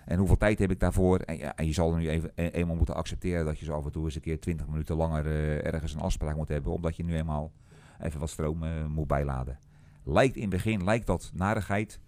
En 0.06 0.18
hoeveel 0.18 0.36
tijd 0.36 0.58
heb 0.58 0.70
ik 0.70 0.80
daarvoor? 0.80 1.18
En, 1.18 1.56
en 1.56 1.66
je 1.66 1.72
zal 1.72 1.92
er 1.92 1.98
nu 1.98 2.08
even, 2.08 2.30
e- 2.34 2.46
eenmaal 2.46 2.76
moeten 2.76 2.94
accepteren 2.94 3.44
dat 3.44 3.58
je 3.58 3.64
zo 3.64 3.72
af 3.72 3.84
en 3.84 3.92
toe 3.92 4.04
eens 4.04 4.14
een 4.14 4.20
keer 4.20 4.40
20 4.40 4.66
minuten 4.66 4.96
langer 4.96 5.26
eh, 5.26 5.66
ergens 5.66 5.94
een 5.94 6.00
afspraak 6.00 6.36
moet 6.36 6.48
hebben. 6.48 6.72
Omdat 6.72 6.96
je 6.96 7.04
nu 7.04 7.16
eenmaal 7.16 7.52
even 8.00 8.20
wat 8.20 8.30
stroom 8.30 8.62
eh, 8.62 8.86
moet 8.86 9.06
bijladen. 9.06 9.58
Lijkt 10.04 10.36
in 10.36 10.40
het 10.40 10.50
begin 10.50 10.84
lijkt 10.84 11.06
dat 11.06 11.30
narigheid. 11.34 12.00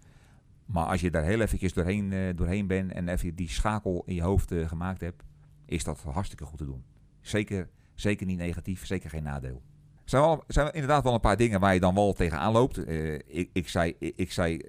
Maar 0.64 0.86
als 0.86 1.00
je 1.00 1.10
daar 1.10 1.24
heel 1.24 1.40
eventjes 1.40 1.72
doorheen, 1.72 2.12
eh, 2.12 2.36
doorheen 2.36 2.66
bent 2.66 2.92
en 2.92 3.08
even 3.08 3.34
die 3.34 3.48
schakel 3.48 4.02
in 4.06 4.14
je 4.14 4.22
hoofd 4.22 4.52
gemaakt 4.66 5.00
hebt, 5.00 5.24
is 5.64 5.84
dat 5.84 6.02
hartstikke 6.02 6.44
goed 6.44 6.58
te 6.58 6.64
doen. 6.64 6.84
Zeker, 7.20 7.68
zeker 7.94 8.26
niet 8.26 8.38
negatief, 8.38 8.86
zeker 8.86 9.10
geen 9.10 9.22
nadeel. 9.22 9.62
Zijn, 10.04 10.40
zijn 10.46 10.72
inderdaad 10.72 11.04
wel 11.04 11.14
een 11.14 11.20
paar 11.20 11.36
dingen 11.36 11.60
waar 11.60 11.74
je 11.74 11.80
dan 11.80 11.94
wel 11.94 12.12
tegenaan 12.12 12.52
loopt. 12.52 12.88
Ik, 13.26 13.50
ik 13.52 13.68
zei, 13.68 13.94
ik, 13.98 14.12
ik 14.16 14.32
zei 14.32 14.60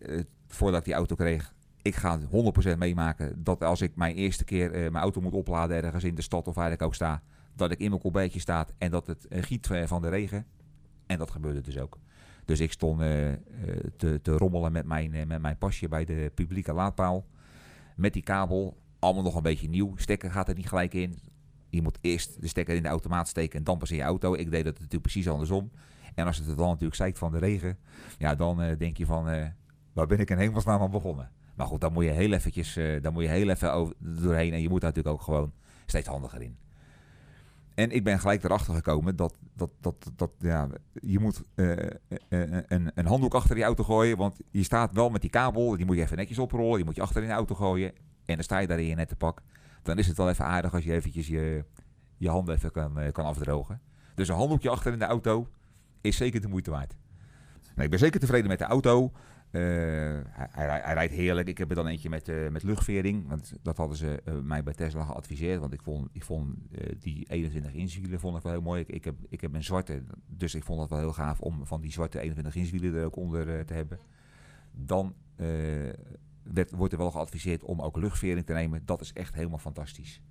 voordat 0.48 0.80
ik 0.80 0.86
die 0.86 0.94
auto 0.94 1.16
kreeg, 1.16 1.54
ik 1.90 1.96
ga 1.96 2.20
100% 2.74 2.78
meemaken 2.78 3.44
dat 3.44 3.64
als 3.64 3.82
ik 3.82 3.96
mijn 3.96 4.16
eerste 4.16 4.44
keer 4.44 4.72
eh, 4.72 4.80
mijn 4.80 5.04
auto 5.04 5.22
moet 5.22 5.34
opladen 5.34 5.84
ergens 5.84 6.04
in 6.04 6.16
de 6.16 6.22
stad 6.22 6.48
of 6.48 6.56
waar 6.56 6.72
ik 6.72 6.82
ook 6.82 6.96
sta, 6.96 7.22
dat 7.56 7.72
ik 7.72 7.80
in 7.80 7.90
mijn 7.90 8.02
kolbetje 8.02 8.40
sta 8.40 8.68
en 8.78 8.92
dat 8.92 9.08
het 9.08 9.28
eh, 9.28 9.44
giet 9.44 9.70
eh, 9.70 9.88
van 9.88 10.02
de 10.02 10.10
regen. 10.10 10.46
En 11.06 11.18
dat 11.18 11.32
gebeurde 11.32 11.62
dus 11.62 11.78
ook. 11.78 11.98
Dus 12.46 12.60
ik 12.60 12.72
stond 12.72 13.00
te, 13.98 14.20
te 14.22 14.32
rommelen 14.32 14.72
met 14.72 14.86
mijn, 14.86 15.28
met 15.28 15.42
mijn 15.42 15.58
pasje 15.58 15.88
bij 15.88 16.06
de 16.06 16.32
publieke 16.36 16.74
laadpaal. 16.74 17.26
Met 17.96 18.14
die 18.14 18.24
kabel, 18.24 18.78
allemaal 19.00 19.24
nog 19.24 19.36
een 19.36 19.44
beetje 19.44 19.70
nieuw. 19.70 19.94
Stekker 19.96 20.32
gaat 20.32 20.48
er 20.48 20.56
niet 20.56 20.68
gelijk 20.68 20.94
in. 20.94 21.18
Je 21.70 21.82
moet 21.82 21.98
eerst 22.02 22.42
de 22.42 22.48
stekker 22.48 22.76
in 22.76 22.84
de 22.84 22.90
automaat 22.90 23.28
steken 23.28 23.58
en 23.60 23.64
dan 23.64 23.78
pas 23.78 23.92
in 23.92 23.98
je 23.98 24.04
auto. 24.04 24.34
Ik 24.34 24.52
deed 24.52 24.64
dat 24.64 24.74
natuurlijk 24.74 25.02
precies 25.02 25.30
andersom. 25.30 25.72
En 26.16 26.26
als 26.26 26.38
het 26.38 26.48
er 26.48 26.56
dan 26.56 26.68
natuurlijk 26.68 26.96
zeikt 26.96 27.18
van 27.18 27.32
de 27.32 27.38
regen, 27.38 27.78
ja, 28.18 28.36
dan 28.36 28.76
denk 28.78 28.98
je 28.98 29.06
van, 29.06 29.24
waar 29.94 30.08
ben 30.08 30.20
ik 30.20 30.30
in 30.30 30.38
hemelsnaam 30.38 30.82
aan 30.82 30.92
begonnen? 30.92 31.32
Maar 31.60 31.68
goed, 31.68 31.82
dan 31.82 31.94
moet 31.94 32.04
je 32.04 32.10
heel 32.10 32.34
eventjes, 32.34 32.80
dan 33.02 33.14
moet 33.14 33.24
je 33.24 33.30
heel 33.30 33.50
even 33.50 33.94
doorheen 33.98 34.54
en 34.54 34.62
je 34.62 34.70
moet 34.70 34.82
daar 34.82 34.90
natuurlijk 34.90 35.16
ook 35.16 35.22
gewoon 35.22 35.52
steeds 35.86 36.08
handiger 36.08 36.42
in. 36.42 36.58
En 37.76 37.92
ik 37.92 38.04
ben 38.04 38.20
gelijk 38.20 38.44
erachter 38.44 38.74
gekomen 38.74 39.16
dat, 39.16 39.34
dat, 39.54 39.70
dat, 39.82 40.12
dat 40.16 40.32
ja, 40.40 40.68
je 40.94 41.20
moet 41.20 41.42
eh, 41.56 41.72
eh, 42.30 42.64
een, 42.68 43.06
handdoek 43.06 43.34
achter 43.34 43.56
die 43.56 43.64
auto 43.64 43.84
gooien. 43.84 44.18
Want 44.18 44.38
je 44.52 44.64
staat 44.64 44.94
wel 44.94 45.10
met 45.10 45.22
die 45.22 45.30
kabel, 45.30 45.78
die 45.78 45.86
moet 45.86 45.96
je 45.96 46.02
even 46.02 46.18
netjes 46.18 46.40
oprollen. 46.40 46.76
Die 46.76 46.86
moet 46.86 46.96
je 46.96 47.02
achter 47.02 47.22
in 47.22 47.28
de 47.28 47.34
auto 47.34 47.56
gooien. 47.56 47.92
En 48.26 48.36
dan 48.36 48.44
sta 48.44 48.60
je 48.60 48.68
daar 48.68 48.80
in 48.80 48.86
je 48.86 48.96
nette 48.96 49.16
pak. 49.16 49.42
Dan 49.84 49.98
is 49.98 50.08
het 50.08 50.18
wel 50.18 50.30
even 50.30 50.46
aardig 50.46 50.74
als 50.74 50.84
je 50.84 50.94
eventjes 50.94 51.28
je, 51.28 51.66
je 52.18 52.30
handen 52.30 52.56
even 52.56 52.72
kan, 52.72 53.12
kan 53.12 53.26
afdrogen. 53.26 53.82
Dus 54.16 54.28
een 54.28 54.36
handdoekje 54.36 54.70
achter 54.70 54.94
in 54.94 55.00
de 55.00 55.06
auto. 55.06 55.48
is 56.02 56.18
zeker 56.18 56.42
de 56.42 56.48
moeite 56.48 56.72
waard. 56.72 56.96
Nee, 57.76 57.86
ik 57.86 57.92
ben 57.92 58.00
zeker 58.00 58.20
tevreden 58.20 58.48
met 58.48 58.60
de 58.60 58.66
auto. 58.66 59.12
Eh, 59.52 59.62
hij, 60.34 60.94
rijdt 60.94 61.14
heerlijk. 61.14 61.48
Ik 61.48 61.58
heb 61.58 61.70
er 61.70 61.76
dan 61.76 61.88
eentje 61.88 62.10
met, 62.10 62.28
uh, 62.28 62.50
met 62.50 62.64
luchtvering. 62.64 63.28
Want 63.28 63.54
dat 63.62 63.78
hadden 63.78 63.98
ze 63.98 64.22
uh, 64.26 64.40
mij 64.40 64.64
bij 64.64 64.74
Tesla 64.74 65.04
geadviseerd. 65.04 65.60
Want 65.60 65.74
ik 65.74 65.82
vond, 65.82 66.10
ik 66.12 66.24
vond 66.24 66.56
die 67.00 67.26
21 67.30 67.74
inch 67.74 67.96
wielen 67.96 68.20
vond 68.20 68.38
ik 68.38 68.44
wel 68.44 68.52
heel 68.52 68.62
mooi. 68.62 68.84
Ik, 68.88 69.04
heb, 69.04 69.16
ik 69.30 69.42
heb 69.42 69.54
een 69.54 69.64
zwarte. 69.64 70.04
Dus 70.28 70.56
ik 70.56 70.64
vond 70.64 70.82
het 70.82 70.90
wel 70.90 71.00
heel 71.00 71.14
gaaf 71.14 71.42
om 71.42 71.66
van 71.66 71.82
die 71.82 71.92
zwarte 71.92 72.20
21 72.20 72.56
inch 72.56 72.70
wielen 72.70 72.96
er 72.96 73.06
ook 73.06 73.16
onder 73.16 73.66
te 73.66 73.74
hebben. 73.74 74.00
Dan 74.72 75.16
werd, 76.44 76.72
wordt 76.72 76.94
er 76.94 77.00
wel 77.00 77.12
geadviseerd 77.12 77.64
om 77.64 77.82
ook 77.82 77.98
luchtvering 77.98 78.46
te 78.46 78.54
nemen. 78.54 78.82
Dat 78.86 79.02
is 79.02 79.14
echt 79.14 79.34
helemaal 79.34 79.58
fantastisch. 79.58 80.22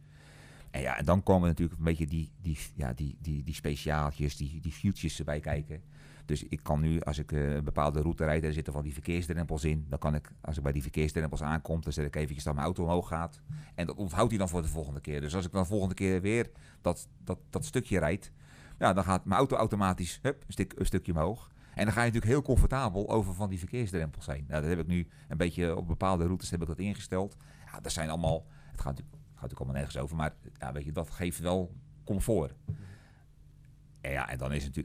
En 0.71 0.81
ja, 0.81 0.99
en 0.99 1.05
dan 1.05 1.23
komen 1.23 1.49
natuurlijk 1.49 1.79
een 1.79 1.85
beetje 1.85 2.07
die, 2.07 2.31
die, 2.41 2.59
ja, 2.75 2.93
die, 2.93 3.17
die, 3.21 3.45
die 3.45 3.55
speciaaltjes, 3.55 4.37
die, 4.37 4.61
die 4.61 5.05
erbij 5.19 5.41
kijken. 5.41 5.83
Dus 6.29 6.43
ik 6.43 6.63
kan 6.63 6.81
nu, 6.81 7.01
als 7.01 7.19
ik 7.19 7.33
uh, 7.33 7.55
een 7.55 7.65
bepaalde 7.65 8.01
route 8.01 8.25
rijd, 8.25 8.45
er 8.45 8.53
zitten 8.53 8.73
van 8.73 8.83
die 8.83 8.93
verkeersdrempels 8.93 9.65
in. 9.65 9.87
Dan 9.89 9.99
kan 9.99 10.15
ik, 10.15 10.31
als 10.41 10.57
ik 10.57 10.63
bij 10.63 10.73
die 10.73 10.83
verkeersdrempels 10.83 11.43
aankom, 11.43 11.81
dan 11.81 11.93
zet 11.93 12.07
ik 12.07 12.17
eventjes 12.17 12.45
dat 12.45 12.55
mijn 12.55 12.67
auto 12.67 12.83
omhoog 12.83 13.09
gaat. 13.09 13.41
En 13.75 13.87
dat 13.87 13.97
onthoudt 13.97 14.31
hij 14.31 14.39
dan 14.39 14.49
voor 14.49 14.63
de 14.63 14.69
volgende 14.69 15.01
keer. 15.01 15.21
Dus 15.21 15.35
als 15.35 15.47
ik 15.47 15.53
dan 15.53 15.63
de 15.63 15.69
volgende 15.69 15.95
keer 15.95 16.21
weer 16.21 16.51
dat, 16.81 17.09
dat, 17.25 17.39
dat 17.51 17.65
stukje 17.65 17.99
rijd, 17.99 18.33
ja, 18.79 18.93
dan 18.93 19.05
gaat 19.05 19.25
mijn 19.25 19.39
auto 19.39 19.57
automatisch 19.57 20.19
hup, 20.23 20.45
een, 20.47 20.67
een 20.77 20.87
stukje 20.87 21.13
omhoog. 21.13 21.51
En 21.75 21.85
dan 21.85 21.93
ga 21.93 22.01
je 22.01 22.07
natuurlijk 22.07 22.33
heel 22.33 22.43
comfortabel 22.43 23.09
over 23.11 23.35
van 23.35 23.49
die 23.49 23.59
verkeersdrempels 23.59 24.27
heen. 24.27 24.45
Nou, 24.49 24.61
dat 24.61 24.71
heb 24.71 24.81
ik 24.81 24.87
nu 24.87 25.09
een 25.29 25.37
beetje 25.37 25.77
op 25.77 25.87
bepaalde 25.87 26.25
routes 26.25 26.51
heb 26.51 26.61
ik 26.61 26.67
dat 26.67 26.79
ingesteld. 26.79 27.37
Ja, 27.73 27.81
dat 27.81 27.93
zijn 27.93 28.09
allemaal, 28.09 28.47
het 28.71 28.81
gaat 28.81 28.85
natuurlijk, 28.85 29.17
gaat 29.17 29.33
natuurlijk 29.35 29.61
allemaal 29.61 29.77
nergens 29.77 29.99
over, 29.99 30.17
maar 30.17 30.35
ja, 30.59 30.73
weet 30.73 30.85
je, 30.85 30.93
dat 30.93 31.11
geeft 31.11 31.39
wel 31.39 31.75
comfort. 32.05 32.55
Ja, 34.01 34.29
en 34.29 34.39
dan 34.39 34.53
is, 34.53 34.65
het, 34.65 34.85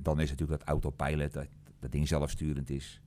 dan 0.00 0.20
is 0.20 0.30
natuurlijk 0.30 0.58
dat 0.58 0.68
autopilot, 0.68 1.32
dat, 1.32 1.46
dat 1.78 1.92
ding 1.92 2.08
zelfsturend 2.08 2.70
is. 2.70 3.00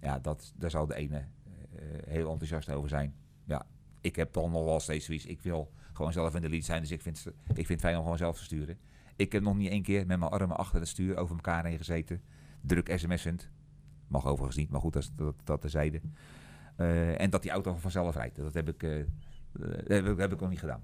Ja, 0.00 0.18
dat, 0.18 0.52
daar 0.56 0.70
zal 0.70 0.86
de 0.86 0.94
ene 0.94 1.16
uh, 1.16 1.82
heel 2.06 2.30
enthousiast 2.30 2.70
over 2.70 2.88
zijn. 2.88 3.14
Ja, 3.44 3.66
ik 4.00 4.16
heb 4.16 4.32
dan 4.32 4.50
nog 4.50 4.64
wel 4.64 4.80
steeds 4.80 5.04
zoiets. 5.04 5.26
Ik 5.26 5.42
wil 5.42 5.72
gewoon 5.92 6.12
zelf 6.12 6.34
in 6.34 6.40
de 6.40 6.48
lead 6.48 6.64
zijn, 6.64 6.80
dus 6.80 6.90
ik 6.90 7.02
vind, 7.02 7.26
ik 7.46 7.54
vind 7.54 7.68
het 7.68 7.80
fijn 7.80 7.96
om 7.96 8.02
gewoon 8.02 8.18
zelf 8.18 8.36
te 8.36 8.44
sturen. 8.44 8.78
Ik 9.16 9.32
heb 9.32 9.42
nog 9.42 9.56
niet 9.56 9.70
één 9.70 9.82
keer 9.82 10.06
met 10.06 10.18
mijn 10.18 10.30
armen 10.30 10.56
achter 10.56 10.80
het 10.80 10.88
stuur 10.88 11.16
over 11.16 11.34
elkaar 11.34 11.64
heen 11.64 11.78
gezeten. 11.78 12.22
Druk 12.60 12.92
sms'end. 12.96 13.50
Mag 14.08 14.26
overigens 14.26 14.56
niet, 14.56 14.70
maar 14.70 14.80
goed, 14.80 14.92
dat, 14.92 15.10
dat, 15.14 15.34
dat 15.44 15.60
terzijde. 15.60 16.00
Uh, 16.76 17.20
en 17.20 17.30
dat 17.30 17.42
die 17.42 17.50
auto 17.50 17.74
vanzelf 17.74 18.14
rijdt. 18.14 18.36
Dat 18.36 18.54
heb 18.54 18.68
ik, 18.68 18.82
uh, 18.82 19.04
heb, 19.86 20.18
heb 20.18 20.32
ik 20.32 20.40
nog 20.40 20.50
niet 20.50 20.58
gedaan. 20.58 20.82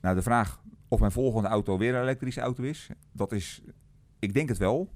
Nou, 0.00 0.14
de 0.14 0.22
vraag 0.22 0.62
of 0.92 1.00
mijn 1.00 1.12
volgende 1.12 1.48
auto 1.48 1.78
weer 1.78 1.94
een 1.94 2.02
elektrische 2.02 2.40
auto 2.40 2.62
is, 2.62 2.90
dat 3.12 3.32
is, 3.32 3.62
ik 4.18 4.34
denk 4.34 4.48
het 4.48 4.58
wel. 4.58 4.90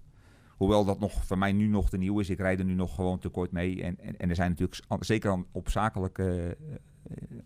Hoewel 0.56 0.84
dat 0.84 0.98
nog 0.98 1.24
voor 1.24 1.38
mij 1.38 1.52
nu 1.52 1.66
nog 1.66 1.88
te 1.88 1.96
nieuw 1.96 2.20
is. 2.20 2.30
Ik 2.30 2.38
rijd 2.38 2.58
er 2.58 2.64
nu 2.64 2.74
nog 2.74 2.94
gewoon 2.94 3.18
te 3.18 3.28
kort 3.28 3.52
mee. 3.52 3.82
En, 3.82 4.18
en, 4.18 4.28
er 4.28 4.34
zijn 4.34 4.50
natuurlijk 4.50 4.80
zeker 5.00 5.44
op 5.52 5.68
zakelijk 5.68 6.18
uh, 6.18 6.44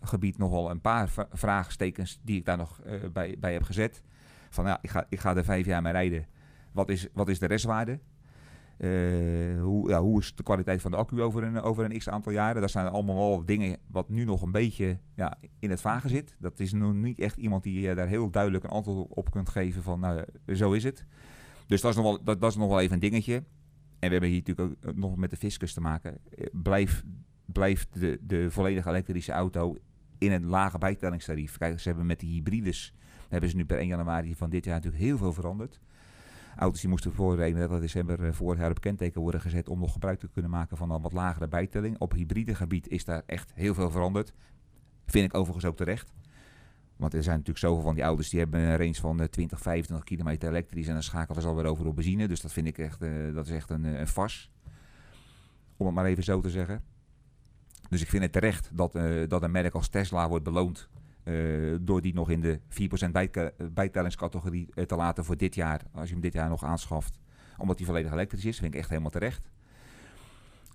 gebied 0.01 0.39
nogal 0.39 0.71
een 0.71 0.81
paar 0.81 1.11
vraagstekens 1.33 2.21
die 2.23 2.37
ik 2.37 2.45
daar 2.45 2.57
nog 2.57 2.81
uh, 2.87 3.05
bij, 3.13 3.37
bij 3.39 3.53
heb 3.53 3.63
gezet. 3.63 4.03
Van 4.51 4.65
ja, 4.65 4.79
ik 4.83 4.91
ga, 4.91 5.07
ik 5.09 5.21
ga 5.21 5.37
er 5.37 5.45
vijf 5.45 5.67
jaar 5.67 5.83
mee 5.83 5.93
rijden. 5.93 6.27
Wat 6.73 6.89
is, 6.89 7.09
wat 7.13 7.29
is 7.29 7.39
de 7.39 7.47
restwaarde? 7.47 7.99
Uh, 8.83 9.63
hoe, 9.63 9.89
ja, 9.89 10.19
is 10.19 10.35
de 10.35 10.43
kwaliteit 10.43 10.81
van 10.81 10.91
de 10.91 10.97
accu 10.97 11.23
over 11.23 11.43
een, 11.43 11.61
over 11.61 11.85
een 11.85 11.99
x 11.99 12.09
aantal 12.09 12.33
jaren? 12.33 12.61
Dat 12.61 12.71
zijn 12.71 12.87
allemaal 12.87 13.17
wel 13.17 13.45
dingen 13.45 13.79
wat 13.87 14.09
nu 14.09 14.25
nog 14.25 14.43
een 14.43 14.53
beetje 14.53 14.99
ja, 15.17 15.39
in 15.59 15.71
het 15.71 15.81
vage 15.81 16.09
zit. 16.09 16.37
Dat 16.39 16.61
is 16.61 16.73
nog 16.73 16.95
niet 16.95 17.19
echt 17.19 17.37
iemand 17.37 17.63
die 17.63 17.81
je 17.81 17.95
daar 17.95 18.09
heel 18.09 18.31
duidelijk 18.31 18.65
een 18.65 18.71
antwoord 18.71 19.07
op 19.09 19.31
kunt 19.31 19.49
geven 19.49 19.83
van 19.83 20.01
nou, 20.01 20.25
zo 20.55 20.73
is 20.73 20.85
het. 20.85 21.07
Dus 21.67 21.81
dat 21.81 21.91
is, 21.91 21.97
nog 21.97 22.07
wel, 22.07 22.25
dat, 22.25 22.41
dat 22.41 22.51
is 22.51 22.57
nog 22.57 22.69
wel 22.69 22.81
even 22.81 22.95
een 22.95 23.01
dingetje. 23.01 23.35
En 23.35 23.45
we 24.09 24.13
hebben 24.13 24.29
hier 24.29 24.43
natuurlijk 24.47 24.87
ook 24.87 24.97
nog 24.97 25.17
met 25.17 25.31
de 25.31 25.37
fiscus 25.37 25.73
te 25.73 25.81
maken. 25.81 26.19
Eh, 26.35 26.47
blijf, 26.53 27.05
blijft 27.45 28.01
de, 28.01 28.19
de 28.23 28.51
volledige 28.51 28.89
elektrische 28.89 29.33
auto 29.33 29.77
in 30.19 30.33
een 30.33 30.47
lage 30.47 30.79
bijtellingstarief. 30.79 31.59
Kijk, 31.59 31.81
ze 31.81 31.89
hebben 31.89 32.07
met 32.07 32.21
die 32.21 32.33
hybrides, 32.33 32.95
hebben 33.29 33.51
ze 33.51 33.57
nu 33.57 33.65
per 33.65 33.79
1 33.79 33.87
januari 33.87 34.35
van 34.35 34.51
dit 34.51 34.65
jaar 34.65 34.75
natuurlijk 34.75 35.03
heel 35.03 35.19
veel 35.19 35.33
veranderd. 35.33 35.81
Auto's 36.57 36.81
die 36.81 36.89
moesten 36.89 37.13
voor 37.13 37.39
31 37.39 37.81
december 37.81 38.25
eh, 38.25 38.33
vorig 38.33 38.59
jaar 38.59 38.71
op 38.71 38.81
kenteken 38.81 39.21
worden 39.21 39.41
gezet 39.41 39.69
om 39.69 39.79
nog 39.79 39.93
gebruik 39.93 40.19
te 40.19 40.29
kunnen 40.29 40.51
maken 40.51 40.77
van 40.77 40.91
een 40.91 41.03
wat 41.03 41.13
lagere 41.13 41.49
bijtelling. 41.49 41.99
Op 41.99 42.13
hybride 42.13 42.55
gebied 42.55 42.89
is 42.89 43.05
daar 43.05 43.23
echt 43.27 43.53
heel 43.55 43.75
veel 43.75 43.91
veranderd. 43.91 44.33
Vind 45.07 45.25
ik 45.25 45.35
overigens 45.35 45.65
ook 45.65 45.77
terecht. 45.77 46.13
Want 46.97 47.15
er 47.15 47.23
zijn 47.23 47.37
natuurlijk 47.37 47.67
zoveel 47.67 47.83
van 47.83 47.95
die 47.95 48.05
auto's 48.05 48.29
die 48.29 48.39
hebben 48.39 48.61
een 48.61 48.77
range 48.77 48.95
van 48.95 49.29
20, 49.29 49.59
eh, 49.59 49.65
25 49.65 50.07
kilometer 50.07 50.49
elektrisch 50.49 50.87
en 50.87 50.93
dan 50.93 51.03
schakelen 51.03 51.43
ze 51.43 51.49
alweer 51.49 51.65
over 51.65 51.87
op 51.87 51.95
benzine. 51.95 52.29
Dus 52.29 52.41
dat 52.41 52.53
vind 52.53 52.67
ik 52.67 52.79
echt, 52.79 53.03
uh, 53.03 53.35
dat 53.35 53.47
is 53.47 53.53
echt 53.53 53.71
een, 53.71 53.85
een. 53.85 54.09
Om 55.77 55.87
het 55.87 55.95
maar 55.95 56.05
even 56.05 56.25
zo 56.25 56.41
te 56.41 56.51
zeggen. 56.51 56.83
Dus 57.89 58.03
ik 58.03 58.09
vind 58.09 58.23
het 58.23 58.33
terecht 58.33 58.71
dat, 58.73 58.99
dat 59.29 59.43
een 59.43 59.51
merk 59.51 59.75
als 59.75 59.89
Tesla 59.89 60.29
wordt 60.29 60.45
beloond 60.45 60.89
uh, 61.25 61.77
door 61.81 62.01
die 62.01 62.15
nog 62.15 62.31
in 62.31 62.41
de 62.41 62.61
4% 63.09 63.11
bij, 63.11 63.31
bijtellingscategorie 63.73 64.69
uh, 64.75 64.85
te 64.85 64.97
laten 64.97 65.25
voor 65.25 65.37
dit 65.37 65.55
jaar, 65.55 65.83
als 65.93 66.07
je 66.07 66.13
hem 66.13 66.23
dit 66.23 66.33
jaar 66.33 66.49
nog 66.49 66.65
aanschaft, 66.65 67.19
omdat 67.59 67.77
die 67.77 67.87
volledig 67.87 68.13
elektrisch 68.13 68.45
is, 68.45 68.59
vind 68.59 68.75
ik 68.75 68.81
echt 68.81 68.89
helemaal 68.89 69.11
terecht. 69.11 69.51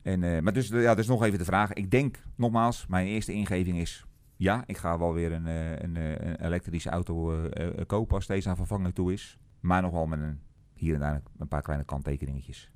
En, 0.01 0.21
uh, 0.21 0.39
maar 0.39 0.53
dus, 0.53 0.67
ja, 0.67 0.95
dus 0.95 1.07
nog 1.07 1.23
even 1.23 1.39
de 1.39 1.45
vraag. 1.45 1.73
Ik 1.73 1.91
denk, 1.91 2.19
nogmaals, 2.35 2.87
mijn 2.87 3.07
eerste 3.07 3.33
ingeving 3.33 3.77
is, 3.77 4.05
ja, 4.35 4.63
ik 4.65 4.77
ga 4.77 4.99
wel 4.99 5.13
weer 5.13 5.31
een, 5.31 5.45
een, 5.45 5.95
een 5.95 6.45
elektrische 6.45 6.89
auto 6.89 7.49
kopen 7.85 8.15
als 8.15 8.27
deze 8.27 8.49
aan 8.49 8.55
vervanging 8.55 8.95
toe 8.95 9.13
is. 9.13 9.37
Maar 9.59 9.81
nog 9.81 9.91
wel 9.91 10.05
met 10.05 10.19
een, 10.19 10.39
hier 10.73 10.93
en 10.93 10.99
daar 10.99 11.21
een 11.37 11.47
paar 11.47 11.61
kleine 11.61 11.85
kanttekeningetjes. 11.85 12.71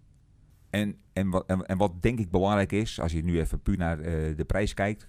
En, 0.70 0.96
en, 1.14 1.30
wat, 1.30 1.46
en, 1.46 1.66
en 1.66 1.78
wat 1.78 2.02
denk 2.02 2.20
ik 2.20 2.32
belangrijk 2.32 2.72
is, 2.72 3.00
als 3.00 3.12
je 3.12 3.24
nu 3.24 3.40
even 3.40 3.62
puur 3.62 3.78
naar 3.78 4.02
de 4.36 4.44
prijs 4.48 4.74
kijkt, 4.74 5.08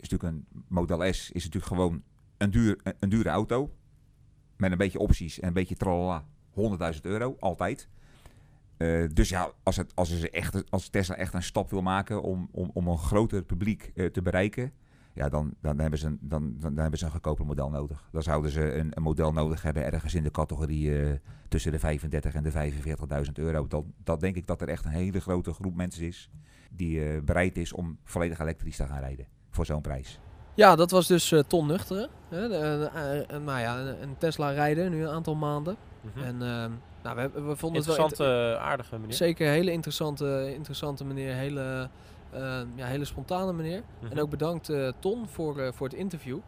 is 0.00 0.08
natuurlijk 0.08 0.44
een 0.52 0.62
Model 0.68 1.12
S 1.12 1.30
is 1.30 1.44
natuurlijk 1.44 1.72
gewoon 1.72 2.02
een, 2.36 2.50
duur, 2.50 2.80
een, 2.98 3.08
dure 3.08 3.28
auto. 3.28 3.74
Met 4.56 4.72
een 4.72 4.78
beetje 4.78 4.98
opties 4.98 5.40
en 5.40 5.48
een 5.48 5.54
beetje 5.54 5.76
tralala. 5.76 6.24
100.000 6.94 7.00
euro, 7.02 7.36
altijd. 7.40 7.88
Uh, 8.78 9.08
dus 9.12 9.28
ja, 9.28 9.52
als, 9.62 9.76
het, 9.76 9.92
als, 9.94 10.18
ze 10.18 10.30
echt, 10.30 10.70
als 10.70 10.88
Tesla 10.88 11.14
echt 11.14 11.34
een 11.34 11.42
stap 11.42 11.70
wil 11.70 11.82
maken 11.82 12.22
om, 12.22 12.48
om, 12.52 12.70
om 12.72 12.88
een 12.88 12.98
groter 12.98 13.42
publiek 13.42 13.92
uh, 13.94 14.06
te 14.06 14.22
bereiken, 14.22 14.72
ja, 15.12 15.28
dan, 15.28 15.54
dan, 15.60 15.78
hebben 15.78 15.98
ze 15.98 16.06
een, 16.06 16.18
dan, 16.20 16.54
dan, 16.58 16.74
dan, 16.74 16.82
hebben 16.82 16.98
ze 16.98 17.04
een 17.04 17.10
goedkoper 17.10 17.46
model 17.46 17.70
nodig. 17.70 18.08
Dan 18.12 18.22
zouden 18.22 18.50
ze 18.50 18.74
een, 18.74 18.90
een 18.94 19.02
model 19.02 19.32
nodig 19.32 19.62
hebben 19.62 19.84
ergens 19.84 20.14
in 20.14 20.22
de 20.22 20.30
categorie 20.30 20.88
uh, 20.88 21.12
tussen 21.48 21.72
de 21.72 21.78
35 21.78 22.34
en 22.34 22.42
de 22.42 22.72
45.000 23.26 23.32
euro. 23.32 23.66
Dat, 23.66 23.84
dat 24.04 24.20
denk 24.20 24.36
ik 24.36 24.46
dat 24.46 24.60
er 24.60 24.68
echt 24.68 24.84
een 24.84 24.90
hele 24.90 25.20
grote 25.20 25.52
groep 25.52 25.74
mensen 25.74 26.06
is 26.06 26.30
die 26.70 27.22
bereid 27.22 27.56
is 27.56 27.72
om 27.72 27.98
volledig 28.04 28.38
elektrisch 28.38 28.76
te 28.76 28.86
gaan 28.86 29.00
rijden 29.00 29.26
voor 29.58 29.66
zo'n 29.66 29.80
prijs. 29.80 30.18
Ja, 30.54 30.76
dat 30.76 30.90
was 30.90 31.06
dus 31.06 31.30
uh, 31.32 31.40
Ton 31.46 31.66
Nuchteren. 31.66 32.08
Hè, 32.28 32.48
de, 32.48 32.90
uh, 33.30 33.38
nou 33.38 33.60
ja, 33.60 33.78
een 33.78 34.14
Tesla 34.18 34.50
rijden 34.50 34.90
nu 34.90 35.02
een 35.02 35.10
aantal 35.10 35.34
maanden. 35.34 35.76
Mm 36.00 36.10
-hmm. 36.14 36.22
En 36.22 36.34
uh, 36.34 36.64
nou, 37.02 37.16
we, 37.16 37.42
we 37.42 37.56
vonden 37.56 37.78
het 37.78 37.96
wel... 37.96 37.96
Interessante, 37.96 38.58
aardige 38.60 38.98
meneer. 38.98 39.14
Zeker, 39.14 39.48
hele 39.48 39.72
interessante, 39.72 40.52
interessante 40.54 41.04
meneer. 41.04 41.34
Hele, 41.34 41.88
ja, 42.74 42.86
hele 42.86 43.04
spontane 43.04 43.52
meneer. 43.52 43.78
Mm 43.78 43.84
-hmm. 44.00 44.10
En 44.10 44.20
ook 44.20 44.30
bedankt 44.30 44.72
Ton 44.98 45.28
voor, 45.28 45.72
voor 45.74 45.86
het 45.86 45.96
interview. 45.96 46.38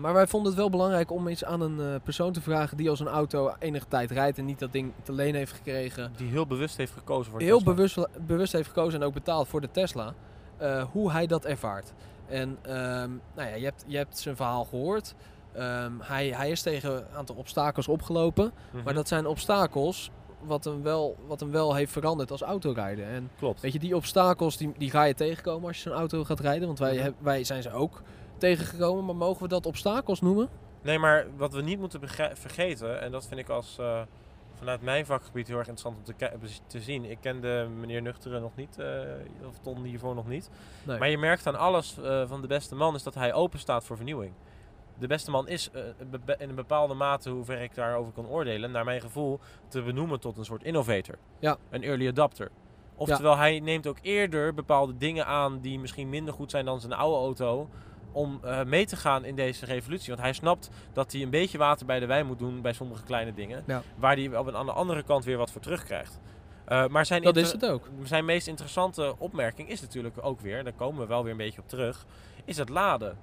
maar 0.00 0.12
wij 0.12 0.26
vonden 0.26 0.50
het 0.50 0.60
wel 0.60 0.70
belangrijk 0.70 1.10
om 1.10 1.28
iets 1.28 1.44
aan 1.44 1.60
een 1.60 2.00
persoon 2.00 2.32
te 2.32 2.40
vragen 2.40 2.76
die 2.76 2.90
als 2.90 3.00
een 3.00 3.08
auto 3.08 3.54
enige 3.58 3.88
tijd 3.88 4.10
rijdt 4.10 4.38
en 4.38 4.44
niet 4.44 4.58
dat 4.58 4.72
ding 4.72 4.92
te 5.02 5.12
leen 5.12 5.34
heeft 5.34 5.52
gekregen. 5.52 6.12
Die 6.16 6.30
heel 6.30 6.46
bewust 6.46 6.76
heeft 6.76 6.92
gekozen 6.92 7.30
voor 7.30 7.38
de 7.38 7.44
Heel 7.44 7.58
Tesla. 7.58 7.74
bewust, 7.74 8.26
bewust 8.26 8.52
heeft 8.52 8.68
gekozen 8.68 9.00
en 9.00 9.06
ook 9.06 9.14
betaald 9.14 9.48
voor 9.48 9.60
de 9.60 9.70
Tesla. 9.70 10.14
Uh, 10.62 10.84
hoe 10.92 11.12
hij 11.12 11.26
dat 11.26 11.44
ervaart. 11.44 11.92
En 12.26 12.48
um, 12.48 13.20
nou 13.34 13.48
ja, 13.48 13.54
je, 13.54 13.64
hebt, 13.64 13.84
je 13.86 13.96
hebt 13.96 14.18
zijn 14.18 14.36
verhaal 14.36 14.64
gehoord. 14.64 15.14
Um, 15.56 16.00
hij, 16.00 16.28
hij 16.28 16.50
is 16.50 16.62
tegen 16.62 16.96
een 16.96 17.16
aantal 17.16 17.34
obstakels 17.34 17.88
opgelopen. 17.88 18.44
Mm 18.44 18.52
-hmm. 18.70 18.82
Maar 18.84 18.94
dat 18.94 19.08
zijn 19.08 19.26
obstakels 19.26 20.10
wat 20.40 20.64
hem, 20.64 20.82
wel, 20.82 21.16
wat 21.26 21.40
hem 21.40 21.50
wel 21.50 21.74
heeft 21.74 21.92
veranderd 21.92 22.30
als 22.30 22.42
autorijden. 22.42 23.06
En 23.06 23.30
Klopt. 23.38 23.60
Weet 23.60 23.72
je, 23.72 23.78
die 23.78 23.96
obstakels 23.96 24.56
die, 24.56 24.72
die 24.78 24.90
ga 24.90 25.04
je 25.04 25.14
tegenkomen 25.14 25.68
als 25.68 25.76
je 25.76 25.88
zo'n 25.88 25.98
auto 25.98 26.24
gaat 26.24 26.40
rijden. 26.40 26.66
Want 26.66 26.78
wij, 26.78 26.96
heb, 26.96 27.14
wij 27.18 27.44
zijn 27.44 27.62
ze 27.62 27.72
ook 27.72 28.02
tegengekomen. 28.38 29.04
Maar 29.04 29.16
mogen 29.16 29.42
we 29.42 29.48
dat 29.48 29.66
obstakels 29.66 30.20
noemen? 30.20 30.48
Nee, 30.82 30.98
maar 30.98 31.26
wat 31.36 31.52
we 31.52 31.62
niet 31.62 31.78
moeten 31.78 32.00
vergeten, 32.32 33.00
en 33.00 33.10
dat 33.10 33.26
vind 33.26 33.40
ik 33.40 33.48
als... 33.48 33.76
Uh 33.80 34.00
vanuit 34.54 34.82
mijn 34.82 35.06
vakgebied 35.06 35.48
heel 35.48 35.58
erg 35.58 35.68
interessant 35.68 36.08
om 36.08 36.14
te, 36.16 36.50
te 36.66 36.80
zien. 36.80 37.04
Ik 37.04 37.18
kende 37.20 37.68
meneer 37.78 38.02
Nuchteren 38.02 38.40
nog 38.40 38.56
niet, 38.56 38.76
uh, 38.80 38.86
of 39.46 39.58
Ton 39.58 39.84
hiervoor 39.84 40.14
nog 40.14 40.28
niet. 40.28 40.50
Nee. 40.82 40.98
Maar 40.98 41.10
je 41.10 41.18
merkt 41.18 41.46
aan 41.46 41.58
alles 41.58 41.98
uh, 41.98 42.28
van 42.28 42.40
de 42.40 42.46
beste 42.46 42.74
man 42.74 42.94
is 42.94 43.02
dat 43.02 43.14
hij 43.14 43.32
open 43.32 43.58
staat 43.58 43.84
voor 43.84 43.96
vernieuwing. 43.96 44.32
De 44.98 45.06
beste 45.06 45.30
man 45.30 45.48
is 45.48 45.70
uh, 45.74 45.82
in 46.38 46.48
een 46.48 46.54
bepaalde 46.54 46.94
mate, 46.94 47.30
hoever 47.30 47.60
ik 47.60 47.74
daarover 47.74 48.12
kan 48.12 48.26
oordelen, 48.26 48.70
naar 48.70 48.84
mijn 48.84 49.00
gevoel 49.00 49.40
te 49.68 49.82
benoemen 49.82 50.20
tot 50.20 50.38
een 50.38 50.44
soort 50.44 50.62
innovator. 50.62 51.18
Ja. 51.38 51.56
Een 51.70 51.82
early 51.82 52.08
adapter. 52.08 52.50
Oftewel, 52.96 53.32
ja. 53.32 53.38
hij 53.38 53.60
neemt 53.60 53.86
ook 53.86 53.98
eerder 54.02 54.54
bepaalde 54.54 54.96
dingen 54.96 55.26
aan 55.26 55.60
die 55.60 55.78
misschien 55.78 56.08
minder 56.08 56.34
goed 56.34 56.50
zijn 56.50 56.64
dan 56.64 56.80
zijn 56.80 56.92
oude 56.92 57.16
auto. 57.16 57.68
Om 58.14 58.38
eh, 58.42 58.64
mee 58.64 58.86
te 58.86 58.96
gaan 58.96 59.24
in 59.24 59.34
deze 59.36 59.64
revolutie. 59.66 60.08
Want 60.08 60.20
hij 60.20 60.32
snapt 60.32 60.70
dat 60.92 61.12
hij 61.12 61.22
een 61.22 61.30
beetje 61.30 61.58
water 61.58 61.86
bij 61.86 62.00
de 62.00 62.06
wijn 62.06 62.26
moet 62.26 62.38
doen 62.38 62.60
bij 62.60 62.72
sommige 62.72 63.02
kleine 63.04 63.34
dingen. 63.34 63.62
Ja. 63.66 63.82
Waar 63.96 64.16
hij 64.16 64.36
op 64.36 64.46
een, 64.46 64.56
aan 64.56 64.66
de 64.66 64.72
andere 64.72 65.02
kant 65.02 65.24
weer 65.24 65.36
wat 65.36 65.50
voor 65.50 65.60
terugkrijgt. 65.60 66.20
Eh, 66.64 66.86
maar 66.86 67.06
zijn, 67.06 67.22
Dat 67.22 67.36
is 67.36 67.52
het 67.52 67.66
ook. 67.66 67.88
zijn 68.02 68.24
meest 68.24 68.46
interessante 68.46 69.14
opmerking 69.18 69.68
is 69.68 69.80
natuurlijk 69.80 70.16
ook 70.20 70.40
weer, 70.40 70.64
daar 70.64 70.72
komen 70.72 71.00
we 71.00 71.06
wel 71.06 71.22
weer 71.22 71.32
een 71.32 71.38
beetje 71.38 71.60
op 71.60 71.68
terug, 71.68 72.06
is 72.44 72.56
het 72.56 72.68
laden. 72.68 73.16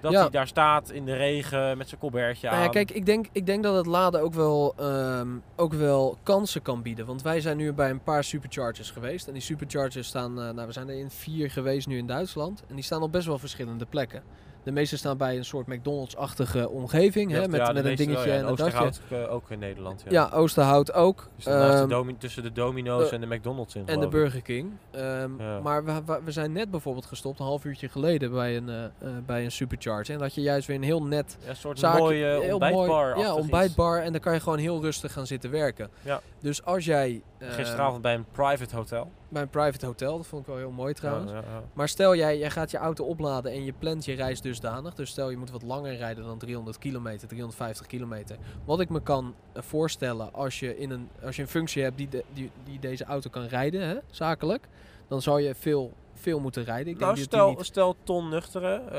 Dat 0.00 0.12
Ja. 0.12 0.20
hij 0.20 0.30
daar 0.30 0.46
staat 0.46 0.90
in 0.90 1.04
de 1.04 1.14
regen 1.16 1.78
met 1.78 1.88
zijn 1.88 2.00
colbertje 2.00 2.46
Nou 2.46 2.58
aan. 2.58 2.64
ja, 2.64 2.70
kijk, 2.70 2.90
ik 2.90 3.06
denk, 3.06 3.26
ik 3.32 3.46
denk 3.46 3.62
dat 3.62 3.76
het 3.76 3.86
laden 3.86 4.20
ook 4.22 4.34
wel, 4.34 4.74
ehm, 4.76 5.28
ook 5.56 5.72
wel 5.74 6.18
kansen 6.22 6.62
kan 6.62 6.82
bieden. 6.82 7.06
Want 7.06 7.22
wij 7.22 7.40
zijn 7.40 7.56
nu 7.56 7.72
bij 7.72 7.90
een 7.90 8.02
paar 8.02 8.24
superchargers 8.24 8.90
geweest. 8.90 9.26
En 9.26 9.32
die 9.32 9.42
superchargers 9.42 10.08
staan, 10.08 10.40
eh, 10.40 10.50
nou 10.50 10.66
we 10.66 10.72
zijn 10.72 10.88
er 10.88 10.98
in 10.98 11.10
vier 11.10 11.50
geweest 11.50 11.86
nu 11.86 11.98
in 11.98 12.06
Duitsland. 12.06 12.62
En 12.68 12.74
die 12.74 12.84
staan 12.84 13.02
op 13.02 13.12
best 13.12 13.26
wel 13.26 13.38
verschillende 13.38 13.86
plekken. 13.86 14.22
De 14.68 14.74
meeste 14.74 14.96
staan 14.96 15.16
bij 15.16 15.36
een 15.36 15.44
soort 15.44 15.66
McDonald's-achtige 15.66 16.68
omgeving. 16.68 17.30
Hè, 17.30 17.40
Ja, 17.40 17.46
met 17.46 17.60
ja, 17.60 17.66
de 17.66 17.72
met 17.72 17.84
een 17.84 17.96
dingetje 17.96 18.28
ja. 18.28 18.34
en 18.36 18.46
een 18.48 18.54
dakje. 18.54 18.90
Eh, 19.10 19.32
ook 19.32 19.50
in 19.50 19.58
Nederland. 19.58 20.02
Ja. 20.04 20.10
Ja, 20.10 20.30
Oosterhout 20.36 20.92
ook. 20.92 21.28
Dus 21.36 21.44
naast 21.44 21.88
de 21.88 21.94
Ehm, 21.94 22.12
tussen 22.18 22.42
de 22.42 22.52
Domino's 22.52 23.06
eh, 23.08 23.12
en 23.12 23.20
de 23.20 23.26
McDonald's 23.26 23.74
in. 23.74 23.82
en 23.86 24.00
de. 24.00 24.08
Burger 24.08 24.42
King. 24.42 24.70
Ehm. 24.90 25.62
Maar 25.62 25.84
we, 25.84 25.92
we, 26.24 26.32
zijn 26.32 26.52
net 26.52 26.70
bijvoorbeeld 26.70 27.06
gestopt, 27.06 27.38
een 27.38 27.44
half 27.44 27.64
uurtje 27.64 27.88
geleden, 27.88 28.30
bij 28.32 28.56
een, 28.56 28.68
eh, 28.68 29.08
bij 29.26 29.44
een 29.44 29.52
supercharger. 29.52 30.14
En 30.14 30.20
dat 30.20 30.34
je 30.34 30.40
juist 30.40 30.66
weer 30.66 30.76
een 30.76 30.82
heel 30.82 31.02
net 31.02 31.36
een 31.46 31.56
soort 31.56 31.78
zaakje- 31.78 31.98
mooie 32.00 32.50
ontbijtbar. 32.50 33.14
mooi- 33.14 33.26
Ja, 33.26 33.34
ontbijtbar. 33.34 34.02
En 34.02 34.12
dan 34.12 34.20
kan 34.20 34.32
je 34.34 34.40
gewoon 34.40 34.58
heel 34.58 34.80
rustig 34.82 35.12
gaan 35.12 35.26
zitten 35.26 35.50
werken. 35.50 35.88
Ja. 36.02 36.20
Dus 36.40 36.64
als 36.64 36.84
jij... 36.84 37.22
Gisteravond 37.40 38.02
bij 38.02 38.14
een 38.14 38.24
private 38.32 38.76
hotel. 38.76 39.10
Bij 39.28 39.42
een 39.42 39.48
private 39.48 39.86
hotel, 39.86 40.16
dat 40.16 40.26
vond 40.26 40.42
ik 40.42 40.48
wel 40.48 40.56
heel 40.56 40.70
mooi 40.70 40.94
trouwens. 40.94 41.30
Ja, 41.30 41.36
ja, 41.36 41.44
ja. 41.44 41.62
Maar 41.72 41.88
stel 41.88 42.14
jij, 42.16 42.38
jij 42.38 42.50
gaat 42.50 42.70
je 42.70 42.76
auto 42.76 43.04
opladen 43.04 43.52
en 43.52 43.64
je 43.64 43.72
plant 43.72 44.04
je 44.04 44.14
reis 44.14 44.40
dusdanig. 44.40 44.94
Dus 44.94 45.10
stel 45.10 45.30
je 45.30 45.36
moet 45.36 45.50
wat 45.50 45.62
langer 45.62 45.96
rijden 45.96 46.24
dan 46.24 46.38
300 46.38 46.78
kilometer, 46.78 47.28
350 47.28 47.86
kilometer. 47.86 48.36
Wat 48.64 48.80
ik 48.80 48.88
me 48.88 49.00
kan 49.02 49.34
eh, 49.52 49.62
voorstellen 49.62 50.32
als 50.34 50.60
je, 50.60 50.78
in 50.78 50.90
een, 50.90 51.08
als 51.24 51.36
je 51.36 51.42
een 51.42 51.48
functie 51.48 51.82
hebt 51.82 51.96
die, 51.96 52.08
de, 52.08 52.24
die, 52.32 52.50
die 52.64 52.78
deze 52.78 53.04
auto 53.04 53.30
kan 53.30 53.44
rijden, 53.46 53.80
hè, 53.80 53.96
zakelijk. 54.10 54.68
Dan 55.08 55.22
zou 55.22 55.42
je 55.42 55.54
veel, 55.54 55.92
veel 56.14 56.40
moeten 56.40 56.64
rijden. 56.64 56.92
Ik 56.92 56.98
Nou, 56.98 57.14
denk 57.14 57.26
stel, 57.26 57.48
niet... 57.48 57.64
stel 57.64 57.96
Ton 58.02 58.28
Nuchteren, 58.28 58.86
eh, 58.86 58.98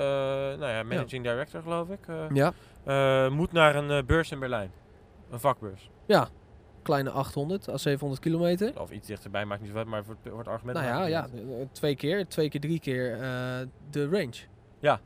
nou 0.60 0.67
ja, 0.71 0.84
managing 0.84 1.23
director 1.23 1.62
geloof 1.62 1.89
ik, 1.89 2.08
eh, 2.08 2.25
Ja, 2.34 3.30
moet 3.30 3.52
naar 3.52 3.75
een 3.75 4.06
beurs 4.06 4.32
in 4.32 4.39
Berlijn. 4.39 4.71
Een 5.30 5.39
vakbeurs. 5.39 5.89
Kleine 6.81 7.09
800 7.09 7.69
à 7.69 7.77
700 7.77 8.21
kilometer. 8.21 8.81
Of 8.81 8.91
iets 8.91 9.07
dichterbij, 9.07 9.45
maakt 9.45 9.61
niet 9.61 9.71
zo 9.71 9.77
uit, 9.77 9.87
maar 9.87 10.03
voor 10.03 10.15
het, 10.21 10.29
voor 10.31 10.39
het 10.39 10.47
argument... 10.47 10.77
Nou 10.77 10.89
ja, 10.89 11.05
ja, 11.05 11.27
eh, 11.35 11.65
twee 11.71 11.95
keer, 11.95 12.27
twee 12.27 12.49
keer, 12.49 12.59
drie 12.59 12.79
keer 12.79 13.13
eh, 13.13 13.19
de 13.89 14.09
range. 14.09 14.35
Ja. 14.79 14.99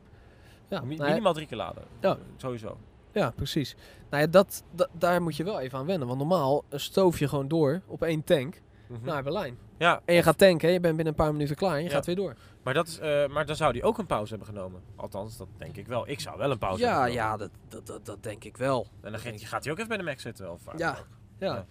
Ja, 0.68 0.76
uit. 0.78 0.84
Mi- 0.84 0.94
nou 0.94 1.02
ja, 1.04 1.08
minimaal 1.08 1.32
drie 1.34 1.46
keer 1.46 1.56
laden. 1.56 1.82
Ja. 2.00 2.16
Sowieso. 2.36 2.78
Ja, 3.12 3.30
precies. 3.30 3.76
Nou 4.10 4.22
ja, 4.22 4.28
dat, 4.28 4.62
dat, 4.70 4.88
daar 4.92 5.22
moet 5.22 5.36
je 5.36 5.44
wel 5.44 5.60
even 5.60 5.78
aan 5.78 5.86
wennen. 5.86 6.06
Want 6.06 6.18
normaal 6.18 6.64
stoof 6.70 7.18
je 7.18 7.28
gewoon 7.28 7.48
door 7.48 7.80
op 7.86 8.02
één 8.02 8.24
tank 8.24 8.62
Mhm. 8.88 9.04
naar 9.04 9.22
Berlijn. 9.22 9.58
Ja, 9.78 10.00
En 10.04 10.14
je 10.14 10.22
gaat 10.22 10.38
tanken, 10.38 10.70
je 10.72 10.80
bent 10.80 10.96
binnen 10.96 11.06
een 11.14 11.24
paar 11.24 11.32
minuten 11.32 11.56
klaar 11.56 11.74
en 11.76 11.82
je 11.82 11.88
Ja. 11.88 11.94
gaat 11.94 12.06
weer 12.06 12.16
door. 12.16 12.34
maar, 12.62 12.74
dat 12.74 12.86
is, 12.86 12.98
eh, 12.98 13.26
maar 13.28 13.46
dan 13.46 13.56
zou 13.56 13.72
hij 13.72 13.82
ook 13.82 13.98
een 13.98 14.06
pauze 14.06 14.34
hebben 14.34 14.54
genomen. 14.54 14.80
Althans, 14.96 15.36
dat 15.36 15.48
denk 15.56 15.76
ik 15.76 15.86
wel. 15.86 16.08
Ik 16.08 16.20
zou 16.20 16.38
wel 16.38 16.50
een 16.50 16.58
pauze 16.58 16.82
ja, 16.82 16.94
hebben 16.94 17.12
ja 17.12 17.36
dat, 17.36 17.50
dat, 17.68 17.86
dat, 17.86 18.04
dat 18.06 18.22
denk 18.22 18.44
ik 18.44 18.56
wel. 18.56 18.86
En 19.00 19.10
dan 19.10 19.20
gaat, 19.20 19.40
gaat 19.42 19.62
hij 19.62 19.72
ook 19.72 19.78
even 19.78 19.88
bij 19.88 19.98
de 19.98 20.02
Mac 20.04 20.20
zitten. 20.20 20.52
Of 20.52 20.64
waar 20.64 20.78
Ja. 20.78 20.90
ook. 20.90 21.06
Ja. 21.38 21.64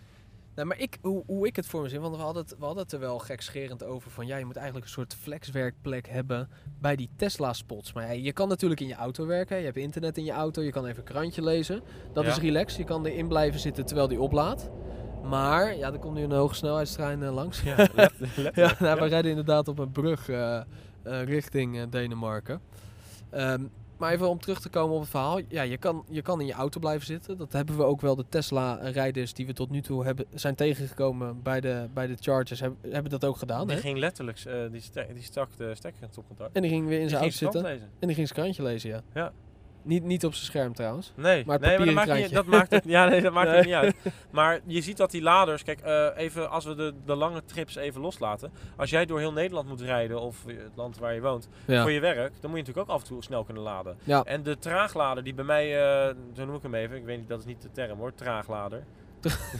Nou, 0.56 0.68
maar 0.68 0.80
ik, 0.80 0.98
hoe, 1.02 1.24
hoe 1.26 1.48
ik 1.48 1.56
het 1.56 1.66
voor 1.68 1.82
me 1.82 1.90
zie, 1.90 2.00
want 2.00 2.16
we 2.16 2.22
hadden, 2.22 2.44
het, 2.44 2.56
we 2.60 2.66
hadden 2.66 2.84
het 2.84 2.92
er 2.94 3.00
wel 3.00 3.20
gekscherend 3.20 3.84
over 3.84 4.12
van 4.12 4.28
ja, 4.28 4.38
je 4.38 4.46
moet 4.46 4.56
eigenlijk 4.56 4.86
een 4.86 4.92
soort 4.92 5.16
flexwerkplek 5.16 6.08
hebben 6.08 6.50
bij 6.80 6.96
die 6.96 7.10
Tesla-spots. 7.16 7.94
Maar 7.94 8.04
ja, 8.04 8.12
je 8.24 8.34
kan 8.34 8.48
natuurlijk 8.48 8.82
in 8.82 8.88
je 8.88 8.96
auto 8.96 9.26
werken, 9.26 9.58
je 9.58 9.64
hebt 9.66 9.78
internet 9.78 10.18
in 10.18 10.24
je 10.24 10.32
auto, 10.32 10.62
je 10.62 10.72
kan 10.72 10.86
even 10.86 10.98
een 10.98 11.04
krantje 11.04 11.44
lezen. 11.44 11.82
Dat 12.14 12.24
Ja. 12.24 12.30
is 12.30 12.38
relaxed, 12.38 12.78
je 12.78 12.84
kan 12.84 13.06
erin 13.06 13.28
blijven 13.28 13.60
zitten 13.60 13.86
terwijl 13.86 14.08
die 14.08 14.22
oplaadt. 14.22 14.70
Maar, 15.24 15.76
ja, 15.78 15.92
er 15.94 16.00
komt 16.00 16.16
nu 16.16 16.24
een 16.24 16.32
hoge 16.32 16.56
snelheidstrein 16.56 17.24
eh, 17.24 17.34
langs. 17.34 17.62
Ja, 17.62 17.76
Ja, 17.96 18.10
nou, 18.20 18.52
Ja. 18.54 18.76
we 19.00 19.06
rijden 19.08 19.30
inderdaad 19.30 19.68
op 19.68 19.80
een 19.80 19.92
brug 19.92 20.30
eh, 20.30 20.56
eh, 20.58 20.64
richting 21.24 21.90
Denemarken. 21.90 22.62
Ehm, 23.30 23.64
maar 24.04 24.12
even 24.14 24.30
om 24.30 24.40
terug 24.40 24.60
te 24.60 24.70
komen 24.70 24.96
op 24.96 25.02
het 25.02 25.10
verhaal. 25.10 25.40
Ja, 25.48 25.62
je 25.62 25.78
kan, 25.78 26.04
je 26.10 26.22
kan 26.22 26.40
in 26.42 26.46
je 26.46 26.54
auto 26.54 26.80
blijven 26.80 27.06
zitten. 27.06 27.38
Dat 27.38 27.54
hebben 27.54 27.78
we 27.78 27.84
ook 27.84 28.02
wel. 28.02 28.16
De 28.16 28.26
Tesla-rijders 28.30 29.34
die 29.34 29.46
we 29.46 29.54
tot 29.54 29.70
nu 29.70 29.82
toe 29.82 30.04
hebben, 30.06 30.26
zijn 30.34 30.56
tegengekomen 30.56 31.42
bij 31.42 31.62
de, 31.62 31.88
bij 31.94 32.08
de 32.08 32.16
Chargers, 32.20 32.60
hebben, 32.60 32.92
hebben 32.92 33.12
dat 33.12 33.26
ook 33.26 33.38
gedaan. 33.38 33.68
Die 33.68 33.76
Hè? 33.76 33.82
ging 33.82 33.98
letterlijk, 33.98 34.40
eh, 34.40 34.54
die, 34.72 34.82
stek, 34.82 35.14
die 35.14 35.24
stak 35.24 35.50
de 35.58 35.76
stekker 35.76 36.02
in 36.02 36.06
het 36.08 36.12
stopcontact. 36.12 36.56
En 36.56 36.62
die 36.62 36.72
ging 36.72 36.88
weer 36.88 37.00
in 37.00 37.10
zijn 37.10 37.22
auto 37.22 37.36
zitten. 37.38 37.62
lezen. 37.62 37.90
En 38.00 38.08
die 38.08 38.16
ging 38.16 38.28
zijn 38.28 38.40
krantje 38.40 38.64
lezen, 38.64 38.90
ja. 38.90 39.02
Ja. 39.14 39.32
Niet, 39.84 40.04
niet 40.04 40.26
op 40.26 40.34
zijn 40.34 40.46
scherm 40.46 40.74
trouwens. 40.74 41.12
Nee, 41.16 41.44
Maar 41.46 41.60
nee, 41.60 41.78
maar 41.78 41.86
dat 41.86 41.96
maakt, 41.96 42.14
niet, 42.14 42.34
dat 42.34 42.46
maakt 42.46 42.72
het, 42.72 42.84
ja, 42.86 43.06
nee, 43.06 43.22
dat 43.22 43.34
maakt 43.34 43.48
Nee. 43.48 43.56
het 43.58 43.66
niet 43.66 43.74
uit. 43.76 43.96
Maar 44.32 44.60
je 44.66 44.82
ziet 44.82 44.98
dat 44.98 45.12
die 45.12 45.22
laders, 45.22 45.64
kijk, 45.64 45.80
eh, 45.82 46.08
even 46.16 46.50
als 46.50 46.66
we 46.66 46.76
de, 46.76 46.94
de 47.06 47.16
lange 47.16 47.44
trips 47.46 47.76
even 47.76 48.02
loslaten. 48.02 48.52
Als 48.78 48.90
jij 48.90 49.06
door 49.06 49.20
heel 49.20 49.34
Nederland 49.34 49.68
moet 49.68 49.82
rijden 49.82 50.22
of 50.22 50.44
het 50.46 50.72
land 50.76 50.98
waar 50.98 51.14
je 51.14 51.22
woont 51.22 51.50
Ja. 51.66 51.82
voor 51.82 51.92
je 51.92 52.00
werk, 52.00 52.18
dan 52.18 52.50
moet 52.50 52.60
je 52.60 52.66
natuurlijk 52.66 52.90
ook 52.90 52.96
af 52.96 53.02
en 53.02 53.08
toe 53.08 53.24
snel 53.24 53.44
kunnen 53.44 53.64
laden. 53.64 53.98
Ja. 54.04 54.24
En 54.24 54.44
de 54.44 54.58
traaglader 54.58 55.24
die 55.24 55.34
bij 55.34 55.46
mij, 55.46 55.82
eh, 56.08 56.16
zo 56.36 56.46
noem 56.46 56.56
ik 56.56 56.62
hem 56.62 56.76
even, 56.76 56.98
ik 56.98 57.06
weet 57.06 57.18
niet, 57.18 57.28
dat 57.30 57.40
is 57.40 57.46
niet 57.46 57.62
de 57.62 57.72
term 57.72 58.00
hoor, 58.00 58.14
traaglader. 58.14 58.84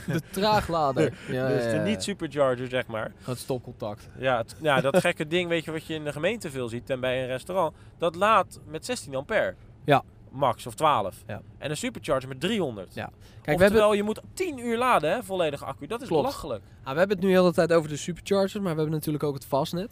De 0.06 0.20
traaglader. 0.32 1.02
ja, 1.28 1.48
dus 1.48 1.62
de 1.64 1.70
ja. 1.70 1.82
niet 1.82 2.02
supercharger 2.02 2.68
zeg 2.68 2.86
maar. 2.86 3.12
Het 3.22 3.38
stopcontact. 3.38 4.08
Ja, 4.18 4.36
het- 4.36 4.56
ja, 4.60 4.80
dat 4.80 4.98
gekke 5.00 5.26
ding 5.26 5.48
weet 5.48 5.64
je 5.64 5.72
wat 5.72 5.86
je 5.86 5.94
in 5.94 6.04
de 6.04 6.12
gemeente 6.12 6.50
veel 6.50 6.68
ziet 6.68 6.90
en 6.90 7.00
bij 7.00 7.20
een 7.20 7.26
restaurant. 7.26 7.74
Dat 7.98 8.14
laat 8.14 8.60
met 8.66 8.84
16 8.84 9.14
ampère. 9.14 9.54
Ja. 9.84 10.02
Max 10.34 10.66
of 10.66 10.74
12. 10.74 11.22
Ja. 11.26 11.40
En 11.58 11.70
een 11.70 11.76
supercharger 11.76 12.28
met 12.28 12.40
300. 12.40 12.94
Ja. 12.94 13.04
Kijk, 13.04 13.12
Kijk, 13.14 13.22
we 13.44 13.50
hebben, 13.50 13.66
Oftewel, 13.66 13.92
je 13.92 14.02
moet 14.02 14.20
10 14.34 14.58
uur 14.58 14.78
laden, 14.78 15.10
hè, 15.10 15.22
volledige 15.22 15.64
accu. 15.64 15.86
Dat 15.86 16.02
is 16.02 16.08
Klopt. 16.08 16.22
belachelijk. 16.22 16.62
Ah, 16.82 16.92
we 16.92 16.98
hebben 16.98 17.16
het 17.16 17.26
nu 17.26 17.32
de 17.32 17.38
hele 17.40 17.52
tijd 17.52 17.72
over 17.72 17.88
de 17.88 17.96
superchargers, 17.96 18.54
maar 18.54 18.62
we 18.62 18.68
hebben 18.80 18.90
natuurlijk 18.90 19.24
ook 19.24 19.34
het 19.34 19.46
Fastnet. 19.46 19.90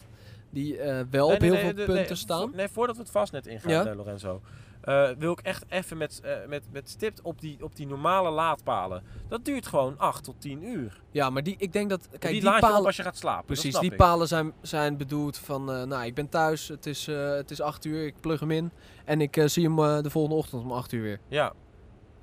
Die 0.50 0.78
eh, 0.78 1.00
wel 1.10 1.26
Nee, 1.26 1.34
op 1.36 1.40
nee, 1.42 1.50
heel 1.50 1.62
nee, 1.74 1.74
veel 1.86 1.94
punten 1.94 2.16
staan. 2.16 2.50
vo- 2.50 2.56
nee, 2.56 2.68
voordat 2.68 2.96
we 2.96 3.02
het 3.02 3.10
vastnet 3.10 3.46
ingaan, 3.46 3.70
Ja? 3.70 3.84
eh, 3.86 3.96
Lorenzo. 3.96 4.40
Eh, 4.82 5.10
wil 5.18 5.32
ik 5.32 5.40
echt 5.40 5.64
even 5.68 5.96
met, 5.96 6.20
eh, 6.20 6.36
met, 6.48 6.62
met 6.72 6.88
stipt 6.88 7.20
op 7.22 7.40
die, 7.40 7.58
op 7.60 7.76
die 7.76 7.86
normale 7.86 8.30
laadpalen. 8.30 9.02
Dat 9.28 9.44
duurt 9.44 9.66
gewoon 9.66 9.98
8 9.98 10.24
tot 10.24 10.40
10 10.40 10.64
uur. 10.64 11.00
Ja, 11.10 11.30
maar 11.30 11.42
die, 11.42 11.54
ik 11.58 11.72
denk 11.72 11.90
dat... 11.90 12.08
Kijk, 12.08 12.22
die, 12.22 12.32
die, 12.32 12.42
laad 12.42 12.60
je 12.60 12.66
op 12.66 12.70
palen... 12.70 12.86
als 12.86 12.96
je 12.96 13.02
gaat 13.02 13.16
slapen. 13.16 13.44
Precies, 13.44 13.78
die 13.78 13.90
ik. 13.90 13.96
palen 13.96 14.28
zijn, 14.28 14.52
zijn 14.60 14.96
bedoeld 14.96 15.38
van... 15.38 15.72
eh, 15.72 15.82
nou, 15.82 16.04
ik 16.04 16.14
ben 16.14 16.28
thuis, 16.28 16.68
het 16.68 16.86
is, 16.86 17.06
het 17.06 17.50
is 17.50 17.60
8 17.60 17.84
uur, 17.84 18.06
ik 18.06 18.14
plug 18.20 18.40
hem 18.40 18.50
in. 18.50 18.72
En 19.04 19.20
ik 19.20 19.42
zie 19.44 19.64
hem 19.64 20.02
de 20.02 20.10
volgende 20.10 20.36
ochtend 20.36 20.62
om 20.62 20.72
8 20.72 20.92
uur 20.92 21.02
weer. 21.02 21.18
Ja. 21.28 21.52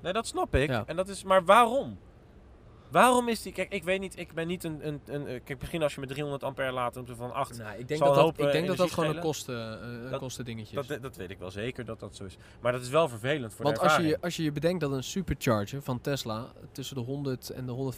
Nee, 0.02 0.14
dat 0.14 0.28
snap 0.28 0.56
ik. 0.56 0.70
Ja. 0.70 0.84
En 0.86 0.96
dat 0.96 1.08
is, 1.08 1.24
maar 1.24 1.46
waarom? 1.46 1.98
Waarom 2.92 3.28
is 3.28 3.42
die... 3.42 3.54
Kijk, 3.54 3.72
ik 3.74 3.84
weet 3.84 4.00
niet, 4.00 4.20
ik 4.20 4.34
ben 4.34 4.48
niet 4.48 4.64
een... 4.64 4.88
een, 4.88 5.02
een 5.06 5.28
eh, 5.28 5.40
kijk, 5.44 5.60
misschien 5.60 5.84
als 5.84 5.94
je 5.94 6.00
met 6.00 6.10
300 6.10 6.44
ampère 6.44 6.72
laat 6.72 6.96
en 6.98 7.08
van 7.16 7.34
8... 7.34 7.58
Nou, 7.58 7.78
ik 7.78 7.88
denk 7.88 8.00
dat 8.00 8.16
dat, 8.16 8.40
ik 8.40 8.46
eh, 8.46 8.52
denk 8.52 8.68
dat, 8.68 8.78
dat 8.78 8.92
gewoon 8.92 9.16
een, 9.16 9.22
kosten, 9.22 9.82
eh, 9.82 10.04
een 10.04 10.10
Dat- 10.10 10.20
kostendingetje 10.20 10.80
is. 10.80 10.88
Dat, 10.88 11.02
dat 11.02 11.16
weet 11.16 11.30
ik 11.30 11.40
wel 11.40 11.52
zeker 11.52 11.86
dat 11.86 12.00
dat 12.00 12.16
zo 12.16 12.24
is. 12.24 12.38
Maar 12.62 12.72
dat 12.72 12.82
is 12.82 12.90
wel 12.90 13.10
vervelend 13.10 13.54
voor 13.54 13.66
Want 13.66 13.76
de 13.76 13.82
als 13.82 13.92
je, 13.92 13.98
ervaring. 13.98 14.24
als 14.24 14.36
je 14.36 14.44
je 14.44 14.52
bedenkt 14.52 14.80
dat 14.82 14.92
een 14.92 15.04
supercharger 15.04 15.82
van 15.82 16.02
Tesla 16.02 16.48
tussen 16.72 16.96
de 16.96 17.02
100 17.02 17.50
en 17.50 17.66
de 17.66 17.94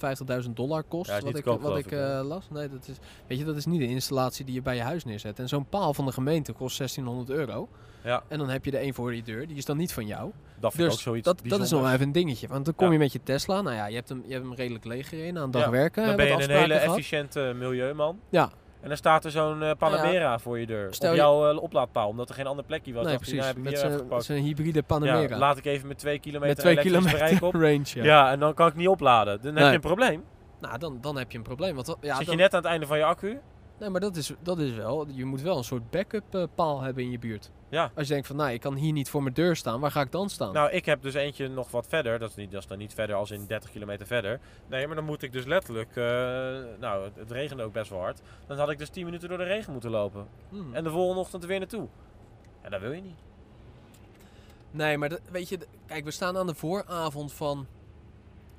150.000 0.46 0.50
dollar 0.50 0.84
kost, 0.84 1.10
Ja, 1.10 1.20
wat 1.20 1.38
ik, 1.38 1.44
koop, 1.44 1.62
wat 1.62 1.78
ik 1.78 1.92
las, 2.24 2.50
nee, 2.50 2.70
dat 2.70 2.88
is, 2.88 2.96
weet 3.28 3.38
je, 3.38 3.46
dat 3.46 3.56
is 3.56 3.66
niet 3.66 3.80
de 3.80 3.88
installatie 3.88 4.46
die 4.46 4.54
je 4.54 4.62
bij 4.62 4.76
je 4.76 4.82
huis 4.82 5.04
neerzet. 5.04 5.40
En 5.40 5.48
zo'n 5.48 5.70
paal 5.70 5.94
van 5.94 6.06
de 6.06 6.12
gemeente 6.12 6.54
kost 6.54 6.78
1600 6.78 7.30
euro. 7.30 7.70
Ja, 8.04 8.24
En 8.28 8.38
dan 8.38 8.50
heb 8.50 8.66
je 8.66 8.72
er 8.72 8.80
één 8.80 8.94
voor 8.94 9.16
je 9.16 9.24
deur, 9.24 9.48
die 9.48 9.58
is 9.58 9.66
dan 9.66 9.78
niet 9.78 9.94
van 9.94 10.06
jou. 10.06 10.32
dat 10.60 10.72
vind 10.74 10.84
ik 10.84 10.90
Dus 10.90 10.94
ook 10.94 11.00
zoiets 11.00 11.26
dat, 11.26 11.42
dat 11.44 11.62
is 11.62 11.70
nog 11.72 11.88
even 11.92 12.02
een 12.02 12.12
dingetje. 12.12 12.48
Want 12.48 12.66
dan 12.66 12.76
kom 12.76 12.88
Ja. 12.88 12.94
je 12.94 13.00
met 13.00 13.12
je 13.12 13.20
Tesla, 13.24 13.62
nou 13.62 13.76
ja, 13.76 13.86
je 13.86 13.96
hebt 13.96 14.10
hem, 14.10 14.24
je 14.26 14.34
hebt 14.34 14.46
hem 14.46 14.54
redelijk 14.56 14.86
leeg 14.86 15.10
gereden 15.10 15.38
aan 15.38 15.44
een 15.44 15.52
dag 15.52 15.64
Ja, 15.64 15.70
werken. 15.70 16.06
Dan 16.06 16.16
ben 16.16 16.26
je 16.26 16.32
een 16.34 16.50
hele 16.50 16.74
gehad. 16.80 16.98
efficiënte 16.98 17.54
milieuman. 17.58 18.20
Ja. 18.30 18.50
En 18.82 18.88
dan 18.88 18.98
staat 18.98 19.26
er 19.26 19.32
zo'n 19.32 19.64
eh, 19.64 19.72
Panamera 19.78 20.40
voor 20.40 20.60
je 20.60 20.66
deur. 20.66 20.94
Stel 20.94 21.10
op 21.12 21.16
jouw 21.18 21.50
eh, 21.52 21.62
oplaadpaal, 21.62 22.08
omdat 22.08 22.30
er 22.30 22.36
geen 22.36 22.48
ander 22.48 22.66
plekje 22.66 22.94
was. 22.94 23.06
Nee, 23.06 23.16
precies. 23.16 23.34
nou, 23.34 23.48
heb 23.48 23.58
ik 23.58 23.64
Met 23.64 23.72
die 23.72 23.82
zijn- 23.82 23.98
gepakt. 23.98 24.24
zijn 24.24 24.44
hybride 24.44 24.84
Panamera. 24.84 25.20
Ja, 25.22 25.38
laat 25.38 25.58
ik 25.58 25.66
even 25.66 25.88
met 25.88 25.98
twee 25.98 26.20
kilometer 26.20 26.48
met 26.48 26.58
twee 26.60 26.72
elektrisch 26.72 26.98
kilometer 26.98 27.40
bereik 27.40 27.56
op. 27.56 27.62
range. 27.94 28.08
Ja. 28.08 28.32
En 28.32 28.40
dan 28.40 28.54
kan 28.54 28.68
ik 28.68 28.76
niet 28.76 28.88
opladen. 28.88 29.42
Dan 29.42 29.56
heb 29.56 29.68
je 29.68 29.74
een 29.76 29.80
probleem. 29.82 30.24
Nou, 30.62 30.78
dan, 30.78 30.98
dan 31.02 31.18
heb 31.18 31.32
je 31.32 31.38
een 31.38 31.44
probleem. 31.44 31.76
Want, 31.76 31.96
ja, 32.02 32.16
Zit 32.16 32.30
je 32.30 32.36
net 32.36 32.54
aan 32.54 32.62
het 32.62 32.70
einde 32.70 32.86
van 32.86 32.98
je 32.98 33.04
accu? 33.04 33.40
Nee, 33.80 33.90
maar 33.90 34.02
dat 34.02 34.16
is, 34.16 34.34
dat 34.44 34.60
is 34.60 34.74
wel. 34.76 35.08
Je 35.14 35.26
moet 35.26 35.42
wel 35.42 35.58
een 35.58 35.64
soort 35.64 35.90
backup 35.90 36.36
eh, 36.36 36.44
paal 36.56 36.82
hebben 36.82 37.04
in 37.04 37.12
je 37.12 37.20
buurt. 37.20 37.52
Ja. 37.72 37.92
Als 37.96 38.08
je 38.08 38.14
denkt 38.14 38.28
van, 38.28 38.36
nou, 38.36 38.52
ik 38.52 38.62
kan 38.62 38.76
hier 38.76 38.92
niet 38.92 39.10
voor 39.10 39.24
mijn 39.24 39.34
deur 39.34 39.56
staan, 39.56 39.80
waar 39.80 39.92
ga 39.92 40.02
ik 40.02 40.12
dan 40.12 40.30
staan? 40.30 40.54
Nou, 40.54 40.72
ik 40.72 40.86
heb 40.86 41.02
dus 41.02 41.14
eentje 41.14 41.48
nog 41.48 41.72
wat 41.72 41.88
verder. 41.88 42.20
Dat 42.20 42.30
is, 42.30 42.36
niet, 42.36 42.52
dat 42.52 42.62
is 42.62 42.68
dan 42.68 42.78
niet 42.78 42.94
verder 42.94 43.16
als 43.16 43.32
in 43.32 43.46
30 43.48 43.72
kilometer 43.72 44.08
verder. 44.08 44.40
Nee, 44.68 44.88
maar 44.88 44.96
dan 44.96 45.06
moet 45.06 45.22
ik 45.22 45.32
dus 45.32 45.46
letterlijk... 45.46 45.90
eh, 45.90 46.04
nou, 46.80 47.04
het, 47.04 47.16
het 47.16 47.32
regende 47.32 47.64
ook 47.64 47.74
best 47.74 47.90
wel 47.90 48.00
hard. 48.00 48.22
Dan 48.48 48.58
had 48.58 48.70
ik 48.70 48.78
dus 48.78 48.90
10 48.90 49.06
minuten 49.06 49.30
door 49.30 49.38
de 49.38 49.44
regen 49.44 49.72
moeten 49.72 49.92
lopen. 49.92 50.28
Hmm. 50.50 50.74
En 50.74 50.84
de 50.84 50.90
volgende 50.90 51.22
ochtend 51.22 51.44
er 51.44 51.50
weer 51.50 51.60
naartoe. 51.60 51.88
Ja, 52.64 52.70
dat 52.70 52.82
wil 52.82 52.92
je 52.92 53.02
niet. 53.02 53.18
Nee, 54.72 54.98
maar 54.98 55.10
dat, 55.10 55.22
weet 55.32 55.50
je, 55.50 55.60
kijk, 55.86 56.04
we 56.04 56.12
staan 56.12 56.38
aan 56.38 56.48
de 56.48 56.56
vooravond 56.56 57.34
van. 57.34 57.68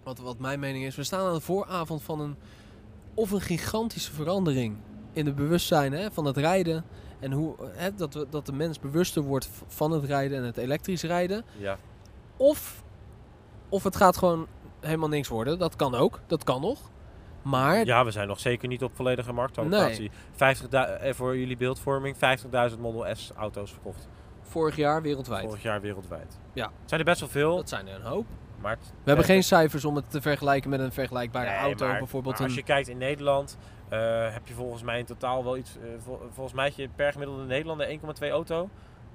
Wat, 0.02 0.18
wat 0.18 0.38
mijn 0.38 0.60
mening 0.60 0.84
is, 0.84 0.96
we 0.96 1.04
staan 1.04 1.26
aan 1.26 1.34
de 1.34 1.40
vooravond 1.40 2.02
van 2.02 2.20
een. 2.20 2.36
Of 3.14 3.30
een 3.30 3.40
gigantische 3.40 4.12
verandering 4.12 4.76
in 5.12 5.26
het 5.26 5.34
bewustzijn 5.34 5.92
hè, 5.92 6.10
van 6.10 6.24
het 6.24 6.36
rijden. 6.36 6.84
En 7.22 7.32
hoe, 7.32 7.54
hè, 7.72 7.94
dat, 7.94 8.14
we, 8.14 8.26
dat 8.30 8.46
de 8.46 8.52
mens 8.52 8.80
bewuster 8.80 9.22
wordt 9.22 9.50
van 9.66 9.90
het 9.90 10.04
rijden 10.04 10.38
en 10.38 10.44
het 10.44 10.56
elektrisch 10.56 11.02
rijden. 11.02 11.44
Ja. 11.58 11.76
Of, 12.36 12.82
of 13.68 13.82
het 13.84 13.96
gaat 13.96 14.16
gewoon 14.16 14.46
helemaal 14.80 15.08
niks 15.08 15.28
worden. 15.28 15.58
Dat 15.58 15.76
kan 15.76 15.94
ook. 15.94 16.20
Dat 16.26 16.44
kan 16.44 16.60
nog. 16.60 16.78
Maar 17.42 17.84
ja, 17.84 18.04
we 18.04 18.10
zijn 18.10 18.28
nog 18.28 18.40
zeker 18.40 18.68
niet 18.68 18.82
op 18.82 18.90
volledige 18.94 19.32
marktalocatie. 19.32 20.10
50 20.32 20.68
eh, 20.72 21.14
voor 21.14 21.36
jullie 21.38 21.56
beeldvorming, 21.56 22.16
50.000 22.16 22.78
Model 22.80 23.14
S 23.16 23.32
auto's 23.36 23.70
verkocht. 23.72 24.08
vorig 24.42 24.76
jaar 24.76 25.02
wereldwijd. 25.02 25.44
Vorig 25.46 25.62
jaar 25.62 25.80
wereldwijd. 25.80 26.38
Ja. 26.52 26.70
Zijn 26.84 27.00
er 27.00 27.06
best 27.06 27.20
wel 27.20 27.28
veel, 27.28 27.56
Dat 27.56 27.68
zijn 27.68 27.88
er 27.88 27.94
een 27.94 28.02
hoop. 28.02 28.26
maar... 28.60 28.76
We 28.80 28.86
hebben 29.04 29.24
eh, 29.24 29.30
geen 29.30 29.42
cijfers 29.42 29.84
om 29.84 29.96
het 29.96 30.10
te 30.10 30.20
vergelijken 30.20 30.70
met 30.70 30.80
een 30.80 30.92
vergelijkbare 30.92 31.50
Nee, 31.50 31.58
auto. 31.58 31.86
maar- 31.86 31.98
bijvoorbeeld 31.98 32.34
maar 32.34 32.42
als 32.44 32.52
een... 32.52 32.58
je 32.58 32.64
kijkt 32.64 32.88
in 32.88 32.98
Nederland, 32.98 33.56
eh, 33.92 34.32
heb 34.32 34.46
je 34.46 34.54
volgens 34.54 34.82
mij 34.82 34.98
in 34.98 35.04
totaal 35.04 35.44
wel 35.44 35.56
iets... 35.56 35.76
eh, 35.76 35.82
vol- 35.98 36.20
volgens 36.30 36.54
mij 36.56 36.64
heb 36.64 36.74
je 36.76 36.88
per 36.96 37.12
gemiddelde 37.12 37.44
Nederlander 37.44 37.86
1,2 38.22 38.30
auto. 38.30 38.68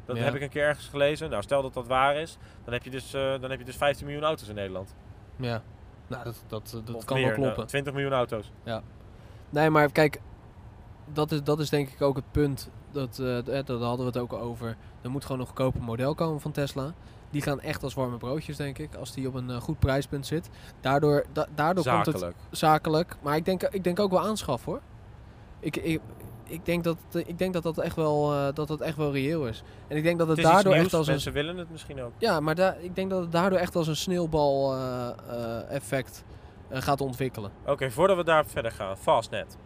Dat 0.05 0.17
Ja. 0.17 0.23
heb 0.23 0.35
ik 0.35 0.41
een 0.41 0.49
keer 0.49 0.63
ergens 0.67 0.87
gelezen. 0.87 1.29
Nou, 1.29 1.43
stel 1.43 1.61
dat 1.61 1.73
dat 1.73 1.87
waar 1.87 2.15
is, 2.15 2.37
dan 2.63 2.73
heb 2.73 2.83
je 2.83 2.89
dus, 2.89 3.13
eh, 3.13 3.21
dan 3.41 3.49
heb 3.49 3.59
je 3.59 3.65
dus 3.65 3.75
15 3.77 4.05
miljoen 4.05 4.23
auto's 4.23 4.47
in 4.47 4.55
Nederland. 4.55 4.95
Ja. 5.35 5.61
Nou, 6.07 6.23
dat, 6.23 6.43
dat, 6.47 6.81
dat 6.85 6.95
Of 6.95 7.05
kan 7.05 7.17
meer, 7.17 7.25
wel 7.25 7.33
kloppen. 7.35 7.55
nou, 7.57 7.67
20 7.67 7.93
miljoen 7.93 8.11
auto's. 8.13 8.51
Nee, 9.49 9.69
maar 9.69 9.91
kijk, 9.91 10.21
dat 11.13 11.31
is, 11.31 11.43
dat 11.43 11.59
is 11.59 11.69
denk 11.69 11.89
ik 11.89 12.01
ook 12.01 12.15
het 12.15 12.31
punt. 12.31 12.69
Dat, 12.91 13.11
d- 13.13 13.19
eh, 13.19 13.65
daar 13.65 13.77
hadden 13.77 13.97
we 13.97 14.05
het 14.05 14.17
ook 14.17 14.33
over. 14.33 14.75
Er 15.01 15.09
moet 15.09 15.25
gewoon 15.25 15.41
een 15.41 15.47
goedkoper 15.47 15.81
model 15.81 16.15
komen 16.15 16.41
van 16.41 16.51
Tesla. 16.51 16.93
Die 17.29 17.41
gaan 17.41 17.59
echt 17.61 17.83
als 17.83 17.93
warme 17.93 18.17
broodjes, 18.17 18.57
denk 18.57 18.77
ik. 18.77 18.95
Als 18.95 19.11
die 19.13 19.27
op 19.27 19.33
een 19.33 19.49
eh, 19.49 19.55
goed 19.61 19.79
prijspunt 19.79 20.25
zit. 20.25 20.49
Daardoor, 20.81 21.25
da- 21.33 21.47
daardoor 21.55 21.83
komt 22.03 22.05
het 22.05 22.15
Zakelijk. 22.51 23.15
Maar 23.21 23.35
ik 23.35 23.45
denk, 23.45 23.63
ik 23.63 23.83
denk 23.83 23.99
ook 23.99 24.11
wel 24.11 24.21
aanschaf 24.21 24.65
hoor. 24.65 24.81
Ik, 25.59 25.75
ik, 25.77 26.01
ik, 26.43 26.65
denk, 26.65 26.83
dat, 26.83 26.97
ik 27.11 27.37
denk 27.37 27.53
dat 27.53 27.63
dat 27.63 27.77
echt 27.77 27.95
wel, 27.95 28.33
eh, 28.33 28.47
dat 28.53 28.67
dat 28.67 28.81
echt 28.81 28.97
wel 28.97 29.11
reëel 29.11 29.47
is. 29.47 29.63
En 29.87 29.97
ik 29.97 30.03
denk 30.03 30.17
dat 30.17 30.27
het, 30.27 30.37
daardoor 30.41 30.71
nieuws, 30.73 30.85
echt 30.85 30.93
als 30.93 31.07
een 31.07 31.13
mensen 31.13 31.33
willen 31.33 31.57
het 31.57 31.69
misschien 31.71 32.01
ook. 32.01 32.11
ja, 32.17 32.39
maar 32.39 32.55
daar 32.55 32.77
ik 32.81 32.95
denk 32.95 33.09
dat 33.09 33.21
het 33.21 33.31
daardoor 33.31 33.59
echt 33.59 33.75
als 33.75 33.87
een 33.87 33.95
sneeuwbal 33.95 34.73
eh, 34.75 35.07
eh, 35.29 35.69
effect 35.71 36.23
eh, 36.69 36.81
gaat 36.81 37.01
ontwikkelen. 37.01 37.51
Oké, 37.65 37.91
voordat 37.91 38.17
we 38.17 38.23
daar 38.23 38.45
verder 38.45 38.71
gaan, 38.71 38.97
Fastnet. 38.97 39.57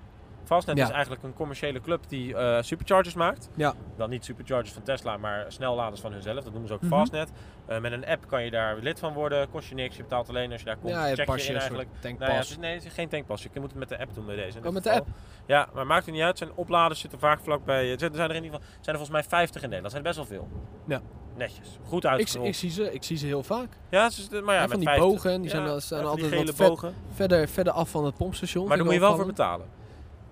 Fastnet 0.51 0.77
Ja. 0.77 0.83
is 0.83 0.89
eigenlijk 0.91 1.23
een 1.23 1.33
commerciële 1.33 1.81
club 1.81 2.03
die 2.07 2.35
eh, 2.35 2.61
superchargers 2.61 3.13
maakt. 3.15 3.49
Ja. 3.55 3.73
Dan 3.97 4.09
niet 4.09 4.25
superchargers 4.25 4.71
van 4.71 4.83
Tesla, 4.83 5.17
maar 5.17 5.45
snelladers 5.47 6.01
van 6.01 6.11
hunzelf. 6.11 6.43
Dat 6.43 6.51
noemen 6.51 6.67
ze 6.67 6.73
ook 6.73 6.81
Mhm. 6.81 6.93
Fastnet. 6.93 7.31
Eh, 7.65 7.79
met 7.79 7.91
een 7.91 8.05
app 8.05 8.27
kan 8.27 8.43
je 8.43 8.51
daar 8.51 8.77
lid 8.77 8.99
van 8.99 9.13
worden. 9.13 9.49
Kost 9.49 9.69
je 9.69 9.75
niks. 9.75 9.95
Je 9.95 10.01
betaalt 10.03 10.29
alleen 10.29 10.51
als 10.51 10.59
je 10.59 10.65
daar 10.65 10.77
komt. 10.77 10.93
ja, 10.93 11.05
je 11.05 11.15
check 11.15 11.37
je 11.37 11.47
in 11.47 11.57
eigenlijk. 11.57 11.89
tankpas. 11.99 12.27
Nou 12.27 12.33
ja, 12.39 12.43
is, 12.45 12.57
nee, 12.57 12.73
het 12.73 12.85
is 12.85 12.93
geen 12.93 13.09
tankpas. 13.09 13.43
Je 13.43 13.49
moet 13.59 13.69
het 13.69 13.79
met 13.79 13.89
de 13.89 13.99
app 13.99 14.13
doen 14.13 14.25
bij 14.25 14.35
deze. 14.35 14.57
Oh, 14.63 14.71
met 14.73 14.83
de 14.83 14.89
geval. 14.89 15.05
Ja, 15.45 15.67
maar 15.73 15.85
maakt 15.87 16.05
het 16.05 16.13
niet 16.15 16.23
uit. 16.23 16.37
Zijn 16.37 16.49
opladers 16.55 16.99
zitten 16.99 17.19
vaak 17.19 17.39
vlakbij. 17.43 17.91
Er 17.91 17.99
zijn 17.99 18.13
er 18.13 18.19
in 18.35 18.43
ieder 18.43 18.43
geval 18.43 18.59
zijn 18.81 18.95
er 18.95 19.01
volgens 19.05 19.09
mij 19.09 19.23
50 19.23 19.63
in 19.63 19.69
Nederland. 19.69 19.83
Dat 19.83 19.91
zijn 19.91 20.03
best 20.03 20.15
wel 20.15 20.25
veel. 20.25 20.47
Ja. 20.87 21.01
Netjes. 21.37 21.79
Goed 21.87 22.05
uitgerold. 22.05 22.47
ik, 22.47 22.55
zie 22.55 22.69
ze, 22.69 22.93
ik 22.93 23.03
zie 23.03 23.17
ze 23.17 23.25
heel 23.25 23.43
vaak. 23.43 23.69
ja, 23.89 24.05
is, 24.05 24.29
maar 24.29 24.55
ja, 24.55 24.61
Ja, 24.61 24.67
met 24.67 24.77
die 24.77 24.87
50. 24.87 25.05
bogen, 25.07 25.41
die 25.41 25.49
zijn, 25.49 25.63
Ja, 25.65 25.79
zijn 25.79 26.05
altijd 26.05 26.45
wat 26.57 26.67
bogen. 26.69 26.93
verder, 27.13 27.47
verder 27.49 27.73
af 27.73 27.89
van 27.89 28.05
het 28.05 28.15
pompstation. 28.17 28.67
Maar 28.67 28.75
daar 28.77 28.85
moet 28.85 28.95
je 28.95 28.99
wel 28.99 29.15
voor 29.15 29.25
betalen. 29.25 29.79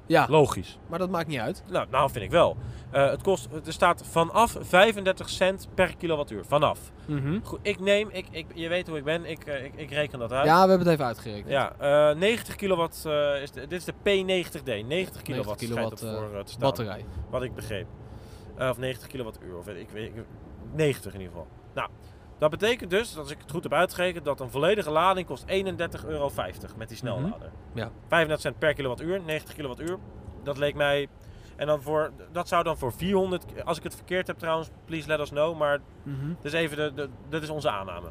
Ja, 0.09 0.25
Logisch. 0.29 0.77
maar 0.87 0.99
dat 0.99 1.09
maakt 1.09 1.27
niet 1.27 1.39
uit. 1.39 1.63
Nou, 1.67 1.87
nou 1.89 2.11
vind 2.11 2.25
ik 2.25 2.31
wel. 2.31 2.57
Eh, 2.91 3.09
het 3.09 3.21
kost, 3.21 3.47
er 3.65 3.73
staat 3.73 4.03
vanaf 4.09 4.57
35 4.59 5.29
cent 5.29 5.67
per 5.73 5.97
kilowattuur. 5.97 6.45
Vanaf. 6.45 6.79
Goed, 7.43 7.59
ik 7.61 7.79
neem, 7.79 8.09
ik, 8.11 8.25
ik, 8.31 8.45
je 8.53 8.67
weet 8.67 8.87
hoe 8.87 8.97
ik 8.97 9.03
ben, 9.03 9.25
ik, 9.25 9.43
eh, 9.45 9.63
ik, 9.63 9.73
ik 9.75 9.91
reken 9.91 10.19
dat 10.19 10.31
uit. 10.31 10.45
Ja, 10.45 10.63
we 10.63 10.69
hebben 10.69 10.79
het 10.79 10.87
even 10.87 11.05
uitgerekend. 11.05 11.49
Ja, 11.49 11.73
eh, 12.11 12.15
90 12.15 12.55
kilowatt, 12.55 13.03
eh, 13.05 13.41
is 13.41 13.51
de, 13.51 13.67
dit 13.67 13.79
is 13.79 13.85
de 13.85 13.93
P90D. 13.93 14.85
90 14.87 15.21
kilowatt, 15.21 15.57
kilowatt, 15.59 15.99
schijnt 15.99 15.99
het 15.99 15.99
voor 15.99 16.43
te 16.43 16.51
staan. 16.51 16.61
Batterij. 16.61 17.05
Wat 17.29 17.43
ik 17.43 17.55
begreep. 17.55 17.87
Of 18.59 18.77
90 18.77 19.07
kilowattuur, 19.07 19.57
of 19.57 19.65
weet 19.65 19.77
ik 19.77 19.89
weet 19.89 20.05
ik, 20.15 20.23
90 20.73 21.13
in 21.13 21.19
ieder 21.19 21.35
geval. 21.35 21.51
Nou, 21.73 21.89
dat 22.39 22.49
betekent 22.49 22.89
dus, 22.89 23.17
als 23.17 23.31
ik 23.31 23.37
het 23.41 23.51
goed 23.51 23.63
heb 23.63 23.73
uitgerekend, 23.73 24.25
dat 24.25 24.39
een 24.39 24.49
volledige 24.49 24.89
lading 24.91 25.27
kost 25.27 25.45
31,50 25.47 26.07
euro 26.07 26.31
met 26.77 26.87
die 26.87 26.97
snellader. 26.97 27.29
Mhm. 27.29 27.77
Ja. 27.79 27.91
35 28.07 28.39
cent 28.39 28.59
per 28.59 28.73
kilowattuur, 28.73 29.21
90 29.21 29.53
kilowattuur. 29.55 29.97
Dat 30.43 30.57
leek 30.57 30.75
mij... 30.75 31.07
En 31.55 31.67
dan 31.67 31.81
voor, 31.81 32.11
dat 32.31 32.47
zou 32.47 32.63
dan 32.63 32.77
voor 32.77 32.93
400, 32.93 33.45
als 33.65 33.77
ik 33.77 33.83
het 33.83 33.95
verkeerd 33.95 34.27
heb 34.27 34.37
trouwens, 34.37 34.69
please 34.85 35.07
let 35.07 35.19
us 35.19 35.29
know, 35.29 35.57
maar 35.57 35.79
Mhm. 36.03 36.33
dus 36.41 36.53
even, 36.53 36.77
de, 36.77 36.93
de, 36.93 37.09
dat 37.29 37.41
is 37.43 37.49
onze 37.49 37.69
aanname. 37.69 38.07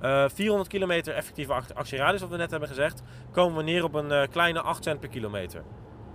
Eh 0.00 0.24
400 0.28 0.68
kilometer 0.68 1.14
effectieve 1.14 1.52
act- 1.52 1.74
actieradius, 1.74 2.20
wat 2.20 2.30
we 2.30 2.36
net 2.36 2.50
hebben 2.50 2.68
gezegd, 2.68 3.02
komen 3.30 3.56
we 3.56 3.62
neer 3.62 3.84
op 3.84 3.94
een 3.94 4.10
eh, 4.12 4.28
kleine 4.30 4.60
8 4.60 4.84
cent 4.84 5.00
per 5.00 5.08
kilometer. 5.08 5.62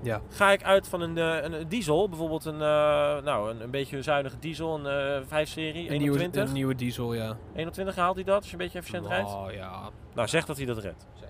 Ja. 0.01 0.21
Ga 0.29 0.51
ik 0.51 0.63
uit 0.63 0.87
van 0.87 1.01
een, 1.01 1.17
eh, 1.17 1.59
een, 1.59 1.67
diesel, 1.67 2.09
bijvoorbeeld 2.09 2.45
een, 2.45 2.53
eh, 2.53 3.23
nou, 3.23 3.49
een, 3.49 3.61
een 3.61 3.71
beetje 3.71 3.97
een 3.97 4.03
zuinige 4.03 4.39
diesel, 4.39 4.75
een 4.75 4.85
eh 4.85 5.21
5-serie, 5.27 5.91
Een 5.91 5.97
nieuwe, 5.97 6.17
21. 6.17 6.47
een 6.47 6.53
nieuwe 6.53 6.75
diesel, 6.75 7.13
ja. 7.13 7.37
21 7.55 7.95
haalt 7.95 8.15
hij 8.15 8.23
dat, 8.23 8.35
als 8.35 8.45
je 8.45 8.51
een 8.51 8.57
beetje 8.57 8.77
efficiënt 8.77 9.07
rijdt? 9.07 9.29
Oh, 9.29 9.51
ja. 9.51 9.89
Nou, 10.13 10.27
zeg 10.27 10.45
dat 10.45 10.57
hij 10.57 10.65
dat 10.65 10.77
redt. 10.77 11.07
Zeg. 11.13 11.29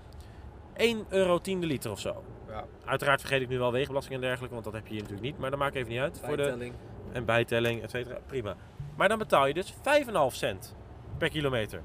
1 0.74 1.06
euro 1.10 1.40
10 1.40 1.60
de 1.60 1.68
liter 1.68 1.92
of 1.92 2.00
zo. 2.00 2.24
Ja. 2.48 2.64
Uiteraard 2.86 3.20
vergeet 3.20 3.42
ik 3.42 3.50
nu 3.50 3.58
wel 3.58 3.72
wegenbelasting 3.72 4.16
en 4.16 4.22
dergelijke, 4.22 4.54
want 4.54 4.66
dat 4.66 4.74
heb 4.74 4.84
je 4.88 4.94
hier 4.94 5.02
natuurlijk 5.02 5.28
niet. 5.28 5.40
Maar 5.40 5.50
dat 5.50 5.60
maakt 5.60 5.76
even 5.76 5.90
niet 5.90 6.00
uit. 6.00 6.22
Voor 6.26 6.38
de, 6.38 6.72
en 7.12 7.26
bijtelling, 7.26 7.82
et 7.84 7.90
cetera. 7.90 8.18
Prima. 8.26 8.56
Maar 8.96 9.10
dan 9.10 9.18
betaal 9.18 9.48
je 9.48 9.54
dus 9.54 9.74
5,5 9.74 9.80
cent 10.28 10.76
per 11.18 11.30
kilometer. 11.30 11.82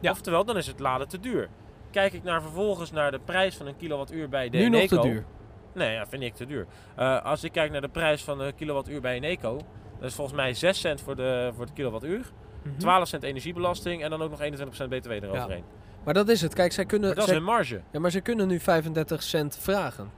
Ja. 0.00 0.10
Oftewel, 0.10 0.44
dan 0.44 0.56
is 0.56 0.66
het 0.66 0.80
laden 0.80 1.08
te 1.08 1.20
duur. 1.20 1.48
Kijk 1.94 2.12
ik 2.12 2.22
naar 2.22 2.42
vervolgens 2.42 2.92
naar 2.92 3.10
de 3.10 3.20
prijs 3.24 3.56
van 3.56 3.66
een 3.66 3.76
kilowattuur 3.76 4.28
bij 4.28 4.48
de 4.48 4.58
Nu 4.58 4.68
nog 4.68 4.80
Eneco. 4.80 5.00
te 5.00 5.08
duur. 5.08 5.24
Nee, 5.74 5.92
ja, 5.92 6.06
vind 6.06 6.22
ik 6.22 6.34
te 6.34 6.46
duur. 6.46 6.66
Eh, 6.96 7.24
als 7.24 7.44
ik 7.44 7.52
kijk 7.52 7.72
naar 7.72 7.80
de 7.80 7.88
prijs 7.88 8.22
van 8.22 8.40
een 8.40 8.54
kilowattuur 8.54 9.00
bij 9.00 9.16
een 9.16 9.24
Eco, 9.24 9.60
dat 9.98 10.08
is 10.08 10.14
volgens 10.14 10.36
mij 10.36 10.54
6 10.54 10.80
cent 10.80 11.00
voor 11.00 11.16
de, 11.16 11.52
voor 11.56 11.66
de 11.66 11.72
kilowattuur. 11.72 12.32
Mhm. 12.62 12.78
12 12.78 13.08
cent 13.08 13.22
energiebelasting 13.22 14.02
en 14.02 14.10
dan 14.10 14.22
ook 14.22 14.30
nog 14.30 14.40
21% 14.40 14.88
btw 14.88 15.10
eroverheen. 15.10 15.64
Maar 16.04 16.14
dat 16.14 16.28
is 16.28 16.40
het. 16.40 16.54
Kijk, 16.54 16.72
zij 16.72 16.84
kunnen... 16.84 17.08
Maar 17.08 17.16
dat 17.16 17.26
is 17.26 17.32
hun 17.32 17.44
marge. 17.44 17.80
Ja, 17.90 18.00
maar 18.00 18.10
ze 18.10 18.20
kunnen 18.20 18.48
nu 18.48 18.60
35 18.60 19.22
cent 19.22 19.58
vragen. 19.60 20.10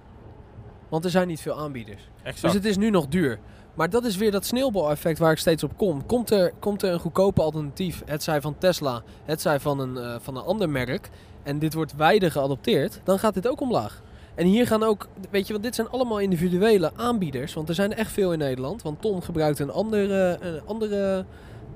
Want 0.89 1.05
er 1.05 1.11
zijn 1.11 1.29
niet 1.29 1.41
veel 1.41 1.59
aanbieders. 1.59 2.11
Exact. 2.23 2.43
Dus 2.43 2.53
het 2.53 2.65
is 2.65 2.77
nu 2.77 2.91
nog 2.91 3.07
duur. 3.07 3.39
Maar 3.75 3.91
dat 3.91 4.05
is 4.05 4.17
weer 4.17 4.31
dat 4.31 4.45
sneeuwbaleffect 4.45 5.19
waar 5.19 5.33
ik 5.33 5.39
steeds 5.39 5.63
op 5.63 5.77
kom. 5.77 6.07
Komt 6.07 6.31
er, 6.31 6.53
komt 6.59 6.83
er 6.83 6.93
een 6.93 7.01
goedkope 7.01 7.43
alternatief, 7.43 8.03
het 8.07 8.23
zij 8.23 8.41
van 8.41 8.59
Tesla, 8.59 9.03
het 9.25 9.41
zij 9.41 9.61
van 9.61 9.79
een, 9.79 9.97
eh, 9.97 10.17
van 10.21 10.37
een 10.37 10.43
ander 10.43 10.71
merk, 10.71 11.11
en 11.47 11.59
dit 11.59 11.75
wordt 11.75 11.97
wijder 11.97 12.31
geadopteerd, 12.31 13.01
dan 13.05 13.19
gaat 13.19 13.35
dit 13.35 13.49
ook 13.49 13.61
omlaag. 13.61 14.03
En 14.35 14.47
hier 14.47 14.67
gaan 14.67 14.83
ook, 14.83 15.09
weet 15.31 15.47
je, 15.47 15.53
want 15.53 15.65
dit 15.65 15.75
zijn 15.75 15.89
allemaal 15.89 16.19
individuele 16.19 16.91
aanbieders, 16.97 17.55
want 17.55 17.69
er 17.69 17.75
zijn 17.75 17.93
er 17.93 17.99
echt 17.99 18.13
veel 18.13 18.33
in 18.33 18.39
Nederland. 18.39 18.83
Want 18.83 19.01
Ton 19.01 19.23
gebruikt 19.23 19.59
een 19.59 19.71
andere, 19.71 20.39
een 20.41 20.61
andere 20.67 21.25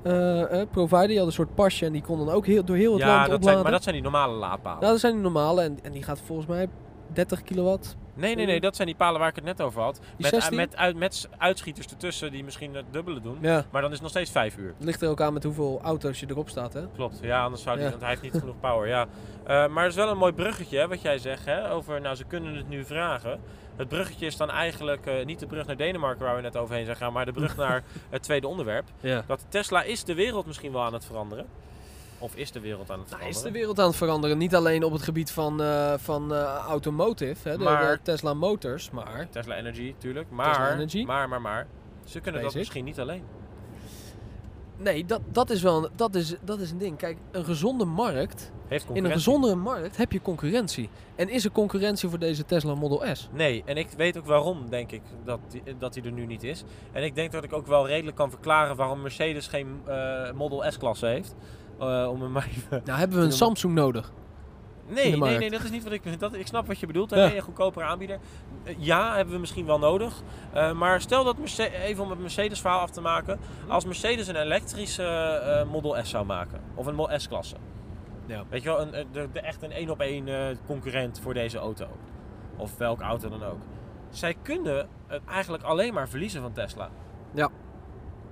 eh, 0.03 0.61
eh, 0.61 0.69
provider, 0.71 1.09
die 1.09 1.19
had 1.19 1.27
een 1.27 1.33
soort 1.33 1.55
pasje 1.55 1.87
en 1.87 1.93
die 1.93 2.03
kon 2.03 2.19
dan 2.19 2.31
ook 2.31 2.47
heel, 2.47 2.65
door 2.65 2.77
heel 2.77 2.93
het 2.93 3.01
ja, 3.01 3.07
land 3.07 3.19
dat 3.19 3.27
zijn, 3.29 3.39
opladen. 3.39 3.63
maar 3.63 3.73
dat 3.73 3.83
zijn 3.83 3.95
die 3.95 4.05
normale 4.05 4.35
laadpalen. 4.35 4.81
Nou, 4.81 4.93
dat 4.93 5.01
zijn 5.01 5.13
die 5.13 5.23
normale 5.23 5.63
en, 5.63 5.79
en 5.83 5.93
die 5.93 6.03
gaat 6.03 6.21
volgens 6.25 6.49
mij 6.49 6.69
30 7.13 7.43
kilowatt. 7.43 7.97
Nee, 8.21 8.35
nee, 8.35 8.47
nee, 8.47 8.61
dat 8.61 8.77
zijn 8.77 8.89
die 8.89 8.97
palen 8.97 9.21
waar 9.21 9.29
ik 9.29 9.35
het 9.35 9.45
net 9.45 9.61
over 9.61 9.83
had. 9.83 10.01
Met, 10.19 10.31
16? 10.31 10.57
met, 10.57 10.77
uit, 10.77 10.97
met 10.97 11.29
uitschieters 11.39 11.87
ertussen 11.87 12.33
die 12.33 12.45
misschien 12.45 12.75
het 12.75 12.85
dubbele 12.91 13.21
doen. 13.21 13.39
Ja, 13.41 13.65
Maar 13.71 13.81
dan 13.81 13.91
is 13.91 13.95
het 13.97 14.03
nog 14.03 14.11
steeds 14.11 14.31
5 14.31 14.57
uur. 14.57 14.75
het 14.77 14.85
ligt 14.87 15.03
er 15.03 15.09
ook 15.09 15.21
aan 15.21 15.33
met 15.33 15.43
hoeveel 15.45 15.81
auto's 15.83 16.21
je 16.21 16.27
erop 16.29 16.49
staat, 16.49 16.73
hè? 16.73 16.87
Klopt, 16.95 17.19
ja, 17.23 17.43
anders 17.45 17.63
zou 17.63 17.81
Ja. 17.81 17.89
want 17.89 18.01
hij 18.01 18.11
heeft 18.11 18.23
niet 18.23 18.33
genoeg 18.41 18.61
power. 18.61 18.89
Ja. 18.89 19.07
Eh, 19.47 19.69
maar 19.69 19.83
het 19.85 19.93
is 19.93 19.99
wel 19.99 20.09
een 20.11 20.19
mooi 20.19 20.33
bruggetje, 20.33 20.79
hè, 20.79 20.89
wat 20.89 21.03
jij 21.03 21.19
zegt, 21.19 21.45
hè, 21.45 21.71
over, 21.73 22.01
nou, 22.01 22.15
ze 22.17 22.25
kunnen 22.25 22.55
het 22.57 22.69
nu 22.69 22.85
vragen. 22.85 23.41
Het 23.77 23.89
bruggetje 23.89 24.27
is 24.27 24.37
dan 24.37 24.51
eigenlijk 24.51 25.07
eh, 25.07 25.25
niet 25.27 25.39
de 25.39 25.47
brug 25.47 25.67
naar 25.67 25.77
Denemarken 25.77 26.25
waar 26.25 26.37
we 26.37 26.43
net 26.43 26.57
overheen 26.57 26.85
zijn 26.85 26.97
gaan, 26.97 27.13
maar 27.13 27.25
de 27.25 27.33
brug 27.33 27.57
naar 27.67 27.83
het 28.11 28.23
tweede 28.23 28.47
onderwerp. 28.49 28.85
Ja. 29.01 29.25
Dat 29.27 29.45
Tesla 29.49 29.83
is 29.83 30.05
de 30.05 30.15
wereld 30.15 30.47
misschien 30.47 30.73
wel 30.73 30.83
aan 30.83 30.93
het 30.93 31.05
veranderen. 31.05 31.47
Of 32.21 32.35
is 32.37 32.53
de 32.53 32.61
wereld 32.61 32.91
aan 32.91 32.99
het 32.99 33.09
Nou, 33.11 33.21
veranderen? 33.21 33.37
is 33.37 33.43
de 33.43 33.51
wereld 33.59 33.79
aan 33.81 33.87
het 33.87 33.97
veranderen. 33.97 34.39
Niet 34.39 34.55
alleen 34.55 34.85
op 34.85 34.93
het 34.93 35.03
gebied 35.03 35.31
van, 35.31 35.63
eh, 35.63 35.93
van 35.97 36.35
eh, 36.35 36.57
automotive, 36.69 37.49
hè, 37.49 37.57
de, 37.59 37.65
Maar- 37.65 37.93
de 37.97 38.03
Tesla 38.03 38.35
Motors, 38.35 38.91
maar... 38.91 39.29
Tesla 39.31 39.55
Energy, 39.57 39.95
tuurlijk. 39.99 40.29
Tesla 40.29 40.45
Maar, 40.59 40.73
Energy. 40.73 41.05
maar, 41.05 41.29
maar, 41.29 41.41
maar. 41.41 41.67
Ze 42.05 42.21
kunnen 42.21 42.43
dat 42.43 42.55
misschien 42.55 42.85
niet 42.85 43.01
alleen. 43.01 43.23
Nee, 44.77 45.05
dat, 45.05 45.21
dat, 45.33 45.51
is 45.51 45.63
wel 45.63 45.85
een, 45.85 45.91
dat, 45.97 46.15
is, 46.15 46.35
dat 46.45 46.61
is 46.61 46.71
een 46.71 46.79
ding. 46.79 46.97
Kijk, 46.97 47.19
een 47.31 47.45
gezonde 47.45 47.85
markt, 47.85 48.53
Heeft 48.69 48.87
in 48.93 49.05
een 49.05 49.13
gezondere 49.13 49.55
markt 49.55 49.97
heb 49.97 50.13
je 50.13 50.23
concurrentie. 50.23 50.89
En 51.17 51.29
is 51.29 51.45
er 51.45 51.51
concurrentie 51.51 52.09
voor 52.09 52.19
deze 52.19 52.45
Tesla 52.45 52.75
Model 52.75 53.03
S? 53.15 53.29
Nee, 53.33 53.63
en 53.67 53.77
ik 53.77 53.89
weet 53.97 54.19
ook 54.19 54.27
waarom, 54.27 54.69
denk 54.71 54.93
ik, 54.93 55.03
dat 55.25 55.39
die, 55.49 55.63
dat 55.79 55.93
die 55.95 56.03
er 56.03 56.13
nu 56.13 56.27
niet 56.27 56.43
is. 56.43 56.65
En 56.93 57.05
ik 57.05 57.15
denk 57.15 57.33
dat 57.33 57.45
ik 57.45 57.53
ook 57.53 57.67
wel 57.67 57.87
redelijk 57.87 58.17
kan 58.17 58.31
verklaren 58.31 58.77
waarom 58.77 59.01
Mercedes 59.03 59.47
geen 59.47 59.81
eh, 59.87 60.33
Model 60.33 60.65
S-klasse 60.71 61.07
heeft. 61.07 61.35
Eh, 61.81 62.09
om 62.11 62.23
hem 62.23 62.33
maar 62.33 62.49
even... 62.57 62.83
Nou, 62.85 62.99
hebben 62.99 63.19
we 63.19 63.25
een 63.25 63.33
Samsung 63.33 63.75
nodig. 63.75 64.13
Nee, 64.87 65.17
nee, 65.17 65.39
nee, 65.39 65.51
dat 65.51 65.63
is 65.63 65.71
niet 65.71 65.83
wat 65.83 65.93
ik... 65.93 66.21
Dat, 66.21 66.35
ik 66.35 66.47
snap 66.47 66.67
wat 66.67 66.79
je 66.79 66.87
bedoelt, 66.87 67.11
Ja. 67.11 67.35
een 67.35 67.41
goedkopere 67.41 67.85
aanbieder. 67.85 68.19
Eh, 68.65 68.75
ja, 68.79 69.15
hebben 69.17 69.35
we 69.35 69.41
misschien 69.41 69.67
wel 69.67 69.79
nodig. 69.79 70.23
Eh, 70.53 70.73
maar 70.73 71.01
stel 71.01 71.25
dat, 71.25 71.37
even 71.59 72.05
om 72.05 72.11
het 72.11 72.21
Mercedes-verhaal 72.21 72.81
af 72.81 72.91
te 72.91 73.01
maken. 73.01 73.39
Als 73.69 73.85
Mercedes 73.85 74.27
een 74.27 74.37
elektrische 74.37 75.67
Model 75.71 75.97
S 76.05 76.11
zou 76.11 76.27
maken, 76.27 76.61
of 76.75 76.87
een 76.87 76.95
Model 76.95 77.19
S-klasse. 77.19 77.57
Ja. 78.27 78.45
Weet 78.49 78.63
je 78.63 78.69
wel, 78.69 78.81
een, 78.81 79.07
de, 79.13 79.29
de, 79.33 79.41
echt 79.41 79.63
een 79.63 79.73
één 79.73 79.91
op 79.91 80.01
één 80.01 80.59
concurrent 80.67 81.21
voor 81.21 81.35
deze 81.35 81.59
auto. 81.59 81.87
Of 82.57 82.77
welke 82.77 83.03
auto 83.03 83.29
dan 83.29 83.43
ook. 83.45 83.59
zij 84.11 84.35
kunnen 84.43 84.89
het 85.07 85.23
eigenlijk 85.29 85.63
alleen 85.63 85.95
maar 85.95 86.09
verliezen 86.09 86.43
van 86.43 86.53
Tesla. 86.53 86.89
Ja. 87.35 87.49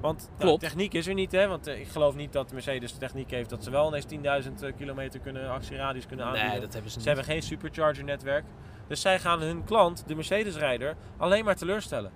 Want 0.01 0.19
nou, 0.29 0.41
Klopt. 0.41 0.61
techniek 0.61 0.95
is 0.95 1.07
er 1.07 1.15
niet, 1.15 1.33
hè? 1.33 1.47
Want 1.49 1.67
eh, 1.67 1.81
ik 1.81 1.89
geloof 1.89 2.15
niet 2.15 2.33
dat 2.33 2.53
Mercedes 2.53 2.93
de 2.93 2.99
techniek 2.99 3.31
heeft 3.31 3.51
dat 3.51 3.65
ze 3.65 3.71
wel 3.71 3.87
ineens 3.89 4.45
10.000 4.47 4.53
eh, 4.65 4.73
kilometer 4.77 5.21
kunnen, 5.21 5.51
actieradius 5.51 6.07
kunnen 6.07 6.27
aanbieden. 6.27 6.51
Nee, 6.51 6.61
dat 6.61 6.73
hebben 6.73 6.91
ze 6.91 6.91
Ze 6.91 6.97
niet. 6.99 7.07
hebben 7.07 7.25
geen 7.35 7.43
supercharger 7.43 8.05
netwerk. 8.05 8.45
Dus 8.89 9.01
zij 9.01 9.19
gaan 9.19 9.41
hun 9.41 9.65
klant, 9.65 10.05
de 10.07 10.15
Mercedes-rijder, 10.15 10.95
alleen 11.17 11.45
maar 11.45 11.57
teleurstellen. 11.57 12.11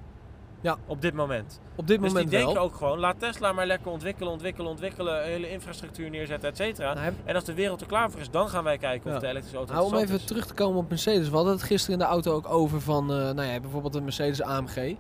Ja. 0.61 0.77
Op 0.87 1.01
dit 1.01 1.15
moment. 1.15 1.61
Op 1.77 1.87
dit 1.87 1.99
Dus 2.01 2.09
moment 2.09 2.29
die 2.31 2.39
denken 2.39 2.55
wel. 2.55 2.65
ook 2.65 2.75
gewoon, 2.75 2.99
laat 2.99 3.19
Tesla 3.19 3.53
maar 3.53 3.67
lekker 3.67 3.91
ontwikkelen, 3.91 4.33
ontwikkelen, 4.33 4.71
ontwikkelen. 4.71 5.23
Hele 5.25 5.51
infrastructuur 5.51 6.11
neerzetten, 6.11 6.49
et 6.49 6.57
cetera. 6.57 6.93
Nou, 6.93 7.05
heb- 7.05 7.15
En 7.25 7.35
als 7.35 7.45
de 7.45 7.55
wereld 7.55 7.81
er 7.81 7.87
klaar 7.87 8.11
voor 8.11 8.21
is, 8.21 8.31
dan 8.31 8.49
gaan 8.49 8.65
wij 8.65 8.79
kijken 8.79 9.15
of 9.15 9.21
de 9.21 9.27
elektrische 9.27 9.57
auto 9.57 9.73
Nou, 9.73 9.87
om 9.87 9.95
even 9.95 10.15
is. 10.15 10.25
terug 10.25 10.47
te 10.47 10.55
komen 10.55 10.79
op 10.79 10.89
Mercedes. 10.89 11.29
We 11.29 11.35
hadden 11.35 11.53
het 11.53 11.63
gisteren 11.63 11.93
in 12.01 12.05
de 12.07 12.11
auto 12.11 12.33
ook 12.35 12.49
over 12.49 12.81
van, 12.81 13.03
eh, 13.13 13.17
nou 13.17 13.43
ja, 13.43 13.61
bijvoorbeeld 13.61 13.95
een 13.95 14.05
Mercedes 14.05 14.43
AMG. 14.43 14.97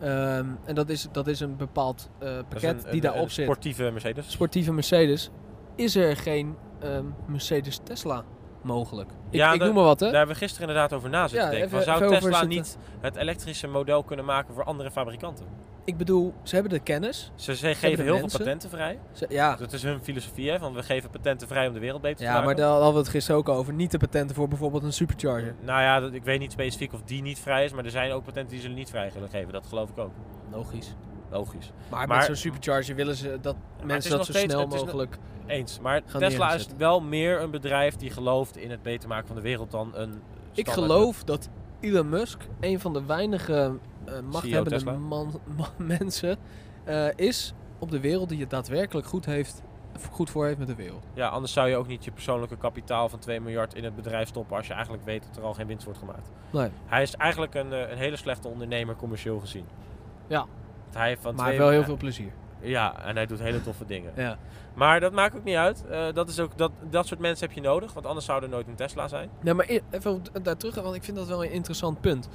Ehm, 0.00 0.46
en 0.64 0.74
dat 0.74 0.88
is, 0.88 1.08
dat 1.12 1.26
is 1.26 1.40
een 1.40 1.56
bepaald 1.56 2.10
eh, 2.18 2.28
pakket 2.48 2.70
een- 2.76 2.82
die 2.84 2.92
een- 2.92 3.00
daarop 3.00 3.22
een 3.24 3.30
zit. 3.30 3.44
sportieve 3.44 3.90
Mercedes. 3.90 4.30
Sportieve 4.30 4.72
Mercedes. 4.72 5.30
Is 5.76 5.96
er 5.96 6.16
geen 6.16 6.56
ehm, 6.80 7.04
Mercedes 7.26 7.80
Tesla 7.82 8.24
mogelijk? 8.62 9.10
Ik, 9.10 9.16
Ja, 9.30 9.52
ik 9.52 9.60
noem 9.60 9.74
maar 9.74 9.84
wat, 9.84 10.00
hè? 10.00 10.06
Daar 10.06 10.16
hebben 10.16 10.34
we 10.34 10.40
gisteren 10.40 10.68
inderdaad 10.68 10.92
over 10.92 11.10
na 11.10 11.28
zitten 11.28 11.38
Ja, 11.50 11.50
denken. 11.50 11.68
even- 11.78 11.82
zou 11.82 12.04
even 12.04 12.20
Tesla 12.30 12.44
niet 12.44 12.76
het 13.00 13.16
elektrische 13.16 13.66
model 13.68 14.02
kunnen 14.02 14.24
maken 14.24 14.54
voor 14.54 14.64
andere 14.64 14.90
fabrikanten? 14.90 15.46
Ik 15.84 15.96
bedoel, 15.96 16.34
ze 16.42 16.54
hebben 16.54 16.72
de 16.72 16.78
kennis. 16.80 17.32
Ze, 17.34 17.54
geven 17.54 18.04
heel 18.04 18.12
mensen. 18.12 18.30
veel 18.30 18.38
patenten 18.38 18.70
vrij. 18.70 18.98
Ze- 19.12 19.26
ja, 19.28 19.56
Dat 19.56 19.72
is 19.72 19.82
hun 19.82 20.00
filosofie, 20.00 20.50
hè? 20.50 20.58
Van 20.58 20.74
we 20.74 20.82
geven 20.82 21.10
patenten 21.10 21.48
vrij 21.48 21.66
om 21.68 21.72
de 21.74 21.80
wereld 21.80 22.00
beter 22.02 22.16
te 22.16 22.22
ja 22.22 22.30
maken. 22.30 22.46
maar 22.46 22.54
daar 22.56 22.70
hadden 22.70 22.92
we 22.92 22.98
het 22.98 23.08
gisteren 23.08 23.40
ook 23.40 23.48
over. 23.48 23.72
Niet 23.72 23.90
de 23.90 23.98
patenten 23.98 24.36
voor 24.36 24.48
bijvoorbeeld 24.48 24.82
een 24.82 24.92
supercharger. 24.92 25.54
Nou 25.60 25.80
ja, 25.82 26.00
dat- 26.00 26.12
ik 26.12 26.22
weet 26.24 26.38
niet 26.40 26.52
specifiek 26.52 26.92
of 26.92 27.02
die 27.02 27.22
niet 27.22 27.38
vrij 27.38 27.64
is, 27.64 27.72
maar 27.72 27.84
er 27.84 27.90
zijn 27.90 28.12
ook 28.12 28.24
patenten 28.24 28.52
die 28.52 28.60
ze 28.60 28.68
niet 28.68 28.90
vrij 28.90 29.10
willen 29.14 29.28
geven. 29.28 29.52
Dat 29.52 29.66
geloof 29.66 29.90
ik 29.90 29.98
ook. 29.98 30.12
Logisch. 30.52 30.94
Logisch. 31.30 31.72
Maar, 31.90 32.06
Maar- 32.08 32.16
met 32.16 32.26
zo'n 32.26 32.36
supercharger 32.36 32.94
willen 32.94 33.14
ze 33.16 33.38
dat 33.40 33.56
mensen 33.84 34.10
dat 34.10 34.26
zo 34.26 34.32
steeds- 34.32 34.52
snel 34.52 34.66
mogelijk... 34.66 35.16
Eens. 35.46 35.80
Maar 35.80 36.02
Tesla 36.18 36.54
is 36.54 36.66
wel 36.76 37.00
meer 37.00 37.40
een 37.40 37.50
bedrijf 37.50 37.96
die 37.96 38.10
gelooft 38.10 38.56
in 38.56 38.70
het 38.70 38.82
beter 38.82 39.08
maken 39.08 39.26
van 39.26 39.36
de 39.36 39.42
wereld 39.42 39.70
dan 39.70 39.90
een. 39.94 40.22
Ik 40.54 40.68
geloof 40.68 41.24
dat 41.24 41.48
Elon 41.80 42.08
Musk 42.08 42.40
een 42.60 42.80
van 42.80 42.92
de 42.92 43.04
weinige 43.04 43.78
machthebbende 44.30 44.70
Tesla? 44.70 44.92
man, 44.92 45.40
man- 45.56 45.86
mensen 45.86 46.36
eh, 46.84 47.06
is 47.16 47.54
op 47.78 47.90
de 47.90 48.00
wereld 48.00 48.28
die 48.28 48.40
het 48.40 48.50
daadwerkelijk 48.50 49.06
goed, 49.06 49.26
heeft, 49.26 49.62
goed 50.10 50.30
voor 50.30 50.46
heeft 50.46 50.58
met 50.58 50.66
de 50.66 50.74
wereld. 50.74 51.06
Ja, 51.14 51.28
anders 51.28 51.52
zou 51.52 51.68
je 51.68 51.76
ook 51.76 51.86
niet 51.86 52.04
je 52.04 52.10
persoonlijke 52.10 52.56
kapitaal 52.56 53.08
van 53.08 53.18
2 53.18 53.40
miljard 53.40 53.74
in 53.74 53.84
het 53.84 53.96
bedrijf 53.96 54.28
stoppen 54.28 54.56
als 54.56 54.66
je 54.66 54.72
eigenlijk 54.72 55.04
weet 55.04 55.22
dat 55.26 55.36
er 55.36 55.42
al 55.42 55.54
geen 55.54 55.66
winst 55.66 55.84
wordt 55.84 55.98
gemaakt. 55.98 56.30
Nee. 56.50 56.68
Hij 56.86 57.02
is 57.02 57.14
eigenlijk 57.14 57.54
een, 57.54 57.72
eh, 57.72 57.90
een 57.90 57.98
hele 57.98 58.16
slechte 58.16 58.48
ondernemer 58.48 58.96
commercieel 58.96 59.38
gezien. 59.38 59.64
Ja. 60.26 60.46
Hij 60.92 61.08
heeft 61.08 61.22
van 61.22 61.34
Maar 61.34 61.56
wel 61.56 61.68
heel 61.68 61.84
veel 61.84 61.96
plezier. 61.96 62.32
Ja, 62.60 63.02
en 63.04 63.16
hij 63.16 63.26
doet 63.26 63.38
hele 63.38 63.62
toffe 63.62 63.86
dingen. 63.86 64.12
Ja. 64.16 64.38
Maar 64.74 65.00
dat 65.00 65.12
maakt 65.12 65.36
ook 65.36 65.44
niet 65.44 65.56
uit. 65.56 65.84
Eh, 65.90 66.12
dat, 66.12 66.28
is 66.28 66.40
ook, 66.40 66.58
dat, 66.58 66.70
dat 66.90 67.06
soort 67.06 67.20
mensen 67.20 67.46
heb 67.46 67.56
je 67.56 67.62
nodig, 67.62 67.92
want 67.92 68.06
anders 68.06 68.26
zou 68.26 68.42
er 68.42 68.48
nooit 68.48 68.66
een 68.66 68.74
Tesla 68.74 69.08
zijn. 69.08 69.30
Nee, 69.40 69.54
maar 69.54 69.66
e- 69.68 69.80
even 69.90 70.22
daar 70.42 70.56
terug, 70.56 70.74
want 70.74 70.94
ik 70.94 71.04
vind 71.04 71.16
dat 71.16 71.26
wel 71.26 71.44
een 71.44 71.50
interessant 71.50 72.00
punt. 72.00 72.28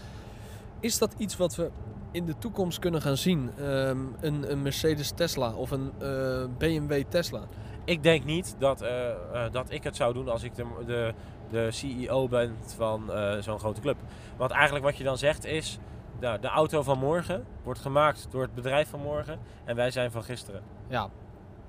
Is 0.80 0.98
dat 0.98 1.14
iets 1.18 1.38
wat 1.38 1.56
we 1.56 1.70
in 2.12 2.26
de 2.26 2.38
toekomst 2.38 2.80
kunnen 2.80 3.02
gaan 3.02 3.18
zien? 3.18 3.52
Ehm, 3.58 3.98
een, 4.20 4.52
een 4.52 4.62
Mercedes 4.62 5.12
Tesla 5.12 5.54
of 5.54 5.72
een 5.72 5.92
eh, 6.00 6.44
BMW 6.58 7.04
Tesla? 7.10 7.42
Ik 7.86 8.04
denk 8.04 8.24
niet 8.26 8.56
dat, 8.60 8.82
eh, 8.82 9.10
eh, 9.10 9.52
dat 9.52 9.72
ik 9.72 9.84
het 9.84 9.96
zou 9.96 10.14
doen 10.14 10.30
als 10.30 10.44
ik 10.44 10.56
de, 10.56 10.66
de, 10.86 11.14
de 11.50 11.72
CEO 11.72 12.28
ben 12.28 12.56
van 12.76 13.12
zo'n 13.40 13.60
grote 13.60 13.82
club. 13.82 13.98
Want 14.38 14.52
eigenlijk 14.52 14.86
wat 14.86 14.98
je 14.98 15.04
dan 15.04 15.18
zegt 15.18 15.46
is, 15.46 15.80
nou, 16.20 16.40
de 16.40 16.48
auto 16.48 16.82
van 16.84 16.98
morgen 17.00 17.46
wordt 17.64 17.80
gemaakt 17.80 18.28
door 18.32 18.42
het 18.42 18.54
bedrijf 18.54 18.90
van 18.90 19.00
morgen 19.00 19.40
en 19.66 19.76
wij 19.76 19.92
zijn 19.92 20.12
van 20.12 20.24
gisteren. 20.24 20.62
Ja. 20.88 21.10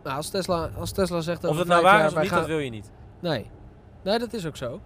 Nou, 0.03 0.17
als 0.17 0.29
Tesla, 0.31 0.71
als 0.79 0.93
Tesla 0.93 1.21
zegt 1.21 1.45
Of 1.45 1.59
het 1.59 1.69
nou 1.69 1.83
waar 1.83 2.07
is 2.07 2.13
of 2.13 2.21
niet, 2.21 2.29
gaan- 2.29 2.39
dat 2.39 2.47
wil 2.49 2.59
je 2.59 2.71
niet. 2.71 2.91
Nee. 3.21 3.51
Nee, 4.03 4.19
dat 4.19 4.33
is 4.33 4.47
ook 4.47 4.57
zo. 4.57 4.81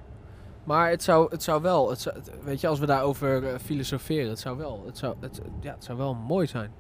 Maar 0.71 0.91
het 0.91 1.03
zou, 1.03 1.31
het 1.31 1.43
zou 1.43 1.63
wel, 1.63 1.91
het 1.91 2.01
zou, 2.01 2.17
het- 2.17 2.43
weet 2.45 2.61
je, 2.61 2.69
als 2.69 2.79
we 2.79 2.87
daarover 2.87 3.47
eh, 3.47 3.59
filosoferen, 3.59 4.29
het 4.29 4.39
zou 4.39 4.57
wel, 4.57 4.83
het 4.87 4.99
zou, 4.99 5.17
het, 5.21 5.41
ja, 5.61 5.75
het 5.75 5.85
zou 5.85 5.99
wel 5.99 6.15
mooi 6.15 6.47
zijn. 6.47 6.73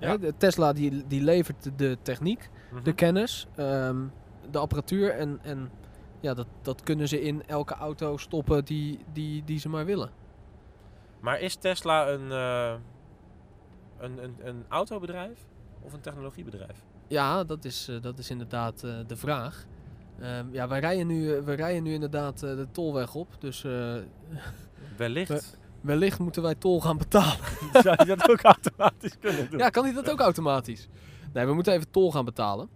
Ja. 0.00 0.08
Hè, 0.08 0.18
de 0.18 0.34
Tesla 0.36 0.72
die, 0.72 1.06
die 1.06 1.22
levert 1.22 1.70
de- 1.78 1.98
techniek, 2.02 2.50
Mhm. 2.72 2.82
de 2.82 2.92
kennis, 2.92 3.46
ehm, 3.56 3.96
de 4.50 4.58
apparatuur 4.58 5.10
en, 5.10 5.38
en 5.42 5.70
ja, 6.20 6.34
dat, 6.34 6.46
dat 6.62 6.82
kunnen 6.82 7.08
ze 7.08 7.20
in 7.22 7.42
elke 7.46 7.74
auto 7.74 8.16
stoppen 8.16 8.64
die, 8.64 8.98
die, 9.12 9.44
die 9.44 9.58
ze 9.58 9.68
maar 9.68 9.84
willen. 9.84 10.10
Maar 11.20 11.40
is 11.40 11.54
Tesla 11.56 12.08
een, 12.08 12.30
eh, 12.32 12.74
een, 13.98 14.22
een, 14.24 14.34
een 14.42 14.64
autobedrijf 14.68 15.46
of 15.80 15.92
een 15.92 16.00
technologiebedrijf? 16.00 16.84
Ja, 17.08 17.44
dat 17.44 17.64
is, 17.64 17.88
eh, 17.88 18.00
dat 18.02 18.18
is 18.18 18.30
inderdaad 18.30 18.80
de 18.80 19.16
vraag. 19.16 19.66
Ehm, 20.20 20.46
ja, 20.52 20.68
wij 20.68 20.80
rijden, 20.80 21.06
nu, 21.06 21.34
eh, 21.36 21.42
wij 21.42 21.54
rijden 21.54 21.82
nu 21.82 21.92
inderdaad 21.92 22.42
eh, 22.42 22.56
de 22.56 22.66
tolweg 22.72 23.14
op, 23.14 23.28
dus 23.38 23.64
eh, 23.64 23.94
Wellicht. 24.96 25.58
wellicht 25.80 26.18
moeten 26.18 26.42
wij 26.42 26.54
tol 26.54 26.80
gaan 26.80 26.98
betalen. 26.98 27.38
Zou 27.84 27.96
je 27.98 28.04
dat 28.04 28.30
ook 28.30 28.42
automatisch 28.42 29.18
kunnen 29.18 29.50
doen? 29.50 29.58
Ja, 29.58 29.68
kan 29.68 29.84
hij 29.84 29.92
dat 29.92 30.10
ook 30.10 30.20
automatisch? 30.20 30.88
Nee, 31.32 31.46
we 31.46 31.54
moeten 31.54 31.72
even 31.72 31.90
tol 31.90 32.12
gaan 32.12 32.24
betalen. 32.24 32.68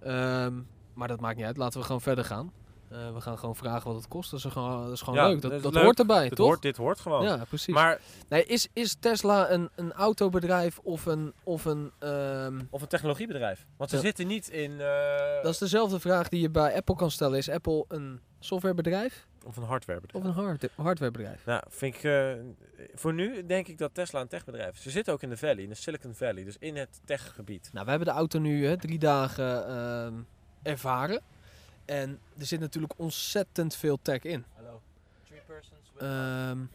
Ehm, 0.00 0.52
maar 0.94 1.08
dat 1.08 1.20
maakt 1.20 1.36
niet 1.36 1.46
uit. 1.46 1.56
Laten 1.56 1.80
we 1.80 1.86
gewoon 1.86 2.00
verder 2.00 2.24
gaan. 2.24 2.52
Eh, 2.92 3.14
we 3.14 3.20
gaan 3.20 3.38
gewoon 3.38 3.56
vragen 3.56 3.86
wat 3.86 3.96
het 3.96 4.08
kost. 4.08 4.30
Dat 4.30 4.44
is 4.44 4.52
gewoon, 4.52 4.84
dat 4.84 4.92
is 4.92 5.00
gewoon 5.00 5.18
Ja, 5.18 5.28
leuk. 5.28 5.40
Dat, 5.40 5.50
dat 5.50 5.52
is 5.52 5.62
dat 5.62 5.72
leuk. 5.74 5.82
hoort 5.84 5.98
erbij, 5.98 6.28
dit, 6.28 6.36
toch? 6.36 6.46
hoort, 6.46 6.62
dit 6.62 6.76
hoort 6.76 7.00
gewoon. 7.00 7.22
ja, 7.24 7.44
precies. 7.48 7.74
Maar, 7.74 8.00
nee, 8.28 8.44
is, 8.44 8.68
is 8.72 8.96
Tesla 9.00 9.50
een, 9.50 9.70
een 9.74 9.92
autobedrijf 9.92 10.78
of 10.78 11.06
een... 11.06 11.32
Of 11.42 11.64
een 11.64 11.90
ehm, 11.98 12.60
of 12.70 12.82
een 12.82 12.88
technologiebedrijf. 12.88 13.66
Want 13.76 13.90
ze 13.90 13.96
Ja. 13.96 14.02
zitten 14.02 14.26
niet 14.26 14.48
in... 14.48 14.80
eh, 14.80 15.42
dat 15.42 15.52
is 15.52 15.58
dezelfde 15.58 16.00
vraag 16.00 16.28
die 16.28 16.40
je 16.40 16.50
bij 16.50 16.74
Apple 16.76 16.96
kan 16.96 17.10
stellen. 17.10 17.38
Is 17.38 17.48
Apple 17.50 17.84
een 17.88 18.20
softwarebedrijf 18.40 19.26
Of 19.44 19.56
een 19.56 19.62
hardwarebedrijf. 19.62 20.24
of 20.24 20.30
een 20.36 20.44
hard 20.44 20.68
hardwarebedrijf? 20.76 21.44
Nou, 21.46 21.62
vind 21.68 21.94
ik... 21.94 22.04
eh, 22.04 22.32
voor 22.94 23.14
nu 23.14 23.46
denk 23.46 23.68
ik 23.68 23.78
dat 23.78 23.94
Tesla 23.94 24.20
een 24.20 24.28
techbedrijf 24.28 24.76
is. 24.76 24.82
Ze 24.82 24.90
zitten 24.90 25.12
ook 25.12 25.22
in 25.22 25.28
de 25.28 25.36
Valley, 25.36 25.62
in 25.62 25.68
de 25.68 25.74
Silicon 25.74 26.14
Valley. 26.14 26.44
Dus 26.44 26.56
in 26.58 26.76
het 26.76 27.00
techgebied. 27.04 27.70
Nou, 27.72 27.84
we 27.84 27.90
hebben 27.90 28.08
de 28.08 28.14
auto 28.14 28.38
nu 28.38 28.66
hè, 28.66 28.76
drie 28.76 28.98
dagen 28.98 29.66
ehm, 29.68 30.14
ervaren. 30.62 31.20
En 31.92 32.20
er 32.38 32.46
zit 32.46 32.60
natuurlijk 32.60 32.92
ontzettend 32.96 33.74
veel 33.74 33.98
tech 34.02 34.22
in. 34.22 34.44
Hallo. 34.54 34.80
Three 35.24 35.40
persons 35.46 35.92
with 35.94 36.02
um, 36.02 36.70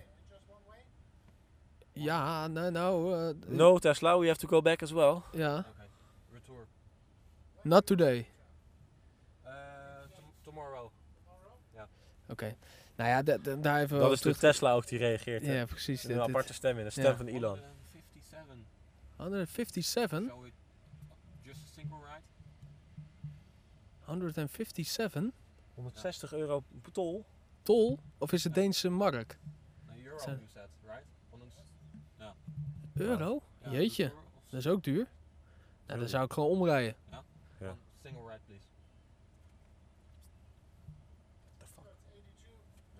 ja, 1.94 2.48
nou, 2.48 2.72
nou. 2.72 3.14
Eh, 3.14 3.36
no, 3.48 3.80
Tesla, 3.80 4.20
we 4.20 4.28
have 4.28 4.40
to 4.40 4.48
go 4.48 4.62
back 4.62 4.82
as 4.82 4.92
well. 4.92 5.22
Ja. 5.32 5.58
Okay. 5.58 5.88
Retour. 6.34 6.68
Not 7.62 7.86
today. 7.86 8.28
Uh, 9.46 9.52
tomorrow. 10.42 10.92
Ja. 11.74 11.88
Oké. 12.28 12.56
Nou 12.96 13.10
ja, 13.10 13.38
daar 13.56 13.82
even. 13.82 14.00
Dat 14.00 14.12
is 14.12 14.22
toch 14.22 14.38
Tesla 14.38 14.74
ook 14.74 14.88
die 14.88 15.00
reageert. 15.00 15.46
Ja, 15.46 15.66
precies. 15.66 16.04
Een 16.04 16.22
aparte 16.22 16.54
stem 16.54 16.78
in, 16.78 16.86
een 16.86 16.92
stem 16.92 17.18
van 17.18 17.28
Elon. 17.28 17.60
157. 17.60 18.56
157? 19.16 20.22
157? 24.08 25.32
160 25.76 26.34
euro 26.34 26.64
tol. 26.92 27.26
Tol? 27.64 28.00
Of 28.18 28.32
is 28.32 28.44
het 28.44 28.54
Deense 28.54 28.90
mark? 28.90 29.38
No, 29.88 29.94
euro 30.04 30.18
Zo. 30.20 30.30
you 30.32 30.42
said, 30.54 30.70
right? 30.84 31.06
Euro? 32.94 33.42
ja, 33.64 33.72
Jeetje, 33.72 34.12
dat 34.50 34.60
is 34.60 34.68
ook 34.68 34.84
duur. 34.84 35.08
Nou, 35.88 36.00
dan 36.00 36.10
zou 36.10 36.26
ik 36.26 36.34
gewoon 36.34 36.50
omrijden. 36.50 36.96
Ja. 37.60 37.76
Single 38.04 38.22
ride, 38.32 38.40
please. 38.46 38.66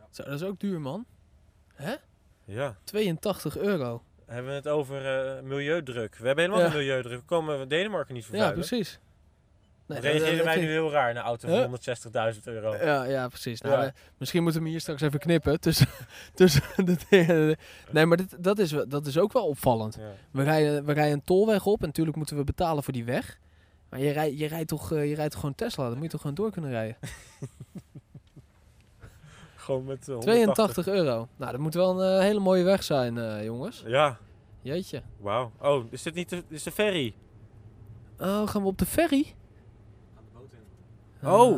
Zo, 0.10 0.24
dat 0.24 0.34
is 0.34 0.44
ook 0.44 0.60
duur, 0.60 0.82
man. 0.82 1.06
Hè? 1.74 1.96
Ja. 2.46 2.78
82 2.84 3.58
euro. 3.58 4.04
Hebben 4.26 4.50
we 4.52 4.56
het 4.58 4.68
over 4.68 5.06
eh, 5.36 5.42
milieudruk. 5.44 6.16
We 6.16 6.26
hebben 6.26 6.44
helemaal 6.44 6.64
Ja. 6.66 6.70
geen 6.72 6.80
milieudruk. 6.80 7.20
We 7.20 7.26
komen 7.26 7.68
Denemarken 7.68 8.14
niet 8.14 8.24
Ja, 8.24 8.30
vervuilen. 8.30 8.60
precies. 8.68 9.00
Nee, 9.88 10.02
Dan 10.02 10.12
reageren 10.12 10.46
wij 10.46 10.60
nu 10.60 10.68
heel 10.70 10.92
raar 10.92 11.14
naar 11.14 11.24
een 11.24 11.28
auto 11.28 11.48
van 11.48 11.58
Huh? 11.58 12.34
160.000 12.36 12.44
euro. 12.44 12.76
Ja, 12.76 13.04
ja 13.04 13.28
precies. 13.28 13.62
Nou, 13.62 13.76
Ja. 13.82 13.86
eh, 13.86 13.92
misschien 14.18 14.42
moeten 14.44 14.60
we 14.60 14.66
hem 14.66 14.76
hier 14.76 14.84
straks 14.84 15.02
even 15.02 15.20
knippen. 15.20 15.60
Tussen, 15.60 15.88
tussen 16.34 16.62
de. 16.86 17.58
Nee, 17.92 18.06
maar 18.06 18.18
dit, 18.18 18.44
dat, 18.44 18.60
is, 18.60 18.70
dat 18.88 19.06
is 19.06 19.18
ook 19.18 19.34
wel 19.34 19.48
opvallend. 19.48 19.96
Ja. 20.00 20.12
We 20.32 20.44
rijden, 20.44 20.86
we 20.86 20.92
rijden 20.94 21.14
een 21.14 21.24
tolweg 21.24 21.66
op 21.66 21.82
en 21.82 21.86
natuurlijk 21.88 22.18
moeten 22.18 22.38
we 22.38 22.44
betalen 22.44 22.84
voor 22.84 22.94
die 22.94 23.06
weg. 23.06 23.40
Maar 23.90 24.00
je, 24.00 24.12
rij, 24.12 24.36
je, 24.36 24.48
rijdt 24.48 24.68
toch, 24.68 24.92
eh, 24.92 25.10
je 25.10 25.16
rijdt 25.16 25.32
toch 25.32 25.40
gewoon 25.40 25.56
Tesla? 25.56 25.84
Dan 25.84 25.94
moet 25.94 26.04
je 26.04 26.10
toch 26.10 26.22
gewoon 26.22 26.36
door 26.36 26.52
kunnen 26.52 26.72
rijden? 26.72 26.98
Gewoon 29.56 29.84
met 29.86 30.08
eh, 30.08 30.16
180. 30.16 30.34
82 30.54 30.88
euro. 30.88 31.28
Nou, 31.38 31.52
dat 31.52 31.60
moet 31.62 31.74
wel 31.74 32.02
een 32.02 32.18
eh, 32.18 32.24
hele 32.24 32.40
mooie 32.40 32.64
weg 32.64 32.84
zijn, 32.84 33.18
eh, 33.18 33.44
jongens. 33.44 33.84
Ja, 33.86 34.18
Jeetje. 34.62 35.02
wauw. 35.20 35.52
Oh, 35.62 35.86
is 35.92 36.02
dit 36.04 36.14
niet 36.14 36.30
de, 36.30 36.44
is 36.48 36.64
de 36.64 36.72
ferry? 36.72 37.14
Oh, 38.20 38.48
gaan 38.48 38.62
we 38.62 38.68
op 38.68 38.78
de 38.78 38.86
ferry? 38.86 39.24
Gaan 39.24 40.24
de 40.34 40.40
boot 40.40 40.52
in. 40.52 40.60
Oh. 41.24 41.56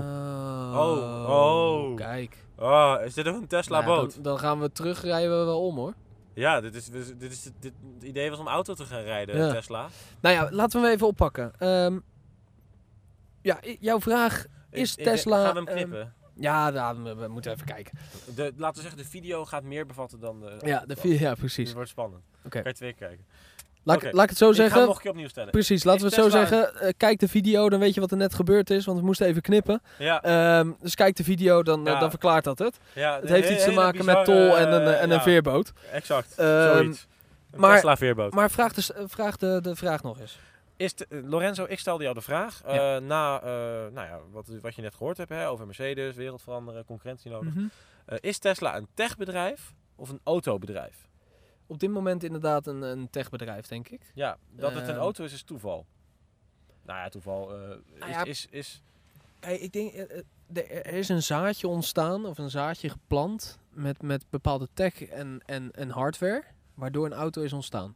Oh. 0.75 1.25
Oh. 1.29 1.95
Kijk. 1.95 2.37
Oh, 2.57 2.95
is 3.05 3.13
dit 3.13 3.27
ook 3.27 3.35
een 3.35 3.47
Tesla 3.47 3.81
Nou 3.81 4.09
dan, 4.09 4.21
dan 4.23 4.39
gaan 4.39 4.59
we 4.59 4.71
terugrijden 4.71 5.39
we 5.39 5.45
wel 5.45 5.65
om, 5.65 5.75
hoor. 5.75 5.93
Ja, 6.33 6.61
dit 6.61 6.75
is, 6.75 6.85
dit 6.89 7.31
is, 7.31 7.43
dit, 7.59 7.73
het 7.93 8.03
idee 8.03 8.29
was 8.29 8.39
om 8.39 8.47
auto 8.47 8.73
te 8.73 8.85
gaan 8.85 9.01
rijden, 9.01 9.37
Ja. 9.37 9.51
Tesla. 9.51 9.87
Nou 10.19 10.35
ja, 10.35 10.47
laten 10.51 10.79
we 10.79 10.85
hem 10.85 10.95
even 10.95 11.07
oppakken. 11.07 11.51
Ehm, 11.59 11.99
ja, 13.41 13.59
jouw 13.79 13.99
vraag... 13.99 14.45
Is 14.71 14.91
Ik- 14.91 14.97
ik 14.97 15.03
Tesla, 15.03 15.43
Gaan 15.43 15.53
we 15.53 15.59
hem 15.59 15.67
ehm, 15.67 15.75
knippen? 15.75 16.13
Ja, 16.35 16.69
nou, 16.69 17.03
we, 17.03 17.15
we 17.15 17.27
moeten 17.27 17.51
even 17.51 17.65
kijken. 17.65 17.97
De, 18.35 18.53
laten 18.57 18.75
we 18.75 18.81
zeggen, 18.89 18.97
de 19.03 19.09
video 19.09 19.45
gaat 19.45 19.63
meer 19.63 19.85
bevatten 19.85 20.19
dan 20.19 20.39
de... 20.39 20.57
Ja, 20.65 20.83
de, 20.85 20.95
vi- 20.95 21.19
ja 21.19 21.33
precies. 21.35 21.65
Het 21.65 21.75
wordt 21.75 21.89
spannend. 21.89 22.23
Oké. 22.45 22.61
Kan 22.61 22.71
je 22.71 22.77
twee 22.77 22.93
keer 22.93 23.07
kijken. 23.07 23.25
Laat, 23.83 24.03
laat 24.13 24.23
ik 24.23 24.29
het 24.29 24.37
zo 24.37 24.49
Ik 24.49 24.55
ga 24.55 24.61
hem 24.61 24.69
zeggen. 24.69 24.85
nog 24.87 24.95
een 24.95 25.01
keer 25.01 25.11
opnieuw 25.11 25.27
stellen. 25.27 25.51
Precies, 25.51 25.83
laten 25.83 26.01
we 26.01 26.05
het 26.07 26.15
zo 26.15 26.29
zeggen. 26.29 26.75
Eh, 26.81 26.89
kijk 26.97 27.19
de 27.19 27.27
video, 27.27 27.69
dan 27.69 27.79
weet 27.79 27.93
je 27.93 27.99
wat 27.99 28.11
er 28.11 28.17
net 28.17 28.33
gebeurd 28.33 28.69
is. 28.69 28.85
Want 28.85 28.99
we 28.99 29.05
moesten 29.05 29.27
even 29.27 29.41
knippen. 29.41 29.81
Ja, 29.97 30.21
Ehm, 30.23 30.71
dus 30.81 30.95
kijk 30.95 31.15
de 31.15 31.23
video, 31.23 31.63
dan, 31.63 31.87
eh, 31.87 31.99
dan 31.99 32.09
verklaart 32.09 32.43
dat 32.43 32.59
het. 32.59 32.77
ja, 32.93 33.19
Het 33.19 33.29
heeft 33.29 33.47
he- 33.47 33.53
iets 33.53 33.63
te 33.63 33.71
maken 33.71 34.05
met 34.05 34.25
tol 34.25 34.57
en 34.57 34.71
een, 34.73 34.81
eh, 34.93 35.01
en 35.01 35.11
een 35.11 35.21
veerboot. 35.21 35.71
Exact, 35.91 36.33
Ehm, 36.37 36.73
zoiets. 36.73 37.07
Een 37.51 37.59
maar- 37.59 37.75
Tesla 37.75 37.97
veerboot. 37.97 38.33
Maar 38.33 38.51
vraag, 38.51 38.73
de, 38.73 38.93
vraag 39.07 39.37
de, 39.37 39.59
de 39.61 39.75
vraag 39.75 40.03
nog 40.03 40.19
eens. 40.19 40.39
Is 40.77 40.95
de- 40.95 41.07
Lorenzo, 41.25 41.65
ik 41.67 41.79
stelde 41.79 42.03
jou 42.03 42.15
de 42.15 42.21
vraag. 42.21 42.61
na 43.01 43.39
nou 43.93 44.07
ja, 44.07 44.19
wat, 44.31 44.47
wat 44.61 44.75
je 44.75 44.81
net 44.81 44.95
gehoord 44.95 45.17
hebt 45.17 45.29
hè, 45.29 45.47
over 45.49 45.65
Mercedes, 45.65 46.15
wereld 46.15 46.41
veranderen, 46.41 46.85
concurrentie 46.85 47.31
nodig. 47.31 47.53
Mhm. 47.53 47.65
Is 48.19 48.37
Tesla 48.39 48.75
een 48.77 48.87
techbedrijf 48.93 49.73
of 49.95 50.09
een 50.09 50.19
autobedrijf? 50.23 51.07
Op 51.69 51.79
dit 51.79 51.89
moment 51.89 52.23
inderdaad 52.23 52.67
een, 52.67 52.81
een 52.81 53.09
techbedrijf, 53.09 53.67
denk 53.67 53.89
ik. 53.89 54.11
Ja, 54.13 54.37
dat 54.51 54.73
het 54.73 54.83
een 54.83 54.89
Ehm. 54.89 54.99
auto 54.99 55.23
is, 55.23 55.33
is 55.33 55.43
toeval. 55.43 55.85
Nou 56.85 56.99
ja, 56.99 57.09
toeval 57.09 57.55
eh, 57.55 57.77
is, 57.93 58.07
ja. 58.09 58.23
is, 58.23 58.47
is... 58.49 58.81
Hey, 59.39 59.57
ik 59.57 59.71
denk, 59.73 59.93
eh, 59.93 60.17
eh, 60.17 60.85
er 60.85 60.93
is 60.93 61.09
een 61.09 61.23
zaadje 61.23 61.67
ontstaan, 61.67 62.25
of 62.25 62.37
een 62.37 62.49
zaadje 62.49 62.89
geplant, 62.89 63.59
met, 63.69 64.01
met 64.01 64.25
bepaalde 64.29 64.67
tech 64.73 65.03
en, 65.03 65.41
en, 65.45 65.71
en 65.71 65.89
hardware, 65.89 66.43
waardoor 66.73 67.05
een 67.05 67.13
auto 67.13 67.41
is 67.41 67.53
ontstaan. 67.53 67.95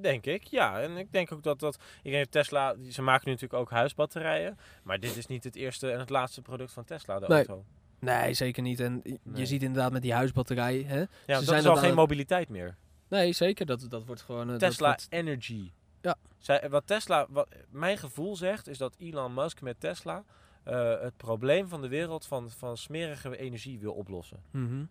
Denk 0.00 0.26
ik, 0.26 0.42
ja. 0.44 0.80
En 0.80 0.96
ik 0.96 1.12
denk 1.12 1.32
ook 1.32 1.42
dat 1.42 1.60
dat... 1.60 1.78
Ik 2.02 2.10
denk 2.12 2.26
Tesla... 2.26 2.74
Ze 2.90 3.02
maken 3.02 3.22
nu 3.26 3.32
natuurlijk 3.32 3.60
ook 3.60 3.70
huisbatterijen. 3.70 4.58
Maar 4.82 5.00
dit 5.00 5.16
is 5.16 5.26
niet 5.26 5.44
het 5.44 5.56
eerste 5.56 5.90
en 5.90 5.98
het 5.98 6.10
laatste 6.10 6.42
product 6.42 6.72
van 6.72 6.84
Tesla, 6.84 7.18
de 7.18 7.26
Nee. 7.26 7.46
auto. 7.46 7.64
Nee, 8.04 8.34
zeker 8.34 8.62
niet. 8.62 8.80
En 8.80 9.00
je 9.04 9.18
Nee. 9.22 9.46
ziet 9.46 9.62
inderdaad 9.62 9.92
met 9.92 10.02
die 10.02 10.12
huisbatterij. 10.12 10.84
Hè? 10.86 10.98
Ja, 10.98 11.06
Ze 11.06 11.08
dat 11.26 11.44
zijn 11.44 11.58
is 11.60 11.66
al 11.66 11.76
geen 11.76 11.86
het- 11.86 11.94
mobiliteit 11.94 12.48
meer. 12.48 12.76
Nee, 13.08 13.32
zeker. 13.32 13.66
Dat, 13.66 13.86
dat 13.88 14.04
wordt 14.06 14.22
gewoon... 14.22 14.50
eh, 14.50 14.56
Tesla 14.56 14.86
wordt- 14.86 15.06
Energy. 15.10 15.70
Ja. 16.00 16.16
Zij, 16.38 16.68
wat 16.70 16.86
Tesla, 16.86 17.26
wat 17.28 17.48
mijn 17.70 17.98
gevoel 17.98 18.36
zegt, 18.36 18.68
is 18.68 18.78
dat 18.78 18.94
Elon 18.98 19.34
Musk 19.34 19.60
met 19.60 19.80
Tesla 19.80 20.24
eh, 20.64 21.00
het 21.00 21.16
probleem 21.16 21.68
van 21.68 21.82
de 21.82 21.88
wereld 21.88 22.26
van, 22.26 22.50
van 22.50 22.76
smerige 22.76 23.36
energie 23.36 23.78
wil 23.78 23.92
oplossen. 23.92 24.38
Mhm. 24.50 24.84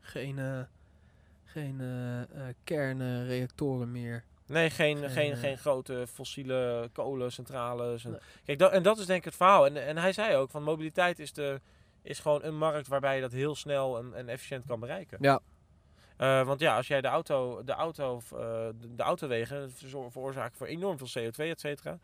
Geen, 0.00 0.38
eh, 0.38 0.60
geen 1.44 1.80
kernreactoren 2.64 3.92
meer. 3.92 4.24
Nee, 4.46 4.70
geen, 4.70 4.98
Geen, 4.98 5.10
geen, 5.10 5.36
geen 5.36 5.58
grote 5.58 6.06
fossiele 6.12 6.88
kolencentrales. 6.92 8.04
En, 8.04 8.10
Nee. 8.10 8.20
Kijk, 8.44 8.58
dat, 8.58 8.72
en 8.72 8.82
dat 8.82 8.98
is 8.98 9.06
denk 9.06 9.18
ik 9.18 9.24
het 9.24 9.34
verhaal. 9.36 9.66
En, 9.66 9.86
en 9.86 9.96
hij 9.96 10.12
zei 10.12 10.36
ook, 10.36 10.50
van 10.50 10.62
mobiliteit 10.62 11.18
is, 11.18 11.32
de, 11.32 11.60
is 12.02 12.18
gewoon 12.18 12.44
een 12.44 12.56
markt 12.56 12.88
waarbij 12.88 13.14
je 13.14 13.20
dat 13.20 13.32
heel 13.32 13.54
snel 13.54 13.98
en, 13.98 14.14
en 14.14 14.28
efficiënt 14.28 14.66
kan 14.66 14.80
bereiken. 14.80 15.18
Ja. 15.20 15.40
Eh, 16.16 16.46
want 16.46 16.60
ja, 16.60 16.76
als 16.76 16.86
jij 16.86 17.00
de 17.00 17.08
auto, 17.08 17.64
de 17.64 17.72
auto, 17.72 18.16
eh, 18.16 18.38
de, 18.80 18.94
de 18.94 19.02
autowegen 19.02 19.72
veroorzaken 20.10 20.56
voor 20.56 20.66
enorm 20.66 20.98
veel 20.98 21.22
CO2, 21.22 21.36
et 21.36 21.60
cetera. 21.60 21.98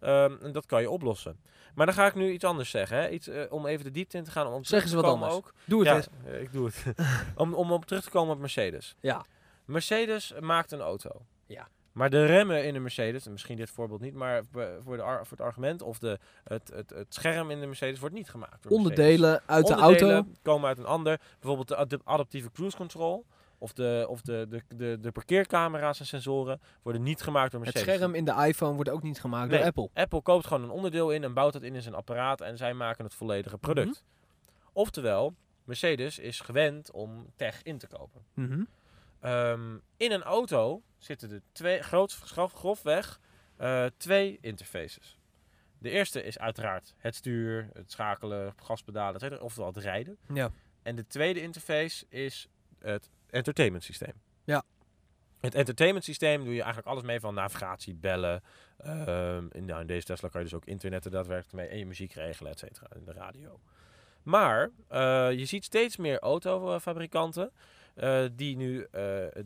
Ehm, 0.00 0.36
en 0.42 0.52
dat 0.52 0.66
kan 0.66 0.80
je 0.80 0.90
oplossen. 0.90 1.40
Maar 1.74 1.86
dan 1.86 1.94
ga 1.94 2.06
ik 2.06 2.14
nu 2.14 2.30
iets 2.32 2.44
anders 2.44 2.70
zeggen. 2.70 2.96
Hè? 2.96 3.08
Iets, 3.08 3.28
eh, 3.28 3.52
om 3.52 3.66
even 3.66 3.84
de 3.84 3.90
diepte 3.90 4.16
in 4.16 4.24
te 4.24 4.30
gaan. 4.30 4.46
Om 4.46 4.64
Zeg 4.64 4.82
eens 4.82 4.90
te 4.90 4.96
wat 4.96 5.04
anders. 5.04 5.34
Ook. 5.34 5.54
Doe 5.64 5.78
het 5.78 5.88
ja, 5.88 5.94
eens. 5.94 6.40
ik 6.40 6.52
doe 6.52 6.66
het. 6.66 6.84
om, 7.34 7.54
om 7.54 7.72
op 7.72 7.84
terug 7.84 8.02
te 8.02 8.10
komen 8.10 8.34
op 8.34 8.40
Mercedes. 8.40 8.96
Ja. 9.00 9.24
Mercedes 9.64 10.32
maakt 10.40 10.72
een 10.72 10.80
auto. 10.80 11.10
Ja. 11.46 11.68
Maar 11.92 12.10
de 12.10 12.24
remmen 12.26 12.64
in 12.64 12.72
de 12.72 12.78
Mercedes, 12.80 13.26
en 13.26 13.32
misschien 13.32 13.56
dit 13.56 13.70
voorbeeld 13.70 14.00
niet, 14.00 14.14
maar 14.14 14.42
voor, 14.52 14.96
de, 14.96 15.02
voor 15.22 15.36
het 15.36 15.40
argument 15.40 15.82
of 15.82 15.98
de, 15.98 16.18
het, 16.44 16.70
het, 16.74 16.90
het 16.90 17.14
scherm 17.14 17.50
in 17.50 17.60
de 17.60 17.66
Mercedes 17.66 17.98
wordt 17.98 18.14
niet 18.14 18.28
gemaakt. 18.30 18.62
Door 18.62 18.72
Mercedes. 18.80 18.98
Onderdelen 18.98 19.42
uit 19.46 19.66
de 19.66 19.74
auto. 19.74 20.26
komen 20.42 20.68
uit 20.68 20.78
een 20.78 20.84
ander. 20.86 21.20
Bijvoorbeeld 21.38 21.68
de, 21.68 21.76
ad- 21.76 21.90
de 21.90 22.00
adaptieve 22.04 22.50
cruise 22.52 22.76
control. 22.76 23.24
Of, 23.58 23.72
de, 23.72 24.06
of 24.08 24.20
de, 24.20 24.46
de, 24.48 24.62
de, 24.76 24.98
de 25.00 25.12
parkeercamera's 25.12 26.00
en 26.00 26.06
sensoren 26.06 26.60
worden 26.82 27.02
niet 27.02 27.22
gemaakt 27.22 27.52
door 27.52 27.60
Het 27.64 27.74
Mercedes. 27.74 27.96
scherm 27.96 28.14
in 28.14 28.24
de 28.24 28.46
iPhone 28.46 28.74
wordt 28.74 28.90
ook 28.90 29.02
niet 29.02 29.20
gemaakt 29.20 29.48
Nee. 29.50 29.58
door 29.58 29.66
Apple. 29.66 29.88
Apple 29.94 30.22
koopt 30.22 30.46
gewoon 30.46 30.62
een 30.62 30.70
onderdeel 30.70 31.10
in 31.10 31.24
en 31.24 31.34
bouwt 31.34 31.54
het 31.54 31.62
in 31.62 31.74
in 31.74 31.82
zijn 31.82 31.94
apparaat 31.94 32.40
en 32.40 32.56
zij 32.56 32.74
maken 32.74 33.04
het 33.04 33.14
volledige 33.14 33.58
product. 33.58 33.88
Mhm. 33.88 34.68
Oftewel, 34.72 35.34
Mercedes 35.64 36.18
is 36.18 36.40
gewend 36.40 36.90
om 36.90 37.26
tech 37.36 37.62
in 37.62 37.78
te 37.78 37.86
kopen. 37.86 38.20
Mhm. 38.34 38.62
Ehm, 39.20 39.78
in 39.96 40.12
een 40.12 40.22
auto 40.22 40.82
zitten 40.98 41.30
er 41.30 41.42
twee, 41.52 41.82
groot, 41.82 42.12
grofweg 42.54 43.20
eh, 43.56 43.86
twee 43.96 44.38
interfaces. 44.40 45.18
De 45.78 45.90
eerste 45.90 46.22
is 46.22 46.38
uiteraard 46.38 46.94
het 46.96 47.14
stuur, 47.14 47.68
het 47.72 47.90
schakelen, 47.92 48.54
gaspedalen, 48.62 49.14
et 49.14 49.20
cetera, 49.20 49.40
oftewel 49.40 49.68
het 49.68 49.82
rijden. 49.82 50.18
Ja. 50.34 50.50
En 50.82 50.96
de 50.96 51.06
tweede 51.06 51.42
interface 51.42 52.06
is 52.08 52.48
het 52.78 53.10
entertainment 53.30 53.84
systeem. 53.84 54.12
Ja. 54.44 54.62
Het 55.40 55.54
entertainment 55.54 56.04
systeem 56.04 56.44
doe 56.44 56.54
je 56.54 56.62
eigenlijk 56.62 56.86
alles 56.88 57.02
mee 57.02 57.20
van 57.20 57.34
navigatie, 57.34 57.94
bellen. 57.94 58.42
ehm, 58.76 59.46
in, 59.50 59.64
nou, 59.64 59.80
in 59.80 59.86
deze 59.86 60.06
Tesla 60.06 60.28
kan 60.28 60.40
je 60.40 60.46
dus 60.46 60.56
ook 60.56 60.64
internetten 60.64 61.10
daadwerkelijk 61.10 61.54
mee 61.54 61.68
en 61.68 61.78
je 61.78 61.86
muziek 61.86 62.12
regelen, 62.12 62.52
et 62.52 62.58
cetera, 62.58 62.86
en 62.90 63.04
de 63.04 63.12
radio. 63.12 63.60
Maar 64.22 64.70
eh, 64.88 65.32
je 65.32 65.44
ziet 65.44 65.64
steeds 65.64 65.96
meer 65.96 66.18
autofabrikanten 66.18 67.52
eh, 67.94 68.24
die 68.32 68.56
nu 68.56 68.82
eh, 68.82 68.90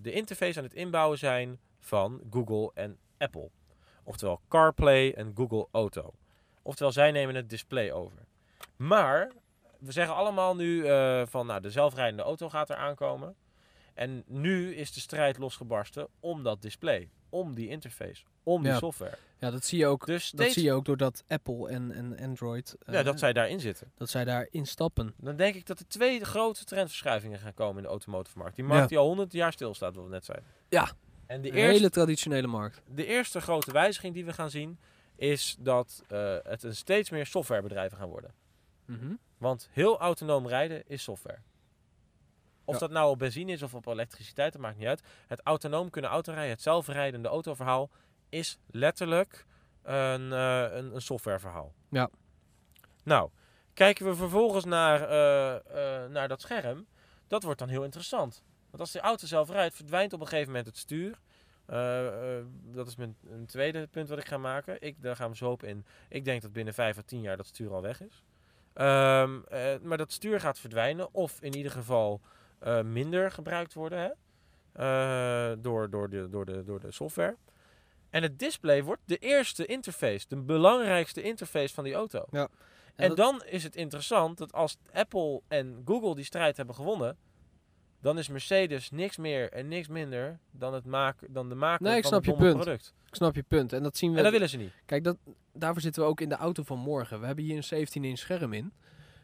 de 0.01 0.13
interface 0.13 0.59
aan 0.59 0.65
het 0.65 0.75
inbouwen 0.75 1.19
zijn 1.19 1.61
van 1.81 2.21
Google 2.31 2.71
en 2.75 2.99
Apple. 3.19 3.51
Oftewel 4.05 4.41
CarPlay 4.49 5.13
en 5.13 5.33
Google 5.35 5.69
Auto. 5.71 6.15
Oftewel, 6.63 6.93
zij 6.93 7.11
nemen 7.11 7.35
het 7.35 7.51
display 7.51 7.93
over. 7.93 8.19
Maar 8.77 9.33
we 9.79 9.93
zeggen 9.93 10.15
allemaal 10.15 10.57
nu 10.57 10.87
eh, 10.87 11.23
van 11.27 11.47
nou, 11.47 11.61
de 11.61 11.71
zelfrijdende 11.71 12.23
auto 12.23 12.49
gaat 12.49 12.71
er 12.71 12.77
aankomen. 12.77 13.37
En 13.95 14.23
nu 14.27 14.75
is 14.75 14.93
de 14.93 15.01
strijd 15.01 15.39
losgebarsten 15.39 16.09
om 16.21 16.43
dat 16.43 16.63
display, 16.63 17.09
om 17.29 17.55
die 17.55 17.69
interface, 17.69 18.25
om 18.43 18.63
die 18.63 18.71
Ja. 18.73 18.79
software. 18.79 19.17
Ja, 19.39 19.51
dat 19.51 19.65
zie 19.65 19.79
je 19.79 19.87
ook. 19.87 20.07
Dus 20.07 20.31
Dat 20.31 20.51
zie 20.51 20.63
je 20.65 20.73
ook 20.73 20.85
doordat 20.85 21.25
Apple 21.29 21.69
en, 21.69 21.93
en 21.93 22.19
Android, 22.19 22.77
eh, 22.87 22.95
ja, 22.95 23.03
dat 23.03 23.19
zij 23.19 23.33
daarin 23.33 23.61
zitten. 23.61 23.93
dat 23.97 24.09
zij 24.11 24.25
daarin 24.25 24.67
stappen. 24.67 25.15
Dan 25.17 25.37
denk 25.37 25.55
ik 25.55 25.67
dat 25.67 25.79
er 25.79 25.87
twee 25.89 26.25
grote 26.25 26.65
trendverschuivingen 26.65 27.39
gaan 27.39 27.55
komen 27.55 27.77
in 27.77 27.83
de 27.83 27.89
automotive 27.89 28.39
markt. 28.39 28.57
Die 28.57 28.65
markt 28.65 28.83
Ja. 28.83 28.89
die 28.89 28.99
al 28.99 29.07
honderd 29.07 29.33
jaar 29.33 29.53
stilstaat, 29.53 29.95
wat 29.95 30.05
we 30.05 30.11
net 30.11 30.25
zeiden. 30.25 30.47
Ja. 30.69 30.91
En 31.27 31.41
de 31.43 31.49
Een 31.49 31.55
eerste, 31.55 31.73
hele 31.73 31.91
traditionele 31.91 32.47
markt. 32.47 32.83
de 32.95 33.07
eerste 33.07 33.41
grote 33.41 33.73
wijziging 33.73 34.15
die 34.15 34.25
we 34.25 34.33
gaan 34.33 34.51
zien, 34.51 34.79
is 35.17 35.57
dat 35.59 36.03
eh, 36.09 36.37
het 36.43 36.63
een 36.63 36.77
steeds 36.77 37.11
meer 37.11 37.27
softwarebedrijven 37.27 37.99
gaan 37.99 38.09
worden. 38.09 38.35
Mhm. 38.87 39.13
Want 39.39 39.69
heel 39.73 39.99
autonoom 40.01 40.47
rijden 40.49 40.83
is 40.89 41.03
software. 41.03 41.39
Of 42.65 42.75
Ja. 42.75 42.81
dat 42.81 42.91
nou 42.91 43.11
op 43.11 43.19
benzine 43.19 43.53
is 43.53 43.63
of 43.63 43.75
op 43.75 43.87
elektriciteit, 43.87 44.53
dat 44.53 44.63
maakt 44.63 44.79
niet 44.79 44.87
uit. 44.87 45.03
Het 45.27 45.41
autonoom 45.43 45.91
kunnen 45.91 46.11
autorijden, 46.11 46.51
het 46.53 46.63
zelfrijdende 46.63 47.29
autoverhaal, 47.29 47.91
is 48.29 48.59
letterlijk 48.67 49.47
een, 49.83 50.33
eh, 50.33 50.63
een, 50.71 50.95
een 50.95 51.01
softwareverhaal. 51.03 51.75
Ja. 51.91 52.11
Nou, 53.05 53.31
kijken 53.75 54.07
we 54.07 54.15
vervolgens 54.15 54.65
naar, 54.65 55.03
eh, 55.09 55.55
eh, 55.55 56.11
naar 56.11 56.29
dat 56.29 56.41
scherm, 56.41 56.87
dat 57.27 57.43
wordt 57.43 57.59
dan 57.59 57.69
heel 57.69 57.85
interessant. 57.85 58.43
Want 58.71 58.81
als 58.83 58.93
de 58.93 59.01
auto 59.01 59.27
zelf 59.27 59.51
rijdt, 59.51 59.75
verdwijnt 59.75 60.13
op 60.13 60.21
een 60.21 60.27
gegeven 60.27 60.49
moment 60.49 60.67
het 60.67 60.77
stuur. 60.77 61.19
Dat 62.75 62.87
is 62.87 62.97
mijn 62.97 63.17
een 63.31 63.47
tweede 63.47 63.87
punt 63.87 64.09
wat 64.09 64.19
ik 64.19 64.27
ga 64.27 64.39
maken. 64.39 64.77
Ik, 64.81 65.03
daar 65.03 65.17
gaan 65.17 65.31
we 65.31 65.37
zo 65.37 65.51
op 65.51 65.63
in. 65.63 65.87
Ik 66.09 66.25
denk 66.25 66.43
dat 66.43 66.53
binnen 66.53 66.75
vijf 66.75 66.99
à 66.99 67.03
tien 67.07 67.21
jaar 67.21 67.37
dat 67.37 67.47
stuur 67.47 67.73
al 67.73 67.83
weg 67.83 68.01
is. 68.03 68.25
Ehm, 68.75 69.41
eh, 69.49 69.75
maar 69.83 69.99
dat 69.99 70.13
stuur 70.13 70.41
gaat 70.41 70.59
verdwijnen, 70.59 71.15
of 71.15 71.41
in 71.41 71.57
ieder 71.57 71.73
geval 71.73 72.21
eh, 72.59 72.83
minder 72.83 73.31
gebruikt 73.31 73.75
worden 73.75 73.99
hè? 73.99 74.09
Eh, 74.73 75.57
door, 75.59 75.91
door, 75.91 76.11
de, 76.11 76.29
door, 76.31 76.45
de, 76.45 76.65
door 76.65 76.81
de 76.81 76.93
software. 76.93 77.37
En 78.11 78.23
het 78.23 78.39
display 78.39 78.83
wordt 78.83 79.03
de 79.05 79.17
eerste 79.17 79.67
interface, 79.67 80.25
de 80.29 80.37
belangrijkste 80.37 81.23
interface 81.23 81.75
van 81.75 81.85
die 81.85 81.95
auto. 81.95 82.25
Ja. 82.31 82.49
En 82.97 83.09
dat- 83.09 83.17
dan 83.17 83.43
is 83.45 83.63
het 83.63 83.77
interessant 83.77 84.39
dat 84.39 84.53
als 84.53 84.77
Apple 84.93 85.41
en 85.49 85.83
Google 85.85 86.15
die 86.15 86.25
strijd 86.25 86.57
hebben 86.57 86.75
gewonnen, 86.75 87.17
dan 88.01 88.19
is 88.19 88.29
Mercedes 88.29 88.91
niks 88.91 89.17
meer 89.17 89.53
en 89.53 89.69
niks 89.69 89.89
minder 89.89 90.39
dan, 90.51 90.75
het 90.75 90.85
maken, 90.85 91.33
dan 91.33 91.49
de 91.49 91.55
maker 91.55 91.85
Nee, 91.87 91.97
ik 91.97 92.03
van 92.03 92.11
snap 92.11 92.25
het 92.25 92.35
je 92.37 92.43
punt. 92.43 92.55
product. 92.63 92.95
Ik 93.09 93.15
snap 93.15 93.35
je 93.35 93.43
punt. 93.43 93.73
En 93.73 93.83
dat 93.83 93.97
zien 93.97 94.11
we. 94.11 94.17
En 94.17 94.23
dat 94.23 94.33
willen 94.33 94.49
ze 94.49 94.57
niet. 94.57 94.73
Kijk, 94.87 95.05
dat, 95.05 95.17
daarvoor 95.53 95.81
zitten 95.81 96.03
we 96.03 96.09
ook 96.09 96.21
in 96.21 96.29
de 96.29 96.35
auto 96.37 96.63
van 96.63 96.79
morgen. 96.79 97.21
We 97.21 97.27
hebben 97.27 97.45
hier 97.45 97.57
een 97.71 97.87
17-inch 97.87 98.19
scherm 98.19 98.53
in. 98.53 98.73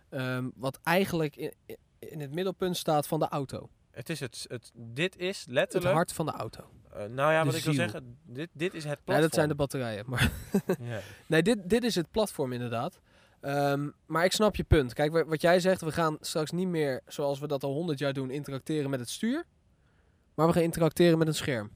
ehm, 0.09 0.49
wat 0.55 0.81
eigenlijk 0.83 1.37
in, 1.37 1.53
in 2.01 2.21
het 2.21 2.35
middelpunt 2.35 2.77
staat 2.77 3.07
van 3.07 3.19
de 3.19 3.29
auto. 3.29 3.69
Het 3.91 4.09
is 4.11 4.21
het, 4.21 4.45
het, 4.49 4.71
dit 4.75 5.17
is 5.17 5.39
Het 5.41 5.51
letterlijk. 5.51 5.95
hart 5.95 6.13
van 6.13 6.27
de 6.27 6.33
auto. 6.33 6.71
eh, 6.93 7.05
nou 7.05 7.33
ja, 7.33 7.41
de 7.41 7.47
wat 7.47 7.55
ik 7.55 7.65
wil 7.65 7.73
ziel. 7.75 7.83
zeggen, 7.83 8.19
dit, 8.25 8.49
dit 8.53 8.75
is 8.75 8.85
het 8.85 8.93
Ja, 8.93 9.03
platform. 9.05 9.21
dat 9.21 9.35
zijn 9.35 9.49
de 9.49 9.55
batterijen. 9.55 10.05
Maar 10.07 10.33
Ja. 10.81 11.01
nee, 11.27 11.43
dit, 11.43 11.59
dit 11.71 11.85
is 11.85 11.95
het 11.95 12.11
platform 12.11 12.53
inderdaad. 12.53 13.01
Ehm, 13.41 13.89
maar 14.07 14.25
ik 14.25 14.33
snap 14.33 14.57
je 14.57 14.65
punt. 14.65 14.93
Kijk, 14.93 15.13
wa- 15.13 15.25
wat 15.25 15.41
jij 15.41 15.61
zegt, 15.61 15.81
we 15.81 15.93
gaan 15.93 16.17
straks 16.21 16.51
niet 16.51 16.69
meer 16.69 17.01
zoals 17.07 17.39
we 17.41 17.47
dat 17.47 17.63
al 17.63 17.73
100 17.73 17.99
jaar 17.99 18.13
doen, 18.13 18.31
interacteren 18.31 18.91
met 18.91 19.01
het 19.01 19.09
stuur. 19.09 19.45
Maar 20.35 20.47
we 20.47 20.53
gaan 20.53 20.63
interacteren 20.63 21.19
met 21.19 21.29
een 21.29 21.35
scherm. 21.35 21.71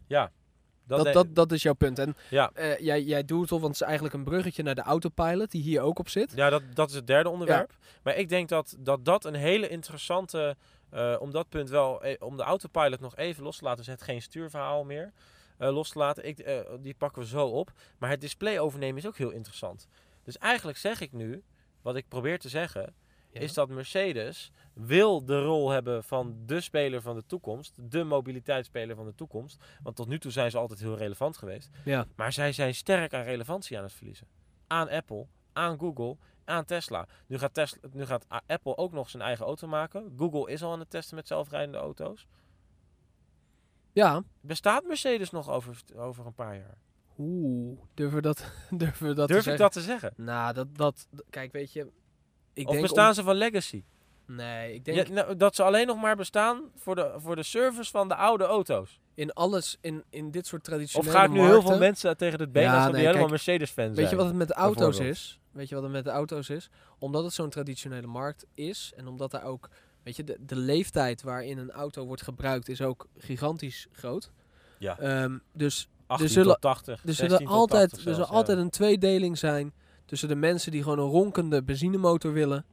Dat, 0.87 1.05
Dat, 1.05 1.13
dat, 1.15 1.35
dat 1.35 1.53
is 1.53 1.63
jouw 1.63 1.73
punt. 1.75 1.99
En 1.99 2.17
Ja. 2.31 2.51
eh, 2.55 2.79
jij, 2.79 3.03
jij 3.03 3.25
doet 3.25 3.41
het 3.41 3.51
al, 3.53 3.61
want 3.61 3.73
het 3.73 3.81
is 3.81 3.87
eigenlijk 3.87 4.15
een 4.15 4.25
bruggetje 4.25 4.63
naar 4.63 4.75
de 4.75 4.83
autopilot, 4.83 5.51
die 5.51 5.63
hier 5.63 5.81
ook 5.81 5.99
op 5.99 6.09
zit. 6.09 6.33
Ja, 6.37 6.51
dat, 6.51 6.63
dat 6.75 6.89
is 6.89 6.95
het 6.95 7.07
derde 7.07 7.29
onderwerp. 7.29 7.77
Maar 8.03 8.17
ik 8.17 8.29
denk 8.29 8.49
dat 8.49 8.77
dat, 8.79 9.05
dat 9.05 9.25
een 9.25 9.35
hele 9.35 9.69
interessante... 9.69 10.57
eh, 10.91 11.17
om 11.19 11.31
dat 11.31 11.49
punt 11.49 11.69
wel... 11.69 12.03
eh, 12.03 12.17
om 12.19 12.37
de 12.37 12.43
autopilot 12.43 13.01
nog 13.01 13.17
even 13.17 13.43
los 13.43 13.57
te 13.59 13.65
laten. 13.65 13.85
Dus 13.85 13.95
het 13.95 14.03
geen 14.03 14.23
stuurverhaal 14.23 14.85
meer 14.85 15.13
los 15.59 15.89
te 15.91 15.99
laten. 15.99 16.27
Ik, 16.27 16.65
die 16.81 16.95
pakken 16.95 17.23
we 17.23 17.29
zo 17.29 17.47
op. 17.47 17.73
Maar 17.99 18.11
het 18.11 18.21
display 18.21 18.59
overnemen 18.59 18.97
is 18.97 19.07
ook 19.07 19.17
heel 19.17 19.31
interessant. 19.31 19.87
Dus 20.25 20.39
eigenlijk 20.39 20.79
zeg 20.79 21.01
ik 21.01 21.13
nu... 21.13 21.43
Wat 21.83 21.97
ik 21.97 22.09
probeer 22.09 22.39
te 22.39 22.49
zeggen... 22.49 22.95
Ja. 23.35 23.41
Is 23.41 23.55
dat 23.55 23.69
Mercedes 23.69 24.53
wil 24.73 25.25
de 25.25 25.43
rol 25.43 25.71
hebben 25.71 26.05
van 26.05 26.37
de 26.47 26.61
speler 26.61 27.03
van 27.03 27.15
de 27.15 27.27
toekomst. 27.27 27.91
De 27.91 28.05
mobiliteitsspeler 28.05 28.97
van 28.97 29.05
de 29.05 29.15
toekomst. 29.15 29.65
Want 29.83 29.97
tot 29.97 30.09
nu 30.09 30.19
toe 30.19 30.31
zijn 30.31 30.51
ze 30.51 30.59
altijd 30.59 30.81
heel 30.81 30.97
relevant 30.97 31.37
geweest. 31.37 31.71
Ja. 31.85 32.07
Maar 32.17 32.33
zij 32.33 32.53
zijn 32.53 32.75
sterk 32.75 33.15
aan 33.15 33.23
relevantie 33.23 33.77
aan 33.77 33.83
het 33.83 33.93
verliezen. 33.93 34.27
Aan 34.67 34.89
Apple, 34.89 35.27
aan 35.53 35.79
Google, 35.79 36.17
aan 36.45 36.65
Tesla. 36.65 37.07
Nu 37.27 37.39
gaat, 37.39 37.55
Tesla, 37.55 37.89
nu 37.93 38.07
gaat 38.07 38.27
Apple 38.47 38.77
ook 38.77 38.93
nog 38.93 39.11
zijn 39.11 39.23
eigen 39.23 39.47
auto 39.47 39.67
maken. 39.67 40.15
Google 40.17 40.51
is 40.53 40.63
al 40.63 40.73
aan 40.73 40.79
het 40.81 40.91
testen 40.91 41.17
met 41.17 41.27
zelfrijdende 41.27 41.79
auto's. 41.79 42.27
Ja. 43.93 44.23
Bestaat 44.41 44.85
Mercedes 44.85 45.31
nog 45.31 45.51
over, 45.51 45.81
over 45.95 46.27
een 46.27 46.35
paar 46.35 46.57
jaar? 46.57 46.79
Oeh, 47.19 47.79
durven 47.95 48.17
we 48.17 48.23
dat, 48.23 48.53
durven 48.71 49.07
we 49.07 49.15
dat 49.15 49.29
Durf 49.29 49.43
te 49.43 49.51
ik 49.51 49.59
zeggen? 49.59 49.59
dat 49.59 49.73
te 49.73 49.81
zeggen? 49.81 50.13
Nou, 50.17 50.55
dat, 50.55 50.77
dat, 50.77 51.09
kijk, 51.31 51.53
weet 51.53 51.73
je... 51.73 51.91
Ik 52.55 52.67
of 52.67 52.71
denk 52.73 52.83
bestaan 52.87 53.09
om- 53.09 53.15
ze 53.15 53.23
van 53.23 53.35
legacy? 53.35 53.83
Nee, 54.27 54.75
ik 54.75 54.85
denk 54.85 55.07
Ja, 55.07 55.13
nou, 55.13 55.37
dat 55.37 55.55
ze 55.55 55.63
alleen 55.63 55.87
nog 55.87 56.01
maar 56.01 56.17
bestaan 56.17 56.63
voor 56.77 56.95
de, 56.95 57.13
voor 57.17 57.37
de 57.37 57.43
service 57.43 57.91
van 57.91 58.09
de 58.09 58.15
oude 58.15 58.45
auto's. 58.45 59.01
in 59.15 59.33
alles, 59.33 59.77
in, 59.81 60.05
in 60.11 60.31
dit 60.31 60.47
soort 60.47 60.61
Of 60.63 60.67
traditionele 60.69 61.11
ga 61.11 61.25
ik 61.25 61.31
nu 61.31 61.41
heel 61.41 61.63
veel 61.63 61.79
mensen 61.79 62.17
tegen 62.17 62.41
het 62.41 62.53
been 62.53 62.63
Ja, 62.63 62.73
laten 62.73 62.91
die 62.93 63.01
helemaal 63.01 63.19
kijk, 63.19 63.31
Mercedes-fan 63.31 63.85
zijn? 63.85 63.97
Weet 63.97 64.11
je 64.11 64.17
wat 64.17 64.27
het 64.27 64.35
met 64.35 64.49
de 64.49 64.55
auto's 64.55 64.99
is? 64.99 65.39
Weet 65.53 65.69
je 65.69 65.75
wat 65.75 65.85
het 65.85 65.93
met 65.93 66.05
de 66.05 66.11
auto's 66.11 66.49
is? 66.49 66.71
Omdat 66.99 67.25
het 67.25 67.33
zo'n 67.33 67.51
traditionele 67.51 68.07
markt 68.07 68.47
is 68.55 68.93
en 68.97 69.07
omdat 69.07 69.31
daar 69.31 69.45
ook, 69.45 69.69
weet 70.03 70.17
je, 70.17 70.25
de, 70.25 70.37
de 70.41 70.57
leeftijd 70.57 71.23
waarin 71.23 71.59
een 71.59 71.71
auto 71.71 72.05
wordt 72.07 72.23
gebruikt 72.23 72.69
is 72.69 72.81
ook 72.83 73.07
gigantisch 73.19 73.87
groot. 73.93 74.31
Ja. 74.79 74.99
Ehm, 74.99 75.39
dus 75.53 75.89
18 76.07 76.29
zullen- 76.29 76.53
tot 76.53 76.61
80, 76.61 76.95
er 76.95 77.15
16 77.15 77.29
zullen 77.39 77.53
altijd, 77.53 77.91
80 77.91 78.13
er 78.13 78.19
ja. 78.19 78.25
altijd 78.25 78.59
een 78.59 78.71
tweedeling 78.71 79.39
zijn 79.39 79.73
tussen 80.05 80.29
de 80.29 80.35
mensen 80.37 80.73
die 80.73 80.83
gewoon 80.83 80.99
een 80.99 81.05
ronkende 81.11 81.63
benzinemotor 81.63 82.33
willen 82.33 82.65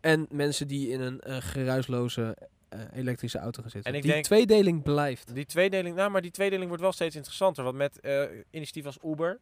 en 0.00 0.26
mensen 0.30 0.68
die 0.68 0.88
in 0.88 1.00
een 1.00 1.20
eh, 1.20 1.36
geruisloze 1.40 2.36
eh, 2.68 2.80
elektrische 2.94 3.38
auto 3.38 3.62
gaan 3.62 3.70
zitten. 3.70 3.90
En 3.90 3.96
ik 3.96 4.02
die 4.04 4.12
denk- 4.12 4.24
tweedeling 4.24 4.82
blijft. 4.82 5.34
Die 5.34 5.46
tweedeling, 5.46 5.96
nou, 5.96 6.10
maar 6.10 6.22
die 6.22 6.30
tweedeling 6.30 6.66
wordt 6.68 6.82
wel 6.82 6.92
steeds 6.92 7.16
interessanter. 7.16 7.64
Want 7.64 7.76
met 7.76 8.00
eh 8.00 8.22
initiatief 8.50 8.86
als 8.86 8.98
Uber, 9.04 9.38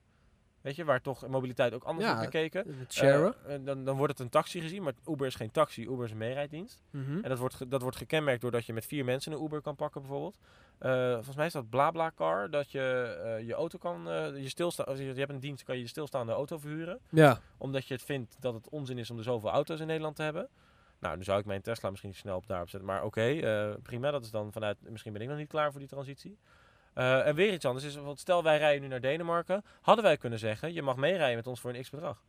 weet 0.67 0.77
je, 0.77 0.85
waar 0.85 1.01
toch 1.01 1.27
mobiliteit 1.27 1.75
ook 1.75 1.85
anders 1.85 2.07
Ja, 2.07 2.14
wordt 2.14 2.31
bekeken. 2.31 2.79
Het 2.79 2.93
sharen. 2.93 3.35
eh, 3.47 3.59
dan, 3.64 3.85
dan 3.85 3.97
wordt 3.97 4.12
het 4.12 4.21
een 4.21 4.29
taxi 4.29 4.61
gezien, 4.61 4.83
maar 4.83 4.93
Uber 5.09 5.27
is 5.27 5.35
geen 5.35 5.51
taxi, 5.51 5.83
Uber 5.83 6.05
is 6.05 6.11
een 6.11 6.17
meerijdienst. 6.17 6.83
Mhm. 6.91 7.19
En 7.23 7.29
dat 7.29 7.39
wordt, 7.39 7.71
dat 7.71 7.83
wordt 7.83 7.97
gekenmerkt 7.97 8.41
doordat 8.41 8.67
je 8.67 8.73
met 8.73 8.87
vier 8.87 9.05
mensen 9.05 9.33
een 9.33 9.43
Uber 9.43 9.61
kan 9.61 9.77
pakken 9.77 10.01
bijvoorbeeld. 10.01 10.39
Eh, 10.79 11.12
volgens 11.12 11.37
mij 11.37 11.47
is 11.47 11.53
dat 11.53 11.71
BlaBlaCar, 11.71 12.51
dat 12.51 12.71
je 12.71 13.19
eh, 13.25 13.47
je 13.47 13.55
auto 13.55 13.79
kan, 13.79 14.03
je 14.43 14.49
stilstaan, 14.49 14.87
als 14.87 14.99
je, 14.99 15.05
je 15.05 15.12
hebt 15.14 15.31
een 15.31 15.41
dienst, 15.41 15.64
kan 15.64 15.77
je 15.77 15.83
je 15.83 15.89
stilstaande 15.89 16.33
auto 16.33 16.59
verhuren. 16.59 16.99
Ja, 17.11 17.41
Omdat 17.59 17.87
je 17.87 17.95
het 17.95 18.03
vindt 18.03 18.37
dat 18.41 18.55
het 18.55 18.69
onzin 18.69 18.99
is 18.99 19.11
om 19.11 19.17
er 19.19 19.25
zoveel 19.25 19.51
auto's 19.51 19.81
in 19.81 19.87
Nederland 19.87 20.17
te 20.17 20.23
hebben. 20.23 20.49
Nou, 20.99 21.17
nu 21.17 21.25
zou 21.25 21.39
ik 21.41 21.47
mijn 21.47 21.62
Tesla 21.62 21.91
misschien 21.91 22.14
snel 22.14 22.37
op 22.37 22.47
daarop 22.47 22.69
zetten. 22.69 22.89
Maar 22.89 23.05
oké, 23.05 23.23
eh, 23.23 23.75
prima. 23.83 24.11
Dat 24.11 24.25
is 24.25 24.31
dan 24.31 24.53
vanuit... 24.53 24.77
Misschien 24.91 25.12
ben 25.12 25.23
ik 25.23 25.29
nog 25.29 25.37
niet 25.37 25.49
klaar 25.49 25.71
voor 25.71 25.81
die 25.81 25.89
transitie. 25.89 26.39
Eh, 26.97 27.26
en 27.26 27.34
weer 27.34 27.53
iets 27.53 27.64
anders 27.64 27.84
is... 27.84 27.90
bijvoorbeeld 27.90 28.20
Stel, 28.20 28.42
wij 28.42 28.59
rijden 28.59 28.82
nu 28.82 28.88
naar 28.88 29.01
Denemarken. 29.01 29.64
Hadden 29.80 30.05
wij 30.05 30.16
kunnen 30.16 30.38
zeggen... 30.38 30.72
Je 30.72 30.82
mag 30.82 30.97
meerijden 30.97 31.36
met 31.36 31.47
ons 31.47 31.61
voor 31.61 31.74
een 31.74 31.82
x-bedrag. 31.82 32.22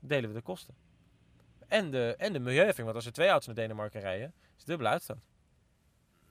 Delen 0.00 0.28
we 0.28 0.34
de 0.34 0.42
kosten. 0.42 0.74
En 1.68 1.90
de, 1.90 2.14
en 2.18 2.32
de 2.32 2.38
milieuheffing. 2.38 2.84
Want 2.84 2.94
als 2.96 3.06
er 3.06 3.12
twee 3.12 3.28
auto's 3.28 3.46
naar 3.46 3.54
Denemarken 3.54 4.00
rijden... 4.00 4.32
Is 4.42 4.56
het 4.56 4.66
dubbele 4.66 4.88
uitstoot. 4.88 5.18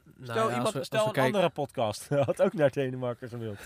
Nou 0.04 0.24
Stel, 0.32 0.50
ja, 0.50 0.56
iemand, 0.56 0.74
we- 0.74 0.84
stel 0.84 1.00
een 1.06 1.12
kijken- 1.12 1.24
andere 1.34 1.50
podcast 1.50 2.08
had 2.26 2.42
ook 2.42 2.54
naar 2.54 2.72
Denemarken 2.72 3.30
gewild. 3.30 3.60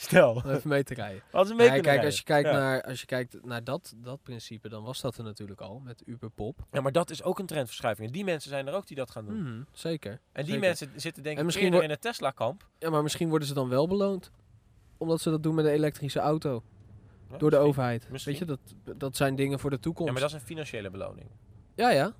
Stel. 0.00 0.34
om 0.34 0.50
even 0.50 0.68
mee 0.68 0.82
te 0.82 0.94
rijden. 0.94 1.22
Ze 1.46 1.54
mee 1.54 1.70
Nee, 1.70 1.80
kijk, 1.80 2.04
als 2.04 2.16
je 2.16 2.22
kijkt, 2.22 2.48
Ja. 2.48 2.54
naar, 2.58 2.82
als 2.82 3.00
je 3.00 3.06
kijkt 3.06 3.44
naar 3.44 3.64
dat, 3.64 3.94
dat 3.96 4.22
principe, 4.22 4.68
dan 4.68 4.82
was 4.84 5.00
dat 5.00 5.16
er 5.18 5.24
natuurlijk 5.24 5.60
al 5.60 5.78
met 5.84 6.02
Uberpop. 6.06 6.58
Ja, 6.72 6.80
maar 6.80 6.92
dat 6.92 7.10
is 7.10 7.22
ook 7.22 7.38
een 7.38 7.46
trendverschuiving. 7.46 8.06
En 8.06 8.12
die 8.12 8.24
mensen 8.24 8.50
zijn 8.50 8.66
er 8.66 8.74
ook 8.74 8.86
die 8.86 8.96
dat 8.96 9.10
gaan 9.10 9.24
doen. 9.26 9.42
Mhm, 9.42 9.62
zeker. 9.72 10.10
En 10.12 10.44
die 10.44 10.44
zeker. 10.44 10.60
mensen 10.60 10.90
zitten 10.96 11.22
denk 11.22 11.34
En 11.34 11.40
ik 11.40 11.46
misschien 11.46 11.82
in 11.82 11.90
het 11.90 12.00
Tesla-kamp. 12.00 12.66
Ja, 12.78 12.90
maar 12.90 13.02
misschien 13.02 13.28
worden 13.28 13.48
ze 13.48 13.54
dan 13.54 13.68
wel 13.68 13.88
beloond. 13.88 14.30
Omdat 14.98 15.20
ze 15.20 15.30
dat 15.30 15.42
doen 15.42 15.54
met 15.54 15.64
een 15.64 15.70
elektrische 15.72 16.18
auto. 16.20 16.62
Ja, 17.30 17.36
door 17.36 17.50
de 17.50 17.56
overheid. 17.56 18.08
Misschien. 18.10 18.32
Weet 18.38 18.48
je, 18.48 18.58
dat, 18.84 18.98
dat 18.98 19.16
zijn 19.16 19.36
dingen 19.36 19.58
voor 19.58 19.70
de 19.70 19.80
toekomst. 19.80 20.06
Ja, 20.06 20.12
maar 20.12 20.20
dat 20.22 20.30
is 20.30 20.40
een 20.40 20.46
financiële 20.46 20.90
beloning. 20.90 21.26
ja, 21.74 21.90
ja. 21.90 22.14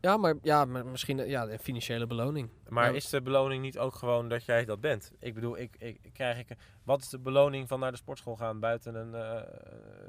Ja, 0.00 0.16
maar, 0.16 0.34
ja, 0.42 0.64
maar 0.64 0.86
misschien 0.86 1.18
eh, 1.20 1.28
ja, 1.28 1.48
een 1.48 1.58
financiële 1.58 2.06
beloning. 2.06 2.48
Maar 2.68 2.90
Ja. 2.90 2.96
is 2.96 3.08
de 3.08 3.22
beloning 3.22 3.62
niet 3.62 3.78
ook 3.78 3.94
gewoon 3.94 4.28
dat 4.28 4.44
jij 4.44 4.64
dat 4.64 4.80
bent? 4.80 5.12
Ik 5.18 5.34
bedoel, 5.34 5.58
ik, 5.58 5.74
ik, 5.78 6.00
krijg 6.12 6.38
ik, 6.38 6.46
wat 6.84 7.00
is 7.00 7.08
de 7.08 7.18
beloning 7.18 7.68
van 7.68 7.80
naar 7.80 7.90
de 7.90 7.96
sportschool 7.96 8.36
gaan 8.36 8.60
buiten 8.60 8.94
een... 8.94 9.14
eh, 9.14 9.42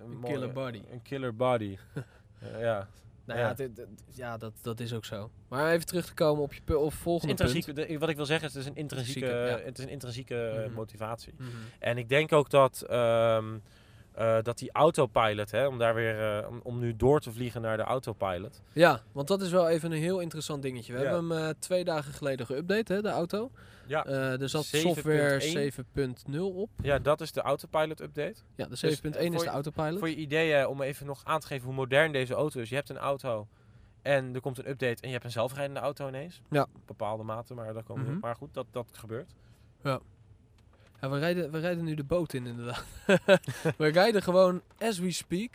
Een 0.03 0.17
mooie- 0.17 0.33
killer 0.33 0.51
body. 0.51 0.81
Een 0.91 1.01
killer 1.01 1.35
body. 1.35 1.77
Eh, 2.39 2.59
ja. 2.61 2.87
Nou 3.25 3.39
Ja. 3.39 3.47
ja, 3.47 3.53
dit- 3.53 3.75
dit- 3.75 3.87
ja 4.11 4.37
dat, 4.37 4.53
dat 4.61 4.79
is 4.79 4.93
ook 4.93 5.05
zo. 5.05 5.31
Maar 5.47 5.71
even 5.71 5.85
terug 5.85 6.05
te 6.05 6.13
komen 6.13 6.43
op 6.43 6.53
je 6.53 6.77
of 6.77 6.93
volgende 6.93 7.33
de- 7.73 7.97
wat 7.99 8.09
ik 8.09 8.15
wil 8.15 8.25
zeggen 8.25 8.47
is, 8.47 8.53
het 8.53 8.63
is 8.63 8.69
een 8.69 8.75
intrinsieke, 8.75 9.25
ja. 9.27 9.59
het 9.65 9.77
is 9.77 9.83
een 9.83 9.89
intrinsieke 9.89 10.35
eh, 10.47 10.65
Mhm. 10.65 10.73
motivatie. 10.73 11.33
punt. 11.33 11.49
Mhm. 11.49 11.57
En 11.79 11.97
ik 11.97 12.09
denk 12.09 12.31
ook 12.33 12.49
dat, 12.49 12.81
ehm, 12.81 13.57
eh, 14.19 14.37
dat 14.41 14.57
die 14.57 14.71
autopilot, 14.71 15.51
hè, 15.51 15.67
om 15.67 15.77
daar 15.77 15.93
weer, 15.95 16.37
eh, 16.37 16.49
om, 16.49 16.59
om 16.63 16.79
nu 16.79 16.95
door 16.95 17.19
te 17.19 17.31
vliegen 17.31 17.61
naar 17.61 17.77
de 17.77 17.83
autopilot. 17.83 18.61
Ja, 18.73 19.01
want 19.11 19.27
dat 19.27 19.41
is 19.41 19.51
wel 19.51 19.69
even 19.69 19.91
een 19.91 19.97
heel 19.97 20.19
interessant 20.19 20.61
dingetje. 20.61 20.93
We 20.93 20.99
Ja. 20.99 21.05
hebben 21.05 21.29
hem 21.37 21.47
eh, 21.47 21.53
twee 21.59 21.83
dagen 21.83 22.13
geleden 22.13 22.45
geüpdate, 22.45 22.87
hè, 22.93 23.01
de 23.01 23.09
auto. 23.09 23.51
Ja, 23.87 24.05
er 24.05 24.49
zat 24.49 24.65
7.1. 24.65 24.79
software 24.81 25.39
7.0 25.41 26.39
op. 26.55 26.69
ja 26.81 26.99
dat 26.99 27.21
is 27.21 27.31
de 27.31 27.41
autopilot 27.41 28.01
update. 28.01 28.35
Ja, 28.55 28.63
de 28.65 28.69
Dus, 28.79 29.01
7.1 29.01 29.15
eh, 29.15 29.33
is 29.33 29.41
de 29.41 29.47
autopilot. 29.49 29.99
Voor 29.99 30.09
je 30.09 30.15
ideeën, 30.15 30.67
om 30.67 30.81
even 30.81 31.05
nog 31.05 31.21
aan 31.25 31.39
te 31.39 31.47
geven 31.47 31.65
hoe 31.65 31.75
modern 31.75 32.11
deze 32.11 32.33
auto 32.33 32.59
is. 32.59 32.69
Je 32.69 32.75
hebt 32.75 32.89
een 32.89 32.97
auto 32.97 33.47
en 34.01 34.33
er 34.35 34.41
komt 34.41 34.57
een 34.57 34.69
update 34.69 35.01
en 35.01 35.07
je 35.07 35.13
hebt 35.13 35.23
een 35.25 35.31
zelfrijdende 35.31 35.79
auto 35.79 36.07
ineens. 36.07 36.41
Ja. 36.49 36.61
Op 36.61 36.69
bepaalde 36.85 37.23
mate, 37.23 37.53
maar, 37.53 37.73
dat 37.73 37.83
komen 37.83 38.05
we- 38.05 38.11
Mhm. 38.11 38.19
maar 38.19 38.35
goed, 38.35 38.53
dat, 38.53 38.65
dat 38.71 38.89
gebeurt. 38.93 39.31
Ja, 39.83 39.99
we 40.99 41.19
rijden, 41.19 41.51
we 41.51 41.59
rijden 41.59 41.83
nu 41.83 41.93
de 41.95 42.03
boot 42.03 42.33
in, 42.33 42.45
inderdaad. 42.45 42.83
we 43.77 43.87
rijden 43.87 44.21
gewoon, 44.21 44.61
as 44.79 44.99
we 44.99 45.11
speak, 45.11 45.51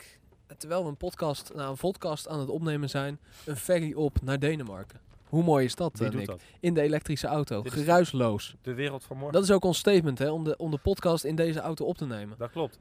terwijl 0.57 0.83
we 0.83 0.89
een 0.89 0.97
podcast, 0.97 1.53
nou, 1.55 1.71
een 1.71 1.77
podcast 1.77 2.29
aan 2.29 2.39
het 2.41 2.49
opnemen 2.49 2.89
zijn, 2.91 3.19
een 3.45 3.57
ferry 3.57 3.93
op 3.93 4.23
naar 4.23 4.39
Denemarken. 4.39 5.01
Hoe 5.25 5.43
mooi 5.43 5.65
is 5.65 5.75
dat, 5.75 5.99
Wie 5.99 6.07
eh, 6.07 6.11
doet 6.11 6.21
Nick? 6.21 6.31
dat? 6.31 6.43
In 6.61 6.75
de 6.75 6.81
elektrische 6.81 7.27
auto, 7.27 7.63
Dit 7.63 7.73
geruisloos. 7.73 8.55
De 8.63 8.75
wereld 8.75 9.05
van 9.05 9.17
morgen. 9.17 9.35
Dat 9.35 9.43
is 9.43 9.51
ook 9.51 9.65
ons 9.65 9.79
statement, 9.79 10.19
hè, 10.19 10.31
om 10.31 10.45
de, 10.45 10.57
om 10.57 10.71
de 10.71 10.79
podcast 10.79 11.25
in 11.25 11.37
deze 11.37 11.61
auto 11.61 11.85
op 11.85 11.97
te 11.97 12.07
nemen. 12.07 12.39
Dat 12.39 12.51
klopt. 12.51 12.79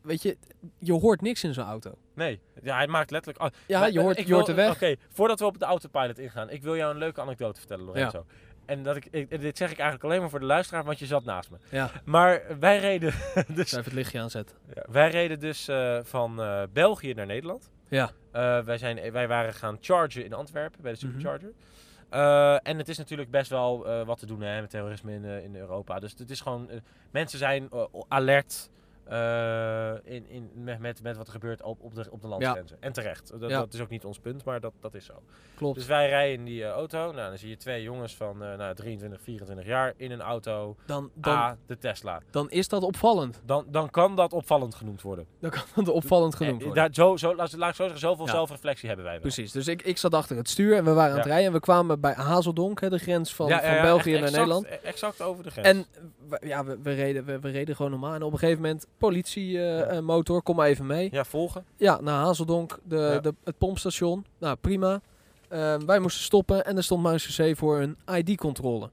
Weet 0.00 0.22
je, 0.22 0.36
je 0.78 0.92
hoort 0.92 1.20
niks 1.20 1.44
in 1.44 1.54
zo'n 1.54 1.64
auto. 1.64 1.94
Nee, 2.14 2.40
ja, 2.62 2.76
hij 2.76 2.86
maakt 2.86 3.10
letterlijk... 3.10 3.54
Ja, 3.66 3.80
maar, 3.80 3.90
je 3.92 3.98
eh, 3.98 4.04
hoort, 4.04 4.18
ik 4.18 4.26
je 4.26 4.34
hoort 4.34 4.46
de 4.46 4.54
wil- 4.54 4.64
weg. 4.64 4.74
Oké, 4.74 4.94
voordat 5.08 5.38
we 5.38 5.44
op 5.46 5.58
de 5.58 5.64
autopilot 5.64 6.18
ingaan, 6.18 6.50
ik 6.50 6.62
wil 6.62 6.76
jou 6.76 6.92
een 6.92 6.98
leuke 6.98 7.20
anekdote 7.20 7.58
vertellen, 7.58 7.84
Lorenzo. 7.84 8.24
En 8.70 8.82
dat 8.82 8.96
ik, 8.96 9.06
ik- 9.10 9.40
dit 9.40 9.56
zeg 9.56 9.70
ik 9.70 9.78
eigenlijk 9.78 10.04
alleen 10.04 10.20
maar 10.20 10.30
voor 10.30 10.40
de 10.40 10.46
luisteraar, 10.46 10.84
want 10.84 10.98
je 10.98 11.06
zat 11.06 11.24
naast 11.24 11.50
me. 11.50 11.56
Ja, 11.70 11.90
Maar 12.04 12.42
wij 12.60 12.78
reden 12.78 13.12
dus, 13.48 13.72
even 13.72 13.84
het 13.84 13.92
lichtje 13.92 14.20
aanzetten. 14.20 14.56
ja, 14.74 14.84
wij 14.90 15.10
reden 15.10 15.40
dus 15.40 15.68
eh, 15.68 15.98
van 16.02 16.40
eh, 16.42 16.62
België 16.72 17.14
naar 17.14 17.26
Nederland. 17.26 17.70
Ja, 17.88 18.10
Eh, 18.32 18.58
wij, 18.60 18.78
zijn, 18.78 19.12
wij 19.12 19.28
waren 19.28 19.54
gaan 19.54 19.78
chargen 19.80 20.24
in 20.24 20.32
Antwerpen 20.32 20.82
bij 20.82 20.92
de 20.92 20.98
Mhm. 21.06 21.06
Supercharger. 21.06 21.52
En 22.62 22.78
het 22.78 22.88
is 22.88 22.98
natuurlijk 22.98 23.30
best 23.30 23.50
wel 23.50 24.04
wat 24.04 24.18
te 24.18 24.26
doen 24.26 24.40
hè, 24.40 24.60
met 24.60 24.70
terrorisme 24.70 25.12
in, 25.12 25.24
in 25.24 25.56
Europa. 25.56 25.98
Dus 25.98 26.14
het 26.18 26.30
is 26.30 26.40
gewoon. 26.40 26.70
mensen 27.10 27.38
zijn 27.38 27.68
alert 28.08 28.70
eh, 29.04 29.92
in, 30.14 30.28
in, 30.28 30.50
met, 30.54 31.02
met, 31.02 31.16
wat 31.16 31.26
er 31.26 31.32
gebeurt 31.32 31.62
op, 31.62 31.80
op, 31.80 31.94
de, 31.94 32.06
op 32.10 32.20
de 32.20 32.28
landsgrenzen. 32.28 32.76
En 32.80 32.92
terecht. 32.92 33.40
Dat, 33.40 33.50
Ja. 33.50 33.58
dat 33.58 33.74
is 33.74 33.80
ook 33.80 33.88
niet 33.88 34.04
ons 34.04 34.18
punt, 34.18 34.44
maar 34.44 34.60
dat, 34.60 34.72
dat 34.80 34.94
is 34.94 35.04
zo. 35.04 35.22
klopt. 35.56 35.74
Dus 35.76 35.86
wij 35.86 36.08
rijden 36.08 36.38
in 36.38 36.44
die 36.44 36.64
eh, 36.64 36.70
auto. 36.70 37.12
Nou, 37.12 37.28
dan 37.28 37.38
zie 37.38 37.48
je 37.48 37.56
twee 37.56 37.82
jongens 37.82 38.16
van 38.16 38.42
eh, 38.44 38.56
nou, 38.56 38.74
23, 38.74 39.20
24 39.22 39.66
jaar 39.66 39.92
in 39.96 40.10
een 40.10 40.20
auto. 40.20 40.76
Dan, 40.86 41.10
dan, 41.14 41.36
A, 41.36 41.56
de 41.66 41.78
Tesla. 41.78 42.20
dan 42.30 42.50
is 42.50 42.68
dat 42.68 42.82
opvallend. 42.82 43.40
Dan, 43.44 43.64
dan 43.68 43.90
kan 43.90 44.16
dat 44.16 44.32
opvallend 44.32 44.74
genoemd 44.74 45.02
worden. 45.02 45.26
Dan 45.40 45.50
kan 45.50 45.62
het 45.74 45.88
opvallend 45.88 46.34
genoemd 46.34 46.62
worden. 46.62 46.82
daar, 46.82 46.94
zo, 46.94 47.16
zo, 47.16 47.34
laat, 47.34 47.52
laat 47.56 47.68
ik 47.70 47.74
zo 47.74 47.82
zeggen, 47.82 48.00
zoveel 48.00 48.26
Ja. 48.26 48.30
zelfreflectie 48.32 48.86
hebben 48.88 49.04
wij 49.06 49.14
wel. 49.14 49.22
Precies, 49.22 49.52
dus 49.52 49.66
ik, 49.66 49.82
ik 49.82 49.98
zat 49.98 50.14
achter 50.14 50.36
het 50.36 50.48
stuur 50.48 50.76
en 50.76 50.84
we 50.84 50.92
waren 50.92 51.10
aan 51.12 51.16
het 51.18 51.26
rijden. 51.26 51.46
En 51.46 51.52
we 51.52 51.60
kwamen 51.60 52.00
bij 52.00 52.12
Hazeldonk, 52.14 52.80
hè, 52.80 52.88
de 52.90 52.98
grens 52.98 53.34
van, 53.34 53.48
van 53.50 53.58
België 53.60 53.82
echt 53.96 54.04
naar 54.04 54.14
exact- 54.14 54.32
Nederland. 54.32 54.66
Exact 54.82 55.22
over 55.22 55.44
de 55.44 55.50
grens. 55.50 55.66
En 55.68 55.86
ja, 56.48 56.64
we, 56.64 56.78
we, 56.82 56.92
reden, 56.94 57.24
we, 57.24 57.40
we 57.40 57.50
reden 57.50 57.76
gewoon 57.76 57.90
normaal. 57.90 58.14
En 58.14 58.22
op 58.22 58.32
een 58.32 58.38
gegeven 58.38 58.62
moment, 58.62 58.86
Ja. 58.90 58.98
politiemotor, 58.98 60.42
kom 60.42 60.56
maar 60.56 60.66
even 60.68 60.86
mee. 60.86 61.08
Ja, 61.12 61.24
volgen. 61.24 61.64
Ja, 61.76 62.00
naar 62.00 62.24
Hazeldonk, 62.24 62.78
de, 62.84 62.96
Ja. 62.96 63.18
de, 63.18 63.34
het 63.44 63.58
pompstation. 63.58 64.24
Nou, 64.38 64.56
prima. 64.60 65.00
Ehm, 65.48 65.86
wij 65.86 65.98
moesten 65.98 66.22
stoppen 66.24 66.64
en 66.64 66.76
er 66.76 66.82
stond 66.82 67.02
Muis 67.02 67.36
C 67.36 67.56
voor 67.56 67.80
een 67.80 67.96
ID-controle. 68.16 68.90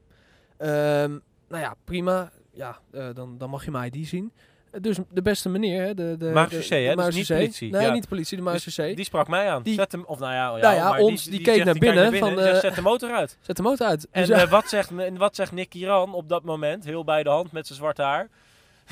Ehm, 0.57 1.11
nou 1.49 1.61
ja, 1.63 1.75
prima. 1.83 2.31
Ja, 2.51 2.77
eh, 2.91 3.05
dan, 3.13 3.37
dan 3.37 3.49
mag 3.49 3.65
je 3.65 3.71
mijn 3.71 3.91
ID 3.93 4.07
zien. 4.07 4.31
Eh, 4.71 4.81
dus 4.81 4.97
de 5.11 5.21
beste 5.21 5.49
meneer, 5.49 5.81
hè, 5.83 5.93
de, 5.93 6.15
de, 6.17 6.47
C, 6.49 6.69
hè? 6.69 6.95
Dus 6.95 7.15
niet 7.15 7.27
politie. 7.27 7.71
Nee, 7.71 7.81
Ja. 7.85 7.91
niet 7.93 8.01
de 8.01 8.07
politie, 8.07 8.37
de 8.43 8.51
Dus 8.51 8.75
C. 8.75 8.95
Die 8.95 9.05
sprak 9.05 9.27
mij 9.27 9.49
aan. 9.49 9.63
Die- 9.63 9.73
zet 9.73 9.91
hem, 9.91 10.03
of 10.05 10.19
nou 10.19 10.33
ja, 10.33 10.49
Nou 10.49 10.75
ja, 10.75 10.89
maar 10.89 10.99
ons, 10.99 11.23
die 11.23 11.41
keek 11.41 11.53
zegt, 11.53 11.65
naar 11.65 11.75
binnen 11.77 12.17
van, 12.17 12.29
die 12.29 12.37
zegt, 12.43 12.55
eh, 12.55 12.61
zet 12.61 12.75
de 12.75 12.81
motor 12.81 13.11
uit. 13.11 13.37
Zet 13.41 13.55
de 13.55 13.61
motor 13.63 13.87
uit. 13.87 14.07
En 14.11 14.25
Dus 14.25 14.29
ja, 14.37 14.43
eh, 14.43 14.49
wat, 14.49 14.67
zegt, 14.69 14.91
wat 15.17 15.35
zegt 15.35 15.51
Nick 15.51 15.69
Kiran 15.69 16.13
op 16.13 16.29
dat 16.29 16.43
moment, 16.43 16.83
heel 16.85 17.03
bij 17.03 17.23
de 17.23 17.29
hand 17.29 17.51
met 17.51 17.67
zijn 17.67 17.79
zwarte 17.79 18.01
haar? 18.01 18.29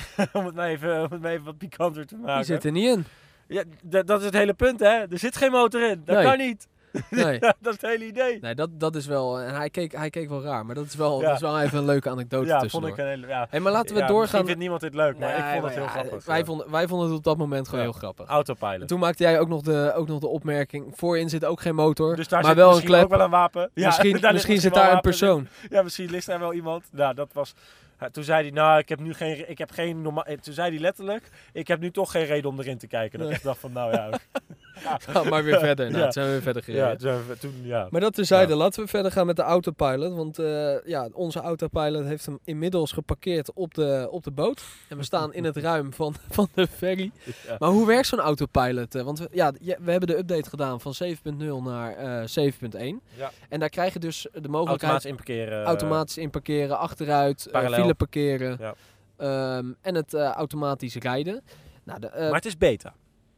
om, 0.34 0.46
het 0.46 0.56
maar 0.56 0.68
even, 0.70 0.96
om 1.04 1.12
het 1.12 1.22
maar 1.22 1.32
even 1.32 1.46
wat 1.46 1.58
pikanter 1.58 2.06
te 2.06 2.16
maken. 2.16 2.36
die 2.36 2.44
zit 2.46 2.64
er 2.64 2.72
niet 2.72 2.88
in. 2.98 3.06
Ja, 3.48 3.64
dat 4.06 4.20
is 4.20 4.26
het 4.26 4.34
hele 4.34 4.54
punt, 4.54 4.80
hè? 4.80 4.88
Er 4.88 5.20
zit 5.20 5.38
geen 5.38 5.52
motor 5.52 5.90
in. 5.90 6.02
Dat 6.06 6.16
Nee. 6.16 6.26
kan 6.26 6.38
niet. 6.38 6.68
Nee. 7.10 7.40
Dat 7.40 7.56
is 7.62 7.72
het 7.72 7.82
hele 7.82 8.06
idee. 8.06 8.40
Nee, 8.40 8.56
dat, 8.56 8.70
dat 8.80 8.96
is 8.96 9.06
wel... 9.06 9.40
En 9.42 9.56
hij 9.56 9.70
keek, 9.70 9.92
hij 9.96 10.10
keek 10.10 10.30
wel 10.30 10.42
raar, 10.44 10.66
maar 10.66 10.76
dat 10.76 10.86
is 10.86 10.96
wel, 10.96 11.20
Ja. 11.22 11.26
dat 11.28 11.36
is 11.36 11.42
wel 11.42 11.60
even 11.62 11.78
een 11.78 11.86
leuke 11.86 12.10
anekdote 12.10 12.48
ja, 12.48 12.60
tussendoor. 12.60 12.90
vond 12.90 13.00
ik 13.00 13.06
een 13.06 13.12
hele... 13.12 13.28
Ja. 13.28 13.48
Hey, 13.50 13.60
maar 13.60 13.72
laten 13.72 13.96
we 13.96 14.02
Ja, 14.02 14.08
doorgaan. 14.08 14.22
Misschien 14.22 14.46
vindt 14.46 14.60
niemand 14.60 14.82
dit 14.82 14.94
leuk, 14.96 15.18
maar 15.20 15.38
ik 15.38 15.44
vond 15.52 15.64
het 15.64 15.74
heel 15.74 15.84
ja, 15.84 15.90
grappig. 15.90 16.26
Wij 16.26 16.46
vonden, 16.46 16.72
wij 16.72 16.88
vonden 16.88 17.08
het 17.08 17.18
op 17.18 17.24
dat 17.24 17.38
moment 17.38 17.68
gewoon 17.68 17.84
heel 17.84 17.92
grappig. 17.94 18.28
Autopilot. 18.28 18.88
Toen 18.88 19.00
maakte 19.00 19.24
jij 19.24 19.40
ook 19.40 19.48
nog 19.48 19.62
de, 19.62 19.92
ook 19.96 20.08
nog 20.08 20.20
de 20.20 20.28
opmerking. 20.28 20.94
Voorin 20.96 21.30
zit 21.30 21.46
ook 21.46 21.62
geen 21.62 21.76
motor, 21.76 22.16
Dus 22.16 22.28
daar 22.28 22.40
maar 22.42 22.50
zit 22.50 22.58
wel 22.60 22.68
een 22.68 22.74
misschien 22.76 22.96
klep. 22.96 23.04
ook 23.12 23.18
wel 23.18 23.26
een 23.26 23.32
wapen. 23.32 23.70
Ja, 23.74 23.86
misschien 23.86 24.20
misschien 24.34 24.60
zit 24.60 24.74
daar 24.74 24.94
een 24.94 25.02
persoon. 25.02 25.48
Ja, 25.70 25.82
misschien 25.82 26.10
ligt 26.10 26.26
daar 26.26 26.40
wel 26.40 26.54
iemand. 26.54 26.84
Nou, 26.92 27.14
dat 27.14 27.30
was... 27.34 27.54
toen 28.12 28.24
zei 28.24 28.42
hij, 28.42 28.52
nou, 28.52 28.80
ik 28.80 28.90
heb 28.90 29.00
nu 29.00 29.14
geen... 29.14 29.50
Ik 29.50 29.58
heb 29.58 29.72
geen 29.72 30.02
norma- 30.02 30.26
eh, 30.26 30.38
toen 30.38 30.54
zei 30.54 30.70
hij 30.72 30.80
letterlijk, 30.80 31.30
ik 31.54 31.68
heb 31.68 31.80
nu 31.80 31.92
toch 31.92 32.12
geen 32.12 32.26
reden 32.26 32.50
om 32.50 32.60
erin 32.60 32.78
te 32.78 32.88
kijken. 32.88 33.20
Dat 33.20 33.28
Nee. 33.28 33.38
ik 33.38 33.44
dacht 33.44 33.60
van, 33.60 33.72
nou 33.72 33.92
ja... 33.94 34.10
Ga 35.10 35.24
maar 35.24 35.44
weer 35.44 35.60
verder. 35.60 35.86
Nou, 35.86 35.98
Ja. 35.98 36.04
toen 36.04 36.12
zijn 36.12 36.26
we 36.26 36.32
weer 36.32 36.42
verder 36.42 36.64
gereden. 36.64 36.98
ja, 37.00 37.36
toen, 37.40 37.54
ja. 37.64 37.88
Maar 37.90 38.02
dat 38.02 38.14
terzijde, 38.14 38.56
laten 38.56 38.84
we 38.84 38.90
verder 38.90 39.12
gaan 39.12 39.26
met 39.26 39.36
de 39.36 39.42
autopilot. 39.42 40.14
Want 40.14 40.40
eh, 40.40 40.86
ja, 40.86 41.10
onze 41.14 41.40
autopilot 41.40 42.06
heeft 42.06 42.26
hem 42.26 42.40
inmiddels 42.44 42.92
geparkeerd 42.92 43.54
op 43.54 43.74
de, 43.74 44.08
op 44.12 44.24
de 44.24 44.32
boot. 44.32 44.64
En 44.90 44.98
we 44.98 45.04
staan 45.04 45.34
in 45.34 45.44
het 45.44 45.58
ruim 45.58 45.94
van, 45.94 46.16
van 46.30 46.48
de 46.54 46.68
ferry. 46.68 47.12
Ja. 47.48 47.56
Maar 47.60 47.70
hoe 47.70 47.88
werkt 47.88 48.08
zo'n 48.08 48.20
autopilot? 48.20 48.96
eh? 48.96 49.02
Want 49.04 49.20
we, 49.20 49.28
ja, 49.32 49.52
we 49.80 49.92
hebben 49.92 50.08
de 50.10 50.18
update 50.18 50.50
gedaan 50.50 50.82
van 50.82 50.94
7.0 51.04 51.14
naar 51.64 51.96
eh 51.96 52.52
7.1. 52.52 52.80
Ja. 53.18 53.32
En 53.50 53.60
daar 53.60 53.70
krijg 53.70 53.94
je 53.94 54.00
dus 54.00 54.28
de 54.34 54.48
mogelijkheid 54.50 54.92
Automatisch 54.92 55.06
inparkeren. 55.10 55.60
eh, 55.62 55.66
automatisch 55.68 56.18
inparkeren, 56.18 56.78
achteruit, 56.80 57.46
eh, 57.46 57.52
Parallel. 57.52 57.80
file 57.80 57.94
parkeren 57.94 58.58
Ja. 58.60 58.74
ehm, 59.18 59.72
en 59.82 59.96
het 59.96 60.14
eh, 60.14 60.32
automatisch 60.32 60.96
rijden. 60.96 61.42
Nou, 61.84 62.00
de, 62.00 62.08
eh, 62.08 62.26
maar 62.26 62.36
het 62.36 62.46
is 62.46 62.58
beta. 62.58 62.94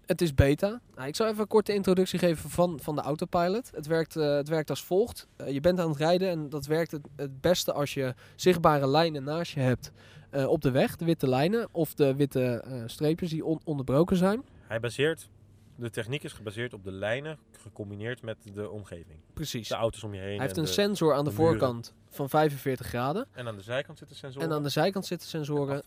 Het 0.08 0.22
is 0.22 0.34
beta. 0.34 0.80
Nou, 0.96 1.08
ik 1.08 1.16
zal 1.16 1.28
even 1.28 1.40
een 1.40 1.48
korte 1.48 1.74
introductie 1.74 2.20
geven 2.20 2.50
van, 2.50 2.80
van 2.82 2.96
de 2.96 3.02
autopilot. 3.02 3.72
Het 3.76 3.88
werkt, 3.88 4.16
eh, 4.16 4.36
het 4.36 4.48
werkt 4.48 4.70
als 4.70 4.84
volgt. 4.84 5.28
Eh, 5.36 5.52
je 5.52 5.60
bent 5.60 5.80
aan 5.80 5.90
het 5.90 5.98
rijden 5.98 6.30
en 6.30 6.50
dat 6.50 6.66
werkt 6.66 6.92
het, 6.92 7.08
het 7.16 7.42
beste 7.42 7.74
als 7.74 7.94
je 7.94 8.14
zichtbare 8.36 8.88
lijnen 8.88 9.24
naast 9.24 9.52
je 9.52 9.60
hebt 9.60 9.92
eh, 10.30 10.48
op 10.48 10.62
de 10.62 10.72
weg. 10.72 10.96
De 10.96 11.06
witte 11.06 11.30
lijnen 11.30 11.68
of 11.72 11.94
de 11.94 12.16
witte 12.16 12.64
streepjes 12.86 13.30
die 13.30 13.46
on- 13.46 13.62
onderbroken 13.64 14.18
zijn. 14.18 14.44
Hij 14.68 14.80
baseert... 14.80 15.30
De 15.78 15.90
techniek 15.90 16.24
is 16.24 16.34
gebaseerd 16.34 16.74
op 16.74 16.84
de 16.84 16.92
lijnen, 16.92 17.38
gecombineerd 17.62 18.22
met 18.22 18.38
de 18.54 18.70
omgeving. 18.70 19.20
Precies. 19.34 19.68
De 19.68 19.76
auto's 19.76 20.04
om 20.04 20.14
je 20.14 20.20
heen. 20.20 20.30
Hij 20.30 20.40
heeft 20.40 20.54
en 20.54 20.60
een 20.60 20.66
de- 20.66 20.72
sensor 20.72 21.14
aan 21.14 21.24
de, 21.24 21.32
voorkant 21.32 21.94
van 22.10 22.30
45 22.30 22.88
graden. 22.88 23.28
En 23.32 23.48
aan 23.48 23.56
de 23.56 23.62
zijkant 23.62 23.98
zitten 23.98 24.18
sensoren. 24.18 24.48
En 24.50 24.56
aan 24.56 24.64
de 24.64 24.70
zijkant 24.70 25.06
zitten 25.06 25.28
sensoren. 25.28 25.84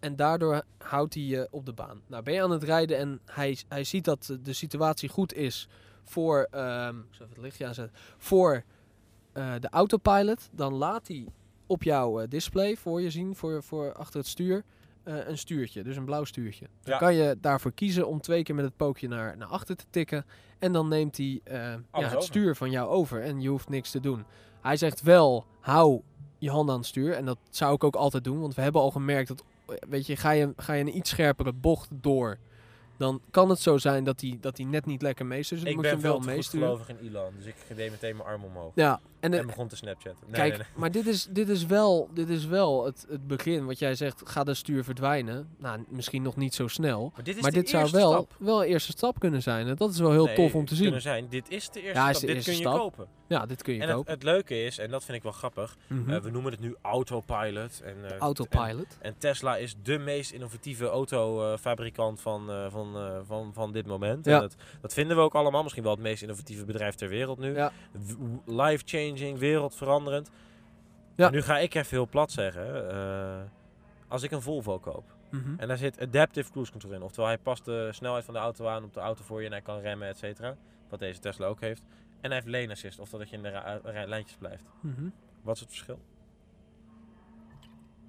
En 0.00 0.16
daardoor 0.16 0.62
houdt 0.78 1.14
hij 1.14 1.22
je 1.22 1.48
op 1.50 1.66
de 1.66 1.72
baan. 1.72 2.02
Nou, 2.06 2.22
ben 2.22 2.34
je 2.34 2.42
aan 2.42 2.50
het 2.50 2.62
rijden 2.62 2.98
en 2.98 3.20
hij, 3.24 3.58
hij 3.68 3.84
ziet 3.84 4.04
dat 4.04 4.38
de 4.42 4.52
situatie 4.52 5.08
goed 5.08 5.34
is 5.34 5.68
voor, 6.04 6.48
ehm, 6.50 6.98
ik 6.98 7.04
zal 7.10 7.26
even 7.26 7.34
het 7.34 7.44
lichtje 7.44 7.66
aanzetten, 7.66 7.96
voor 8.18 8.62
eh, 9.32 9.54
de 9.60 9.68
autopilot, 9.68 10.48
dan 10.52 10.74
laat 10.74 11.08
hij 11.08 11.26
op 11.66 11.82
jouw 11.82 12.20
eh, 12.20 12.28
display 12.28 12.76
voor 12.76 13.00
je 13.00 13.10
zien, 13.10 13.36
voor, 13.36 13.62
voor 13.62 13.92
achter 13.92 14.18
het 14.18 14.28
stuur, 14.28 14.64
eh, 15.04 15.14
een 15.28 15.38
stuurtje, 15.38 15.82
dus 15.82 15.96
een 15.96 16.04
blauw 16.04 16.24
stuurtje. 16.24 16.66
Dan 16.82 16.92
Ja. 16.92 16.98
kan 16.98 17.14
je 17.14 17.36
daarvoor 17.40 17.72
kiezen 17.72 18.06
om 18.08 18.20
twee 18.20 18.42
keer 18.42 18.54
met 18.54 18.64
het 18.64 18.76
pookje 18.76 19.08
naar, 19.08 19.36
naar 19.36 19.48
achter 19.48 19.76
te 19.76 19.84
tikken 19.90 20.24
en 20.58 20.72
dan 20.72 20.88
neemt 20.88 21.16
hij 21.16 21.40
eh, 21.44 21.58
ja, 21.58 21.80
het 21.92 22.04
over. 22.06 22.22
stuur 22.22 22.56
van 22.56 22.70
jou 22.70 22.88
over 22.88 23.22
en 23.22 23.40
je 23.40 23.48
hoeft 23.48 23.68
niks 23.68 23.90
te 23.90 24.00
doen. 24.00 24.24
Hij 24.60 24.76
zegt 24.76 25.02
wel, 25.02 25.46
hou 25.60 26.00
je 26.38 26.50
hand 26.50 26.70
aan 26.70 26.76
het 26.76 26.86
stuur 26.86 27.12
en 27.14 27.24
dat 27.24 27.38
zou 27.50 27.74
ik 27.74 27.84
ook 27.84 27.96
altijd 27.96 28.24
doen, 28.24 28.40
want 28.40 28.54
we 28.54 28.62
hebben 28.62 28.80
al 28.80 28.90
gemerkt 28.90 29.28
dat 29.28 29.44
weet 29.88 30.06
je, 30.06 30.16
ga 30.16 30.30
je, 30.30 30.52
ga 30.56 30.72
je 30.72 30.80
een 30.80 30.96
iets 30.96 31.10
scherpere 31.10 31.52
bocht 31.52 31.88
door, 31.92 32.38
dan 32.96 33.20
kan 33.30 33.48
het 33.48 33.58
zo 33.60 33.78
zijn 33.78 34.04
dat 34.04 34.20
hij 34.20 34.38
dat 34.40 34.56
die 34.56 34.66
net 34.66 34.86
niet 34.86 35.02
lekker 35.02 35.26
meestuurt. 35.26 35.60
Dus 35.60 35.70
Ik 35.70 35.76
moet 35.76 35.84
je 35.84 35.90
ben 35.90 36.00
hem 36.00 36.10
veel 36.10 36.24
wel 36.24 36.34
meesturen. 36.34 36.66
gelovig 36.68 36.88
in 36.88 37.08
Elon, 37.08 37.32
dus 37.36 37.46
ik 37.46 37.54
deed 37.76 37.90
meteen 37.90 38.16
mijn 38.16 38.28
arm 38.28 38.44
omhoog. 38.44 38.72
Ja, 38.74 39.00
en, 39.22 39.32
En, 39.32 39.38
het- 39.38 39.46
begon 39.46 39.68
te 39.68 39.76
snapchatten. 39.76 40.26
Nee, 40.26 40.34
kijk, 40.40 40.48
nee, 40.50 40.58
nee. 40.58 40.66
maar 40.76 40.90
dit 40.90 41.06
is, 41.06 41.26
dit 41.30 41.48
is 41.48 41.66
wel, 41.66 42.08
dit 42.14 42.28
is 42.28 42.44
wel 42.46 42.84
het, 42.84 43.06
het 43.08 43.26
begin. 43.26 43.66
Wat 43.66 43.78
jij 43.78 43.94
zegt, 43.94 44.22
gaat 44.24 44.46
de 44.46 44.54
stuur 44.54 44.84
verdwijnen? 44.84 45.48
Nou, 45.58 45.84
misschien 45.88 46.22
nog 46.22 46.36
niet 46.36 46.54
zo 46.54 46.68
snel. 46.68 47.10
Maar 47.14 47.24
dit 47.24 47.40
maar 47.40 47.52
zou 47.64 47.90
wel, 47.90 48.10
stap. 48.12 48.34
wel 48.38 48.62
een 48.62 48.68
eerste 48.68 48.92
stap 48.92 49.18
kunnen 49.18 49.42
zijn. 49.42 49.66
En 49.66 49.76
dat 49.76 49.90
is 49.90 49.98
wel 49.98 50.10
heel 50.10 50.34
tof 50.34 50.54
om 50.54 50.64
te 50.64 50.74
zien. 50.74 51.00
Zijn. 51.00 51.26
Dit 51.28 51.50
is 51.50 51.70
de 51.70 51.80
eerste 51.82 51.98
Ja, 51.98 52.08
stap. 52.08 52.20
de 52.20 52.26
dit 52.26 52.36
eerste 52.36 52.50
kun 52.50 52.60
je 52.60 52.66
stap. 52.66 52.78
kopen. 52.78 53.06
Ja, 53.26 53.46
dit 53.46 53.62
kun 53.62 53.74
je 53.74 53.80
En 53.80 53.86
het, 53.86 53.96
kopen. 53.96 54.12
het 54.12 54.22
leuke 54.22 54.64
is, 54.64 54.78
en 54.78 54.90
dat 54.90 55.04
vind 55.04 55.16
ik 55.16 55.22
wel 55.22 55.32
grappig, 55.32 55.76
Mhm. 55.86 56.10
eh, 56.10 56.20
we 56.20 56.30
noemen 56.30 56.52
het 56.52 56.60
nu 56.60 56.74
autopilot. 56.82 57.80
En, 57.84 57.94
eh, 58.10 58.16
Autopilot. 58.18 58.86
en 59.00 59.14
Tesla 59.18 59.56
is 59.56 59.74
de 59.82 59.98
meest 59.98 60.30
innovatieve 60.32 60.86
autofabrikant 60.86 62.20
van, 62.20 62.50
eh, 62.50 62.66
van, 62.70 62.96
van, 63.26 63.50
van 63.54 63.72
dit 63.72 63.86
moment. 63.86 64.24
Ja. 64.24 64.34
En 64.34 64.40
dat, 64.40 64.54
dat 64.80 64.92
vinden 64.92 65.16
we 65.16 65.22
ook 65.22 65.34
allemaal. 65.34 65.62
Misschien 65.62 65.82
wel 65.84 65.92
het 65.92 66.00
meest 66.02 66.22
innovatieve 66.22 66.64
bedrijf 66.64 66.94
ter 66.94 67.08
wereld 67.08 67.38
nu. 67.38 67.54
Ja. 67.54 67.72
W- 67.92 68.50
Life-changing, 69.12 69.38
wereldveranderend. 69.38 70.30
Ja. 71.16 71.30
Nu 71.30 71.42
ga 71.42 71.58
ik 71.58 71.74
even 71.74 71.90
heel 71.90 72.08
plat 72.08 72.32
zeggen. 72.32 72.90
eh, 72.90 73.40
als 74.08 74.22
ik 74.22 74.30
een 74.30 74.42
Volvo 74.42 74.78
koop 74.78 75.04
Mhm. 75.30 75.54
en 75.58 75.68
daar 75.68 75.76
zit 75.76 76.00
adaptive 76.00 76.50
cruise 76.50 76.70
control 76.72 76.92
in. 76.92 77.02
Oftewel, 77.02 77.26
hij 77.26 77.38
past 77.38 77.64
de 77.64 77.88
snelheid 77.92 78.24
van 78.24 78.34
de 78.34 78.40
auto 78.40 78.66
aan 78.66 78.84
op 78.84 78.94
de 78.94 79.00
auto 79.00 79.22
voor 79.24 79.40
je 79.40 79.46
en 79.46 79.52
hij 79.52 79.60
kan 79.62 79.80
remmen, 79.80 80.08
et 80.08 80.18
cetera. 80.18 80.56
Wat 80.88 80.98
deze 80.98 81.20
Tesla 81.20 81.46
ook 81.46 81.60
heeft. 81.60 81.82
En 82.20 82.30
hij 82.30 82.34
heeft 82.40 82.46
lane 82.56 82.70
assist, 82.72 82.98
oftewel 82.98 83.20
dat 83.20 83.30
je 83.30 83.36
in 83.36 83.42
de 83.42 84.04
lijntjes 84.08 84.36
blijft. 84.38 84.64
Mhm. 84.80 85.08
Wat 85.42 85.54
is 85.54 85.60
het 85.60 85.68
verschil? 85.70 85.98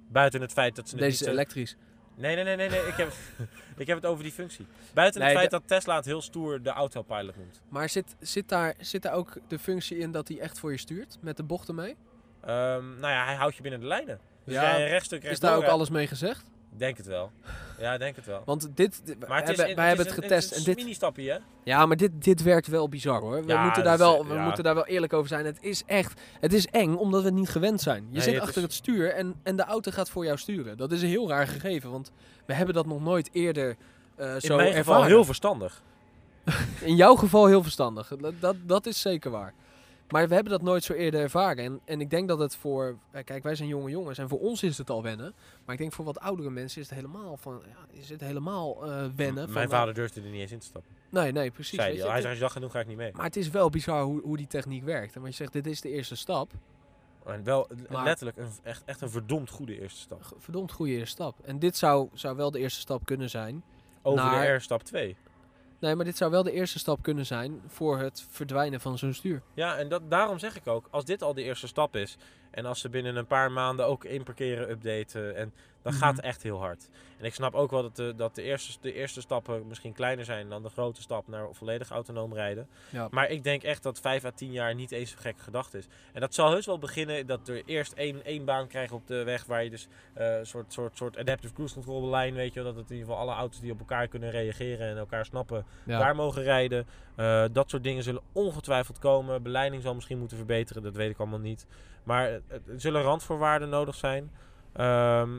Buiten 0.08 0.40
het 0.40 0.52
feit 0.52 0.76
dat 0.76 0.88
ze 0.88 0.96
Deze 0.96 1.08
is 1.10 1.18
zo- 1.18 1.30
elektrisch. 1.30 1.76
Nee, 2.14 2.34
nee, 2.34 2.44
nee, 2.44 2.56
nee, 2.56 2.68
nee. 2.68 2.86
Ik, 2.86 2.94
heb, 2.94 3.12
ik 3.76 3.86
heb 3.86 3.96
het 3.96 4.06
over 4.06 4.22
die 4.22 4.32
functie. 4.32 4.66
Buiten 4.92 5.20
Nee, 5.20 5.28
het 5.28 5.38
feit 5.38 5.50
dat 5.50 5.62
Tesla 5.66 5.96
het 5.96 6.04
heel 6.04 6.22
stoer 6.22 6.62
de 6.62 6.70
autopilot 6.70 7.36
noemt. 7.36 7.60
Maar 7.68 7.88
zit, 7.88 8.16
zit, 8.20 8.48
daar, 8.48 8.74
zit 8.78 9.02
daar 9.02 9.12
ook 9.12 9.32
de 9.48 9.58
functie 9.58 9.98
in 9.98 10.12
dat 10.12 10.28
hij 10.28 10.40
echt 10.40 10.58
voor 10.58 10.70
je 10.70 10.78
stuurt? 10.78 11.18
Met 11.20 11.36
de 11.36 11.42
bochten 11.42 11.74
mee? 11.74 11.96
Ehm, 12.40 12.98
nou 13.00 13.12
ja, 13.12 13.24
hij 13.24 13.34
houdt 13.34 13.56
je 13.56 13.62
binnen 13.62 13.80
de 13.80 13.86
lijnen. 13.86 14.18
Dus 14.44 14.54
Ja, 14.54 14.62
jij 14.62 14.82
een 14.82 14.88
rechtstuk 14.88 15.22
Is 15.24 15.40
daar 15.40 15.56
ook 15.56 15.64
alles 15.64 15.90
mee 15.90 16.06
gezegd? 16.06 16.50
Denk 16.76 16.96
het 16.96 17.06
wel. 17.06 17.30
Ja, 17.78 17.98
denk 17.98 18.16
het 18.16 18.26
wel. 18.26 18.42
Want 18.44 18.68
dit, 18.76 19.02
Maar 19.28 19.40
het 19.40 19.48
is, 19.48 19.56
hebben, 19.56 19.76
wij 19.76 19.86
hebben 19.88 20.06
het 20.06 20.14
getest. 20.14 20.44
Het 20.44 20.52
en 20.52 20.58
is 20.58 20.64
dit, 20.64 20.76
een 20.76 20.82
mini-stapje, 20.82 21.30
hè? 21.30 21.38
Ja, 21.64 21.86
maar 21.86 21.96
dit, 21.96 22.10
dit 22.24 22.42
werkt 22.42 22.66
wel 22.66 22.88
bizar 22.88 23.20
hoor. 23.20 23.44
We, 23.44 23.52
Ja, 23.52 23.64
moeten, 23.64 23.84
daar 23.84 23.92
is- 23.92 23.98
wel, 23.98 24.26
we 24.26 24.34
ja. 24.34 24.44
moeten 24.44 24.64
daar 24.64 24.74
wel 24.74 24.86
eerlijk 24.86 25.12
over 25.12 25.28
zijn. 25.28 25.44
Het 25.44 25.58
is 25.60 25.82
echt, 25.86 26.20
het 26.40 26.52
is 26.52 26.66
eng 26.66 26.94
omdat 26.94 27.20
we 27.20 27.26
het 27.26 27.34
niet 27.36 27.48
gewend 27.48 27.80
zijn. 27.80 28.02
Je 28.08 28.12
Nee, 28.12 28.22
zit 28.22 28.32
het 28.34 28.42
achter 28.42 28.56
is- 28.56 28.62
het 28.62 28.72
stuur 28.72 29.12
en, 29.12 29.34
en 29.42 29.56
de 29.56 29.64
auto 29.64 29.90
gaat 29.90 30.10
voor 30.10 30.24
jou 30.24 30.38
sturen. 30.38 30.76
Dat 30.76 30.92
is 30.92 31.02
een 31.02 31.08
heel 31.08 31.28
raar 31.28 31.46
gegeven, 31.46 31.90
want 31.90 32.12
we 32.46 32.54
hebben 32.54 32.74
dat 32.74 32.86
nog 32.86 33.00
nooit 33.02 33.28
eerder 33.32 33.68
In 34.18 34.40
zo 34.40 34.56
mijn 34.56 34.68
geval 34.68 34.76
ervaren. 34.76 35.06
heel 35.06 35.24
verstandig. 35.24 35.82
In 36.80 36.96
jouw 36.96 37.14
geval 37.14 37.46
heel 37.46 37.62
verstandig. 37.62 38.12
Dat, 38.20 38.32
dat, 38.40 38.56
dat 38.66 38.86
is 38.86 39.00
zeker 39.00 39.30
waar. 39.30 39.52
Maar 40.14 40.28
we 40.28 40.34
hebben 40.34 40.52
dat 40.52 40.62
nooit 40.62 40.84
zo 40.84 40.92
eerder 40.92 41.20
ervaren. 41.20 41.64
En, 41.64 41.80
en 41.84 42.00
ik 42.00 42.10
denk 42.10 42.28
dat 42.28 42.38
het 42.38 42.56
voor... 42.56 42.96
eh, 43.10 43.24
Kijk, 43.24 43.42
wij 43.42 43.54
zijn 43.54 43.68
jonge 43.68 43.90
jongens 43.90 44.18
en 44.18 44.28
voor 44.28 44.40
ons 44.40 44.62
is 44.62 44.78
het 44.78 44.90
al 44.90 45.02
wennen. 45.02 45.34
Maar 45.64 45.74
ik 45.74 45.80
denk 45.80 45.92
voor 45.92 46.04
wat 46.04 46.20
oudere 46.20 46.50
mensen 46.50 46.80
is 46.80 46.88
het 46.88 46.96
helemaal, 46.96 47.36
van, 47.36 47.62
ja, 47.68 47.98
is 48.00 48.08
het 48.08 48.20
helemaal 48.20 48.84
eh, 48.84 48.88
wennen. 49.16 49.48
M- 49.48 49.52
Mijn 49.52 49.68
nou, 49.68 49.68
vader 49.68 49.94
durfde 49.94 50.20
er 50.20 50.26
niet 50.30 50.40
eens 50.40 50.52
in 50.52 50.58
te 50.58 50.66
stappen. 50.66 50.90
Nee, 51.10 51.32
nee, 51.32 51.50
precies. 51.50 51.78
Weet 51.78 51.86
hij 51.86 51.94
je. 51.96 52.02
al. 52.02 52.06
Hij 52.06 52.14
Het- 52.14 52.22
zei, 52.22 52.34
als 52.42 52.42
je 52.52 52.52
dat 52.52 52.62
doen, 52.62 52.70
ga 52.70 52.80
ik 52.80 52.86
niet 52.86 52.96
mee. 52.96 53.12
Maar 53.12 53.24
het 53.24 53.36
is 53.36 53.50
wel 53.50 53.70
bizar 53.70 54.02
hoe, 54.02 54.20
hoe 54.22 54.36
die 54.36 54.46
techniek 54.46 54.84
werkt. 54.84 55.14
En 55.14 55.20
wat 55.20 55.30
je 55.30 55.36
zegt, 55.36 55.52
dit 55.52 55.66
is 55.66 55.80
de 55.80 55.88
eerste 55.90 56.16
stap. 56.16 56.50
En 57.26 57.44
wel 57.44 57.68
Maar- 57.90 58.04
letterlijk 58.04 58.36
een, 58.36 58.48
echt, 58.62 58.82
echt 58.84 59.00
een 59.00 59.10
verdomd 59.10 59.50
goede 59.50 59.80
eerste 59.80 60.00
stap. 60.00 60.22
Verdomd 60.38 60.72
goede 60.72 60.92
eerste 60.92 61.10
stap. 61.14 61.36
En 61.44 61.58
dit 61.58 61.76
zou, 61.76 62.08
zou 62.12 62.36
wel 62.36 62.50
de 62.50 62.58
eerste 62.58 62.80
stap 62.80 63.04
kunnen 63.06 63.30
zijn. 63.30 63.62
Over 64.02 64.24
Naar- 64.24 64.46
de 64.46 64.52
R 64.52 64.60
stap 64.60 64.82
2. 64.82 65.16
Nee, 65.78 65.94
maar 65.94 66.04
dit 66.04 66.16
zou 66.16 66.30
wel 66.30 66.42
de 66.42 66.52
eerste 66.52 66.78
stap 66.78 67.02
kunnen 67.02 67.26
zijn 67.26 67.62
voor 67.66 67.98
het 67.98 68.26
verdwijnen 68.30 68.80
van 68.80 68.98
zo'n 68.98 69.12
stuur. 69.14 69.42
Ja, 69.54 69.76
en 69.76 69.88
dat, 69.88 70.10
daarom 70.10 70.38
zeg 70.38 70.56
ik 70.56 70.66
ook, 70.66 70.88
als 70.90 71.04
dit 71.04 71.22
al 71.22 71.34
de 71.34 71.42
eerste 71.42 71.66
stap 71.66 71.96
is 71.96 72.16
En 72.54 72.66
als 72.66 72.80
ze 72.80 72.88
binnen 72.88 73.16
een 73.16 73.26
paar 73.26 73.52
maanden 73.52 73.86
ook 73.86 74.04
inparkeren 74.04 74.70
updaten. 74.70 75.36
En 75.36 75.52
dan 75.82 75.92
Mhm. 75.92 76.02
gaat 76.02 76.16
het 76.16 76.24
echt 76.24 76.42
heel 76.42 76.58
hard. 76.58 76.88
En 77.18 77.24
ik 77.24 77.34
snap 77.34 77.54
ook 77.54 77.70
wel 77.70 77.82
dat, 77.82 77.96
de, 77.96 78.12
dat 78.16 78.34
de, 78.34 78.42
eerste, 78.42 78.78
de 78.80 78.92
eerste 78.92 79.20
stappen 79.20 79.66
misschien 79.66 79.92
kleiner 79.92 80.24
zijn 80.24 80.48
dan 80.48 80.62
de 80.62 80.68
grote 80.68 81.02
stap 81.02 81.28
naar 81.28 81.46
volledig 81.52 81.90
autonoom 81.90 82.34
rijden. 82.34 82.68
Ja. 82.90 83.08
Maar 83.10 83.30
ik 83.30 83.44
denk 83.44 83.62
echt 83.62 83.82
dat 83.82 84.00
5 84.00 84.24
à 84.24 84.30
10 84.30 84.52
jaar 84.52 84.74
niet 84.74 84.92
eens 84.92 85.10
zo 85.10 85.16
gek 85.20 85.38
gedacht 85.38 85.74
is. 85.74 85.86
En 86.12 86.20
dat 86.20 86.34
zal 86.34 86.50
heus 86.50 86.66
wel 86.66 86.78
beginnen 86.78 87.26
dat 87.26 87.48
er 87.48 87.62
eerst 87.66 87.92
één, 87.92 88.24
één 88.24 88.44
baan 88.44 88.66
krijgen 88.66 88.96
op 88.96 89.06
de 89.06 89.22
weg 89.24 89.44
waar 89.44 89.64
je 89.64 89.70
dus 89.70 89.88
eh, 90.14 90.36
een 90.38 90.46
soort, 90.46 90.72
soort, 90.72 90.96
soort 90.96 91.18
adaptive 91.18 91.52
cruise 91.54 91.74
control 91.74 92.08
lijn, 92.08 92.34
weet 92.34 92.54
je 92.54 92.62
dat 92.62 92.76
het 92.76 92.90
in 92.90 92.96
ieder 92.96 93.10
geval 93.10 93.22
alle 93.28 93.34
auto's 93.38 93.60
die 93.60 93.72
op 93.72 93.78
elkaar 93.78 94.08
kunnen 94.08 94.30
reageren 94.30 94.88
en 94.88 94.96
elkaar 94.96 95.24
snappen, 95.24 95.64
Ja. 95.84 95.98
daar 95.98 96.14
mogen 96.16 96.42
rijden. 96.42 96.86
Eh, 97.16 97.44
dat 97.52 97.70
soort 97.70 97.82
dingen 97.82 98.02
zullen 98.02 98.22
ongetwijfeld 98.32 98.98
komen. 98.98 99.42
Beleiding 99.42 99.82
zal 99.82 99.94
misschien 99.94 100.18
moeten 100.18 100.36
verbeteren, 100.36 100.82
dat 100.82 100.94
weet 100.96 101.10
ik 101.10 101.18
allemaal 101.18 101.38
niet. 101.38 101.66
Maar 102.04 102.28
er 102.28 102.40
zullen 102.76 103.02
randvoorwaarden 103.02 103.68
nodig 103.68 103.94
zijn. 103.94 104.30
Ehm, 104.72 105.30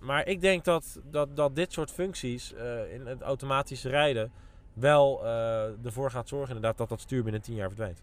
maar 0.00 0.26
ik 0.26 0.40
denk 0.40 0.64
dat, 0.64 1.00
dat, 1.10 1.36
dat 1.36 1.56
dit 1.56 1.72
soort 1.72 1.90
functies 1.90 2.52
eh, 2.52 2.94
in 2.94 3.06
het 3.06 3.22
automatische 3.22 3.88
rijden 3.88 4.32
wel 4.72 5.24
eh, 5.24 5.84
ervoor 5.84 6.10
gaat 6.10 6.28
zorgen 6.28 6.48
inderdaad 6.54 6.78
dat 6.78 6.88
dat 6.88 7.00
stuur 7.00 7.22
binnen 7.22 7.42
10 7.42 7.54
jaar 7.54 7.68
verdwijnt. 7.68 8.02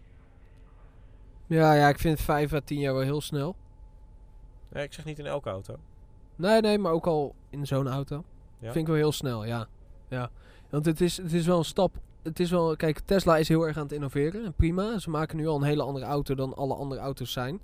Ja, 1.46 1.72
ja, 1.72 1.88
ik 1.88 1.98
vind 1.98 2.20
5 2.20 2.52
à 2.52 2.60
10 2.64 2.78
jaar 2.78 2.94
wel 2.94 3.02
heel 3.02 3.20
snel. 3.20 3.56
Ja, 4.72 4.80
ik 4.80 4.92
zeg 4.92 5.04
niet 5.04 5.18
in 5.18 5.26
elke 5.26 5.50
auto. 5.50 5.76
Nee, 6.36 6.60
nee, 6.60 6.78
maar 6.78 6.92
ook 6.92 7.06
al 7.06 7.34
in 7.50 7.66
zo'n 7.66 7.88
auto. 7.88 8.24
Ja? 8.58 8.72
Vind 8.72 8.76
ik 8.76 8.86
wel 8.86 8.96
heel 8.96 9.12
snel, 9.12 9.44
ja. 9.44 9.66
ja. 10.08 10.30
Want 10.70 10.84
het 10.84 11.00
is, 11.00 11.16
het 11.16 11.32
is 11.32 11.46
wel 11.46 11.58
een 11.58 11.64
stap. 11.64 11.96
Het 12.22 12.40
is 12.40 12.50
wel, 12.50 12.76
kijk, 12.76 12.98
Tesla 12.98 13.36
is 13.36 13.48
heel 13.48 13.66
erg 13.66 13.76
aan 13.76 13.82
het 13.82 13.92
innoveren. 13.92 14.44
En 14.44 14.52
prima. 14.54 14.98
Ze 14.98 15.10
maken 15.10 15.36
nu 15.36 15.46
al 15.46 15.56
een 15.56 15.62
hele 15.62 15.82
andere 15.82 16.06
auto 16.06 16.34
dan 16.34 16.54
alle 16.54 16.74
andere 16.74 17.00
auto's 17.00 17.32
zijn. 17.32 17.60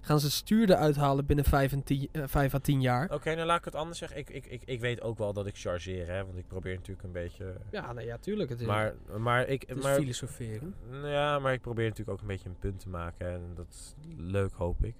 Gaan 0.00 0.18
ze 0.20 0.26
het 0.26 0.34
stuur 0.34 0.70
eruit 0.70 0.96
halen 0.96 1.26
binnen 1.26 1.44
5, 1.44 1.72
en 1.72 1.82
10, 1.82 2.08
eh, 2.12 2.22
5 2.26 2.54
à 2.54 2.58
10 2.58 2.80
jaar? 2.80 3.12
Oké, 3.12 3.34
nou 3.34 3.46
laat 3.46 3.58
ik 3.58 3.64
het 3.64 3.74
anders 3.74 3.98
zeggen. 3.98 4.18
Ik, 4.18 4.30
ik, 4.30 4.46
ik, 4.46 4.62
ik 4.64 4.80
weet 4.80 5.00
ook 5.00 5.18
wel 5.18 5.32
dat 5.32 5.46
ik 5.46 5.56
chargeer, 5.56 6.06
hè, 6.06 6.24
want 6.24 6.38
ik 6.38 6.46
probeer 6.46 6.74
natuurlijk 6.74 7.06
een 7.06 7.12
beetje... 7.12 7.54
Ja, 7.70 7.92
nee, 7.92 8.06
ja, 8.06 8.16
tuurlijk. 8.18 8.50
Het 8.50 8.60
is, 8.60 8.66
Maar, 8.66 8.94
maar 9.18 9.46
ik... 9.46 9.64
het 9.66 9.78
is 9.78 9.84
maar, 9.84 9.94
filosoferen. 9.94 10.74
Ja, 11.02 11.38
maar 11.38 11.52
ik 11.52 11.60
probeer 11.60 11.88
natuurlijk 11.88 12.10
ook 12.10 12.20
een 12.20 12.26
beetje 12.26 12.48
een 12.48 12.58
punt 12.58 12.80
te 12.80 12.88
maken. 12.88 13.28
En 13.32 13.42
dat 13.54 13.66
is 13.70 13.94
leuk, 14.16 14.52
hoop 14.54 14.84
ik. 14.84 14.94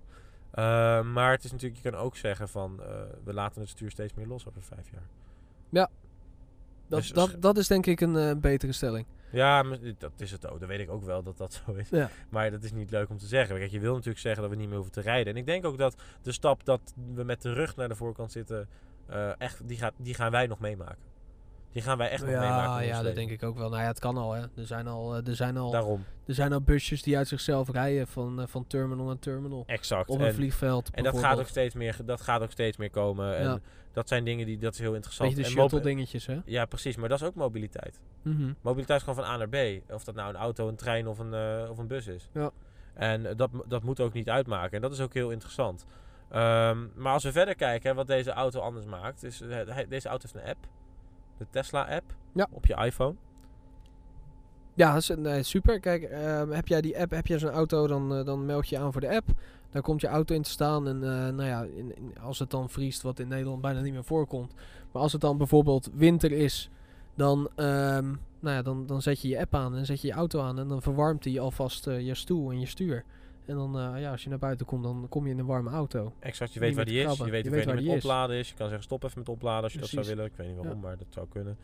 Eh, 0.51 1.03
maar 1.03 1.31
het 1.31 1.45
is 1.45 1.53
natuurlijk, 1.53 1.83
je 1.83 1.91
kan 1.91 2.01
ook 2.01 2.17
zeggen 2.17 2.49
van... 2.49 2.83
eh, 2.83 2.89
we 3.25 3.33
laten 3.33 3.61
het 3.61 3.71
stuur 3.71 3.91
steeds 3.91 4.15
meer 4.15 4.27
los 4.27 4.47
over 4.49 4.63
vijf 4.63 4.91
jaar. 4.93 5.09
Dat, 6.89 6.99
Dus- 7.01 7.13
dat, 7.13 7.37
dat 7.39 7.57
is 7.59 7.67
denk 7.67 7.87
ik 7.87 8.01
een 8.01 8.17
eh, 8.17 8.37
betere 8.37 8.73
stelling. 8.73 9.07
Ja, 9.33 9.63
dat 9.99 10.13
is 10.17 10.31
het 10.31 10.49
ook. 10.51 10.61
Dat 10.61 10.69
weet 10.69 10.81
ik 10.81 10.91
ook 10.91 11.05
wel 11.05 11.23
dat 11.23 11.37
dat 11.39 11.53
zo 11.67 11.73
is. 11.73 11.89
Ja. 11.91 12.11
Maar 12.29 12.51
dat 12.51 12.63
is 12.63 12.73
niet 12.73 12.91
leuk 12.91 13.09
om 13.11 13.19
te 13.19 13.27
zeggen. 13.27 13.57
Kijk, 13.59 13.71
je 13.71 13.81
wil 13.81 13.93
natuurlijk 13.93 14.19
zeggen 14.21 14.43
dat 14.43 14.51
we 14.51 14.57
niet 14.57 14.67
meer 14.67 14.77
hoeven 14.77 14.93
te 14.95 15.01
rijden. 15.01 15.33
En 15.33 15.39
ik 15.39 15.47
denk 15.47 15.65
ook 15.65 15.79
dat 15.79 15.95
de 16.23 16.33
stap 16.33 16.65
dat 16.65 16.81
we 17.15 17.25
met 17.25 17.43
de 17.43 17.53
rug 17.53 17.77
naar 17.77 17.89
de 17.89 17.95
voorkant 17.95 18.33
zitten... 18.33 18.69
eh, 19.07 19.31
echt, 19.41 19.69
die, 19.69 19.77
gaat, 19.77 19.93
die 19.97 20.15
gaan 20.15 20.31
wij 20.31 20.47
nog 20.47 20.59
meemaken. 20.59 21.07
Die 21.73 21.83
gaan 21.83 21.99
wij 21.99 22.09
echt 22.11 22.23
nog 22.23 22.31
meemaken. 22.31 22.87
Ja, 22.87 22.93
dat 22.95 23.03
leven. 23.03 23.17
denk 23.17 23.31
ik 23.31 23.43
ook 23.43 23.59
wel. 23.59 23.69
Nou 23.69 23.83
ja, 23.83 23.89
het 23.89 23.99
kan 23.99 24.17
al, 24.17 24.33
hè. 24.33 24.41
Er 24.57 24.67
zijn 24.67 24.87
al, 24.87 25.17
eh, 25.17 25.27
er 25.29 25.37
zijn 25.37 25.57
al, 25.57 25.71
Daarom, 25.71 26.05
er 26.27 26.35
zijn 26.35 26.53
al 26.53 26.61
busjes 26.61 27.03
die 27.03 27.17
uit 27.17 27.29
zichzelf 27.29 27.71
rijden 27.71 28.07
van, 28.07 28.45
van 28.49 28.67
terminal 28.67 29.07
naar 29.07 29.19
terminal. 29.19 29.65
exact. 29.67 30.09
Op 30.11 30.19
een 30.21 30.27
En- 30.27 30.35
vliegveld 30.35 30.91
En 30.91 31.05
dat 31.05 31.19
gaat, 31.19 31.39
ook 31.39 31.47
steeds 31.47 31.75
meer, 31.75 31.97
dat 32.05 32.21
gaat 32.21 32.43
ook 32.43 32.51
steeds 32.51 32.77
meer 32.77 32.91
komen. 32.91 33.37
En 33.37 33.45
Ja. 33.45 33.59
Dat 33.99 34.09
zijn 34.09 34.25
dingen 34.25 34.47
die, 34.47 34.59
dat 34.59 34.73
is 34.73 34.79
heel 34.79 34.95
interessant. 34.95 35.35
Beetje 35.35 35.55
de 35.55 35.61
shuttle 35.61 35.81
dingetjes, 35.81 36.27
hè. 36.27 36.41
Ja, 36.45 36.65
precies. 36.65 36.97
Maar 36.97 37.09
dat 37.09 37.21
is 37.21 37.27
ook 37.27 37.35
mobiliteit. 37.35 38.01
Mhm. 38.23 38.53
Mobiliteit 38.61 38.99
is 38.99 39.07
gewoon 39.07 39.25
van 39.25 39.33
A 39.33 39.37
naar 39.37 39.49
B. 39.49 39.93
Of 39.93 40.05
dat 40.05 40.15
nou 40.15 40.29
een 40.29 40.41
auto, 40.41 40.69
een 40.69 40.77
trein 40.77 41.07
of 41.07 41.19
een, 41.19 41.35
eh, 41.35 41.71
of 41.71 41.79
een 41.79 41.87
bus 41.87 42.07
is. 42.07 42.29
Ja. 42.33 42.51
En 42.95 43.27
eh, 43.27 43.37
dat, 43.37 43.51
dat 43.67 43.83
moet 43.83 44.01
ook 44.01 44.13
niet 44.13 44.29
uitmaken. 44.29 44.73
En 44.73 44.81
dat 44.81 44.93
is 44.93 45.01
ook 45.01 45.15
heel 45.15 45.31
interessant. 45.31 45.87
Ehm, 46.31 46.79
maar 46.95 47.13
als 47.13 47.25
we 47.25 47.33
verder 47.33 47.55
kijken, 47.55 47.91
hè, 47.91 47.97
wat 47.97 48.07
deze 48.07 48.31
auto 48.31 48.61
anders 48.61 48.87
maakt. 48.87 49.25
Is, 49.25 49.41
eh, 49.41 49.79
deze 49.89 50.09
auto 50.09 50.29
heeft 50.33 50.45
een 50.45 50.51
app. 50.51 50.69
De 51.39 51.47
Tesla-app. 51.51 52.15
Ja. 52.35 52.49
Op 52.51 52.67
je 52.67 52.75
iPhone. 52.75 53.15
Ja, 54.75 55.01
nee, 55.17 55.43
super. 55.43 55.81
Kijk, 55.81 56.03
ehm, 56.03 56.51
heb 56.51 56.69
jij 56.69 56.81
die 56.81 57.01
app, 57.01 57.11
heb 57.11 57.27
jij 57.27 57.39
zo'n 57.39 57.51
auto, 57.51 57.87
dan, 57.87 58.25
dan 58.25 58.47
meld 58.47 58.69
je 58.69 58.79
aan 58.79 58.93
voor 58.93 59.01
de 59.01 59.15
app. 59.15 59.29
Daar 59.71 59.83
komt 59.83 60.01
je 60.01 60.07
auto 60.07 60.35
in 60.35 60.43
te 60.43 60.51
staan. 60.51 60.89
En 60.89 60.97
eh, 61.03 61.11
nou 61.11 61.45
ja, 61.45 61.63
in, 61.63 61.97
in- 61.97 62.19
als 62.21 62.39
het 62.39 62.51
dan 62.51 62.71
vriest, 62.71 63.03
wat 63.03 63.19
in 63.19 63.29
Nederland 63.29 63.61
bijna 63.61 63.81
niet 63.81 63.93
meer 63.93 64.05
voorkomt. 64.05 64.55
Maar 64.93 65.03
als 65.03 65.13
het 65.13 65.21
dan 65.21 65.37
bijvoorbeeld 65.39 65.91
winter 65.95 66.33
is, 66.33 66.71
dan, 67.15 67.49
ehm, 67.57 68.05
nou 68.41 68.57
ja, 68.57 68.63
dan, 68.63 68.87
dan 68.87 69.03
zet 69.03 69.21
je 69.23 69.29
je 69.29 69.39
app 69.41 69.55
aan 69.55 69.77
en 69.77 69.87
zet 69.87 70.01
je 70.01 70.07
je 70.07 70.13
auto 70.15 70.41
aan. 70.41 70.59
En 70.59 70.69
dan 70.69 70.83
verwarmt 70.83 71.25
hij 71.25 71.41
alvast 71.41 71.87
eh, 71.87 72.01
je 72.07 72.15
stoel 72.15 72.51
en 72.51 72.61
je 72.61 72.67
stuur. 72.67 73.05
En 73.47 73.55
dan, 73.57 73.79
eh, 73.79 74.01
ja, 74.01 74.11
als 74.11 74.23
je 74.23 74.29
naar 74.29 74.39
buiten 74.39 74.67
komt, 74.67 74.83
dan 74.83 75.07
kom 75.09 75.25
je 75.27 75.33
in 75.33 75.39
een 75.39 75.47
warme 75.47 75.71
auto. 75.71 76.13
Exact, 76.21 76.53
je 76.53 76.59
Niet 76.61 76.69
weet 76.69 76.77
waar 76.77 76.85
die 76.85 77.03
is. 77.03 77.03
Je 77.03 77.09
weet 77.09 77.17
Je 77.45 77.49
hoe 77.49 77.57
weet 77.57 77.65
waar 77.65 77.65
die 77.65 77.75
met 77.75 77.85
die 77.85 77.97
is. 77.97 78.03
opladen 78.05 78.37
is. 78.37 78.49
Je 78.49 78.55
kan 78.55 78.67
zeggen 78.67 78.85
stop 78.85 79.03
even 79.05 79.19
met 79.19 79.29
opladen 79.29 79.63
als 79.63 79.73
je 79.73 79.79
dat 79.79 79.89
zou 79.89 80.07
willen. 80.07 80.25
Ik 80.25 80.33
weet 80.37 80.47
niet 80.47 80.57
waarom, 80.57 80.75
Ja. 80.75 80.81
maar 80.87 80.97
dat 80.97 81.07
zou 81.11 81.27
kunnen. 81.29 81.57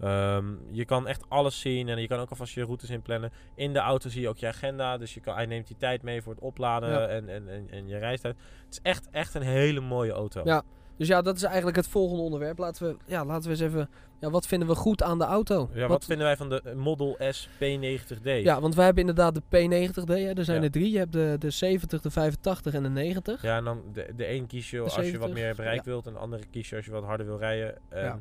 Ehm, 0.00 0.44
je 0.70 0.84
kan 0.84 1.06
echt 1.06 1.24
alles 1.28 1.60
zien 1.60 1.88
en 1.88 2.00
je 2.00 2.06
kan 2.08 2.18
ook 2.18 2.30
alvast 2.30 2.54
je 2.54 2.62
routes 2.64 2.90
inplannen. 2.90 3.32
In 3.54 3.72
de 3.72 3.78
auto 3.78 4.08
zie 4.08 4.20
je 4.20 4.28
ook 4.28 4.38
je 4.38 4.46
agenda, 4.46 4.98
dus 4.98 5.14
je 5.14 5.20
kan, 5.20 5.34
hij 5.34 5.46
neemt 5.46 5.66
die 5.66 5.76
tijd 5.76 6.02
mee 6.02 6.22
voor 6.22 6.32
het 6.32 6.42
opladen 6.42 6.88
Ja. 6.90 7.06
en, 7.06 7.28
en, 7.28 7.48
en, 7.48 7.66
en 7.70 7.88
je 7.88 7.98
reistijd. 7.98 8.36
Het 8.64 8.72
is 8.72 8.78
echt, 8.82 9.08
echt 9.10 9.34
een 9.34 9.42
hele 9.42 9.80
mooie 9.80 10.12
auto. 10.12 10.40
Ja. 10.44 10.62
Dus 10.96 11.08
ja, 11.08 11.22
dat 11.22 11.36
is 11.36 11.42
eigenlijk 11.42 11.76
het 11.76 11.88
volgende 11.88 12.22
onderwerp. 12.22 12.58
Laten 12.58 12.86
we, 12.88 12.96
ja, 13.06 13.24
laten 13.24 13.42
we 13.44 13.50
eens 13.50 13.60
even... 13.60 13.90
Ja, 14.20 14.30
wat 14.30 14.46
vinden 14.46 14.68
we 14.68 14.74
goed 14.74 15.02
aan 15.02 15.18
de 15.18 15.24
auto? 15.24 15.70
Ja, 15.72 15.86
wat, 15.86 16.04
vinden 16.04 16.26
wij 16.26 16.36
van 16.36 16.48
de 16.48 16.72
Model 16.76 17.16
S 17.30 17.48
P90D? 17.54 18.22
Ja, 18.22 18.60
want 18.60 18.74
wij 18.74 18.84
hebben 18.84 19.06
inderdaad 19.08 19.34
de 19.34 19.40
P90D. 19.42 20.04
Hè. 20.06 20.32
Er 20.32 20.44
zijn 20.44 20.58
Ja. 20.58 20.64
er 20.64 20.70
drie. 20.70 20.90
Je 20.92 20.98
hebt 20.98 21.12
de, 21.12 21.36
de 21.38 21.50
70, 21.50 22.00
de 22.00 22.10
85 22.10 22.74
en 22.74 22.82
de 22.82 22.88
90. 22.88 23.42
Ja, 23.42 23.56
en 23.56 23.64
dan 23.64 23.82
de, 23.92 24.12
de 24.16 24.30
een 24.30 24.46
kies 24.46 24.70
je 24.70 24.80
als 24.80 24.94
je 24.94 25.00
wat 25.00 25.06
70, 25.10 25.34
meer 25.34 25.54
bereik 25.54 25.76
ja. 25.76 25.82
wilt 25.84 26.06
en 26.06 26.12
de 26.12 26.18
andere 26.18 26.46
kies 26.50 26.68
je 26.68 26.76
als 26.76 26.84
je 26.84 26.90
wat 26.90 27.04
harder 27.04 27.26
wil 27.26 27.38
rijden. 27.38 27.74
En, 27.88 28.04
Ja. 28.04 28.18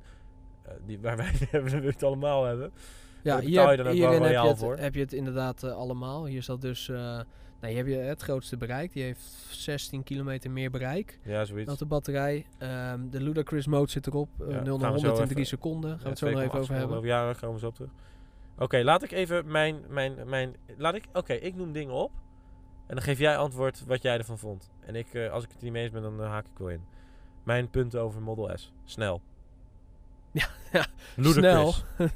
Eh, 0.69 0.75
die, 0.85 0.99
waar 0.99 1.17
wij 1.17 1.31
het 1.91 2.03
allemaal 2.03 2.43
hebben. 2.45 2.71
Ja, 3.23 3.39
hier, 3.39 3.71
je 3.71 3.77
dan 3.77 3.87
hierin 3.87 4.21
heb 4.21 4.31
je, 4.31 4.47
het, 4.47 4.57
voor. 4.57 4.77
heb 4.77 4.93
je 4.95 5.01
het 5.01 5.13
inderdaad 5.13 5.63
eh, 5.63 5.71
allemaal. 5.75 6.25
Hier 6.25 6.43
staat 6.43 6.61
dus... 6.61 6.89
eh 6.89 7.19
nou, 7.61 7.73
hier 7.73 7.77
heb 7.83 7.87
je 7.87 7.95
het 7.95 8.21
grootste 8.21 8.57
bereik. 8.57 8.93
Die 8.93 9.03
heeft 9.03 9.23
16 9.49 10.03
kilometer 10.03 10.51
meer 10.51 10.71
bereik 10.71 11.19
Ja, 11.23 11.45
zoiets. 11.45 11.67
dan 11.67 11.75
de 11.79 11.85
batterij. 11.85 12.45
Ehm, 12.57 13.09
de 13.09 13.21
Ludacris 13.21 13.67
mode 13.67 13.91
zit 13.91 14.07
erop. 14.07 14.29
Ja, 14.37 14.45
0 14.45 14.51
gaan 14.53 14.63
naar 14.63 14.93
we 14.93 14.99
zo 14.99 15.05
100 15.05 15.19
in 15.19 15.27
3 15.27 15.27
even- 15.29 15.45
seconden. 15.45 15.89
Gaan 15.89 16.03
we 16.03 16.09
het 16.09 16.17
zo 16.17 16.29
nog 16.29 16.39
2,8 16.39 16.45
even 16.45 16.59
over 16.59 16.75
hebben. 16.75 17.01
Ja, 17.01 17.23
daar 17.25 17.35
gaan 17.35 17.53
we 17.53 17.59
zo 17.59 17.67
op 17.67 17.75
terug. 17.75 17.89
Oké, 18.57 18.77
laat 18.83 19.03
ik 19.03 19.11
even 19.11 19.51
mijn, 19.51 19.75
mijn, 19.87 20.29
mijn 20.29 20.55
laat 20.77 20.95
ik, 20.95 21.03
oké, 21.13 21.33
ik 21.33 21.55
noem 21.55 21.71
dingen 21.71 21.93
op. 21.93 22.11
En 22.87 22.95
dan 22.95 23.03
geef 23.03 23.19
jij 23.19 23.37
antwoord 23.37 23.85
wat 23.85 24.01
jij 24.01 24.17
ervan 24.17 24.37
vond. 24.37 24.71
En 24.85 24.95
ik, 24.95 25.29
als 25.31 25.43
ik 25.43 25.49
het 25.51 25.61
niet 25.61 25.71
mee 25.71 25.83
eens 25.83 25.91
ben, 25.91 26.01
dan 26.01 26.19
haak 26.21 26.45
ik 26.45 26.57
wel 26.57 26.69
in. 26.69 26.81
Mijn 27.43 27.69
punten 27.69 28.01
over 28.01 28.21
Model 28.21 28.57
S. 28.57 28.73
Snel. 28.85 29.21
Ja, 30.39 30.47
ja, 30.79 30.85
Ludicrous. 31.15 31.83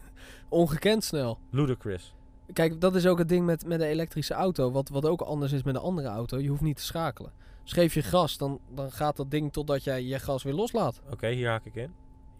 Ongekend 0.50 1.04
snel. 1.04 1.40
Ludicrous. 1.50 2.14
Kijk, 2.54 2.82
dat 2.82 2.96
is 2.96 3.08
ook 3.08 3.18
het 3.18 3.30
ding 3.30 3.46
met, 3.46 3.66
met 3.66 3.80
de 3.80 3.86
elektrische 3.86 4.34
auto. 4.34 4.72
Wat, 4.72 4.90
wat 4.90 5.06
ook 5.06 5.22
anders 5.22 5.52
is 5.52 5.64
met 5.64 5.76
een 5.76 5.82
andere 5.82 6.08
auto. 6.08 6.40
Je 6.40 6.50
hoeft 6.50 6.62
niet 6.62 6.78
te 6.78 6.84
schakelen. 6.84 7.32
Dus 7.64 7.72
geef 7.72 7.94
je 7.94 8.02
gas, 8.02 8.38
dan, 8.38 8.60
dan 8.70 8.92
gaat 8.92 9.16
dat 9.16 9.32
ding 9.32 9.54
totdat 9.54 9.84
jij 9.84 10.04
je 10.04 10.20
gas 10.20 10.44
weer 10.44 10.54
loslaat. 10.54 11.02
Oké, 11.12 11.28
hier 11.28 11.50
haak 11.50 11.66
ik 11.66 11.76
in. 11.76 11.94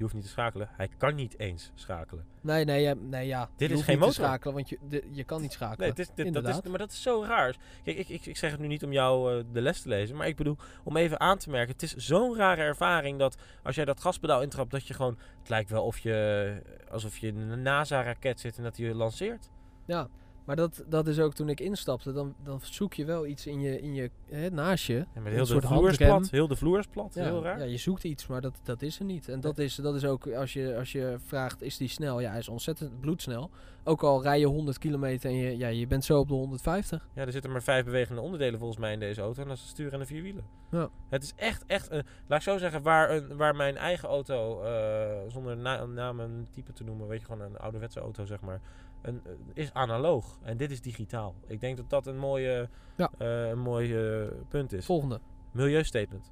Je 0.04 0.10
hoeft 0.10 0.24
niet 0.24 0.34
te 0.34 0.40
schakelen. 0.42 0.70
Hij 0.72 0.90
kan 0.98 1.16
niet 1.16 1.40
eens 1.40 1.72
schakelen. 1.76 2.26
Nee, 2.42 2.66
nee, 2.66 2.82
ja, 2.82 2.94
nee 2.94 3.28
ja. 3.28 3.50
Dit 3.56 3.70
je 3.70 3.76
is 3.76 3.82
geen 3.82 4.00
motor. 4.00 4.14
schakelen, 4.14 4.54
want 4.54 4.70
je, 4.70 4.78
de- 4.90 5.04
je 5.12 5.24
kan 5.24 5.42
niet 5.42 5.52
schakelen. 5.52 5.80
Nee, 5.80 5.90
het 5.90 6.00
is, 6.00 6.10
dit, 6.16 6.34
dat 6.34 6.48
is, 6.48 6.62
maar 6.70 6.78
dat 6.80 6.92
is 6.92 7.02
zo 7.02 7.24
raar. 7.24 7.56
Kijk, 7.84 7.98
ik, 7.98 8.10
ik, 8.10 8.26
ik 8.26 8.38
zeg 8.38 8.52
het 8.52 8.60
nu 8.60 8.68
niet 8.68 8.84
om 8.84 8.92
jou 8.92 9.38
eh, 9.40 9.44
de 9.52 9.62
les 9.62 9.82
te 9.82 9.90
lezen. 9.90 10.16
Maar 10.16 10.28
ik 10.28 10.36
bedoel, 10.36 10.58
om 10.84 10.98
even 10.98 11.20
aan 11.20 11.38
te 11.38 11.50
merken. 11.50 11.74
Het 11.74 11.84
is 11.84 11.96
zo'n 11.96 12.36
rare 12.36 12.62
ervaring 12.62 13.20
dat 13.20 13.38
als 13.64 13.76
jij 13.76 13.86
dat 13.86 14.02
gaspedaal 14.02 14.42
intrapt, 14.42 14.72
dat 14.72 14.88
je 14.88 14.94
gewoon... 14.94 15.18
Het 15.40 15.50
lijkt 15.50 15.70
wel 15.70 15.84
of 15.84 15.98
je, 16.00 16.62
alsof 16.92 17.18
je 17.18 17.28
in 17.28 17.38
een 17.38 17.62
NASA-raket 17.62 18.40
zit 18.40 18.58
en 18.58 18.64
dat 18.64 18.78
hij 18.78 18.86
je 18.86 18.96
lanceert. 18.96 19.50
Ja, 19.86 20.08
maar 20.46 20.56
dat, 20.56 20.84
dat 20.88 21.08
is 21.08 21.20
ook 21.20 21.34
toen 21.34 21.50
ik 21.50 21.60
instapte. 21.60 22.14
Dan, 22.14 22.36
dan 22.44 22.60
zoek 22.62 22.94
je 22.94 23.06
wel 23.06 23.26
iets 23.26 23.48
in 23.48 23.62
je, 23.62 23.82
in 23.82 23.94
je 23.94 24.10
hè, 24.30 24.50
naast 24.50 24.86
je. 24.86 24.94
Ja, 24.94 25.06
met 25.14 25.26
Een 25.26 25.32
heel 25.32 25.40
de 25.40 25.46
soort 25.46 25.66
vloer 25.66 25.90
is 25.90 25.98
plat. 25.98 26.30
Heel 26.30 26.48
de 26.48 26.56
vloer 26.56 26.80
is 26.80 26.88
plat. 26.88 27.14
Ja, 27.14 27.24
Heel 27.24 27.44
raar. 27.44 27.60
ja, 27.60 27.66
je 27.66 27.78
zoekt 27.78 28.04
iets, 28.04 28.28
maar 28.28 28.42
dat, 28.42 28.60
dat 28.64 28.82
is 28.82 29.00
er 29.00 29.06
niet. 29.06 29.30
En 29.30 29.40
dat 29.40 29.58
is, 29.58 29.76
dat 29.76 29.96
is 29.96 30.06
ook, 30.06 30.28
als 30.28 30.54
je, 30.54 30.76
als 30.78 30.92
je 30.92 31.16
vraagt, 31.26 31.62
is 31.62 31.78
die 31.78 31.88
snel? 31.88 32.20
Ja, 32.20 32.30
hij 32.30 32.40
is 32.40 32.48
ontzettend 32.50 33.00
bloedsnel. 33.00 33.50
Ook 33.84 34.04
al 34.04 34.22
rij 34.22 34.40
je 34.40 34.46
100 34.46 34.78
kilometer 34.78 35.30
en 35.30 35.36
je, 35.36 35.58
ja, 35.58 35.68
je 35.68 35.88
bent 35.88 36.06
zo 36.06 36.20
op 36.20 36.28
de 36.28 36.34
150. 36.34 37.08
Ja, 37.16 37.26
er 37.26 37.32
zitten 37.32 37.52
maar 37.52 37.64
vijf 37.64 37.86
bewegende 37.86 38.22
onderdelen 38.22 38.60
volgens 38.60 38.80
mij 38.80 38.94
in 38.94 39.00
deze 39.00 39.22
auto. 39.22 39.42
En 39.42 39.48
dat 39.48 39.58
is 39.58 39.64
het 39.64 39.72
stuur 39.72 39.94
en 39.94 40.00
de 40.00 40.06
vier 40.06 40.22
wielen. 40.22 40.44
Ja. 40.72 40.90
Het 41.10 41.24
is 41.24 41.34
echt, 41.36 41.64
echt... 41.68 41.92
Een, 41.92 42.04
laat 42.28 42.38
ik 42.38 42.44
zo 42.44 42.58
zeggen, 42.58 42.82
waar, 42.82 43.10
een, 43.12 43.38
waar 43.38 43.56
mijn 43.56 43.78
eigen 43.78 44.10
auto, 44.10 44.64
eh, 44.64 45.32
zonder 45.32 45.58
na, 45.58 45.86
naam 45.86 46.20
en 46.20 46.48
type 46.52 46.74
te 46.74 46.84
noemen, 46.84 47.08
weet 47.08 47.20
je, 47.20 47.26
gewoon 47.26 47.42
een 47.42 47.58
ouderwetse 47.58 48.00
auto, 48.00 48.26
zeg 48.26 48.42
maar, 48.42 48.62
een, 49.04 49.22
is 49.54 49.74
analoog. 49.74 50.38
En 50.42 50.58
dit 50.58 50.72
is 50.72 50.82
digitaal. 50.82 51.36
Ik 51.48 51.60
denk 51.60 51.78
dat 51.78 51.90
dat 51.90 52.08
een 52.08 52.18
mooie, 52.18 52.70
Ja. 52.98 53.12
eh, 53.18 53.48
een 53.50 53.60
mooi 53.60 53.96
eh, 54.22 54.28
punt 54.50 54.74
is. 54.74 54.86
Volgende. 54.86 55.20
Milieustatement. 55.52 56.32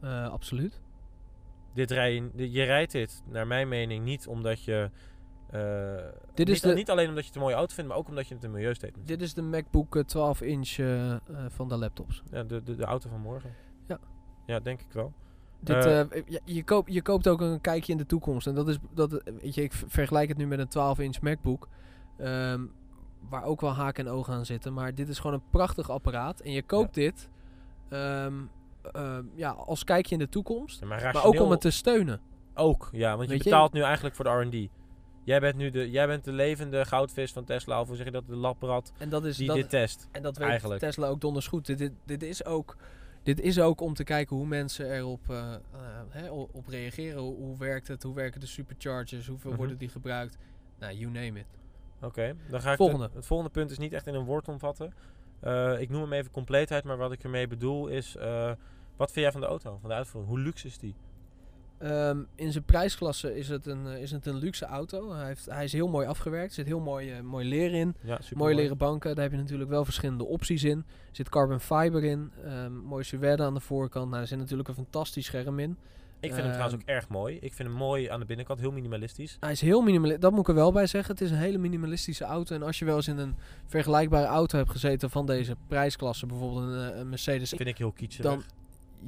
Eh, 0.00 0.28
absoluut. 0.30 0.80
Dit 1.74 1.90
rij 1.90 2.14
je, 2.14 2.50
je 2.52 2.62
rijdt 2.62 2.92
dit, 2.92 3.22
naar 3.26 3.46
mijn 3.46 3.68
mening, 3.68 4.04
niet 4.04 4.26
omdat 4.26 4.62
je 4.64 4.90
Dit 6.34 6.48
is 6.48 6.54
niet, 6.62 6.70
de- 6.70 6.74
niet 6.78 6.90
alleen 6.90 7.08
omdat 7.08 7.22
je 7.22 7.26
het 7.28 7.36
een 7.36 7.42
mooie 7.42 7.54
auto 7.54 7.74
vindt, 7.74 7.90
maar 7.90 7.98
ook 7.98 8.08
omdat 8.08 8.28
je 8.28 8.34
het 8.34 8.44
een 8.44 8.50
milieustatement 8.50 9.08
Dit 9.08 9.22
is 9.22 9.34
de 9.34 9.42
MacBook 9.42 9.96
eh, 9.96 10.02
12 10.02 10.40
inch 10.42 10.68
van 11.48 11.68
de 11.68 11.76
laptops. 11.76 12.22
Ja, 12.30 12.42
de, 12.42 12.62
de, 12.62 12.74
de 12.74 12.84
auto 12.84 13.08
van 13.08 13.20
morgen. 13.20 13.54
Ja. 13.86 13.98
Ja, 14.46 14.60
denk 14.60 14.80
ik 14.80 14.92
wel. 14.92 15.12
Dit, 15.60 15.76
Eh, 15.76 16.00
eh, 16.00 16.08
je, 16.26 16.40
je, 16.44 16.64
koopt, 16.64 16.92
je 16.92 17.02
koopt 17.02 17.28
ook 17.28 17.40
een 17.40 17.60
kijkje 17.60 17.92
in 17.92 17.98
de 17.98 18.06
toekomst. 18.06 18.46
En 18.46 18.54
dat 18.54 18.68
is, 18.68 18.78
dat, 18.94 19.22
weet 19.40 19.54
je, 19.54 19.62
ik 19.62 19.72
vergelijk 19.72 20.28
het 20.28 20.36
nu 20.36 20.46
met 20.46 20.58
een 20.58 20.68
12 20.68 20.98
inch 20.98 21.20
MacBook. 21.20 21.68
ehm, 22.18 22.60
waar 23.28 23.44
ook 23.44 23.60
wel 23.60 23.72
haken 23.72 24.06
en 24.06 24.12
ogen 24.12 24.34
aan 24.34 24.46
zitten. 24.46 24.72
Maar 24.72 24.94
dit 24.94 25.08
is 25.08 25.18
gewoon 25.18 25.36
een 25.36 25.50
prachtig 25.50 25.90
apparaat. 25.90 26.40
En 26.40 26.52
je 26.52 26.62
koopt 26.62 26.94
dit 26.94 27.28
ehm, 27.88 28.34
ehm, 28.92 29.24
ja, 29.34 29.50
als 29.50 29.84
kijkje 29.84 30.14
in 30.14 30.20
de 30.20 30.28
toekomst. 30.28 30.80
Ja, 30.80 30.86
maar, 30.86 31.10
Maar 31.12 31.24
ook 31.24 31.40
om 31.40 31.50
het 31.50 31.60
te 31.60 31.70
steunen. 31.70 32.20
ook, 32.54 32.88
ja, 32.92 33.16
want 33.16 33.30
je 33.30 33.36
betaalt 33.36 33.72
nu 33.72 33.82
eigenlijk 33.82 34.14
voor 34.14 34.24
de 34.24 34.30
R&D. 34.30 34.68
Jij 35.24 35.40
bent 35.40 35.56
nu 35.56 35.70
de, 35.70 35.90
jij 35.90 36.06
bent 36.06 36.24
de 36.24 36.32
levende 36.32 36.84
goudvis 36.84 37.32
van 37.32 37.44
Tesla, 37.44 37.80
of 37.80 37.86
hoe 37.86 37.96
zeg 37.96 38.04
je 38.04 38.12
dat, 38.12 38.26
de 38.26 38.36
labrat 38.36 38.92
En 38.98 39.08
dat 39.08 39.24
is 39.24 39.36
die 39.36 39.46
dat, 39.46 39.56
dit 39.56 39.70
test. 39.70 40.08
En 40.12 40.22
dat 40.22 40.36
weet 40.36 40.48
Eigenlijk. 40.48 40.80
Tesla 40.80 41.06
ook 41.06 41.20
donders 41.20 41.46
goed. 41.46 41.66
Dit, 41.66 41.78
dit, 41.78 41.92
dit, 42.04 42.22
is 42.22 42.44
ook, 42.44 42.76
dit 43.26 43.40
is 43.40 43.60
ook 43.60 43.80
om 43.80 43.94
te 43.94 44.04
kijken 44.04 44.36
hoe 44.36 44.46
mensen 44.46 44.92
erop 44.92 45.30
eh, 45.30 45.54
eh, 45.54 45.58
hè, 46.08 46.30
op 46.30 46.66
reageren. 46.68 47.20
Hoe, 47.20 47.34
hoe 47.34 47.58
werkt 47.58 47.88
het? 47.88 48.02
Hoe 48.02 48.14
werken 48.14 48.40
de 48.40 48.46
superchargers? 48.46 49.26
Hoeveel 49.26 49.50
Mhm. 49.50 49.58
worden 49.58 49.76
die 49.78 49.88
gebruikt? 49.88 50.36
Nou, 50.78 50.94
you 50.94 51.12
name 51.12 51.38
it. 51.38 51.46
Oké, 52.00 52.34
dan 52.50 52.60
ga 52.60 52.70
ik 52.70 52.76
Volgende. 52.76 53.08
de- 53.08 53.16
het 53.16 53.26
volgende 53.26 53.52
punt 53.52 53.70
is 53.70 53.78
niet 53.78 53.92
echt 53.92 54.06
in 54.06 54.14
een 54.14 54.24
woord 54.24 54.48
omvatten. 54.48 54.94
Eh, 55.40 55.80
ik 55.80 55.88
noem 55.90 56.02
hem 56.02 56.12
even 56.12 56.30
compleetheid, 56.30 56.84
maar 56.84 56.96
wat 56.96 57.12
ik 57.12 57.22
ermee 57.24 57.46
bedoel 57.46 57.86
is... 57.88 58.14
wat 58.96 59.12
vind 59.12 59.24
jij 59.24 59.32
van 59.32 59.40
de 59.40 59.46
auto, 59.46 59.78
van 59.80 59.88
de 59.88 59.94
uitvoering? 59.94 60.34
Hoe 60.34 60.42
luxe 60.44 60.66
is 60.66 60.78
die? 60.78 60.94
Ehm, 61.78 62.22
in 62.34 62.52
zijn 62.52 62.64
prijsklasse 62.64 63.36
is 63.36 63.48
het 63.48 63.66
een, 63.66 63.86
eh, 63.86 64.02
is 64.02 64.10
het 64.10 64.26
een 64.26 64.36
luxe 64.36 64.64
auto. 64.64 65.12
Hij, 65.12 65.26
heeft, 65.26 65.46
hij 65.46 65.64
is 65.64 65.72
heel 65.72 65.88
mooi 65.88 66.06
afgewerkt. 66.06 66.48
Er 66.48 66.54
zit 66.54 66.66
heel 66.66 66.80
mooi, 66.80 67.10
eh, 67.10 67.20
mooi 67.20 67.48
leer 67.48 67.74
in. 67.74 67.94
Ja, 68.00 68.16
super 68.20 68.36
Mooie 68.36 68.54
leren 68.54 68.76
banken. 68.76 69.14
Daar 69.14 69.24
heb 69.24 69.32
je 69.32 69.38
natuurlijk 69.38 69.70
wel 69.70 69.84
verschillende 69.84 70.24
opties 70.24 70.64
in. 70.64 70.78
Er 70.78 71.16
zit 71.16 71.28
carbon 71.28 71.60
fiber 71.60 72.04
in. 72.04 72.32
ehm 72.44 72.72
mooi 72.72 73.04
suède 73.04 73.42
aan 73.42 73.54
de 73.54 73.60
voorkant. 73.60 74.10
Nou, 74.10 74.22
er 74.22 74.28
zit 74.28 74.38
natuurlijk 74.38 74.68
een 74.68 74.74
fantastisch 74.74 75.26
scherm 75.26 75.58
in. 75.58 75.76
Ik 76.20 76.32
vind 76.32 76.44
hem 76.44 76.52
trouwens 76.52 76.82
Ehm, 76.82 76.90
ook 76.90 76.96
erg 76.96 77.08
mooi. 77.08 77.34
Ik 77.40 77.54
vind 77.54 77.68
hem 77.68 77.78
mooi 77.78 78.08
aan 78.08 78.20
de 78.20 78.26
binnenkant, 78.26 78.60
heel 78.60 78.72
minimalistisch. 78.72 79.36
Hij 79.40 79.52
is 79.52 79.60
heel 79.60 79.80
minimalistisch. 79.80 80.22
Dat 80.22 80.30
moet 80.32 80.40
ik 80.40 80.48
er 80.48 80.54
wel 80.54 80.72
bij 80.72 80.86
zeggen. 80.86 81.14
Het 81.14 81.22
is 81.24 81.30
een 81.30 81.36
hele 81.36 81.58
minimalistische 81.58 82.24
auto. 82.24 82.54
En 82.54 82.62
als 82.62 82.78
je 82.78 82.84
wel 82.84 82.96
eens 82.96 83.08
in 83.08 83.18
een 83.18 83.34
vergelijkbare 83.66 84.26
auto 84.26 84.58
hebt 84.58 84.70
gezeten 84.70 85.10
van 85.10 85.26
deze 85.26 85.56
prijsklasse, 85.68 86.26
bijvoorbeeld 86.26 86.62
een, 86.62 86.92
eh, 86.92 86.98
een 86.98 87.08
Mercedes 87.08 87.48
vind 87.50 87.68
ik 87.68 87.78
heel 87.78 87.92
kitschig. 87.92 88.24
dan, 88.24 88.42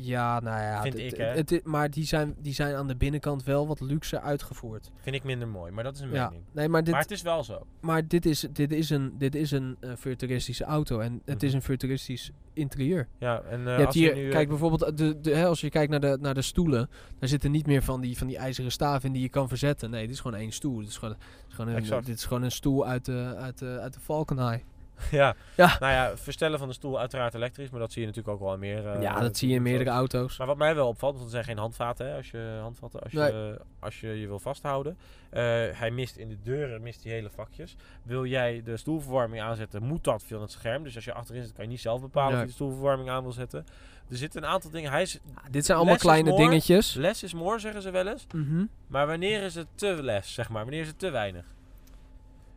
ja, 0.01 0.41
nou 0.41 0.61
ja. 0.61 0.83
Vind 0.83 0.99
ik, 0.99 1.17
hè? 1.17 1.25
het 1.25 1.61
maar 1.65 1.91
die 1.91 2.05
zijn, 2.05 2.35
die 2.39 2.53
zijn 2.55 2.75
aan 2.75 2.87
de 2.89 2.97
binnenkant 2.97 3.45
wel 3.45 3.67
wat 3.67 3.81
luxe 3.81 4.21
uitgevoerd. 4.21 4.91
Vind 5.01 5.17
ik 5.17 5.25
minder 5.25 5.49
mooi, 5.49 5.73
maar 5.73 5.85
dat 5.85 5.95
is 5.95 6.01
een 6.01 6.11
Ja, 6.13 6.25
mening. 6.29 6.45
nee, 6.53 6.69
maar 6.69 6.85
dit, 6.85 6.93
Maar 6.93 7.03
het 7.03 7.11
is 7.11 7.23
wel 7.23 7.45
zo. 7.45 7.67
maar 7.81 8.09
dit 8.09 8.27
is, 8.27 8.47
dit 8.53 8.73
is 8.73 8.91
een, 8.91 9.15
dit 9.19 9.35
is 9.35 9.51
een 9.51 9.77
eh, 9.81 9.91
futuristische 9.99 10.65
auto. 10.65 11.01
En 11.01 11.23
het 11.25 11.37
Mhm. 11.37 11.47
is 11.47 11.53
een 11.55 11.63
futuristisch 11.63 12.31
interieur. 12.53 13.09
Ja, 13.19 13.41
en 13.41 13.59
eh, 13.59 13.65
je 13.65 13.71
hebt 13.71 13.87
als 13.87 13.95
hier, 13.95 14.09
je 14.17 14.21
nu... 14.23 14.27
eh, 14.27 14.33
kijk 14.33 14.49
bijvoorbeeld, 14.49 14.97
de, 14.99 15.21
de, 15.21 15.35
hè, 15.35 15.47
als 15.47 15.61
je 15.61 15.71
kijkt 15.71 15.91
naar 15.91 16.01
de, 16.01 16.19
naar 16.21 16.35
de 16.35 16.43
stoelen, 16.43 16.89
daar 17.19 17.29
zitten 17.29 17.51
niet 17.51 17.67
meer 17.67 17.83
van 17.83 18.01
die, 18.01 18.17
van 18.19 18.27
die 18.27 18.37
ijzeren 18.39 18.73
staven 18.73 19.07
in 19.07 19.13
die 19.13 19.23
je 19.23 19.29
kan 19.29 19.49
verzetten. 19.49 19.91
Nee, 19.91 20.03
dit 20.07 20.15
is 20.15 20.21
gewoon 20.21 20.39
één 20.41 20.53
stoel. 20.53 20.79
Dit 20.79 20.89
is 20.89 20.97
gewoon, 20.97 21.15
dit 21.15 21.49
is 21.49 21.55
gewoon, 21.55 21.75
een, 21.75 22.05
dit 22.05 22.17
is 22.17 22.25
gewoon 22.25 22.43
een 22.43 22.51
stoel 22.51 22.87
uit 22.87 23.05
de, 23.05 23.35
uit 23.39 23.59
de, 23.59 23.79
uit 23.81 23.93
de 23.95 24.01
Falcon. 24.01 24.61
ja. 25.11 25.35
Ja. 25.57 25.77
nou 25.81 25.93
ja, 25.93 26.17
verstellen 26.17 26.59
van 26.59 26.69
de 26.69 26.75
stoel 26.75 26.99
uiteraard 26.99 27.35
elektrisch, 27.35 27.71
maar 27.71 27.81
dat 27.81 27.93
zie 27.93 28.01
je 28.01 28.07
natuurlijk 28.07 28.35
ook 28.35 28.43
wel 28.43 28.53
in 28.55 28.59
meer... 28.61 28.87
eh, 28.87 29.03
ja, 29.03 29.21
dat 29.21 29.37
zie 29.37 29.49
je 29.49 29.55
in 29.55 29.63
meerdere 29.63 29.91
auto's. 29.91 30.39
Maar 30.39 30.47
wat 30.47 30.57
mij 30.57 30.75
wel 30.75 30.89
opvalt, 30.89 31.13
want 31.15 31.25
er 31.25 31.31
zijn 31.31 31.45
geen 31.45 31.59
handvaten 31.59 32.07
hè, 32.07 32.17
als 32.17 32.31
je 32.31 32.59
handvatten 32.63 33.01
als 33.03 33.13
je, 33.13 33.61
als 33.81 34.01
je 34.01 34.09
je 34.21 34.27
wil 34.27 34.39
vasthouden. 34.39 34.97
Eh, 35.31 35.43
hij 35.73 35.91
mist 35.91 36.17
in 36.17 36.29
de 36.29 36.37
deuren 36.43 36.83
mist 36.83 37.03
die 37.03 37.13
hele 37.13 37.31
vakjes. 37.31 37.77
Wil 38.03 38.25
jij 38.27 38.63
de 38.65 38.77
stoelverwarming 38.77 39.43
aanzetten, 39.43 39.83
moet 39.83 40.05
dat 40.05 40.23
via 40.23 40.41
het 40.41 40.51
scherm. 40.51 40.83
Dus 40.83 40.95
als 40.95 41.05
je 41.05 41.13
achterin 41.13 41.43
zit, 41.43 41.53
kan 41.53 41.65
je 41.65 41.71
niet 41.71 41.81
zelf 41.81 42.01
bepalen 42.01 42.35
of 42.35 42.41
je 42.41 42.47
de 42.47 42.53
stoelverwarming 42.53 43.11
aan 43.11 43.23
wil 43.23 43.33
zetten. 43.33 43.67
Er 44.11 44.17
zitten 44.17 44.43
een 44.43 44.49
aantal 44.49 44.71
dingen. 44.71 44.91
Hij 44.91 45.03
is, 45.03 45.13
Ja, 45.35 45.43
dit 45.51 45.65
zijn 45.65 45.79
allemaal 45.79 45.97
kleine 45.97 46.31
more. 46.31 46.43
dingetjes. 46.43 46.95
less 46.95 47.23
is 47.23 47.35
more, 47.35 47.59
zeggen 47.59 47.83
ze 47.83 47.91
wel 47.91 48.07
eens. 48.09 48.27
Mhm. 48.35 48.65
Maar 48.87 49.07
wanneer 49.07 49.43
is 49.43 49.55
het 49.55 49.67
te 49.75 50.03
less, 50.03 50.35
zeg 50.35 50.49
maar? 50.49 50.63
Wanneer 50.63 50.81
is 50.81 50.87
het 50.87 50.99
te 50.99 51.11
weinig? 51.11 51.45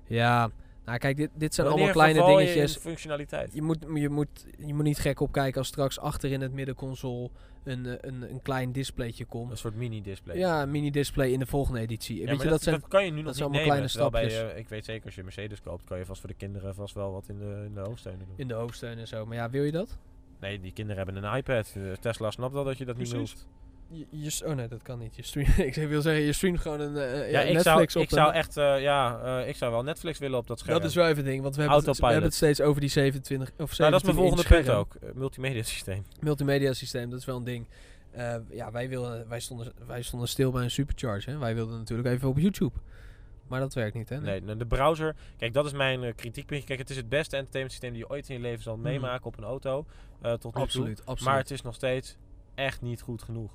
Ja, 0.07 0.49
nou 0.85 0.97
kijk, 0.97 1.17
dit, 1.17 1.29
dit 1.33 1.53
zijn 1.53 1.67
wanneer 1.67 1.85
allemaal 1.85 2.11
kleine 2.11 2.31
je 2.31 2.37
dingetjes. 2.37 2.75
in 2.75 2.81
functionaliteit. 2.81 3.53
Je 3.53 3.61
moet, 3.61 3.77
je, 3.93 4.09
moet, 4.09 4.45
je 4.57 4.73
moet 4.73 4.83
niet 4.83 4.99
gek 4.99 5.19
opkijken 5.19 5.57
als 5.59 5.67
straks 5.67 5.99
achter 5.99 6.31
in 6.31 6.41
het 6.41 6.51
middenconsole 6.53 7.29
een, 7.63 7.85
eh, 7.85 7.93
een, 8.01 8.21
een 8.21 8.41
klein 8.41 8.71
displaytje 8.71 9.25
komt. 9.25 9.51
Een 9.51 9.57
soort 9.57 9.75
mini-display. 9.75 10.37
Ja, 10.37 10.61
een 10.61 10.71
mini-display 10.71 11.29
in 11.29 11.39
de 11.39 11.45
volgende 11.45 11.79
editie. 11.79 12.19
Ja, 12.19 12.25
Weet 12.25 12.41
je, 12.41 12.47
dat, 12.47 12.61
zijn, 12.61 12.87
kan 12.87 13.05
je 13.05 13.11
nu 13.11 13.21
nog 13.21 13.35
zijn 13.35 13.51
niet 13.51 13.59
allemaal 13.59 13.77
nemen. 13.77 13.89
kleine 13.89 14.11
terwijl 14.11 14.11
bij, 14.11 14.29
stapjes. 14.29 14.53
eh, 14.53 14.59
ik 14.59 14.69
weet 14.69 14.85
zeker, 14.85 15.05
als 15.05 15.13
je 15.13 15.19
een 15.19 15.25
Mercedes 15.25 15.61
koopt, 15.61 15.83
kan 15.83 15.97
je 15.97 16.05
vast 16.05 16.19
voor 16.19 16.29
de 16.29 16.35
kinderen 16.35 16.75
vast 16.75 16.93
wel 16.93 17.11
wat 17.11 17.27
in 17.29 17.37
de, 17.39 17.63
in 17.65 17.73
de 17.73 17.79
hoofdsteunen 17.79 18.25
doen. 18.27 18.33
in 18.37 18.47
de 18.47 18.53
hoofdsteun 18.53 18.97
en 18.97 19.07
zo. 19.07 19.25
Maar 19.25 19.37
ja, 19.37 19.49
wil 19.49 19.63
je 19.63 19.71
dat? 19.71 19.97
Nee, 20.39 20.59
die 20.59 20.71
kinderen 20.73 21.03
hebben 21.05 21.23
een 21.23 21.35
iPad. 21.37 21.73
Eh, 21.77 21.91
Tesla 21.99 22.31
snapt 22.31 22.53
wel 22.53 22.63
dat 22.63 22.77
je 22.77 22.85
dat 22.85 22.97
niet 22.97 23.13
hoeft. 23.13 23.47
Je, 23.91 24.41
oh 24.45 24.53
nee, 24.53 24.67
dat 24.67 24.81
kan 24.81 24.99
niet. 24.99 25.15
Je 25.15 25.23
stream, 25.23 25.47
ik 25.69 25.75
wil 25.75 26.01
zeggen, 26.01 26.23
je 26.23 26.33
streamt 26.33 26.59
gewoon 26.59 26.79
een 26.79 26.97
eh, 26.97 27.31
Ja, 27.31 27.41
ik 27.41 27.59
zou, 27.59 27.77
Netflix 27.77 27.95
op 27.95 28.01
ik 28.01 28.09
zou 28.09 28.33
echt, 28.33 28.57
eh, 28.57 28.81
ja, 28.81 29.19
eh, 29.23 29.47
ik 29.47 29.55
zou 29.55 29.71
wel 29.71 29.83
Netflix 29.83 30.19
willen 30.19 30.37
op 30.37 30.47
dat 30.47 30.59
scherm. 30.59 30.79
Dat 30.79 30.89
is 30.89 30.95
wel 30.95 31.05
even 31.07 31.17
een 31.17 31.29
ding, 31.29 31.41
want 31.41 31.55
we 31.55 31.61
hebben, 31.61 31.79
het, 31.85 31.97
we 31.97 32.05
hebben 32.05 32.23
het 32.23 32.33
steeds 32.33 32.61
over 32.61 32.81
die 32.81 32.89
27 32.89 33.49
of 33.49 33.55
17 33.73 33.77
nou, 33.79 33.91
dat 33.91 33.99
is 34.01 34.05
mijn 34.07 34.17
volgende 34.17 34.55
punt 34.55 34.69
ook. 34.69 34.95
Eh, 34.95 35.09
multimedia 35.13 35.63
systeem. 35.63 36.05
Multimedia 36.19 36.73
systeem, 36.73 37.09
dat 37.09 37.19
is 37.19 37.25
wel 37.25 37.37
een 37.37 37.43
ding. 37.43 37.67
Eh, 38.11 38.35
ja, 38.49 38.71
wij, 38.71 38.89
wilden, 38.89 39.27
wij, 39.29 39.39
stonden, 39.39 39.73
wij 39.87 40.01
stonden 40.01 40.27
stil 40.27 40.51
bij 40.51 40.63
een 40.63 40.71
supercharge. 40.71 41.29
Hè. 41.29 41.37
Wij 41.37 41.55
wilden 41.55 41.77
natuurlijk 41.77 42.07
even 42.09 42.29
op 42.29 42.37
YouTube. 42.37 42.75
Maar 43.47 43.59
dat 43.59 43.73
werkt 43.73 43.95
niet, 43.95 44.09
hè? 44.09 44.21
Nee, 44.21 44.41
nou, 44.41 44.57
de 44.57 44.65
browser. 44.65 45.15
Kijk, 45.37 45.53
dat 45.53 45.65
is 45.65 45.71
mijn 45.71 46.03
eh, 46.03 46.15
kritiekpuntje. 46.15 46.67
Kijk, 46.67 46.79
het 46.79 46.89
is 46.89 46.95
het 46.95 47.09
beste 47.09 47.35
entertainment 47.35 47.71
systeem 47.71 47.91
die 47.93 48.01
je 48.01 48.09
ooit 48.09 48.29
in 48.29 48.35
je 48.35 48.41
leven 48.41 48.63
zal 48.63 48.73
Mhm. 48.75 48.83
meemaken 48.83 49.25
op 49.25 49.37
een 49.37 49.43
auto. 49.43 49.85
eh, 50.21 50.31
tot 50.33 50.43
nu 50.43 50.51
toe. 50.51 50.61
absoluut, 50.61 50.99
absoluut. 50.99 51.21
Maar 51.21 51.37
het 51.37 51.51
is 51.51 51.61
nog 51.61 51.75
steeds 51.75 52.17
echt 52.55 52.81
niet 52.81 53.01
goed 53.01 53.21
genoeg. 53.23 53.51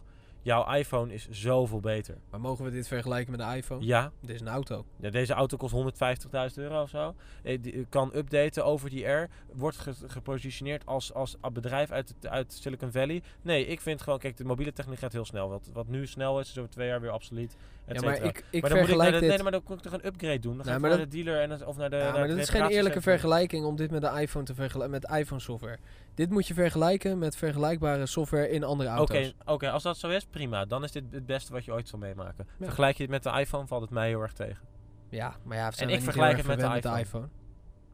Jouw 0.47 0.73
iPhone 0.75 1.15
is 1.15 1.29
zoveel 1.31 1.81
beter. 1.81 2.17
Maar 2.31 2.41
mogen 2.41 2.65
we 2.65 2.71
dit 2.71 2.89
vergelijken 2.89 3.37
met 3.37 3.41
de 3.51 3.57
iPhone? 3.57 3.85
Ja, 3.85 4.13
Dit 4.21 4.35
is 4.35 4.41
een 4.41 4.49
auto. 4.49 4.85
Ja, 5.01 5.11
deze 5.11 5.33
auto 5.33 5.57
kost 5.57 5.75
150.000 5.75 6.55
euro 6.55 6.83
of 6.83 6.89
zo. 6.89 7.15
Eh, 7.43 7.59
die, 7.63 7.73
eh, 7.73 7.85
kan 7.89 8.11
updaten 8.15 8.65
over 8.65 8.91
die 8.91 9.07
R. 9.07 9.29
Wordt 9.53 9.77
ge- 9.77 9.95
gepositioneerd 10.07 10.87
als, 10.87 11.15
als 11.15 11.37
bedrijf 11.53 11.91
uit, 11.91 12.15
uit 12.23 12.53
Silicon 12.53 12.91
Valley. 12.93 13.23
Nee, 13.43 13.67
ik 13.67 13.81
vind 13.81 14.03
gewoon, 14.03 14.19
kijk, 14.19 14.37
de 14.37 14.45
mobiele 14.45 14.73
techniek 14.73 14.99
gaat 14.99 15.13
heel 15.13 15.25
snel. 15.25 15.49
Wat, 15.49 15.71
wat 15.73 15.87
nu 15.89 16.07
snel 16.07 16.41
is, 16.41 16.49
is 16.51 16.59
over 16.59 16.71
twee 16.71 16.89
jaar 16.89 17.01
weer 17.01 17.13
obsolet. 17.13 17.57
et 17.87 17.95
Ja, 18.01 18.07
maar 18.07 18.23
ik, 18.23 18.45
ik 18.51 18.61
maar 18.61 18.71
dan 18.71 18.79
moet 18.81 18.89
ik 18.89 18.97
naar 18.97 19.07
vergelijk 19.07 19.13
de, 19.15 19.19
dit... 19.21 19.29
nee, 19.29 19.43
maar 19.43 19.53
dan 19.53 19.63
moet 19.69 19.77
ik 19.77 19.83
toch 19.83 19.93
een 19.93 20.07
upgrade 20.07 20.39
doen. 20.39 20.57
Dan 20.57 20.67
ga 20.67 20.75
ik 20.75 20.81
maar 20.81 20.91
naar 20.91 20.99
dat- 20.99 21.11
de 21.11 21.23
dealer 21.23 21.41
en, 21.41 21.67
of 21.67 21.77
naar 21.77 21.91
de. 21.91 21.97
ja, 21.97 22.03
naar 22.03 22.13
maar 22.13 22.21
het 22.21 22.31
dit 22.31 22.39
is 22.39 22.49
geen 22.49 22.69
eerlijke 22.69 23.01
vergelijking 23.01 23.65
om 23.65 23.77
dit 23.77 23.91
met 23.91 24.01
de 24.03 24.21
iPhone 24.21 24.45
te 24.45 24.55
vergelijken, 24.55 24.91
met 25.01 25.11
iPhone 25.19 25.41
software. 25.41 25.79
Dit 26.17 26.31
moet 26.31 26.47
je 26.47 26.55
vergelijken 26.55 27.19
met 27.19 27.37
vergelijkbare 27.37 28.07
software 28.07 28.49
in 28.51 28.65
andere 28.65 29.01
Oké, 29.01 29.15
auto's. 29.15 29.35
oké, 29.45 29.71
als 29.71 29.83
dat 29.83 29.97
zo 29.99 30.09
is, 30.09 30.25
prima. 30.25 30.65
Dan 30.65 30.85
is 30.85 30.93
dit 30.93 31.05
het 31.11 31.27
beste 31.27 31.53
wat 31.53 31.65
je 31.65 31.73
ooit 31.73 31.89
zal 31.89 31.99
meemaken. 31.99 32.47
Ja. 32.59 32.65
Vergelijk 32.65 32.97
je 32.97 33.03
het 33.03 33.13
met 33.13 33.23
de 33.23 33.31
iPhone, 33.41 33.67
valt 33.67 33.83
het 33.83 33.91
mij 33.91 34.09
heel 34.09 34.21
erg 34.21 34.33
tegen. 34.33 34.65
Ja, 35.11 35.37
maar 35.43 35.57
ja, 35.57 35.71
zijn 35.71 35.89
ik 35.89 36.01
vergelijk 36.03 36.37
het 36.37 36.47
met 36.47 36.59
de 36.61 36.69
verwend 36.71 36.99
iPhone. 37.07 37.29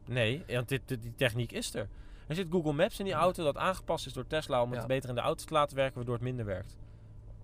Nee, 0.05 0.43
want 0.47 0.69
dit, 0.69 0.81
dit- 0.85 1.01
die 1.01 1.15
techniek 1.15 1.51
is 1.51 1.73
er. 1.73 1.87
Er 2.27 2.35
zit 2.35 2.47
Google 2.49 2.73
Maps 2.73 2.99
in 2.99 3.05
die 3.05 3.13
auto 3.13 3.43
dat 3.43 3.57
aangepast 3.57 4.05
is 4.05 4.13
door 4.13 4.27
Tesla 4.27 4.61
om 4.61 4.71
het 4.71 4.81
Ja. 4.81 4.85
beter 4.87 5.09
in 5.09 5.15
de 5.15 5.21
auto 5.21 5.45
te 5.45 5.53
laten 5.53 5.75
werken, 5.75 5.95
waardoor 5.95 6.13
het 6.13 6.23
minder 6.23 6.45
werkt. 6.45 6.75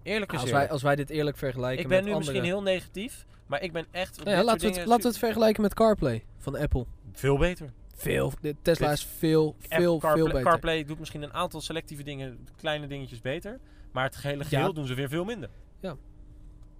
Eerlijk 0.03 0.31
is 0.31 0.37
als, 0.39 0.47
eerlijk. 0.47 0.63
wij, 0.65 0.73
als 0.73 0.81
wij 0.83 0.95
dit 0.95 1.09
eerlijk 1.09 1.37
vergelijken 1.37 1.83
Ik 1.83 1.87
ben 1.87 1.97
met 1.97 2.05
nu 2.05 2.13
andere... 2.13 2.31
misschien 2.31 2.53
heel 2.53 2.61
negatief, 2.61 3.25
maar 3.45 3.61
ik 3.61 3.71
ben 3.71 3.85
echt... 3.91 4.23
Nou 4.23 4.37
ja, 4.37 4.43
laten, 4.43 4.71
we 4.71 4.77
het, 4.77 4.85
laten 4.85 5.03
we 5.03 5.09
het 5.09 5.17
vergelijken 5.17 5.61
met 5.61 5.73
CarPlay 5.73 6.25
van 6.37 6.55
Apple. 6.57 6.85
Veel 7.13 7.37
beter. 7.37 7.73
Veel. 8.01 8.31
De 8.41 8.55
Tesla 8.61 8.91
is 8.91 9.05
veel, 9.05 9.47
App 9.47 9.73
veel, 9.73 9.97
CarPlay, 9.99 10.15
veel 10.23 10.25
beter. 10.33 10.43
CarPlay 10.51 10.83
doet 10.85 10.99
misschien 10.99 11.21
een 11.21 11.33
aantal 11.33 11.61
selectieve 11.61 12.03
dingen, 12.03 12.47
kleine 12.57 12.87
dingetjes 12.87 13.21
beter. 13.21 13.59
Maar 13.91 14.03
het 14.03 14.15
gehele 14.15 14.43
geheel 14.45 14.67
Ja. 14.67 14.71
doen 14.73 14.87
ze 14.87 14.93
weer 14.93 15.09
veel 15.09 15.23
minder. 15.23 15.49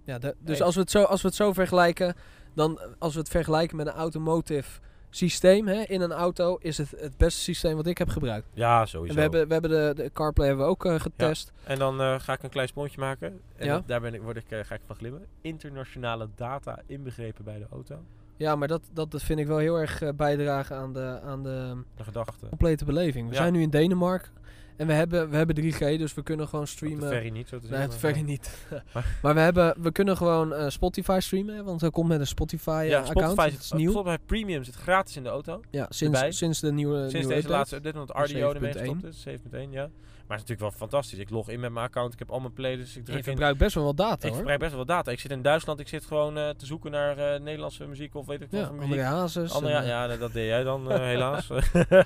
Ja, 0.06 0.18
de- 0.20 0.36
dus 0.40 0.58
Nee. 0.58 0.64
als 0.66 0.76
we, 0.76 0.82
het 0.82 0.92
zo, 0.92 1.04
als 1.04 1.22
we 1.22 1.28
het 1.28 1.38
zo 1.38 1.54
vergelijken, 1.54 2.16
dan 2.54 2.80
als 3.00 3.14
we 3.14 3.20
het 3.20 3.30
vergelijken 3.30 3.78
met 3.78 3.88
een 3.88 3.94
automotive 3.94 4.80
systeem 5.10 5.68
hè, 5.68 5.82
in 5.82 6.02
een 6.02 6.12
auto, 6.12 6.58
is 6.62 6.78
het 6.78 6.92
het 6.92 7.18
beste 7.18 7.40
systeem 7.42 7.76
wat 7.76 7.88
ik 7.88 7.98
heb 7.98 8.10
gebruikt. 8.10 8.48
Ja, 8.54 8.86
sowieso. 8.86 9.10
En 9.10 9.16
we 9.16 9.22
hebben, 9.22 9.48
we 9.48 9.54
hebben 9.54 9.96
de, 9.96 10.04
de 10.04 10.12
CarPlay 10.12 10.48
hebben 10.48 10.66
we 10.66 10.72
ook 10.72 10.86
eh, 10.86 11.00
getest. 11.00 11.52
En 11.64 11.80
dan 11.80 12.02
eh, 12.02 12.20
ga 12.20 12.34
ik 12.34 12.44
een 12.44 12.50
klein 12.50 12.68
sprongetje 12.68 13.00
maken. 13.00 13.42
En 13.56 13.66
Ja. 13.66 13.84
daar 13.86 14.02
ben 14.02 14.14
ik, 14.14 14.22
word 14.22 14.38
ik, 14.38 14.52
eh, 14.52 14.60
ga 14.64 14.76
ik 14.76 14.82
van 14.86 14.96
glimmen. 14.96 15.26
Internationale 15.42 16.28
data 16.36 16.80
inbegrepen 16.86 17.44
bij 17.44 17.58
de 17.58 17.66
auto. 17.72 18.00
Ja, 18.40 18.56
maar 18.56 18.68
dat, 18.68 18.82
dat, 18.94 19.12
dat 19.12 19.24
vind 19.24 19.40
ik 19.40 19.48
wel 19.48 19.57
heel 19.57 19.76
erg 19.80 20.02
eh, 20.02 20.10
bijdragen 20.16 20.76
aan 20.76 20.94
de, 20.94 21.20
aan 21.24 21.44
de 21.44 21.76
De 21.95 22.03
gedachte. 22.03 22.48
complete 22.49 22.86
beleving. 22.86 23.28
We 23.28 23.34
Ja. 23.34 23.40
zijn 23.41 23.53
nu 23.53 23.61
in 23.61 23.70
Denemarken. 23.70 24.32
En 24.78 24.88
we 24.88 24.94
hebben, 24.94 25.30
we 25.30 25.36
hebben 25.36 25.56
3G, 25.56 25.78
dus 25.98 26.14
we 26.14 26.24
kunnen 26.24 26.45
gewoon 26.45 26.61
Op 26.61 26.68
de 26.72 26.76
streamen. 26.76 27.07
ferry 27.07 27.30
niet, 27.30 27.48
zo 27.48 27.60
te 27.60 27.68
Nee, 27.70 27.80
het 27.80 27.94
niet. 28.26 28.57
Maar- 28.94 29.18
maar 29.22 29.34
we, 29.34 29.40
hebben, 29.40 29.82
we 29.82 29.91
kunnen 29.91 30.18
gewoon 30.18 30.53
eh, 30.53 30.70
Spotify 30.70 31.18
streamen, 31.22 31.66
want 31.66 31.82
er 31.82 31.91
komt 31.91 32.07
met 32.07 32.20
een 32.20 32.28
Spotify-account. 32.28 32.90
Ja, 32.91 33.06
Spotify, 33.06 33.49
dat 33.49 33.60
is 33.60 33.72
nieuw. 33.72 33.91
Spotify 33.91 34.18
Premium 34.26 34.64
zit 34.64 34.76
gratis 34.76 35.16
in 35.18 35.24
de 35.24 35.30
auto. 35.30 35.61
Ja, 35.72 35.90
erbij. 35.90 36.20
sinds, 36.22 36.38
sinds 36.38 36.60
de 36.60 36.72
nieuwe 36.72 36.98
Sinds 36.98 37.14
nieuwe 37.14 37.28
deze 37.28 37.38
update. 37.38 37.53
laatste 37.57 37.76
update, 37.76 37.98
want 37.98 38.07
Dus 38.16 38.32
RDO 38.32 38.52
ermee 38.53 38.74
7.1. 38.74 38.78
gestopt 38.78 39.03
is. 39.06 39.24
7.1, 39.68 39.70
ja. 39.72 39.90
Maar 40.30 40.38
het 40.38 40.49
is 40.49 40.56
natuurlijk 40.56 40.80
wel 40.80 40.89
fantastisch. 40.89 41.19
Ik 41.19 41.30
log 41.30 41.49
in 41.49 41.60
met 41.60 41.72
mijn 41.72 41.85
account, 41.85 42.14
ik 42.14 42.19
heb 42.19 42.31
al 42.31 42.39
mijn 42.39 42.53
playlists. 42.53 42.95
Ik 42.95 42.97
je 42.97 43.03
druk 43.03 43.18
in. 43.18 43.23
verbruikt 43.23 43.57
best 43.57 43.76
wel 43.76 43.84
wat 43.84 43.97
data 43.97 44.15
Ik 44.15 44.22
hoor. 44.23 44.34
verbruik 44.34 44.60
best 44.60 44.72
wel 44.72 44.80
wat 44.80 44.88
data. 44.88 45.11
Ik 45.11 45.19
zit 45.19 45.31
in 45.31 45.41
Duitsland, 45.41 45.80
ik 45.80 45.88
zit 45.88 46.06
gewoon 46.06 46.38
eh, 46.38 46.49
te 46.49 46.65
zoeken 46.65 46.91
naar 46.91 47.18
eh, 47.18 47.39
Nederlandse 47.39 47.88
muziek 47.88 48.15
of 48.15 48.26
weet 48.26 48.41
ik 48.41 48.51
wat 48.51 48.60
Ja, 48.60 48.72
muziek. 48.72 48.84
André 48.84 49.03
Hazes. 49.03 49.51
Andere, 49.51 49.73
en, 49.73 49.85
ja, 49.85 50.03
eh, 50.03 50.10
ja, 50.10 50.18
dat 50.18 50.34
deed 50.34 50.47
jij 50.47 50.64
dan 50.64 50.91
helaas. 51.14 51.49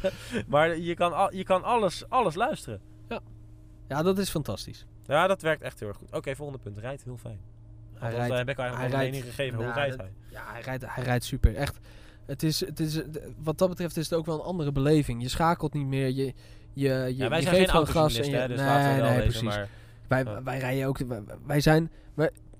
maar 0.48 0.78
je 0.78 0.94
kan, 0.94 1.14
al, 1.14 1.34
je 1.34 1.44
kan 1.44 1.64
alles, 1.64 2.10
alles 2.10 2.36
luisteren. 2.36 2.82
ja, 3.88 4.04
dat 4.04 4.18
is 4.18 4.30
fantastisch. 4.30 4.86
Ja, 5.06 5.28
dat 5.28 5.42
werkt 5.42 5.62
echt 5.62 5.80
heel 5.80 5.88
erg 5.88 5.98
goed. 5.98 6.12
Oké, 6.12 6.36
volgende 6.36 6.62
punt. 6.64 6.78
Rijdt 6.78 7.04
heel 7.04 7.18
fijn. 7.18 7.40
Hij 7.94 8.14
rijdt, 8.14 8.36
heb 8.36 8.50
ik 8.50 8.58
eigenlijk 8.58 8.94
al 8.94 9.00
mening 9.00 9.24
gegeven. 9.24 9.56
Hoe 9.56 9.66
nou, 9.66 9.78
rijdt 9.78 9.98
hij? 9.98 10.12
ja, 10.30 10.44
hij 10.52 10.62
rijdt, 10.62 10.84
hij 10.88 11.04
rijdt 11.04 11.24
super. 11.24 11.56
Echt. 11.56 11.80
Het 12.26 12.44
is, 12.44 12.60
het 12.60 12.80
is, 12.80 13.02
wat 13.38 13.58
dat 13.58 13.70
betreft 13.70 13.98
is 13.98 14.10
het 14.10 14.20
ook 14.20 14.26
wel 14.26 14.36
een 14.36 14.46
andere 14.46 14.72
beleving. 14.72 15.22
Je 15.22 15.30
schakelt 15.30 15.74
niet 15.74 15.88
meer. 15.88 16.10
Je, 16.10 16.34
je, 16.74 16.84
je, 16.84 17.16
Ja, 17.18 17.30
wij 17.30 17.38
je 17.38 17.44
zijn 17.44 17.56
geeft 17.56 17.70
geen 17.72 17.88
gas. 17.88 18.16
En 18.20 18.30
je, 18.30 18.36
hè, 18.36 18.48
dus 18.48 18.58
nee, 18.58 18.66
laten 18.66 18.96
we 18.96 19.02
wel 19.02 19.10
nee, 19.12 19.22
precies. 19.22 19.42
Maar 19.42 19.68
Wij, 20.08 20.24
Ja. 20.24 20.44
wij 20.44 20.60
rijden 20.60 20.88
ook. 20.88 20.98
Wij, 20.98 21.22
wij 21.46 21.60
zijn. 21.60 21.92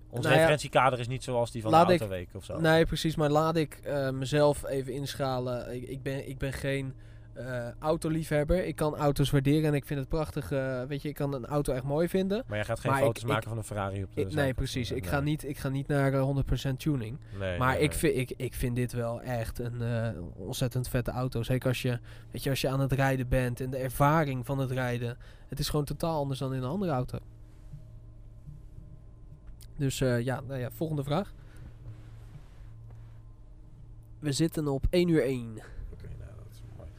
ons 0.10 0.26
Nou 0.26 0.36
referentiekader 0.36 1.00
is 1.00 1.08
niet 1.08 1.24
zoals 1.24 1.52
die 1.52 1.62
van 1.62 1.72
laat 1.72 1.88
de 1.88 1.94
ik- 1.94 2.00
Autoweek 2.00 2.28
of 2.34 2.46
zo. 2.46 2.60
Nee, 2.60 2.86
precies. 2.86 3.16
Maar 3.16 3.30
laat 3.30 3.56
ik 3.56 3.80
eh, 3.84 4.10
mezelf 4.10 4.66
even 4.66 4.94
inschalen. 4.94 5.76
Ik, 5.76 5.84
ik, 5.88 6.02
ben, 6.04 6.30
ik 6.30 6.38
ben 6.38 6.54
geen 6.54 6.94
eh, 7.34 7.68
autoliefhebber. 7.80 8.66
Ik 8.66 8.76
kan 8.76 8.96
auto's 8.96 9.30
waarderen 9.30 9.64
en 9.70 9.74
ik 9.74 9.86
vind 9.86 10.00
het 10.00 10.10
prachtig. 10.10 10.52
eh, 10.52 10.84
weet 10.84 11.02
je, 11.02 11.10
ik 11.10 11.16
kan 11.16 11.34
een 11.34 11.46
auto 11.46 11.74
echt 11.74 11.84
mooi 11.84 12.10
vinden. 12.10 12.44
Maar 12.48 12.56
jij 12.58 12.66
gaat 12.66 12.80
geen 12.80 12.92
Maar 12.92 13.02
foto's 13.02 13.22
ik- 13.24 13.28
maken 13.30 13.50
van 13.50 13.58
een 13.58 13.64
Ferrari 13.64 14.04
op 14.04 14.16
de 14.16 14.22
Ik, 14.22 14.26
nee, 14.26 14.34
zijkant. 14.36 14.56
precies. 14.56 14.92
Ik 14.92 15.02
Nee. 15.02 15.10
ga 15.12 15.20
niet, 15.20 15.44
ik 15.48 15.58
ga 15.58 15.70
niet 15.70 15.88
naar 15.88 16.14
eh, 16.14 16.22
100% 16.22 16.80
tuning. 16.80 17.18
Nee, 17.40 17.58
Maar 17.58 17.74
nee, 17.74 17.84
ik, 17.84 17.90
nee. 17.90 18.00
vind, 18.00 18.18
ik, 18.18 18.34
ik 18.38 18.54
vind 18.54 18.76
dit 18.76 18.92
wel 18.94 19.22
echt 19.22 19.60
een 19.60 19.82
eh, 19.82 20.10
ontzettend 20.36 20.88
vette 20.90 21.12
auto. 21.12 21.44
Zeker 21.44 21.68
als 21.68 21.82
je, 21.82 22.00
weet 22.32 22.44
je, 22.44 22.50
als 22.50 22.62
je 22.62 22.70
aan 22.70 22.80
het 22.80 22.92
rijden 22.92 23.28
bent 23.28 23.62
en 23.62 23.70
de 23.70 23.78
ervaring 23.78 24.46
van 24.46 24.58
het 24.60 24.72
rijden. 24.72 25.18
Het 25.48 25.60
is 25.60 25.70
gewoon 25.70 25.86
totaal 25.86 26.20
anders 26.20 26.40
dan 26.40 26.54
in 26.54 26.62
een 26.64 26.70
andere 26.70 26.92
auto. 26.92 27.18
Dus 29.78 30.02
eh, 30.02 30.22
ja, 30.22 30.42
nou 30.48 30.60
ja, 30.60 30.72
volgende 30.72 31.04
vraag. 31.04 31.34
We 34.20 34.32
zitten 34.32 34.68
op 34.68 34.86
1 34.90 35.08
uur 35.08 35.24
1. 35.24 35.50
Oké, 35.50 36.08
nou, 36.20 36.32
dat 36.38 36.46
is 36.52 36.62
mooi. 36.78 36.90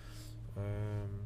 Ehm, 0.56 0.64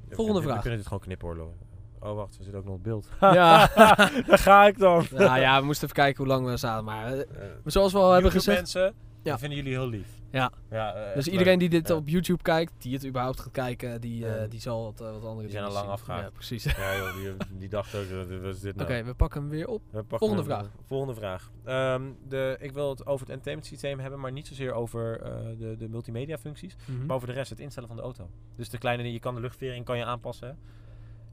we 0.08 0.14
Volgende 0.14 0.42
vraag. 0.42 0.54
We 0.54 0.60
kunnen 0.60 0.78
dit 0.78 0.88
gewoon 0.88 1.02
knippen 1.02 1.26
hoor. 1.28 1.36
Lo. 1.36 1.54
Oh, 2.00 2.14
wacht, 2.14 2.36
we 2.36 2.42
zitten 2.42 2.60
ook 2.60 2.66
nog 2.66 2.74
op 2.74 2.82
beeld. 2.82 3.08
Ja. 3.20 3.66
Daar 4.26 4.38
ga 4.38 4.66
ik 4.66 4.78
dan. 4.78 5.06
nou 5.10 5.40
ja, 5.40 5.58
we 5.60 5.64
moesten 5.66 5.84
even 5.84 5.96
kijken 6.02 6.24
hoe 6.24 6.32
lang 6.32 6.46
we 6.46 6.56
zaten. 6.56 6.84
Maar 6.84 7.12
eh, 7.12 7.20
Eh, 7.20 7.26
zoals 7.64 7.92
we 7.92 7.98
al 7.98 8.12
hebben 8.12 8.30
gezegd. 8.30 8.56
mensen, 8.58 8.94
Ja. 9.28 9.34
we 9.34 9.40
vinden 9.40 9.58
jullie 9.58 9.72
heel 9.72 9.88
lief. 9.88 10.08
Ja. 10.30 10.52
ja 10.70 10.94
eh, 10.94 11.14
Dus 11.14 11.26
iedereen 11.28 11.58
leuk. 11.58 11.70
die 11.70 11.80
dit 11.80 11.90
op 11.90 12.08
YouTube 12.08 12.42
kijkt, 12.42 12.72
die 12.78 12.94
het 12.94 13.06
überhaupt 13.06 13.40
gaat 13.40 13.52
kijken, 13.52 14.00
die, 14.00 14.26
eh, 14.28 14.50
die 14.50 14.60
zal 14.60 14.82
wat, 14.84 15.00
eh, 15.00 15.12
wat 15.12 15.24
andere 15.24 15.40
Die 15.42 15.50
zijn 15.50 15.64
al 15.64 15.72
lang 15.72 15.84
zien. 15.84 15.92
afgehaakt. 15.92 16.24
Ja, 16.24 16.30
precies. 16.30 16.64
Ja 16.64 16.96
joh, 16.96 17.14
die, 17.14 17.58
die 17.58 17.68
dacht 17.78 17.94
ook, 17.94 18.02
is 18.28 18.60
dit 18.60 18.80
Oké, 18.82 18.92
nou? 18.92 19.04
we 19.04 19.14
pakken 19.14 19.40
hem 19.40 19.50
weer 19.50 19.68
op. 19.68 19.82
Volgende 20.08 20.34
hem. 20.42 20.44
vraag. 20.44 20.68
Volgende 20.86 21.14
vraag. 21.14 21.50
Ehm, 21.64 22.02
de, 22.28 22.56
ik 22.60 22.72
wil 22.72 22.90
het 22.90 23.00
over 23.00 23.20
het 23.20 23.28
entertainment 23.28 23.66
systeem 23.66 23.98
hebben, 23.98 24.20
maar 24.20 24.32
niet 24.32 24.46
zozeer 24.46 24.72
over 24.72 25.18
de, 25.58 25.76
de 25.78 25.88
multimedia 25.88 26.38
functies. 26.38 26.76
Mhm. 26.84 27.06
Maar 27.06 27.16
over 27.16 27.28
de 27.28 27.34
rest, 27.34 27.50
het 27.50 27.60
instellen 27.60 27.88
van 27.88 27.96
de 27.96 28.02
auto. 28.02 28.30
Dus 28.56 28.68
de 28.68 28.78
kleine 28.78 29.02
dingen, 29.02 29.16
je 29.18 29.22
kan 29.24 29.34
de 29.34 29.40
luchtvering 29.40 29.84
kan 29.84 29.98
je 29.98 30.04
aanpassen. 30.04 30.58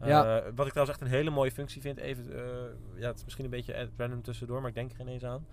Ja. 0.05 0.43
Wat 0.55 0.65
ik 0.65 0.71
trouwens 0.71 0.97
echt 0.97 1.01
een 1.01 1.15
hele 1.15 1.29
mooie 1.29 1.51
functie 1.51 1.81
vind, 1.81 1.97
even, 1.99 2.23
ja, 2.95 3.07
het 3.07 3.17
is 3.17 3.23
misschien 3.23 3.45
een 3.45 3.51
beetje 3.51 3.89
random 3.97 4.21
tussendoor, 4.21 4.59
maar 4.59 4.69
ik 4.69 4.75
denk 4.75 4.91
er 4.91 4.99
ineens 4.99 5.23
aan. 5.23 5.45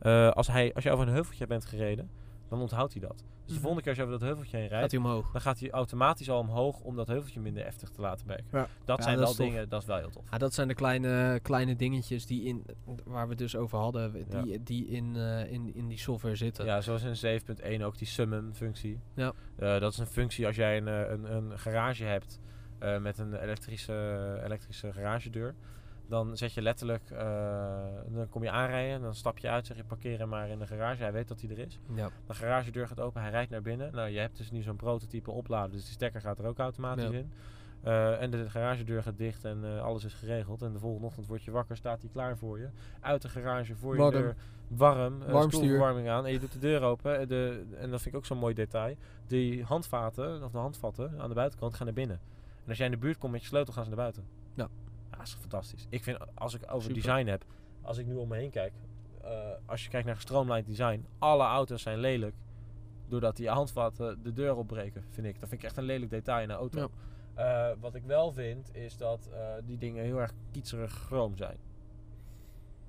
Eh, 0.00 0.30
als, 0.30 0.46
hij, 0.46 0.74
als 0.74 0.84
je 0.84 0.90
over 0.90 1.06
een 1.06 1.12
heuveltje 1.14 1.46
bent 1.46 1.64
gereden, 1.64 2.10
dan 2.48 2.60
onthoudt 2.60 2.92
hij 2.92 3.02
dat. 3.02 3.16
Dus 3.16 3.26
de 3.46 3.52
Mhm. 3.52 3.62
volgende 3.62 3.80
keer 3.80 3.88
als 3.88 3.96
je 3.96 4.02
over 4.02 4.18
dat 4.18 4.28
heuveltje 4.28 4.56
heen 4.56 4.66
rijdt, 4.68 4.82
Gaat 4.82 4.90
hij 5.02 5.10
omhoog. 5.10 5.30
dan 5.32 5.40
gaat 5.40 5.60
hij 5.60 5.70
automatisch 5.70 6.30
al 6.30 6.38
omhoog 6.38 6.80
om 6.80 6.96
dat 6.96 7.06
heuveltje 7.06 7.40
minder 7.40 7.64
heftig 7.64 7.88
te 7.90 8.00
laten 8.00 8.26
werken. 8.26 8.46
Ja. 8.52 8.66
Dat 8.84 8.96
Ja, 8.98 9.02
zijn 9.02 9.16
dat 9.16 9.24
wel 9.24 9.34
tof. 9.34 9.46
dingen, 9.46 9.68
dat 9.68 9.80
is 9.80 9.86
wel 9.86 9.96
heel 9.98 10.10
tof. 10.10 10.24
Ja, 10.30 10.38
dat 10.38 10.54
zijn 10.54 10.68
de 10.68 10.74
kleine, 10.74 11.38
kleine 11.42 11.76
dingetjes 11.76 12.26
die 12.26 12.42
in, 12.44 12.64
waar 13.04 13.24
we 13.24 13.28
het 13.30 13.38
dus 13.38 13.56
over 13.56 13.78
hadden, 13.78 14.24
die, 14.28 14.62
die 14.62 14.86
in, 14.86 15.16
eh, 15.16 15.52
in, 15.52 15.74
in 15.74 15.88
die 15.88 15.98
software 15.98 16.36
zitten. 16.36 16.64
Ja, 16.64 16.80
zoals 16.80 17.02
in 17.02 17.16
7.1 17.16 17.82
ook 17.84 17.98
die 17.98 18.06
summon 18.06 18.50
functie. 18.54 19.00
Ja. 19.14 19.32
Eh, 19.56 19.80
dat 19.80 19.92
is 19.92 19.98
een 19.98 20.06
functie 20.06 20.46
als 20.46 20.56
jij 20.56 20.76
een, 20.76 20.86
een, 20.86 21.34
een 21.34 21.58
garage 21.58 22.04
hebt 22.04 22.40
eh, 22.78 22.98
met 22.98 23.18
een 23.18 23.34
elektrische, 23.34 24.40
elektrische 24.44 24.92
garagedeur. 24.92 25.54
Dan 26.08 26.36
zet 26.36 26.52
je 26.52 26.62
letterlijk, 26.62 27.10
eh, 27.10 27.76
dan 28.08 28.28
kom 28.28 28.42
je 28.42 28.50
aanrijden, 28.50 29.00
dan 29.00 29.14
stap 29.14 29.38
je 29.38 29.48
uit, 29.48 29.66
zeg 29.66 29.76
je 29.76 29.84
parkeren 29.84 30.28
maar 30.28 30.48
in 30.48 30.58
de 30.58 30.66
garage. 30.66 31.02
Hij 31.02 31.12
weet 31.12 31.28
dat 31.28 31.40
hij 31.40 31.50
er 31.50 31.58
is. 31.58 31.78
Ja. 31.94 32.08
De 32.26 32.34
garagedeur 32.34 32.88
gaat 32.88 33.00
open, 33.00 33.20
hij 33.22 33.30
rijdt 33.30 33.50
naar 33.50 33.62
binnen. 33.62 33.92
Nou, 33.92 34.08
je 34.08 34.18
hebt 34.18 34.36
dus 34.36 34.50
nu 34.50 34.62
zo'n 34.62 34.76
prototype 34.76 35.30
opladen, 35.30 35.72
dus 35.72 35.84
die 35.84 35.92
stekker 35.92 36.20
gaat 36.20 36.38
er 36.38 36.46
ook 36.46 36.58
automatisch 36.58 37.04
Ja. 37.04 37.10
in. 37.12 37.32
Eh, 37.82 38.22
en 38.22 38.30
de 38.30 38.50
garagedeur 38.50 39.02
gaat 39.02 39.16
dicht 39.18 39.44
en 39.44 39.64
eh, 39.64 39.82
alles 39.82 40.04
is 40.04 40.14
geregeld. 40.14 40.62
En 40.62 40.72
de 40.72 40.78
volgende 40.78 41.06
ochtend 41.06 41.26
word 41.26 41.42
je 41.42 41.50
wakker, 41.50 41.76
staat 41.76 42.00
hij 42.02 42.10
klaar 42.12 42.36
voor 42.36 42.58
je. 42.58 42.68
Uit 43.00 43.22
de 43.22 43.28
garage 43.28 43.74
voor 43.76 43.96
je 44.04 44.10
deur, 44.10 44.36
warm, 44.68 45.18
Warmstuur. 45.18 45.50
stoelverwarming 45.52 46.08
aan. 46.08 46.26
En 46.26 46.32
je 46.32 46.38
doet 46.38 46.52
de 46.52 46.58
deur 46.58 46.82
open. 46.82 47.28
De, 47.28 47.64
en 47.78 47.90
dat 47.90 48.00
vind 48.02 48.14
ik 48.14 48.20
ook 48.20 48.26
zo'n 48.26 48.38
mooi 48.38 48.54
detail. 48.54 48.96
Die 49.26 49.64
handvaten, 49.64 50.42
of 50.44 50.50
de 50.50 50.58
handvatten 50.58 51.20
aan 51.20 51.28
de 51.28 51.34
buitenkant 51.34 51.74
gaan 51.74 51.86
naar 51.86 51.94
binnen. 51.94 52.20
En 52.62 52.68
als 52.68 52.76
jij 52.76 52.86
in 52.86 52.92
de 52.92 52.98
buurt 52.98 53.18
komt 53.18 53.32
met 53.32 53.40
je 53.40 53.46
sleutel, 53.48 53.72
gaan 53.72 53.82
ze 53.84 53.88
naar 53.90 53.98
buiten. 53.98 54.24
Ja. 54.54 54.68
Dat 55.18 55.26
is 55.26 55.34
fantastisch. 55.40 55.86
Ik 55.88 56.02
vind, 56.02 56.18
als 56.34 56.54
ik 56.54 56.62
over 56.66 56.82
Super. 56.82 56.94
design 56.94 57.26
heb, 57.26 57.44
als 57.82 57.98
ik 57.98 58.06
nu 58.06 58.14
om 58.14 58.28
me 58.28 58.36
heen 58.36 58.50
kijk, 58.50 58.72
eh, 59.22 59.50
als 59.66 59.84
je 59.84 59.90
kijkt 59.90 60.06
naar 60.06 60.14
gestroomlijnd 60.14 60.66
design, 60.66 61.06
alle 61.18 61.44
auto's 61.44 61.82
zijn 61.82 61.98
lelijk. 61.98 62.34
Doordat 63.08 63.36
die 63.36 63.48
handvatten 63.48 64.22
de 64.22 64.32
deur 64.32 64.56
opbreken, 64.56 65.04
vind 65.10 65.26
ik. 65.26 65.40
Dat 65.40 65.48
vind 65.48 65.60
ik 65.60 65.66
echt 65.66 65.76
een 65.76 65.84
lelijk 65.84 66.10
detail 66.10 66.42
in 66.42 66.50
een 66.50 66.56
auto. 66.56 66.90
Ja. 67.34 67.70
Eh, 67.70 67.76
wat 67.80 67.94
ik 67.94 68.04
wel 68.04 68.32
vind, 68.32 68.74
is 68.74 68.96
dat 68.96 69.28
eh, 69.32 69.40
die 69.64 69.78
dingen 69.78 70.04
heel 70.04 70.20
erg 70.20 70.32
kietserig 70.50 70.92
chroom 70.92 71.36
zijn. 71.36 71.56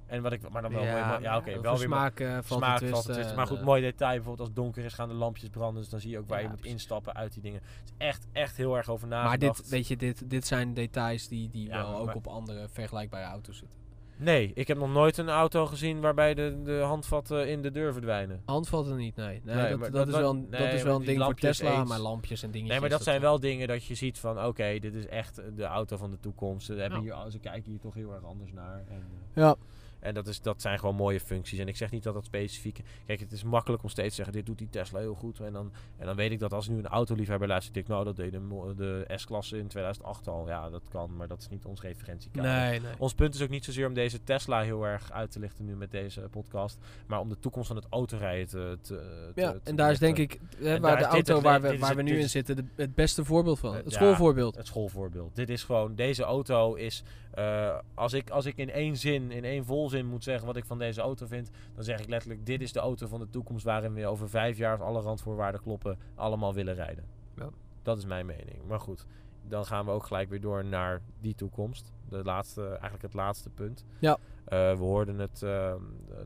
En 0.10 0.22
wat 0.22 0.31
ik, 0.31 0.49
maar 0.49 0.61
dan 0.61 0.72
wel 0.72 0.81
mooi, 0.84 0.94
maar- 0.94 1.22
ja 1.22 1.38
oké, 1.38 1.61
wel 1.61 1.77
weer 1.77 1.81
smaak, 1.88 2.19
eh, 2.19 2.31
valt 2.41 2.45
smaak 2.64 2.80
valt 2.86 3.03
twisten. 3.03 3.36
Maar 3.36 3.48
goed, 3.48 3.57
eh, 3.57 3.64
mooi 3.64 3.81
detail. 3.81 4.10
Bijvoorbeeld 4.15 4.40
als 4.40 4.48
het 4.48 4.57
donker 4.57 4.84
is, 4.86 4.94
gaan 4.94 5.07
de 5.10 5.14
lampjes 5.15 5.49
branden. 5.49 5.81
Dus 5.81 5.91
dan 5.91 5.99
zie 5.99 6.11
je 6.11 6.18
ook 6.19 6.27
waar 6.30 6.38
Ja, 6.38 6.44
je 6.44 6.49
moet 6.49 6.57
precies. 6.60 6.76
instappen 6.77 7.14
uit 7.15 7.34
die 7.34 7.41
dingen. 7.41 7.61
Het 7.64 7.84
is 7.86 7.94
echt, 8.07 8.27
echt 8.31 8.57
heel 8.57 8.77
erg 8.77 8.90
over 8.90 9.07
Maar 9.07 9.23
nagedacht. 9.23 9.57
dit, 9.57 9.69
weet 9.69 9.88
je, 9.88 9.95
dit, 9.98 10.30
dit 10.30 10.48
zijn 10.48 10.73
details 10.73 11.27
die, 11.27 11.49
die 11.49 11.68
Ja, 11.68 11.77
wel 11.77 11.91
maar- 11.91 11.99
ook 11.99 12.06
maar- 12.06 12.15
op 12.15 12.27
andere 12.27 12.68
vergelijkbare 12.72 13.26
auto's 13.26 13.57
zitten. 13.57 13.77
Nee, 14.22 14.52
ik 14.56 14.68
heb 14.68 14.77
nog 14.77 14.90
nooit 14.94 15.18
een 15.18 15.30
auto 15.30 15.65
gezien 15.65 15.99
waarbij 16.02 16.34
de, 16.34 16.61
de 16.64 16.80
handvatten 16.80 17.48
in 17.49 17.61
de 17.61 17.72
deur 17.72 17.94
verdwijnen. 17.94 18.41
Handvatten 18.45 18.95
niet, 18.95 19.15
nee. 19.15 19.41
nee, 19.44 19.56
Nee, 19.56 19.69
dat, 19.69 19.80
maar 19.80 19.91
dat, 19.91 20.06
dat- 20.06 20.15
is 20.15 20.22
wel 20.22 20.30
een, 20.30 20.48
nee, 20.49 20.60
dat 20.61 20.73
is 20.73 20.73
maar 20.76 20.84
wel 20.86 20.95
een 20.99 21.06
ding 21.06 21.23
voor 21.23 21.34
Tesla, 21.34 21.80
eens. 21.80 21.90
maar 21.90 21.99
lampjes 21.99 22.44
en 22.44 22.52
dingetjes. 22.52 22.72
Nee, 22.72 22.80
maar 22.80 22.90
dat 22.98 23.03
zijn 23.03 23.15
eh, 23.15 23.22
wel 23.22 23.40
dingen 23.40 23.68
dat 23.68 23.86
je 23.86 23.95
ziet 23.95 24.19
van, 24.19 24.45
oké, 24.45 24.80
dit 24.80 24.94
is 24.94 25.07
echt 25.07 25.41
de 25.56 25.64
auto 25.64 25.98
van 25.98 26.11
de 26.11 26.19
toekomst. 26.19 26.65
Ze, 26.65 26.73
hebben 26.73 27.03
Ja. 27.03 27.22
hier, 27.22 27.31
ze 27.31 27.40
kijken 27.40 27.72
hier 27.72 27.80
toch 27.80 27.94
heel 27.94 28.14
erg 28.14 28.23
anders 28.23 28.52
naar. 28.53 28.84
En, 28.88 28.95
eh, 29.34 29.44
Ja, 29.44 29.56
En 29.99 30.13
dat, 30.13 30.27
is, 30.27 30.41
dat 30.41 30.61
zijn 30.61 30.80
gewoon 30.80 30.95
mooie 30.95 31.19
functies. 31.19 31.59
En 31.59 31.67
ik 31.67 31.76
zeg 31.77 31.91
niet 31.91 32.03
dat 32.03 32.13
dat 32.13 32.26
specifiek... 32.26 32.80
Kijk, 33.05 33.19
het 33.19 33.31
is 33.31 33.43
makkelijk 33.43 33.84
om 33.84 33.89
steeds 33.89 34.09
te 34.09 34.15
zeggen... 34.15 34.34
dit 34.34 34.45
doet 34.45 34.57
die 34.57 34.69
Tesla 34.69 34.99
heel 34.99 35.13
goed. 35.15 35.39
En 35.39 35.53
dan, 35.53 35.71
en 35.97 36.05
dan 36.05 36.15
weet 36.15 36.31
ik 36.31 36.39
dat 36.39 36.53
als 36.53 36.67
nu 36.67 36.77
een 36.77 36.88
autoliefhebber 36.88 37.47
luistert... 37.47 37.73
denk 37.73 37.85
ik, 37.85 37.91
nou, 37.91 38.05
dat 38.05 38.15
deed 38.15 38.31
de, 38.31 38.73
de 38.76 39.05
S-klasse 39.15 39.57
in 39.57 39.67
2008 39.67 40.27
al. 40.27 40.47
Ja, 40.47 40.69
dat 40.69 40.84
kan, 40.89 41.15
maar 41.15 41.27
dat 41.27 41.41
is 41.41 41.49
niet 41.49 41.65
ons 41.65 41.81
referentiekader. 41.81 42.51
nee, 42.51 42.80
nee. 42.80 42.91
Ons 42.97 43.13
punt 43.13 43.35
is 43.35 43.41
ook 43.41 43.49
niet 43.49 43.65
zozeer 43.65 43.88
om 43.88 43.93
deze 43.93 44.23
Tesla 44.23 44.61
heel 44.61 44.84
erg 44.84 45.11
uit 45.11 45.31
te 45.31 45.39
lichten 45.39 45.65
nu 45.65 45.76
met 45.76 45.91
deze 45.91 46.21
podcast. 46.31 46.77
Maar 47.07 47.19
om 47.19 47.30
de 47.30 47.39
toekomst 47.39 47.67
van 47.67 47.76
het 47.76 47.85
autorijden 47.89 48.47
te... 48.47 48.77
te, 48.81 49.31
Ja, 49.35 49.51
te 49.51 49.59
en 49.63 49.76
daar 49.76 49.91
is 49.91 49.99
denk 49.99 50.17
ik, 50.17 50.39
hè, 50.57 50.80
waar 50.80 50.97
de 50.97 51.03
auto 51.03 51.34
het 51.34 51.43
waar 51.43 51.61
we, 51.61 51.77
waar 51.77 51.88
het- 51.89 51.97
we 51.97 52.03
nu 52.03 52.19
in 52.19 52.30
zitten, 52.30 52.55
de, 52.55 52.63
het 52.76 52.95
beste 52.95 53.26
voorbeeld 53.26 53.59
van. 53.59 53.76
Het 53.76 53.84
ja, 53.84 53.91
schoolvoorbeeld. 53.91 54.55
Het 54.55 54.67
schoolvoorbeeld. 54.67 55.35
Dit 55.35 55.49
is 55.49 55.63
gewoon, 55.63 55.95
deze 55.95 56.23
auto 56.23 56.73
is. 56.76 57.03
Eh, 57.40 57.78
als, 57.94 58.14
ik, 58.14 58.30
als 58.30 58.45
ik 58.45 58.57
in 58.57 58.70
één 58.70 58.98
zin, 58.98 59.32
in 59.32 59.44
één 59.44 59.66
volzin 59.66 60.06
moet 60.06 60.24
zeggen 60.24 60.45
wat 60.45 60.56
ik 60.56 60.66
van 60.66 60.78
deze 60.78 61.02
auto 61.02 61.26
vind, 61.26 61.49
dan 61.76 61.84
zeg 61.84 61.99
ik 61.99 62.07
letterlijk: 62.07 62.45
dit 62.45 62.61
is 62.61 62.72
de 62.72 62.80
auto 62.80 63.07
van 63.07 63.20
de 63.20 63.30
toekomst 63.30 63.66
waarin 63.66 63.94
we 63.94 64.07
over 64.07 64.30
vijf 64.30 64.57
jaar, 64.57 64.72
als 64.72 64.82
alle 64.82 65.02
randvoorwaarden 65.02 65.61
kloppen, 65.61 65.98
allemaal 66.16 66.53
willen 66.53 66.76
rijden. 66.76 67.03
Ja. 67.36 67.49
Dat 67.82 67.98
is 67.98 68.06
mijn 68.06 68.26
mening. 68.26 68.66
Maar 68.68 68.80
goed, 68.80 69.06
dan 69.48 69.66
gaan 69.66 69.86
we 69.86 69.91
ook 69.91 70.06
gelijk 70.06 70.30
weer 70.30 70.41
door 70.41 70.66
naar 70.66 71.02
die 71.20 71.36
toekomst. 71.36 71.91
De 72.10 72.24
laatste, 72.24 72.68
eigenlijk 72.68 73.02
het 73.02 73.14
laatste 73.14 73.49
punt. 73.49 73.86
Ja. 73.99 74.18
Eh, 74.45 74.72
we 74.72 74.84
hoorden 74.84 75.20
het 75.20 75.44
eh, 75.44 75.74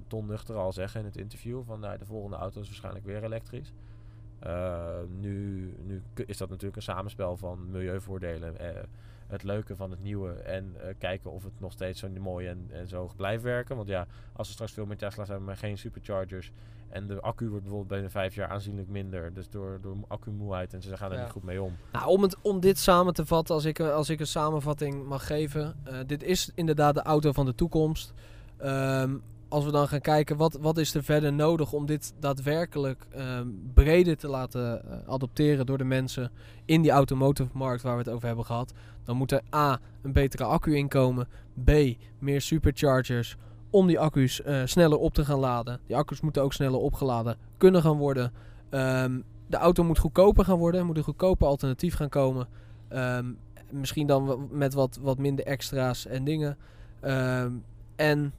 Ton 0.08 0.26
Nuchter 0.26 0.56
al 0.56 0.74
zeggen 0.74 1.00
in 1.00 1.06
het 1.06 1.18
interview 1.18 1.62
van 1.66 1.80
nou, 1.80 1.98
de 1.98 2.06
volgende 2.06 2.38
auto 2.38 2.62
is 2.62 2.68
waarschijnlijk 2.68 3.06
weer 3.06 3.24
elektrisch. 3.24 3.74
Eh, 4.44 5.00
nu, 5.20 5.74
nu 5.84 6.02
is 6.26 6.38
dat 6.38 6.50
natuurlijk 6.50 6.76
een 6.76 6.82
samenspel 6.82 7.38
van 7.38 7.72
milieuvoordelen, 7.72 8.58
eh, 8.58 8.84
het 9.28 9.44
leuke 9.44 9.76
van 9.76 9.92
het 9.92 10.02
nieuwe. 10.04 10.32
En 10.32 10.74
eh, 10.82 10.94
kijken 10.98 11.32
of 11.32 11.44
het 11.44 11.60
nog 11.60 11.72
steeds 11.72 12.00
zo 12.00 12.08
mooi 12.20 12.48
en, 12.48 12.68
en 12.72 12.88
zo 12.88 13.12
blijft 13.16 13.44
werken. 13.44 13.76
Want 13.76 13.88
ja, 13.88 14.08
als 14.34 14.48
we 14.48 14.54
straks 14.54 14.72
veel 14.72 14.86
meer 14.86 14.98
Tesla's 14.98 15.28
hebben, 15.28 15.46
maar 15.46 15.58
geen 15.58 15.78
superchargers. 15.78 16.52
En 16.90 17.08
de 17.08 17.22
accu 17.22 17.46
wordt 17.46 17.62
bijvoorbeeld 17.64 17.92
binnen 17.92 18.12
vijf 18.12 18.36
jaar 18.36 18.48
aanzienlijk 18.50 18.88
minder. 18.90 19.34
Dus 19.34 19.50
door, 19.50 19.80
door 19.82 19.96
accu-moeheid 20.08 20.74
en 20.74 20.82
ze 20.82 20.98
gaan 20.98 21.12
er 21.12 21.18
Ja. 21.18 21.24
niet 21.24 21.32
goed 21.32 21.44
mee 21.44 21.62
om. 21.62 21.76
Nou, 21.92 22.08
om, 22.08 22.22
het, 22.22 22.38
om 22.42 22.60
dit 22.60 22.78
samen 22.80 23.14
te 23.14 23.26
vatten, 23.26 23.56
als 23.56 23.66
ik, 23.66 23.80
een- 23.80 23.92
als 23.92 24.10
ik 24.10 24.20
een 24.20 24.28
samenvatting 24.28 25.06
mag 25.06 25.28
geven. 25.28 25.76
eh, 25.84 25.98
dit 26.08 26.24
is 26.24 26.52
inderdaad 26.56 26.94
de 26.96 27.02
auto 27.02 27.32
van 27.32 27.46
de 27.46 27.56
toekomst. 27.56 28.14
Ehm, 28.58 29.16
als 29.48 29.66
we 29.66 29.72
dan 29.72 29.88
gaan 29.88 30.00
kijken, 30.02 30.38
wat, 30.38 30.54
wat 30.62 30.78
is 30.78 30.94
er 30.96 31.04
verder 31.04 31.34
nodig 31.34 31.74
om 31.74 31.86
dit 31.86 32.14
daadwerkelijk 32.20 33.06
ehm, 33.12 33.48
breder 33.74 34.18
te 34.18 34.28
laten 34.28 34.86
eh, 34.92 34.98
adopteren 35.14 35.66
door 35.66 35.78
de 35.78 35.84
mensen 35.84 36.32
in 36.66 36.82
die 36.82 36.92
automotive 36.92 37.50
markt 37.54 37.82
waar 37.84 37.94
we 37.98 38.04
het 38.04 38.10
over 38.14 38.28
hebben 38.28 38.46
gehad. 38.46 38.74
Dan 39.04 39.18
moet 39.18 39.32
er 39.32 39.42
A, 39.56 39.80
een 40.02 40.12
betere 40.12 40.44
accu 40.44 40.76
inkomen. 40.76 41.28
B, 41.64 41.72
meer 42.20 42.42
superchargers 42.42 43.38
om 43.70 43.88
die 43.88 44.00
accu's 44.00 44.42
eh, 44.42 44.62
sneller 44.66 44.98
op 44.98 45.14
te 45.14 45.26
gaan 45.26 45.40
laden. 45.40 45.80
Die 45.88 45.96
accu's 45.96 46.22
moeten 46.22 46.42
ook 46.42 46.54
sneller 46.54 46.80
opgeladen 46.80 47.38
kunnen 47.58 47.82
gaan 47.82 47.98
worden. 47.98 48.32
Ehm, 48.70 49.20
de 49.48 49.58
auto 49.58 49.84
moet 49.84 49.98
goedkoper 49.98 50.46
gaan 50.46 50.58
worden. 50.58 50.86
Moet 50.86 50.98
een 50.98 51.04
goedkoper 51.04 51.48
alternatief 51.48 51.96
gaan 51.96 52.10
komen. 52.10 52.48
Ehm, 52.88 53.26
misschien 53.70 54.08
dan 54.08 54.48
met 54.52 54.74
wat, 54.74 55.00
wat 55.02 55.18
minder 55.18 55.46
extra's 55.46 56.06
en 56.06 56.24
dingen. 56.24 56.58
Ehm, 57.00 57.52
en 57.96 58.34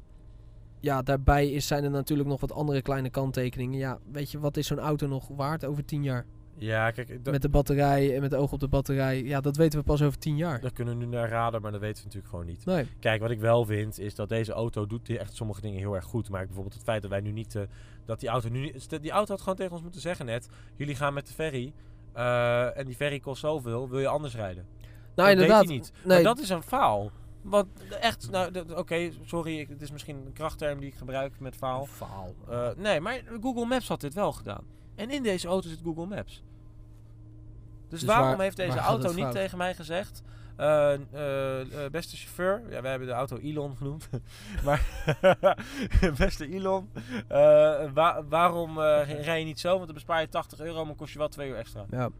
ja, 0.80 1.02
daarbij 1.02 1.50
is, 1.50 1.66
zijn 1.66 1.84
er 1.84 1.90
natuurlijk 1.90 2.28
nog 2.28 2.40
wat 2.40 2.52
andere 2.52 2.82
kleine 2.82 3.10
kanttekeningen. 3.10 3.78
Ja, 3.78 3.98
weet 4.12 4.30
je, 4.30 4.40
wat 4.40 4.56
is 4.56 4.66
zo'n 4.66 4.78
auto 4.78 5.06
nog 5.06 5.28
waard 5.28 5.64
over 5.64 5.84
10 5.84 6.02
jaar? 6.02 6.26
Ja, 6.58 6.90
kijk, 6.90 7.24
dat, 7.24 7.32
Met 7.32 7.42
de 7.42 7.48
batterij 7.48 8.14
en 8.14 8.20
met 8.20 8.30
de 8.30 8.36
oog 8.36 8.52
op 8.52 8.60
de 8.60 8.68
batterij. 8.68 9.22
Ja, 9.22 9.40
dat 9.40 9.56
weten 9.56 9.78
we 9.78 9.84
pas 9.84 10.02
over 10.02 10.18
10 10.18 10.36
jaar. 10.36 10.60
daar 10.60 10.72
kunnen 10.72 10.98
we 10.98 11.04
nu 11.04 11.10
naar 11.10 11.28
raden, 11.28 11.62
maar 11.62 11.72
dat 11.72 11.80
weten 11.80 11.96
we 11.96 12.04
natuurlijk 12.04 12.30
gewoon 12.30 12.46
niet. 12.46 12.64
Nee. 12.64 12.86
Kijk, 13.00 13.20
wat 13.20 13.30
ik 13.30 13.40
wel 13.40 13.64
vind, 13.64 13.98
is 13.98 14.14
dat 14.14 14.28
deze 14.28 14.52
auto 14.52 14.86
doet 14.86 15.06
die 15.06 15.18
echt 15.18 15.34
sommige 15.36 15.60
dingen 15.60 15.78
heel 15.78 15.94
erg 15.94 16.04
goed. 16.04 16.28
Maar 16.28 16.44
bijvoorbeeld 16.44 16.74
het 16.74 16.82
feit 16.82 17.02
dat 17.02 17.10
wij 17.10 17.20
nu 17.20 17.30
niet... 17.32 17.54
eh, 17.54 17.62
dat 18.04 18.20
die 18.20 18.28
auto 18.28 18.48
nu 18.48 18.60
niet... 18.60 19.00
Die 19.02 19.10
auto 19.10 19.30
had 19.32 19.40
gewoon 19.40 19.56
tegen 19.56 19.72
ons 19.72 19.82
moeten 19.82 20.00
zeggen 20.00 20.26
net... 20.26 20.48
Jullie 20.76 20.94
gaan 20.94 21.14
met 21.14 21.26
de 21.26 21.32
ferry... 21.32 21.72
eh, 22.12 22.78
en 22.78 22.84
die 22.86 22.94
ferry 22.94 23.20
kost 23.20 23.40
zoveel, 23.40 23.88
wil 23.88 24.00
je 24.00 24.08
anders 24.08 24.34
rijden? 24.34 24.66
Nou, 24.80 24.88
dat 25.14 25.28
inderdaad. 25.28 25.64
hij 25.64 25.74
niet. 25.74 25.92
Nee, 26.04 26.22
Maar 26.22 26.34
dat 26.34 26.38
is 26.44 26.48
een 26.50 26.62
faal. 26.62 27.10
Want 27.42 27.66
echt, 28.00 28.30
nou, 28.30 28.50
dat- 28.50 28.74
oké, 28.74 29.10
sorry, 29.24 29.58
ik- 29.58 29.68
het 29.68 29.82
is 29.82 29.90
misschien 29.90 30.16
een 30.26 30.32
krachtterm 30.32 30.80
die 30.80 30.88
ik 30.88 30.94
gebruik 30.94 31.40
met 31.40 31.56
faal. 31.56 31.86
faal. 31.86 32.34
Eh, 32.48 32.68
nee, 32.76 33.00
maar 33.00 33.22
Google 33.40 33.64
Maps 33.66 33.88
had 33.88 34.00
dit 34.00 34.14
wel 34.14 34.32
gedaan. 34.32 34.64
En 34.94 35.10
in 35.10 35.22
deze 35.22 35.48
auto 35.48 35.68
zit 35.68 35.80
Google 35.84 36.06
Maps. 36.06 36.42
Dus, 37.88 38.00
Dus 38.00 38.08
waarom 38.08 38.28
waar- 38.28 38.40
heeft 38.40 38.56
deze 38.56 38.78
auto 38.78 39.08
niet 39.12 39.18
fout? 39.22 39.32
tegen 39.32 39.58
mij 39.58 39.74
gezegd... 39.74 40.22
eh, 40.56 40.92
eh, 40.94 41.84
eh, 41.84 41.90
beste 41.90 42.16
chauffeur, 42.16 42.62
ja, 42.70 42.80
wij 42.82 42.90
hebben 42.90 43.08
de 43.08 43.14
auto 43.14 43.36
Elon 43.36 43.76
genoemd. 43.76 44.08
maar 44.64 44.86
beste 46.18 46.48
Elon, 46.48 46.88
wa- 47.94 48.24
waarom 48.28 48.78
rij 48.80 49.38
je 49.38 49.44
niet 49.44 49.60
zo? 49.60 49.72
Want 49.74 49.84
dan 49.84 49.94
bespaar 49.94 50.20
je 50.20 50.28
80 50.28 50.60
euro, 50.60 50.84
maar 50.84 50.94
kost 50.94 51.12
je 51.12 51.18
wel 51.18 51.28
2 51.28 51.48
uur 51.48 51.56
extra. 51.56 51.84
Ja, 51.90 52.10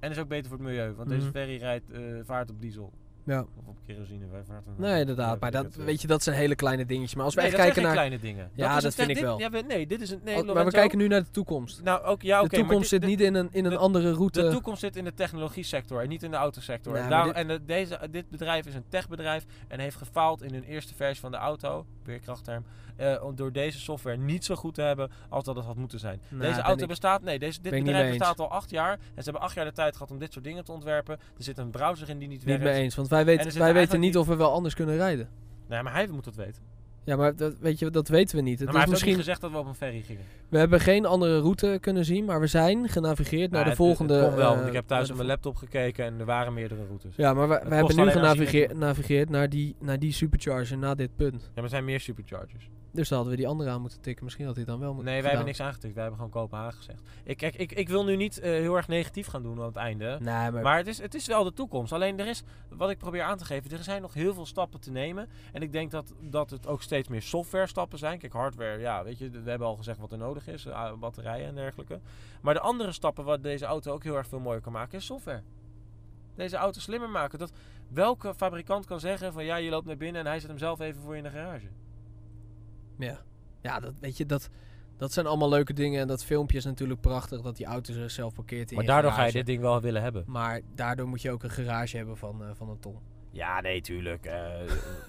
En 0.00 0.10
is 0.10 0.18
ook 0.18 0.28
beter 0.28 0.48
voor 0.48 0.58
het 0.58 0.66
milieu, 0.66 0.92
want 0.94 1.08
deze 1.08 1.22
Mhm. 1.22 1.30
ferry 1.30 1.56
rijdt, 1.56 1.86
vaart 2.24 2.50
op 2.50 2.60
diesel. 2.60 2.92
Ja. 3.24 3.40
Of 3.40 3.66
op 3.66 3.76
kerosine, 3.86 4.26
wij 4.30 4.42
vaarten... 4.44 4.74
Nee, 4.76 5.00
inderdaad. 5.00 5.40
Maar 5.40 5.50
dat, 5.50 5.74
weet 5.74 6.00
je, 6.00 6.06
dat 6.06 6.22
zijn 6.22 6.36
hele 6.36 6.54
kleine 6.54 6.86
dingetjes. 6.86 7.14
Maar 7.14 7.24
als 7.24 7.34
we 7.34 7.40
nee, 7.40 7.48
echt 7.50 7.58
dat 7.58 7.66
kijken 7.66 7.82
zijn 7.82 7.94
naar... 7.96 8.04
geen 8.08 8.18
kleine 8.18 8.34
dingen. 8.34 8.50
Ja, 8.54 8.80
dat 8.80 8.94
vind 8.94 9.10
ik 9.10 9.18
wel. 9.18 9.38
Ja, 9.38 9.50
we- 9.50 9.64
nee, 9.68 9.86
dit 9.86 10.00
is 10.00 10.10
een... 10.10 10.20
Nee, 10.24 10.36
Oh, 10.48 10.54
maar 10.54 10.64
we 10.64 10.70
kijken 10.70 10.98
nu 10.98 11.08
naar 11.08 11.22
de 11.22 11.30
toekomst. 11.30 11.82
Nou, 11.82 12.02
ook, 12.04 12.22
ja, 12.22 12.38
oké. 12.40 12.48
de 12.48 12.56
toekomst 12.56 12.90
dit- 12.90 13.00
zit 13.00 13.10
niet 13.10 13.20
in 13.20 13.34
een, 13.34 13.48
in 13.52 13.64
een 13.64 13.70
de- 13.70 13.76
andere 13.76 14.12
route. 14.12 14.42
De 14.42 14.50
toekomst 14.50 14.80
zit 14.80 14.96
in 14.96 15.04
de 15.04 15.14
technologie 15.14 15.64
sector 15.64 16.02
en 16.02 16.08
niet 16.08 16.22
in 16.22 16.30
de 16.30 16.36
autosector. 16.36 16.96
En 16.96 17.46
de- 17.48 17.64
deze, 17.64 17.98
dit 18.10 18.30
bedrijf 18.30 18.66
is 18.66 18.74
een 18.74 18.84
techbedrijf 18.88 19.44
en 19.68 19.80
heeft 19.80 19.96
gefaald 19.96 20.42
in 20.42 20.52
hun 20.52 20.64
eerste 20.64 20.94
versie 20.94 21.20
van 21.20 21.30
de 21.30 21.36
auto, 21.36 21.86
weer 22.04 22.18
krachtterm, 22.20 22.64
eh, 22.96 23.22
om 23.24 23.34
door 23.36 23.52
deze 23.52 23.78
software 23.80 24.16
niet 24.16 24.44
zo 24.44 24.54
goed 24.54 24.74
te 24.74 24.82
hebben 24.82 25.10
als 25.28 25.44
dat 25.44 25.56
het 25.56 25.64
had 25.64 25.76
moeten 25.76 25.98
zijn. 25.98 26.20
Nou, 26.28 26.42
deze 26.42 26.60
auto 26.60 26.86
bestaat, 26.86 27.22
nee, 27.22 27.38
deze, 27.38 27.60
dit 27.60 27.72
niet 27.72 27.84
bedrijf 27.84 28.08
bestaat 28.18 28.40
al 28.40 28.50
acht 28.50 28.70
jaar 28.70 28.92
en 28.92 28.98
ze 29.16 29.22
hebben 29.22 29.42
acht 29.42 29.54
jaar 29.54 29.64
de 29.64 29.72
tijd 29.72 29.92
gehad 29.96 30.10
om 30.10 30.18
dit 30.18 30.32
soort 30.32 30.44
dingen 30.44 30.64
te 30.64 30.72
ontwerpen. 30.72 31.14
Er 31.36 31.42
zit 31.44 31.58
een 31.58 31.70
browser 31.70 32.08
in 32.08 32.18
die 32.18 32.28
niet, 32.28 32.36
Niet 32.38 32.46
werkt. 32.46 32.62
mee 32.64 32.82
eens, 32.82 32.94
want 32.94 33.08
wij 33.10 33.24
weten, 33.24 33.58
wij 33.58 33.72
weten 33.72 34.00
niet 34.00 34.16
of 34.16 34.26
we 34.26 34.36
wel 34.36 34.52
anders 34.52 34.74
kunnen 34.74 34.96
rijden. 34.96 35.28
Nee, 35.68 35.82
maar 35.82 35.92
hij 35.92 36.06
moet 36.06 36.24
het 36.24 36.36
weten. 36.36 36.62
Ja, 37.04 37.16
maar 37.16 37.36
dat, 37.36 37.58
weet 37.58 37.78
je, 37.78 37.90
dat 37.90 38.08
weten 38.08 38.36
we 38.36 38.42
niet. 38.42 38.58
Het 38.58 38.68
maar 38.72 38.80
hij 38.80 38.90
misschien, 38.90 39.08
niet 39.10 39.18
gezegd 39.18 39.40
dat 39.40 39.50
we 39.50 39.58
op 39.58 39.66
een 39.66 39.74
ferry 39.74 40.02
gingen. 40.02 40.22
we 40.48 40.58
hebben 40.58 40.80
geen 40.80 41.06
andere 41.06 41.40
route 41.40 41.78
kunnen 41.80 42.04
zien, 42.04 42.24
maar 42.24 42.40
we 42.40 42.46
zijn 42.46 42.88
genavigeerd 42.88 43.50
naar 43.50 43.50
Nou, 43.50 43.64
de 43.64 43.68
het- 43.68 43.76
volgende... 43.78 44.14
Het, 44.14 44.34
wel, 44.34 44.50
eh, 44.50 44.54
want 44.56 44.66
ik 44.66 44.72
heb 44.72 44.88
naar 44.88 44.98
thuis 44.98 45.10
op 45.10 45.16
mijn 45.16 45.28
laptop 45.28 45.56
gekeken 45.56 46.04
en 46.04 46.18
er 46.18 46.24
waren 46.24 46.54
meerdere 46.54 46.84
routes. 46.86 47.16
Ja, 47.16 47.34
maar 47.34 47.48
we, 47.48 47.60
we 47.68 47.74
hebben 47.74 47.96
nu 47.96 48.10
genavigeerd 48.10 49.30
naar 49.30 49.48
die, 49.48 49.76
naar 49.80 49.98
die 49.98 50.12
supercharger, 50.12 50.78
naar 50.78 50.96
dit 50.96 51.16
punt. 51.16 51.42
Ja, 51.42 51.48
maar 51.54 51.64
er 51.64 51.70
zijn 51.70 51.84
meer 51.84 52.00
superchargers. 52.00 52.68
Dus 52.92 53.08
dan 53.08 53.16
hadden 53.18 53.36
we 53.36 53.42
die 53.42 53.50
andere 53.50 53.70
aan 53.70 53.80
moeten 53.80 54.00
tikken. 54.00 54.24
Misschien 54.24 54.46
had 54.46 54.56
hij 54.56 54.64
dan 54.64 54.78
wel 54.78 54.94
moeten 54.94 55.12
Nee, 55.12 55.20
wij 55.20 55.28
hebben 55.30 55.46
niks 55.48 55.60
aangetikt. 55.60 55.94
Wij 55.94 56.02
hebben 56.02 56.20
gewoon 56.20 56.42
Kopenhagen 56.42 56.76
gezegd. 56.76 57.02
Ik, 57.24 57.36
kijk, 57.36 57.54
ik, 57.54 57.72
ik 57.72 57.88
wil 57.88 58.04
nu 58.04 58.16
niet 58.16 58.38
eh, 58.40 58.50
heel 58.50 58.76
erg 58.76 58.88
negatief 58.88 59.26
gaan 59.26 59.42
doen 59.42 59.58
aan 59.60 59.66
het 59.66 59.76
einde. 59.76 60.18
Nee, 60.20 60.50
maar, 60.50 60.62
Maar 60.62 60.76
het 60.76 60.86
is, 60.86 60.98
het 60.98 61.14
is 61.14 61.26
wel 61.26 61.44
de 61.44 61.52
toekomst. 61.52 61.92
Alleen 61.92 62.18
er 62.20 62.26
is, 62.26 62.42
wat 62.68 62.90
ik 62.90 62.98
probeer 62.98 63.22
aan 63.22 63.36
te 63.38 63.44
geven, 63.44 63.70
er 63.70 63.82
zijn 63.84 64.02
nog 64.02 64.14
heel 64.14 64.34
veel 64.34 64.46
stappen 64.46 64.80
te 64.80 64.90
nemen. 64.90 65.28
En 65.52 65.62
ik 65.62 65.72
denk 65.72 65.90
dat, 65.90 66.14
dat 66.20 66.50
het 66.50 66.66
ook 66.66 66.82
steeds 66.82 67.08
meer 67.08 67.22
software 67.22 67.66
stappen 67.66 67.98
zijn. 67.98 68.18
Kijk, 68.18 68.32
hardware, 68.32 68.78
ja, 68.80 69.04
weet 69.04 69.18
je, 69.18 69.30
we 69.30 69.50
hebben 69.50 69.68
al 69.68 69.76
gezegd 69.76 69.98
wat 69.98 70.12
er 70.12 70.18
nodig 70.18 70.46
is. 70.48 70.66
eh, 70.66 70.92
batterijen 70.92 71.46
en 71.46 71.54
dergelijke. 71.54 72.00
Maar 72.42 72.54
de 72.54 72.60
andere 72.60 72.92
stappen 72.92 73.24
wat 73.24 73.42
deze 73.42 73.64
auto 73.64 73.92
ook 73.92 74.02
heel 74.04 74.16
erg 74.16 74.26
veel 74.26 74.40
mooier 74.40 74.60
kan 74.60 74.72
maken, 74.72 74.98
is 74.98 75.04
software. 75.06 75.42
Deze 76.34 76.56
auto 76.56 76.80
slimmer 76.80 77.10
maken. 77.10 77.38
Dat 77.38 77.52
welke 77.88 78.34
fabrikant 78.34 78.86
kan 78.86 79.00
zeggen 79.00 79.32
van 79.32 79.44
ja, 79.44 79.56
je 79.56 79.70
loopt 79.70 79.86
naar 79.86 79.96
binnen 79.96 80.20
en 80.20 80.26
hij 80.26 80.40
zet 80.40 80.48
hem 80.48 80.58
zelf 80.58 80.80
even 80.80 81.02
voor 81.02 81.12
je 81.12 81.18
in 81.18 81.24
de 81.24 81.30
garage. 81.30 81.66
Ja, 83.02 83.18
ja 83.60 83.80
dat, 83.80 83.92
weet 84.00 84.16
je, 84.16 84.26
dat, 84.26 84.48
dat 84.96 85.12
zijn 85.12 85.26
allemaal 85.26 85.48
leuke 85.48 85.72
dingen. 85.72 86.00
En 86.00 86.06
dat 86.06 86.24
filmpje 86.24 86.56
is 86.56 86.64
natuurlijk 86.64 87.00
prachtig, 87.00 87.40
dat 87.40 87.56
die 87.56 87.66
auto 87.66 87.92
zichzelf 87.92 88.34
parkeert 88.34 88.70
in 88.70 88.76
Maar 88.76 88.84
je 88.84 88.90
daardoor 88.90 89.12
ga 89.12 89.24
je 89.24 89.32
dit 89.32 89.46
ding 89.46 89.60
wel 89.60 89.80
willen 89.80 90.02
hebben. 90.02 90.24
Maar 90.26 90.60
daardoor 90.74 91.08
moet 91.08 91.22
je 91.22 91.30
ook 91.30 91.42
een 91.42 91.50
garage 91.50 91.96
hebben 91.96 92.16
van, 92.16 92.42
eh, 92.42 92.48
van 92.54 92.68
een 92.68 92.78
ton. 92.80 92.98
Ja, 93.30 93.60
nee, 93.60 93.80
tuurlijk. 93.80 94.24
eh, 94.26 94.50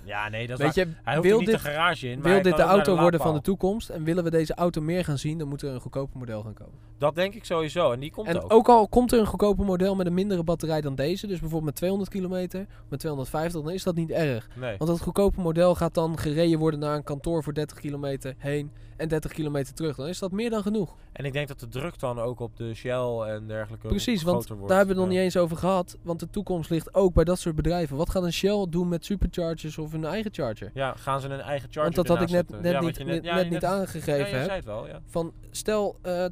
ja, 0.03 0.29
nee, 0.29 0.47
dat 0.47 0.57
Weet 0.57 0.75
je, 0.75 0.87
Hij 1.03 1.15
hoeft 1.15 1.27
wil 1.27 1.37
niet 1.37 1.47
dit, 1.47 1.55
de 1.55 1.61
garage 1.61 2.09
in. 2.09 2.21
wil 2.21 2.41
dit 2.41 2.55
de 2.55 2.61
auto 2.61 2.97
worden 2.97 3.19
van 3.19 3.33
de 3.33 3.41
toekomst 3.41 3.89
en 3.89 4.03
willen 4.03 4.23
we 4.23 4.29
deze 4.29 4.53
auto 4.53 4.81
meer 4.81 5.05
gaan 5.05 5.17
zien, 5.17 5.37
dan 5.37 5.47
moet 5.47 5.61
er 5.61 5.73
een 5.73 5.79
goedkoper 5.79 6.17
model 6.17 6.41
gaan 6.41 6.53
komen. 6.53 6.79
Dat 7.01 7.15
denk 7.15 7.33
ik 7.33 7.45
sowieso. 7.45 7.91
En 7.91 7.99
die 7.99 8.11
komt 8.11 8.27
En 8.27 8.41
ook. 8.41 8.53
ook 8.53 8.69
al 8.69 8.87
komt 8.87 9.11
er 9.11 9.19
een 9.19 9.25
goedkoper 9.25 9.65
model 9.65 9.95
met 9.95 10.05
een 10.05 10.13
mindere 10.13 10.43
batterij 10.43 10.81
dan 10.81 10.95
deze, 10.95 11.27
dus 11.27 11.39
bijvoorbeeld 11.39 11.63
met 11.65 11.75
200 11.75 12.11
kilometer, 12.11 12.65
met 12.89 12.99
250, 12.99 13.61
dan 13.61 13.71
is 13.71 13.83
dat 13.83 13.95
niet 13.95 14.11
erg. 14.11 14.47
Nee. 14.55 14.77
Want 14.77 14.89
dat 14.89 15.01
goedkope 15.01 15.41
model 15.41 15.75
gaat 15.75 15.93
dan 15.93 16.17
gereden 16.17 16.59
worden 16.59 16.79
naar 16.79 16.95
een 16.95 17.03
kantoor 17.03 17.43
voor 17.43 17.53
30 17.53 17.79
kilometer 17.79 18.35
heen 18.37 18.71
en 18.97 19.07
30 19.07 19.31
kilometer 19.31 19.73
terug. 19.73 19.95
Dan 19.95 20.07
is 20.07 20.19
dat 20.19 20.31
meer 20.31 20.49
dan 20.49 20.61
genoeg. 20.61 20.95
En 21.13 21.25
ik 21.25 21.33
denk 21.33 21.47
dat 21.47 21.59
de 21.59 21.67
druk 21.67 21.99
dan 21.99 22.19
ook 22.19 22.39
op 22.39 22.57
de 22.57 22.73
Shell 22.73 23.19
en 23.27 23.47
dergelijke 23.47 23.87
Precies, 23.87 24.23
want 24.23 24.47
wordt. 24.47 24.67
daar 24.67 24.77
hebben 24.77 24.95
we 24.95 25.01
het 25.01 25.09
nog 25.11 25.17
niet 25.19 25.25
eens 25.25 25.37
over 25.37 25.57
gehad. 25.57 25.97
Want 26.01 26.19
de 26.19 26.29
toekomst 26.29 26.69
ligt 26.69 26.93
ook 26.93 27.13
bij 27.13 27.23
dat 27.23 27.39
soort 27.39 27.55
bedrijven. 27.55 27.97
Wat 27.97 28.09
gaat 28.09 28.23
een 28.23 28.33
Shell 28.33 28.65
doen 28.69 28.87
met 28.87 29.05
superchargers 29.05 29.77
of 29.77 29.91
hun 29.91 30.05
eigen 30.05 30.33
charger? 30.33 30.71
Ja, 30.73 30.93
gaan 30.97 31.21
ze 31.21 31.27
een 31.27 31.39
eigen 31.39 31.69
charger 31.71 31.93
Want 31.93 31.95
dat 31.95 32.17
had 32.17 32.21
ik 32.21 32.29
net, 32.29 32.49
net 32.61 32.71
Ja, 32.71 32.79
niet, 32.79 33.05
net, 33.05 33.49
niet 33.49 33.61
Ja, 33.61 33.69
aangegeven 33.69 34.27
je 34.29 34.35
heb. 34.35 34.43
zei 34.43 34.55
het 34.55 34.65
wel, 34.65 34.87
ja. 34.87 35.01
Van 35.05 35.33
stel 35.51 35.95
eh, 36.01 36.25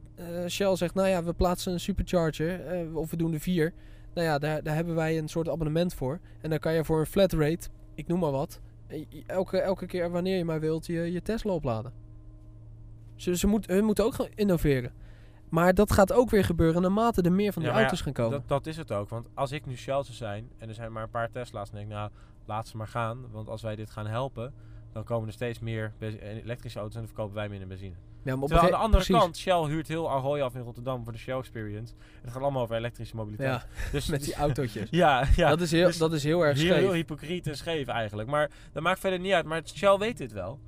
Shell 0.60 0.76
zegt, 0.76 0.94
nou 0.94 1.08
ja, 1.08 1.24
we 1.24 1.34
plaatsen 1.34 1.74
een 1.74 1.80
supercharger 1.80 2.66
eh, 2.66 2.96
of 2.96 3.10
we 3.10 3.18
doen 3.18 3.34
er 3.34 3.40
vier. 3.40 3.74
Nou 4.14 4.28
ja, 4.28 4.40
daar, 4.40 4.64
daar 4.64 4.76
hebben 4.76 4.96
wij 4.96 5.18
een 5.18 5.28
soort 5.28 5.50
abonnement 5.50 5.94
voor. 5.94 6.20
En 6.42 6.50
dan 6.50 6.60
kan 6.60 6.74
je 6.74 6.86
voor 6.86 7.00
een 7.00 7.06
flat 7.06 7.34
rate, 7.34 7.70
ik 7.96 8.08
noem 8.08 8.20
maar 8.20 8.32
wat, 8.32 8.60
eh, 8.88 9.06
elke, 9.28 9.60
elke 9.60 9.86
keer 9.86 10.12
wanneer 10.12 10.38
je 10.38 10.46
maar 10.46 10.60
wilt 10.60 10.86
je, 10.86 11.12
je 11.12 11.22
Tesla 11.22 11.52
opladen. 11.52 11.94
Ze, 13.16 13.38
ze 13.38 13.48
moet, 13.48 13.68
hun 13.68 13.86
moeten 13.86 14.06
ook 14.06 14.14
gaan 14.14 14.28
innoveren. 14.36 14.92
Maar 15.50 15.74
dat 15.74 15.92
gaat 15.92 16.14
ook 16.14 16.30
weer 16.30 16.46
gebeuren 16.46 16.82
naarmate 16.82 17.22
er 17.22 17.32
meer 17.32 17.54
van 17.54 17.62
die 17.62 17.72
Ja, 17.72 17.78
maar 17.78 17.84
ja, 17.84 17.90
auto's 17.90 18.02
gaan 18.02 18.14
komen. 18.14 18.32
Dat, 18.32 18.48
dat 18.48 18.68
is 18.68 18.78
het 18.78 18.92
ook. 18.92 19.10
Want 19.10 19.28
als 19.34 19.52
ik 19.52 19.66
nu 19.66 19.76
Shell 19.76 20.04
zou 20.04 20.14
zijn 20.14 20.50
en 20.58 20.70
er 20.70 20.76
zijn 20.76 20.92
maar 20.92 21.04
een 21.04 21.10
paar 21.10 21.32
Tesla's, 21.32 21.70
dan 21.70 21.80
denk 21.80 21.92
ik, 21.92 21.98
nou, 21.98 22.12
laat 22.46 22.68
ze 22.68 22.78
maar 22.78 22.88
gaan. 22.88 23.32
Want 23.32 23.48
als 23.48 23.62
wij 23.62 23.76
dit 23.76 23.90
gaan 23.90 24.08
helpen, 24.08 24.54
dan 24.94 25.04
komen 25.04 25.28
er 25.28 25.34
steeds 25.34 25.60
meer 25.60 25.94
benzi- 25.98 26.18
elektrische 26.20 26.80
auto's 26.80 26.96
en 26.96 27.02
dan 27.02 27.10
verkopen 27.10 27.36
wij 27.36 27.50
minder 27.50 27.68
benzine. 27.68 27.96
ja, 28.24 28.34
maar 28.36 28.44
op 28.44 28.48
Terwijl 28.50 28.62
aan 28.74 28.80
de 28.80 28.86
andere 28.86 29.04
precies. 29.04 29.22
kant, 29.24 29.38
Shell 29.38 29.64
huurt 29.74 29.88
heel 29.88 30.12
Ahoy 30.12 30.42
af 30.42 30.56
in 30.56 30.62
Rotterdam 30.62 31.04
voor 31.04 31.14
de 31.14 31.20
Shell 31.20 31.38
Experience. 31.38 31.94
En 31.94 32.22
het 32.22 32.32
gaat 32.32 32.42
allemaal 32.42 32.62
over 32.62 32.76
elektrische 32.76 33.16
mobiliteit. 33.16 33.50
Ja, 33.62 33.66
dus, 33.92 34.08
met 34.12 34.20
die 34.20 34.30
dus- 34.30 34.38
autootjes. 34.40 34.90
Ja, 35.04 35.28
ja. 35.36 35.50
dat, 35.50 35.62
is 35.62 35.72
heel, 35.72 35.88
dus 35.88 35.98
dat 35.98 36.14
is 36.14 36.24
heel 36.24 36.42
erg 36.42 36.58
heel, 36.58 36.74
heel 36.74 36.84
scheef. 36.84 36.94
hypocriet 36.94 37.48
en 37.48 37.58
scheef 37.58 37.88
eigenlijk. 37.88 38.30
Maar 38.30 38.50
dat 38.72 38.84
maakt 38.84 39.00
verder 39.00 39.20
niet 39.20 39.34
uit. 39.34 39.46
Maar 39.46 39.62
Shell 39.66 39.98
weet 39.98 40.18
dit 40.18 40.32
wel. 40.32 40.60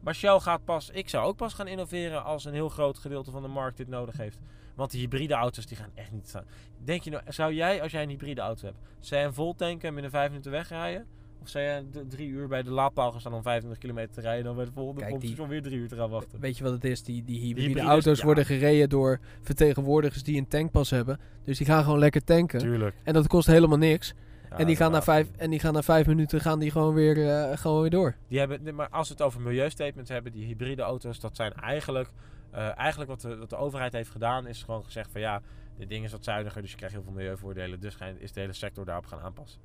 Maar 0.00 0.14
Shell 0.14 0.38
gaat 0.38 0.64
pas, 0.64 0.90
ik 0.90 1.08
zou 1.08 1.26
ook 1.26 1.36
pas 1.36 1.54
gaan 1.54 1.66
innoveren 1.66 2.24
als 2.24 2.44
een 2.44 2.52
heel 2.54 2.68
groot 2.68 2.98
gedeelte 2.98 3.30
van 3.30 3.42
de 3.42 3.48
markt 3.48 3.76
dit 3.76 3.88
nodig 3.88 4.16
heeft. 4.16 4.38
Want 4.74 4.90
die 4.90 5.00
hybride 5.00 5.34
auto's 5.34 5.66
die 5.66 5.76
gaan 5.76 5.90
echt 5.94 6.10
niet 6.12 6.28
staan. 6.28 6.44
Denk 6.84 7.02
je 7.02 7.10
nou, 7.10 7.22
zou 7.28 7.52
jij 7.54 7.82
als 7.82 7.92
jij 7.92 8.02
een 8.02 8.08
hybride 8.08 8.40
auto 8.40 8.64
hebt, 8.66 8.78
zou 9.00 9.24
een 9.24 9.34
vol 9.34 9.54
tanken 9.54 9.88
en 9.88 9.94
binnen 9.94 10.10
vijf 10.12 10.28
minuten 10.28 10.50
wegrijden? 10.50 11.06
Of 11.42 11.50
d- 11.50 12.10
drie 12.10 12.28
uur 12.28 12.48
bij 12.48 12.62
de 12.62 12.70
laadpaal 12.70 13.10
gaan 13.10 13.20
staan 13.20 13.34
om 13.34 13.42
25 13.42 13.80
kilometer 13.80 14.14
te 14.14 14.20
rijden 14.20 14.40
en 14.40 14.46
dan 14.46 14.56
bij 14.56 14.64
de 14.64 14.72
volgende 14.72 15.00
Kijk, 15.00 15.12
pompstation 15.12 15.48
weer 15.48 15.62
drie 15.62 15.78
uur 15.78 15.88
te 15.88 15.96
gaan 15.96 16.10
wachten? 16.10 16.40
Weet 16.40 16.56
je 16.56 16.64
wat 16.64 16.72
het 16.72 16.84
is? 16.84 17.02
Die, 17.02 17.24
die 17.24 17.40
hybride, 17.40 17.80
auto's 17.80 18.18
ja. 18.18 18.24
worden 18.24 18.44
gereden 18.44 18.88
door 18.88 19.20
vertegenwoordigers 19.40 20.22
die 20.22 20.38
een 20.38 20.48
tankpas 20.48 20.90
hebben. 20.90 21.20
Dus 21.44 21.58
die 21.58 21.66
gaan 21.66 21.84
gewoon 21.84 21.98
lekker 21.98 22.24
tanken. 22.24 22.58
Tuurlijk. 22.58 22.94
En 23.02 23.12
dat 23.12 23.26
kost 23.26 23.46
helemaal 23.46 23.78
niks. 23.78 24.14
en, 24.50 24.66
die 24.66 24.76
gaan 24.76 24.92
na 24.92 25.02
vijf, 25.02 25.28
en 25.36 25.50
die 25.50 25.58
gaan 25.60 25.72
na 25.72 25.82
vijf 25.82 26.06
minuten 26.06 26.40
gaan 26.40 26.58
die 26.58 26.70
gewoon 26.70 26.94
weer, 26.94 27.28
eh, 27.28 27.56
gewoon 27.56 27.80
weer 27.80 27.90
door. 27.90 28.14
Die 28.28 28.38
hebben, 28.38 28.74
maar 28.74 28.88
als 28.88 29.08
we 29.08 29.14
het 29.14 29.22
over 29.22 29.40
milieustatements 29.40 30.10
hebben, 30.10 30.32
die 30.32 30.44
hybride 30.44 30.82
auto's, 30.82 31.20
dat 31.20 31.36
zijn 31.36 31.52
eigenlijk, 31.52 32.08
eh, 32.50 32.78
eigenlijk 32.78 33.10
wat, 33.10 33.20
de, 33.20 33.36
wat 33.36 33.50
de 33.50 33.56
overheid 33.56 33.92
heeft 33.92 34.10
gedaan, 34.10 34.46
is 34.46 34.62
gewoon 34.62 34.84
gezegd 34.84 35.10
van 35.12 35.20
ja, 35.20 35.42
dit 35.78 35.88
ding 35.88 36.04
is 36.04 36.12
wat 36.12 36.24
zuiniger, 36.24 36.60
dus 36.60 36.70
je 36.70 36.76
krijgt 36.76 36.94
heel 36.94 37.04
veel 37.04 37.12
milieuvoordelen. 37.12 37.80
Dus 37.80 37.96
is 38.18 38.32
de 38.32 38.40
hele 38.40 38.52
sector 38.52 38.84
daarop 38.84 39.06
gaan 39.06 39.20
aanpassen. 39.20 39.60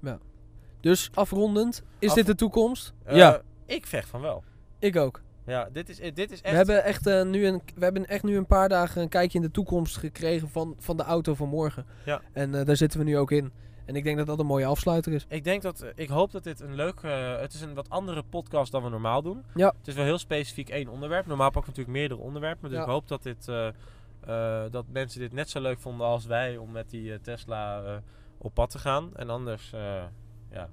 Dus 0.87 1.09
afrondend, 1.13 1.83
is 1.99 2.09
Af- 2.09 2.15
dit 2.15 2.25
de 2.25 2.35
toekomst? 2.35 2.93
Eh, 3.03 3.15
ja, 3.15 3.41
Ik 3.65 3.85
vecht 3.85 4.09
van 4.09 4.21
wel. 4.21 4.43
ik 4.79 4.95
ook. 4.95 5.21
Ja, 5.45 5.69
dit 5.73 5.89
is, 5.89 5.99
eh, 5.99 6.13
dit 6.15 6.31
is 6.31 6.41
echt... 6.41 6.51
We 6.51 6.57
hebben, 6.57 6.83
echt, 6.83 7.07
eh, 7.07 7.23
nu 7.23 7.45
een, 7.45 7.61
we 7.75 7.83
hebben 7.83 8.05
echt 8.05 8.23
nu 8.23 8.37
een 8.37 8.45
paar 8.45 8.69
dagen 8.69 9.01
een 9.01 9.09
kijkje 9.09 9.37
in 9.37 9.43
de 9.43 9.51
toekomst 9.51 9.97
gekregen 9.97 10.49
van, 10.49 10.75
van 10.79 10.97
de 10.97 11.03
auto 11.03 11.33
van 11.35 11.47
morgen. 11.49 11.85
Ja. 12.05 12.21
En 12.33 12.51
daar 12.51 12.75
zitten 12.75 12.99
we 12.99 13.05
nu 13.05 13.17
ook 13.17 13.31
in. 13.31 13.51
En 13.85 13.95
ik 13.95 14.03
denk 14.03 14.17
dat 14.17 14.27
dat 14.27 14.39
een 14.39 14.45
mooie 14.45 14.65
afsluiter 14.65 15.13
is. 15.13 15.25
Ik 15.29 15.43
denk 15.43 15.61
dat, 15.61 15.85
ik 15.95 16.09
hoop 16.09 16.31
dat 16.31 16.43
dit 16.43 16.59
een 16.59 16.75
leuk, 16.75 16.99
eh, 17.01 17.39
het 17.39 17.53
is 17.53 17.61
een 17.61 17.73
wat 17.73 17.89
andere 17.89 18.23
podcast 18.23 18.71
dan 18.71 18.83
we 18.83 18.89
normaal 18.89 19.21
doen. 19.21 19.43
Ja. 19.55 19.73
Het 19.77 19.87
is 19.87 19.93
wel 19.95 20.05
heel 20.05 20.17
specifiek 20.17 20.69
één 20.69 20.87
onderwerp. 20.87 21.25
Normaal 21.25 21.51
pakken 21.51 21.73
we 21.73 21.77
natuurlijk 21.77 21.97
meerdere 21.97 22.21
onderwerpen. 22.27 22.69
Dus 22.69 22.77
Ja. 22.77 22.83
ik 22.83 22.89
hoop 22.89 23.07
dat 23.07 23.23
dit, 23.23 23.45
dat 24.71 24.85
mensen 24.91 25.19
dit 25.19 25.33
net 25.33 25.49
zo 25.49 25.61
leuk 25.61 25.79
vonden 25.79 26.07
als 26.07 26.25
wij 26.25 26.57
om 26.57 26.71
met 26.71 26.89
die 26.89 27.21
Tesla 27.21 27.81
op 28.37 28.53
pad 28.53 28.69
te 28.69 28.79
gaan. 28.79 29.09
En 29.15 29.29
anders, 29.29 29.73
ja, 30.57 30.69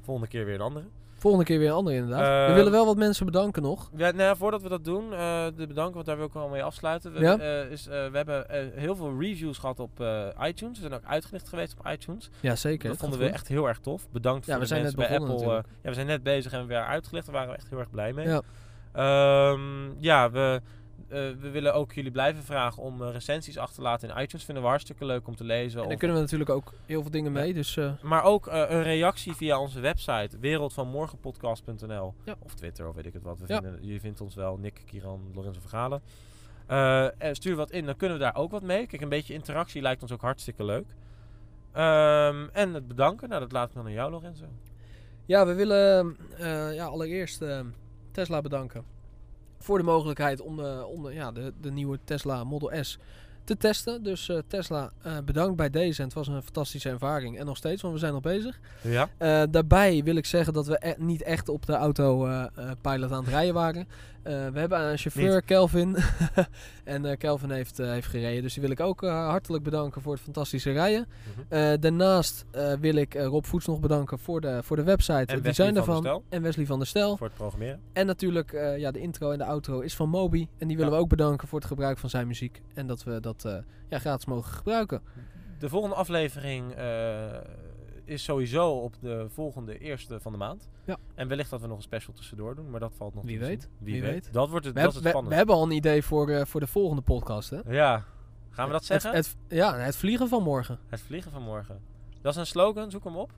volgende 0.00 0.28
keer 0.28 0.44
weer 0.44 0.54
een 0.54 0.60
andere. 0.60 0.84
Volgende 1.14 1.46
keer 1.46 1.58
weer 1.58 1.68
een 1.68 1.74
andere 1.74 1.96
inderdaad. 1.96 2.20
we 2.46 2.50
Eh, 2.50 2.54
willen 2.54 2.72
wel 2.72 2.86
wat 2.86 2.96
mensen 2.96 3.26
bedanken 3.26 3.62
nog. 3.62 3.90
Ja, 3.96 4.10
nou 4.10 4.22
ja, 4.22 4.36
voordat 4.36 4.62
we 4.62 4.68
dat 4.68 4.84
doen, 4.84 5.12
eh, 5.12 5.44
de 5.56 5.66
bedanken, 5.66 5.94
want 5.94 6.06
daar 6.06 6.16
wil 6.16 6.26
ik 6.26 6.32
wel 6.32 6.48
mee 6.48 6.62
afsluiten. 6.62 7.12
We, 7.12 7.20
Ja. 7.20 7.38
eh, 7.38 7.70
is, 7.70 7.86
we 7.86 8.10
hebben 8.12 8.46
heel 8.74 8.96
veel 8.96 9.18
reviews 9.20 9.58
gehad 9.58 9.80
op 9.80 9.90
iTunes. 10.42 10.78
We 10.80 10.88
zijn 10.88 10.92
ook 11.00 11.04
uitgelicht 11.04 11.48
geweest 11.48 11.74
op 11.78 11.86
iTunes. 11.92 12.30
Ja, 12.40 12.56
zeker. 12.56 12.88
dat 12.88 12.98
vonden 12.98 13.18
we 13.18 13.24
goed. 13.24 13.34
echt 13.34 13.48
heel 13.48 13.68
erg 13.68 13.78
tof. 13.78 14.08
Bedankt 14.10 14.46
Ja, 14.46 14.52
voor 14.52 14.54
we 14.54 14.60
de 14.60 14.66
zijn 14.68 14.82
mensen 14.82 14.98
net 15.00 15.08
bij 15.08 15.18
Apple. 15.18 15.54
ja, 15.82 15.88
we 15.88 15.94
zijn 15.94 16.06
net 16.06 16.22
bezig 16.22 16.52
en 16.52 16.66
weer 16.66 16.84
uitgelicht. 16.84 17.26
Daar 17.26 17.34
waren 17.34 17.50
we 17.50 17.56
echt 17.56 17.68
heel 17.68 17.78
erg 17.78 17.90
blij 17.90 18.12
mee. 18.12 18.26
Ja. 18.28 18.42
Ehm, 18.92 19.60
ja, 19.98 20.30
we, 20.30 20.60
eh, 21.12 21.30
we 21.40 21.50
willen 21.50 21.74
ook 21.74 21.92
jullie 21.92 22.10
blijven 22.10 22.42
vragen 22.42 22.82
om 22.82 23.02
eh, 23.02 23.10
recensies 23.12 23.58
achter 23.58 23.74
te 23.76 23.82
laten 23.82 24.08
in 24.08 24.22
iTunes. 24.22 24.44
Vinden 24.44 24.62
we 24.62 24.68
hartstikke 24.68 25.04
leuk 25.04 25.26
om 25.26 25.36
te 25.36 25.44
lezen. 25.44 25.76
En 25.78 25.82
Of- 25.82 25.88
daar 25.88 25.98
kunnen 25.98 26.16
we 26.16 26.22
natuurlijk 26.22 26.50
ook 26.50 26.72
heel 26.86 27.02
veel 27.02 27.10
dingen 27.10 27.32
mee. 27.32 27.54
Dus 27.54 27.76
eh, 27.76 27.92
maar 28.02 28.24
ook 28.24 28.46
een 28.46 28.82
reactie 28.82 29.34
via 29.34 29.58
onze 29.60 29.80
website, 29.80 30.38
wereldvanmorgenpodcast.nl. 30.40 32.14
Ja. 32.24 32.34
Of 32.38 32.54
Twitter, 32.54 32.88
of 32.88 32.94
weet 32.94 33.06
ik 33.06 33.12
het 33.12 33.22
wat. 33.22 33.38
We 33.38 33.46
vinden, 33.46 33.78
je 33.80 34.00
vindt 34.00 34.20
ons 34.20 34.34
wel, 34.34 34.56
Nick, 34.56 34.82
Kiran, 34.86 35.30
Lorenzo 35.34 35.60
Vergalen. 35.60 36.02
En 37.18 37.34
stuur 37.34 37.56
wat 37.56 37.70
in, 37.70 37.86
dan 37.86 37.96
kunnen 37.96 38.18
we 38.18 38.22
daar 38.22 38.36
ook 38.36 38.50
wat 38.50 38.62
mee. 38.62 38.86
Kijk, 38.86 39.02
een 39.02 39.08
beetje 39.08 39.34
interactie 39.34 39.82
lijkt 39.82 40.02
ons 40.02 40.12
ook 40.12 40.20
hartstikke 40.20 40.64
leuk. 40.64 40.86
Ehm, 41.72 42.46
en 42.52 42.74
het 42.74 42.88
bedanken, 42.88 43.28
nou 43.28 43.40
dat 43.40 43.52
laat 43.52 43.68
ik 43.68 43.74
dan 43.74 43.84
aan 43.84 43.92
jou, 43.92 44.10
Lorenzo. 44.10 44.44
ja, 45.26 45.46
we 45.46 45.54
willen 45.54 46.16
ja, 46.74 46.84
allereerst 46.86 47.44
Tesla 48.10 48.40
bedanken. 48.40 48.84
Voor 49.62 49.78
de 49.78 49.84
mogelijkheid 49.84 50.40
om, 50.40 50.56
de, 50.56 50.86
om 50.86 51.02
de, 51.02 51.12
ja, 51.12 51.32
de, 51.32 51.52
de 51.60 51.70
nieuwe 51.70 51.98
Tesla 52.04 52.44
Model 52.44 52.84
S 52.84 52.98
te 53.44 53.56
testen. 53.56 54.02
Dus 54.02 54.28
eh, 54.28 54.38
Tesla, 54.46 54.90
eh, 55.02 55.18
bedankt 55.24 55.56
bij 55.56 55.70
deze. 55.70 55.98
En 55.98 56.04
het 56.04 56.14
was 56.14 56.28
een 56.28 56.42
fantastische 56.42 56.88
ervaring. 56.88 57.38
En 57.38 57.46
nog 57.46 57.56
steeds, 57.56 57.82
want 57.82 57.94
we 57.94 58.00
zijn 58.00 58.12
nog 58.12 58.22
bezig. 58.22 58.60
Ja? 58.80 59.08
Eh, 59.18 59.42
daarbij 59.50 60.02
wil 60.04 60.16
ik 60.16 60.26
zeggen 60.26 60.52
dat 60.52 60.66
we 60.66 60.76
e- 60.80 60.94
niet 60.98 61.22
echt 61.22 61.48
op 61.48 61.66
de 61.66 61.72
autopilot 61.72 63.12
aan 63.12 63.24
het 63.24 63.28
rijden 63.28 63.54
waren. 63.54 63.88
Eh, 64.22 64.46
we 64.48 64.58
hebben 64.58 64.80
een 64.80 64.98
chauffeur, 64.98 65.42
Kelvin. 65.42 65.96
en 66.84 67.04
eh, 67.04 67.16
Kelvin 67.18 67.50
heeft, 67.50 67.78
eh, 67.78 67.90
heeft 67.90 68.06
gereden. 68.06 68.42
Dus 68.42 68.52
die 68.52 68.62
wil 68.62 68.70
ik 68.70 68.80
ook 68.80 69.00
hartelijk 69.00 69.64
bedanken 69.64 70.02
voor 70.02 70.12
het 70.12 70.22
fantastische 70.22 70.72
rijden. 70.72 71.06
Mhm. 71.48 71.80
Daarnaast 71.80 72.44
wil 72.80 72.94
ik 72.94 73.14
Rob 73.14 73.44
Voets 73.44 73.66
nog 73.66 73.80
bedanken 73.80 74.18
voor 74.18 74.40
de, 74.40 74.62
voor 74.62 74.76
de 74.76 74.82
website, 74.82 75.12
het 75.12 75.28
Wesley 75.28 75.42
design 75.42 75.64
van 75.66 75.74
der 75.74 75.84
daarvan. 75.84 76.02
Stel. 76.02 76.24
En 76.28 76.42
Wesley 76.42 76.66
van 76.66 76.78
der 76.78 76.86
Stel. 76.86 77.16
Voor 77.16 77.26
het 77.26 77.36
programmeren. 77.36 77.80
En 77.92 78.06
natuurlijk, 78.06 78.52
ja, 78.76 78.90
de 78.90 79.00
intro 79.00 79.30
en 79.30 79.38
de 79.38 79.44
outro 79.44 79.80
is 79.80 79.94
van 79.94 80.08
Moby. 80.08 80.48
En 80.58 80.68
die 80.68 80.76
willen 80.76 80.92
Ja. 80.92 80.98
we 80.98 81.02
ook 81.02 81.10
bedanken 81.10 81.48
voor 81.48 81.58
het 81.58 81.68
gebruik 81.68 81.98
van 81.98 82.10
zijn 82.10 82.26
muziek. 82.26 82.62
En 82.74 82.86
dat 82.86 83.04
we 83.04 83.20
dat 83.20 83.62
ja, 83.88 83.98
gratis 83.98 84.26
mogen 84.26 84.52
gebruiken. 84.52 85.02
De 85.58 85.68
volgende 85.68 85.94
aflevering 85.96 86.74
is 88.04 88.24
sowieso 88.24 88.70
op 88.70 88.94
de 89.00 89.26
volgende 89.28 89.78
eerste 89.78 90.20
van 90.20 90.32
de 90.32 90.38
maand. 90.38 90.68
Ja. 90.84 90.96
En 91.14 91.28
wellicht 91.28 91.50
dat 91.50 91.60
we 91.60 91.66
nog 91.66 91.76
een 91.76 91.82
special 91.82 92.14
tussendoor 92.14 92.54
doen, 92.54 92.70
maar 92.70 92.80
dat 92.80 92.92
valt 92.96 93.14
nog 93.14 93.24
Wie 93.24 93.38
te 93.38 93.44
weet, 93.44 93.68
Wie, 93.78 93.92
wie 93.92 94.02
weet. 94.02 94.10
weet. 94.12 94.32
Dat 94.32 94.48
wordt 94.48 94.64
het, 94.64 94.74
We, 94.74 94.80
dat 94.80 94.82
heb- 94.82 94.88
is 94.90 94.94
het 94.94 95.02
we, 95.04 95.08
spannend. 95.08 95.28
we 95.32 95.38
hebben 95.38 95.54
al 95.54 95.62
een 95.64 95.70
idee 95.76 96.02
voor, 96.02 96.28
eh, 96.30 96.44
voor 96.44 96.60
de 96.60 96.66
volgende 96.66 97.02
podcast. 97.02 97.50
Hè? 97.50 97.58
Ja. 97.66 98.04
Gaan 98.50 98.66
we 98.66 98.72
dat 98.72 98.84
zeggen? 98.84 99.10
Het, 99.14 99.26
Het, 99.26 99.36
het, 99.48 99.58
ja, 99.58 99.76
het 99.76 99.96
vliegen 99.96 100.28
van 100.28 100.42
morgen. 100.42 100.78
vliegen 100.90 101.30
van 101.32 101.42
morgen. 101.42 101.80
Dat 102.20 102.32
is 102.32 102.38
een 102.38 102.46
slogan, 102.46 102.90
zoek 102.90 103.04
hem 103.04 103.16
op. 103.16 103.32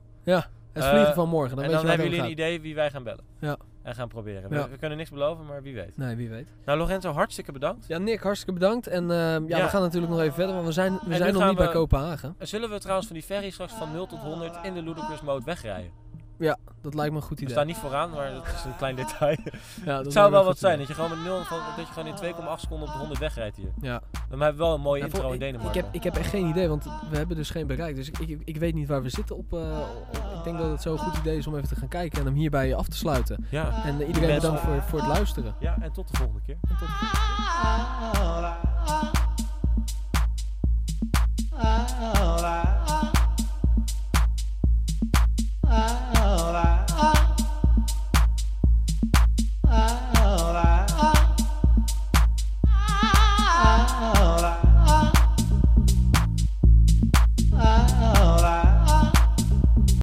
Het 0.72 0.82
Eh, 0.84 0.90
vliegen 0.90 1.14
van 1.14 1.28
morgen. 1.28 1.56
Dan 1.56 1.64
en 1.64 1.70
weet 1.70 1.80
dan 1.80 1.90
je 1.90 1.96
hebben 1.96 2.06
het 2.06 2.16
jullie 2.16 2.32
een 2.42 2.46
idee 2.48 2.60
wie 2.60 2.74
wij 2.74 2.90
gaan 2.90 3.02
bellen. 3.04 3.24
Ja. 3.38 3.56
En 3.84 3.94
gaan 3.94 4.08
proberen. 4.08 4.48
We, 4.50 4.54
Ja. 4.56 4.68
we 4.68 4.76
kunnen 4.76 4.98
niks 4.98 5.10
beloven, 5.10 5.46
maar 5.46 5.62
wie 5.62 5.74
weet. 5.74 5.96
Nee, 5.96 6.16
wie 6.16 6.28
weet. 6.28 6.48
Nou 6.64 6.78
Lorenzo, 6.78 7.12
hartstikke 7.12 7.52
bedankt. 7.52 7.86
Ja, 7.86 7.98
Nick, 7.98 8.20
hartstikke 8.22 8.52
bedankt. 8.52 8.86
En 8.86 9.10
eh, 9.10 9.16
ja, 9.16 9.40
Ja. 9.46 9.62
we 9.62 9.68
gaan 9.68 9.82
natuurlijk 9.82 10.12
nog 10.12 10.20
even 10.20 10.34
verder, 10.34 10.54
want 10.54 10.66
we 10.66 10.72
zijn, 10.72 10.98
we 11.06 11.14
zijn 11.16 11.32
nog 11.34 11.46
niet 11.46 11.56
bij 11.56 11.68
Kopenhagen. 11.68 12.34
En 12.38 12.48
Zullen 12.48 12.70
we 12.70 12.78
trouwens 12.78 13.06
van 13.06 13.16
die 13.16 13.24
ferry 13.24 13.50
straks 13.50 13.72
van 13.72 13.92
0 13.92 14.06
tot 14.06 14.18
100 14.18 14.58
in 14.62 14.74
de 14.74 14.82
Ludicrous 14.82 15.20
mode 15.22 15.44
wegrijden? 15.44 15.90
Dat 16.82 16.94
lijkt 16.94 17.10
me 17.12 17.16
een 17.18 17.24
goed 17.26 17.36
We 17.36 17.42
idee. 17.42 17.54
staan 17.54 17.66
niet 17.66 17.76
vooraan, 17.76 18.10
maar 18.10 18.32
dat 18.32 18.46
is 18.46 18.64
een 18.64 18.76
klein 18.76 18.96
detail. 18.96 19.36
Ja, 19.84 19.96
dat 19.96 20.04
Het 20.04 20.12
zou 20.12 20.30
wel 20.30 20.44
wat 20.44 20.58
zijn, 20.58 20.78
dat 20.78 20.86
je 20.88 20.94
gewoon 20.94 21.10
met 21.10 21.18
0 21.24 21.42
van, 21.44 21.58
dat 21.76 21.86
je 21.86 21.92
gewoon 21.92 22.08
in 22.08 22.34
2,8 22.56 22.60
seconden 22.60 22.86
op 22.88 22.92
de 22.92 22.98
100 22.98 23.20
wegrijdt 23.20 23.56
hier. 23.56 23.72
Ja. 23.80 24.00
Dan 24.28 24.40
hebben 24.40 24.58
we 24.58 24.64
wel 24.64 24.74
een 24.74 24.80
mooie 24.80 24.98
Ja, 25.00 25.04
intro 25.06 25.20
voor- 25.22 25.30
in 25.34 25.34
ik, 25.36 25.42
ik, 25.42 25.52
Denemarken. 25.52 25.84
heb, 25.84 25.94
ik 25.94 26.02
heb 26.04 26.16
echt 26.16 26.28
geen 26.30 26.46
idee, 26.46 26.68
want 26.68 26.84
we 27.10 27.16
hebben 27.16 27.36
dus 27.36 27.50
geen 27.50 27.66
bereik. 27.66 27.96
Dus 27.96 28.08
ik, 28.08 28.18
ik, 28.18 28.40
ik 28.44 28.56
weet 28.56 28.74
niet 28.74 28.88
waar 28.88 29.02
we 29.02 29.08
zitten 29.08 29.36
op, 29.36 29.52
eh, 29.52 29.78
op- 30.10 30.16
Ik 30.38 30.44
denk 30.44 30.58
dat 30.58 30.70
het 30.70 30.82
zo'n 30.82 30.98
goed 30.98 31.16
idee 31.18 31.36
is 31.38 31.46
om 31.46 31.56
even 31.56 31.68
te 31.68 31.76
gaan 31.76 31.88
kijken 31.88 32.18
en 32.20 32.24
hem 32.26 32.34
hierbij 32.34 32.74
af 32.74 32.88
te 32.88 32.96
sluiten. 32.96 33.46
Ja. 33.50 33.82
En 33.84 34.00
eh, 34.00 34.06
iedereen 34.06 34.34
bedankt 34.34 34.60
voor, 34.60 34.82
voor 34.82 34.98
het 34.98 35.08
luisteren. 35.08 35.54
ja, 35.58 35.76
en 35.80 35.92
tot 35.92 36.08
de 36.10 36.16
volgende 36.16 36.42
keer. 36.46 36.56
En 36.68 36.76
tot 36.78 36.88
Ah, 41.56 42.83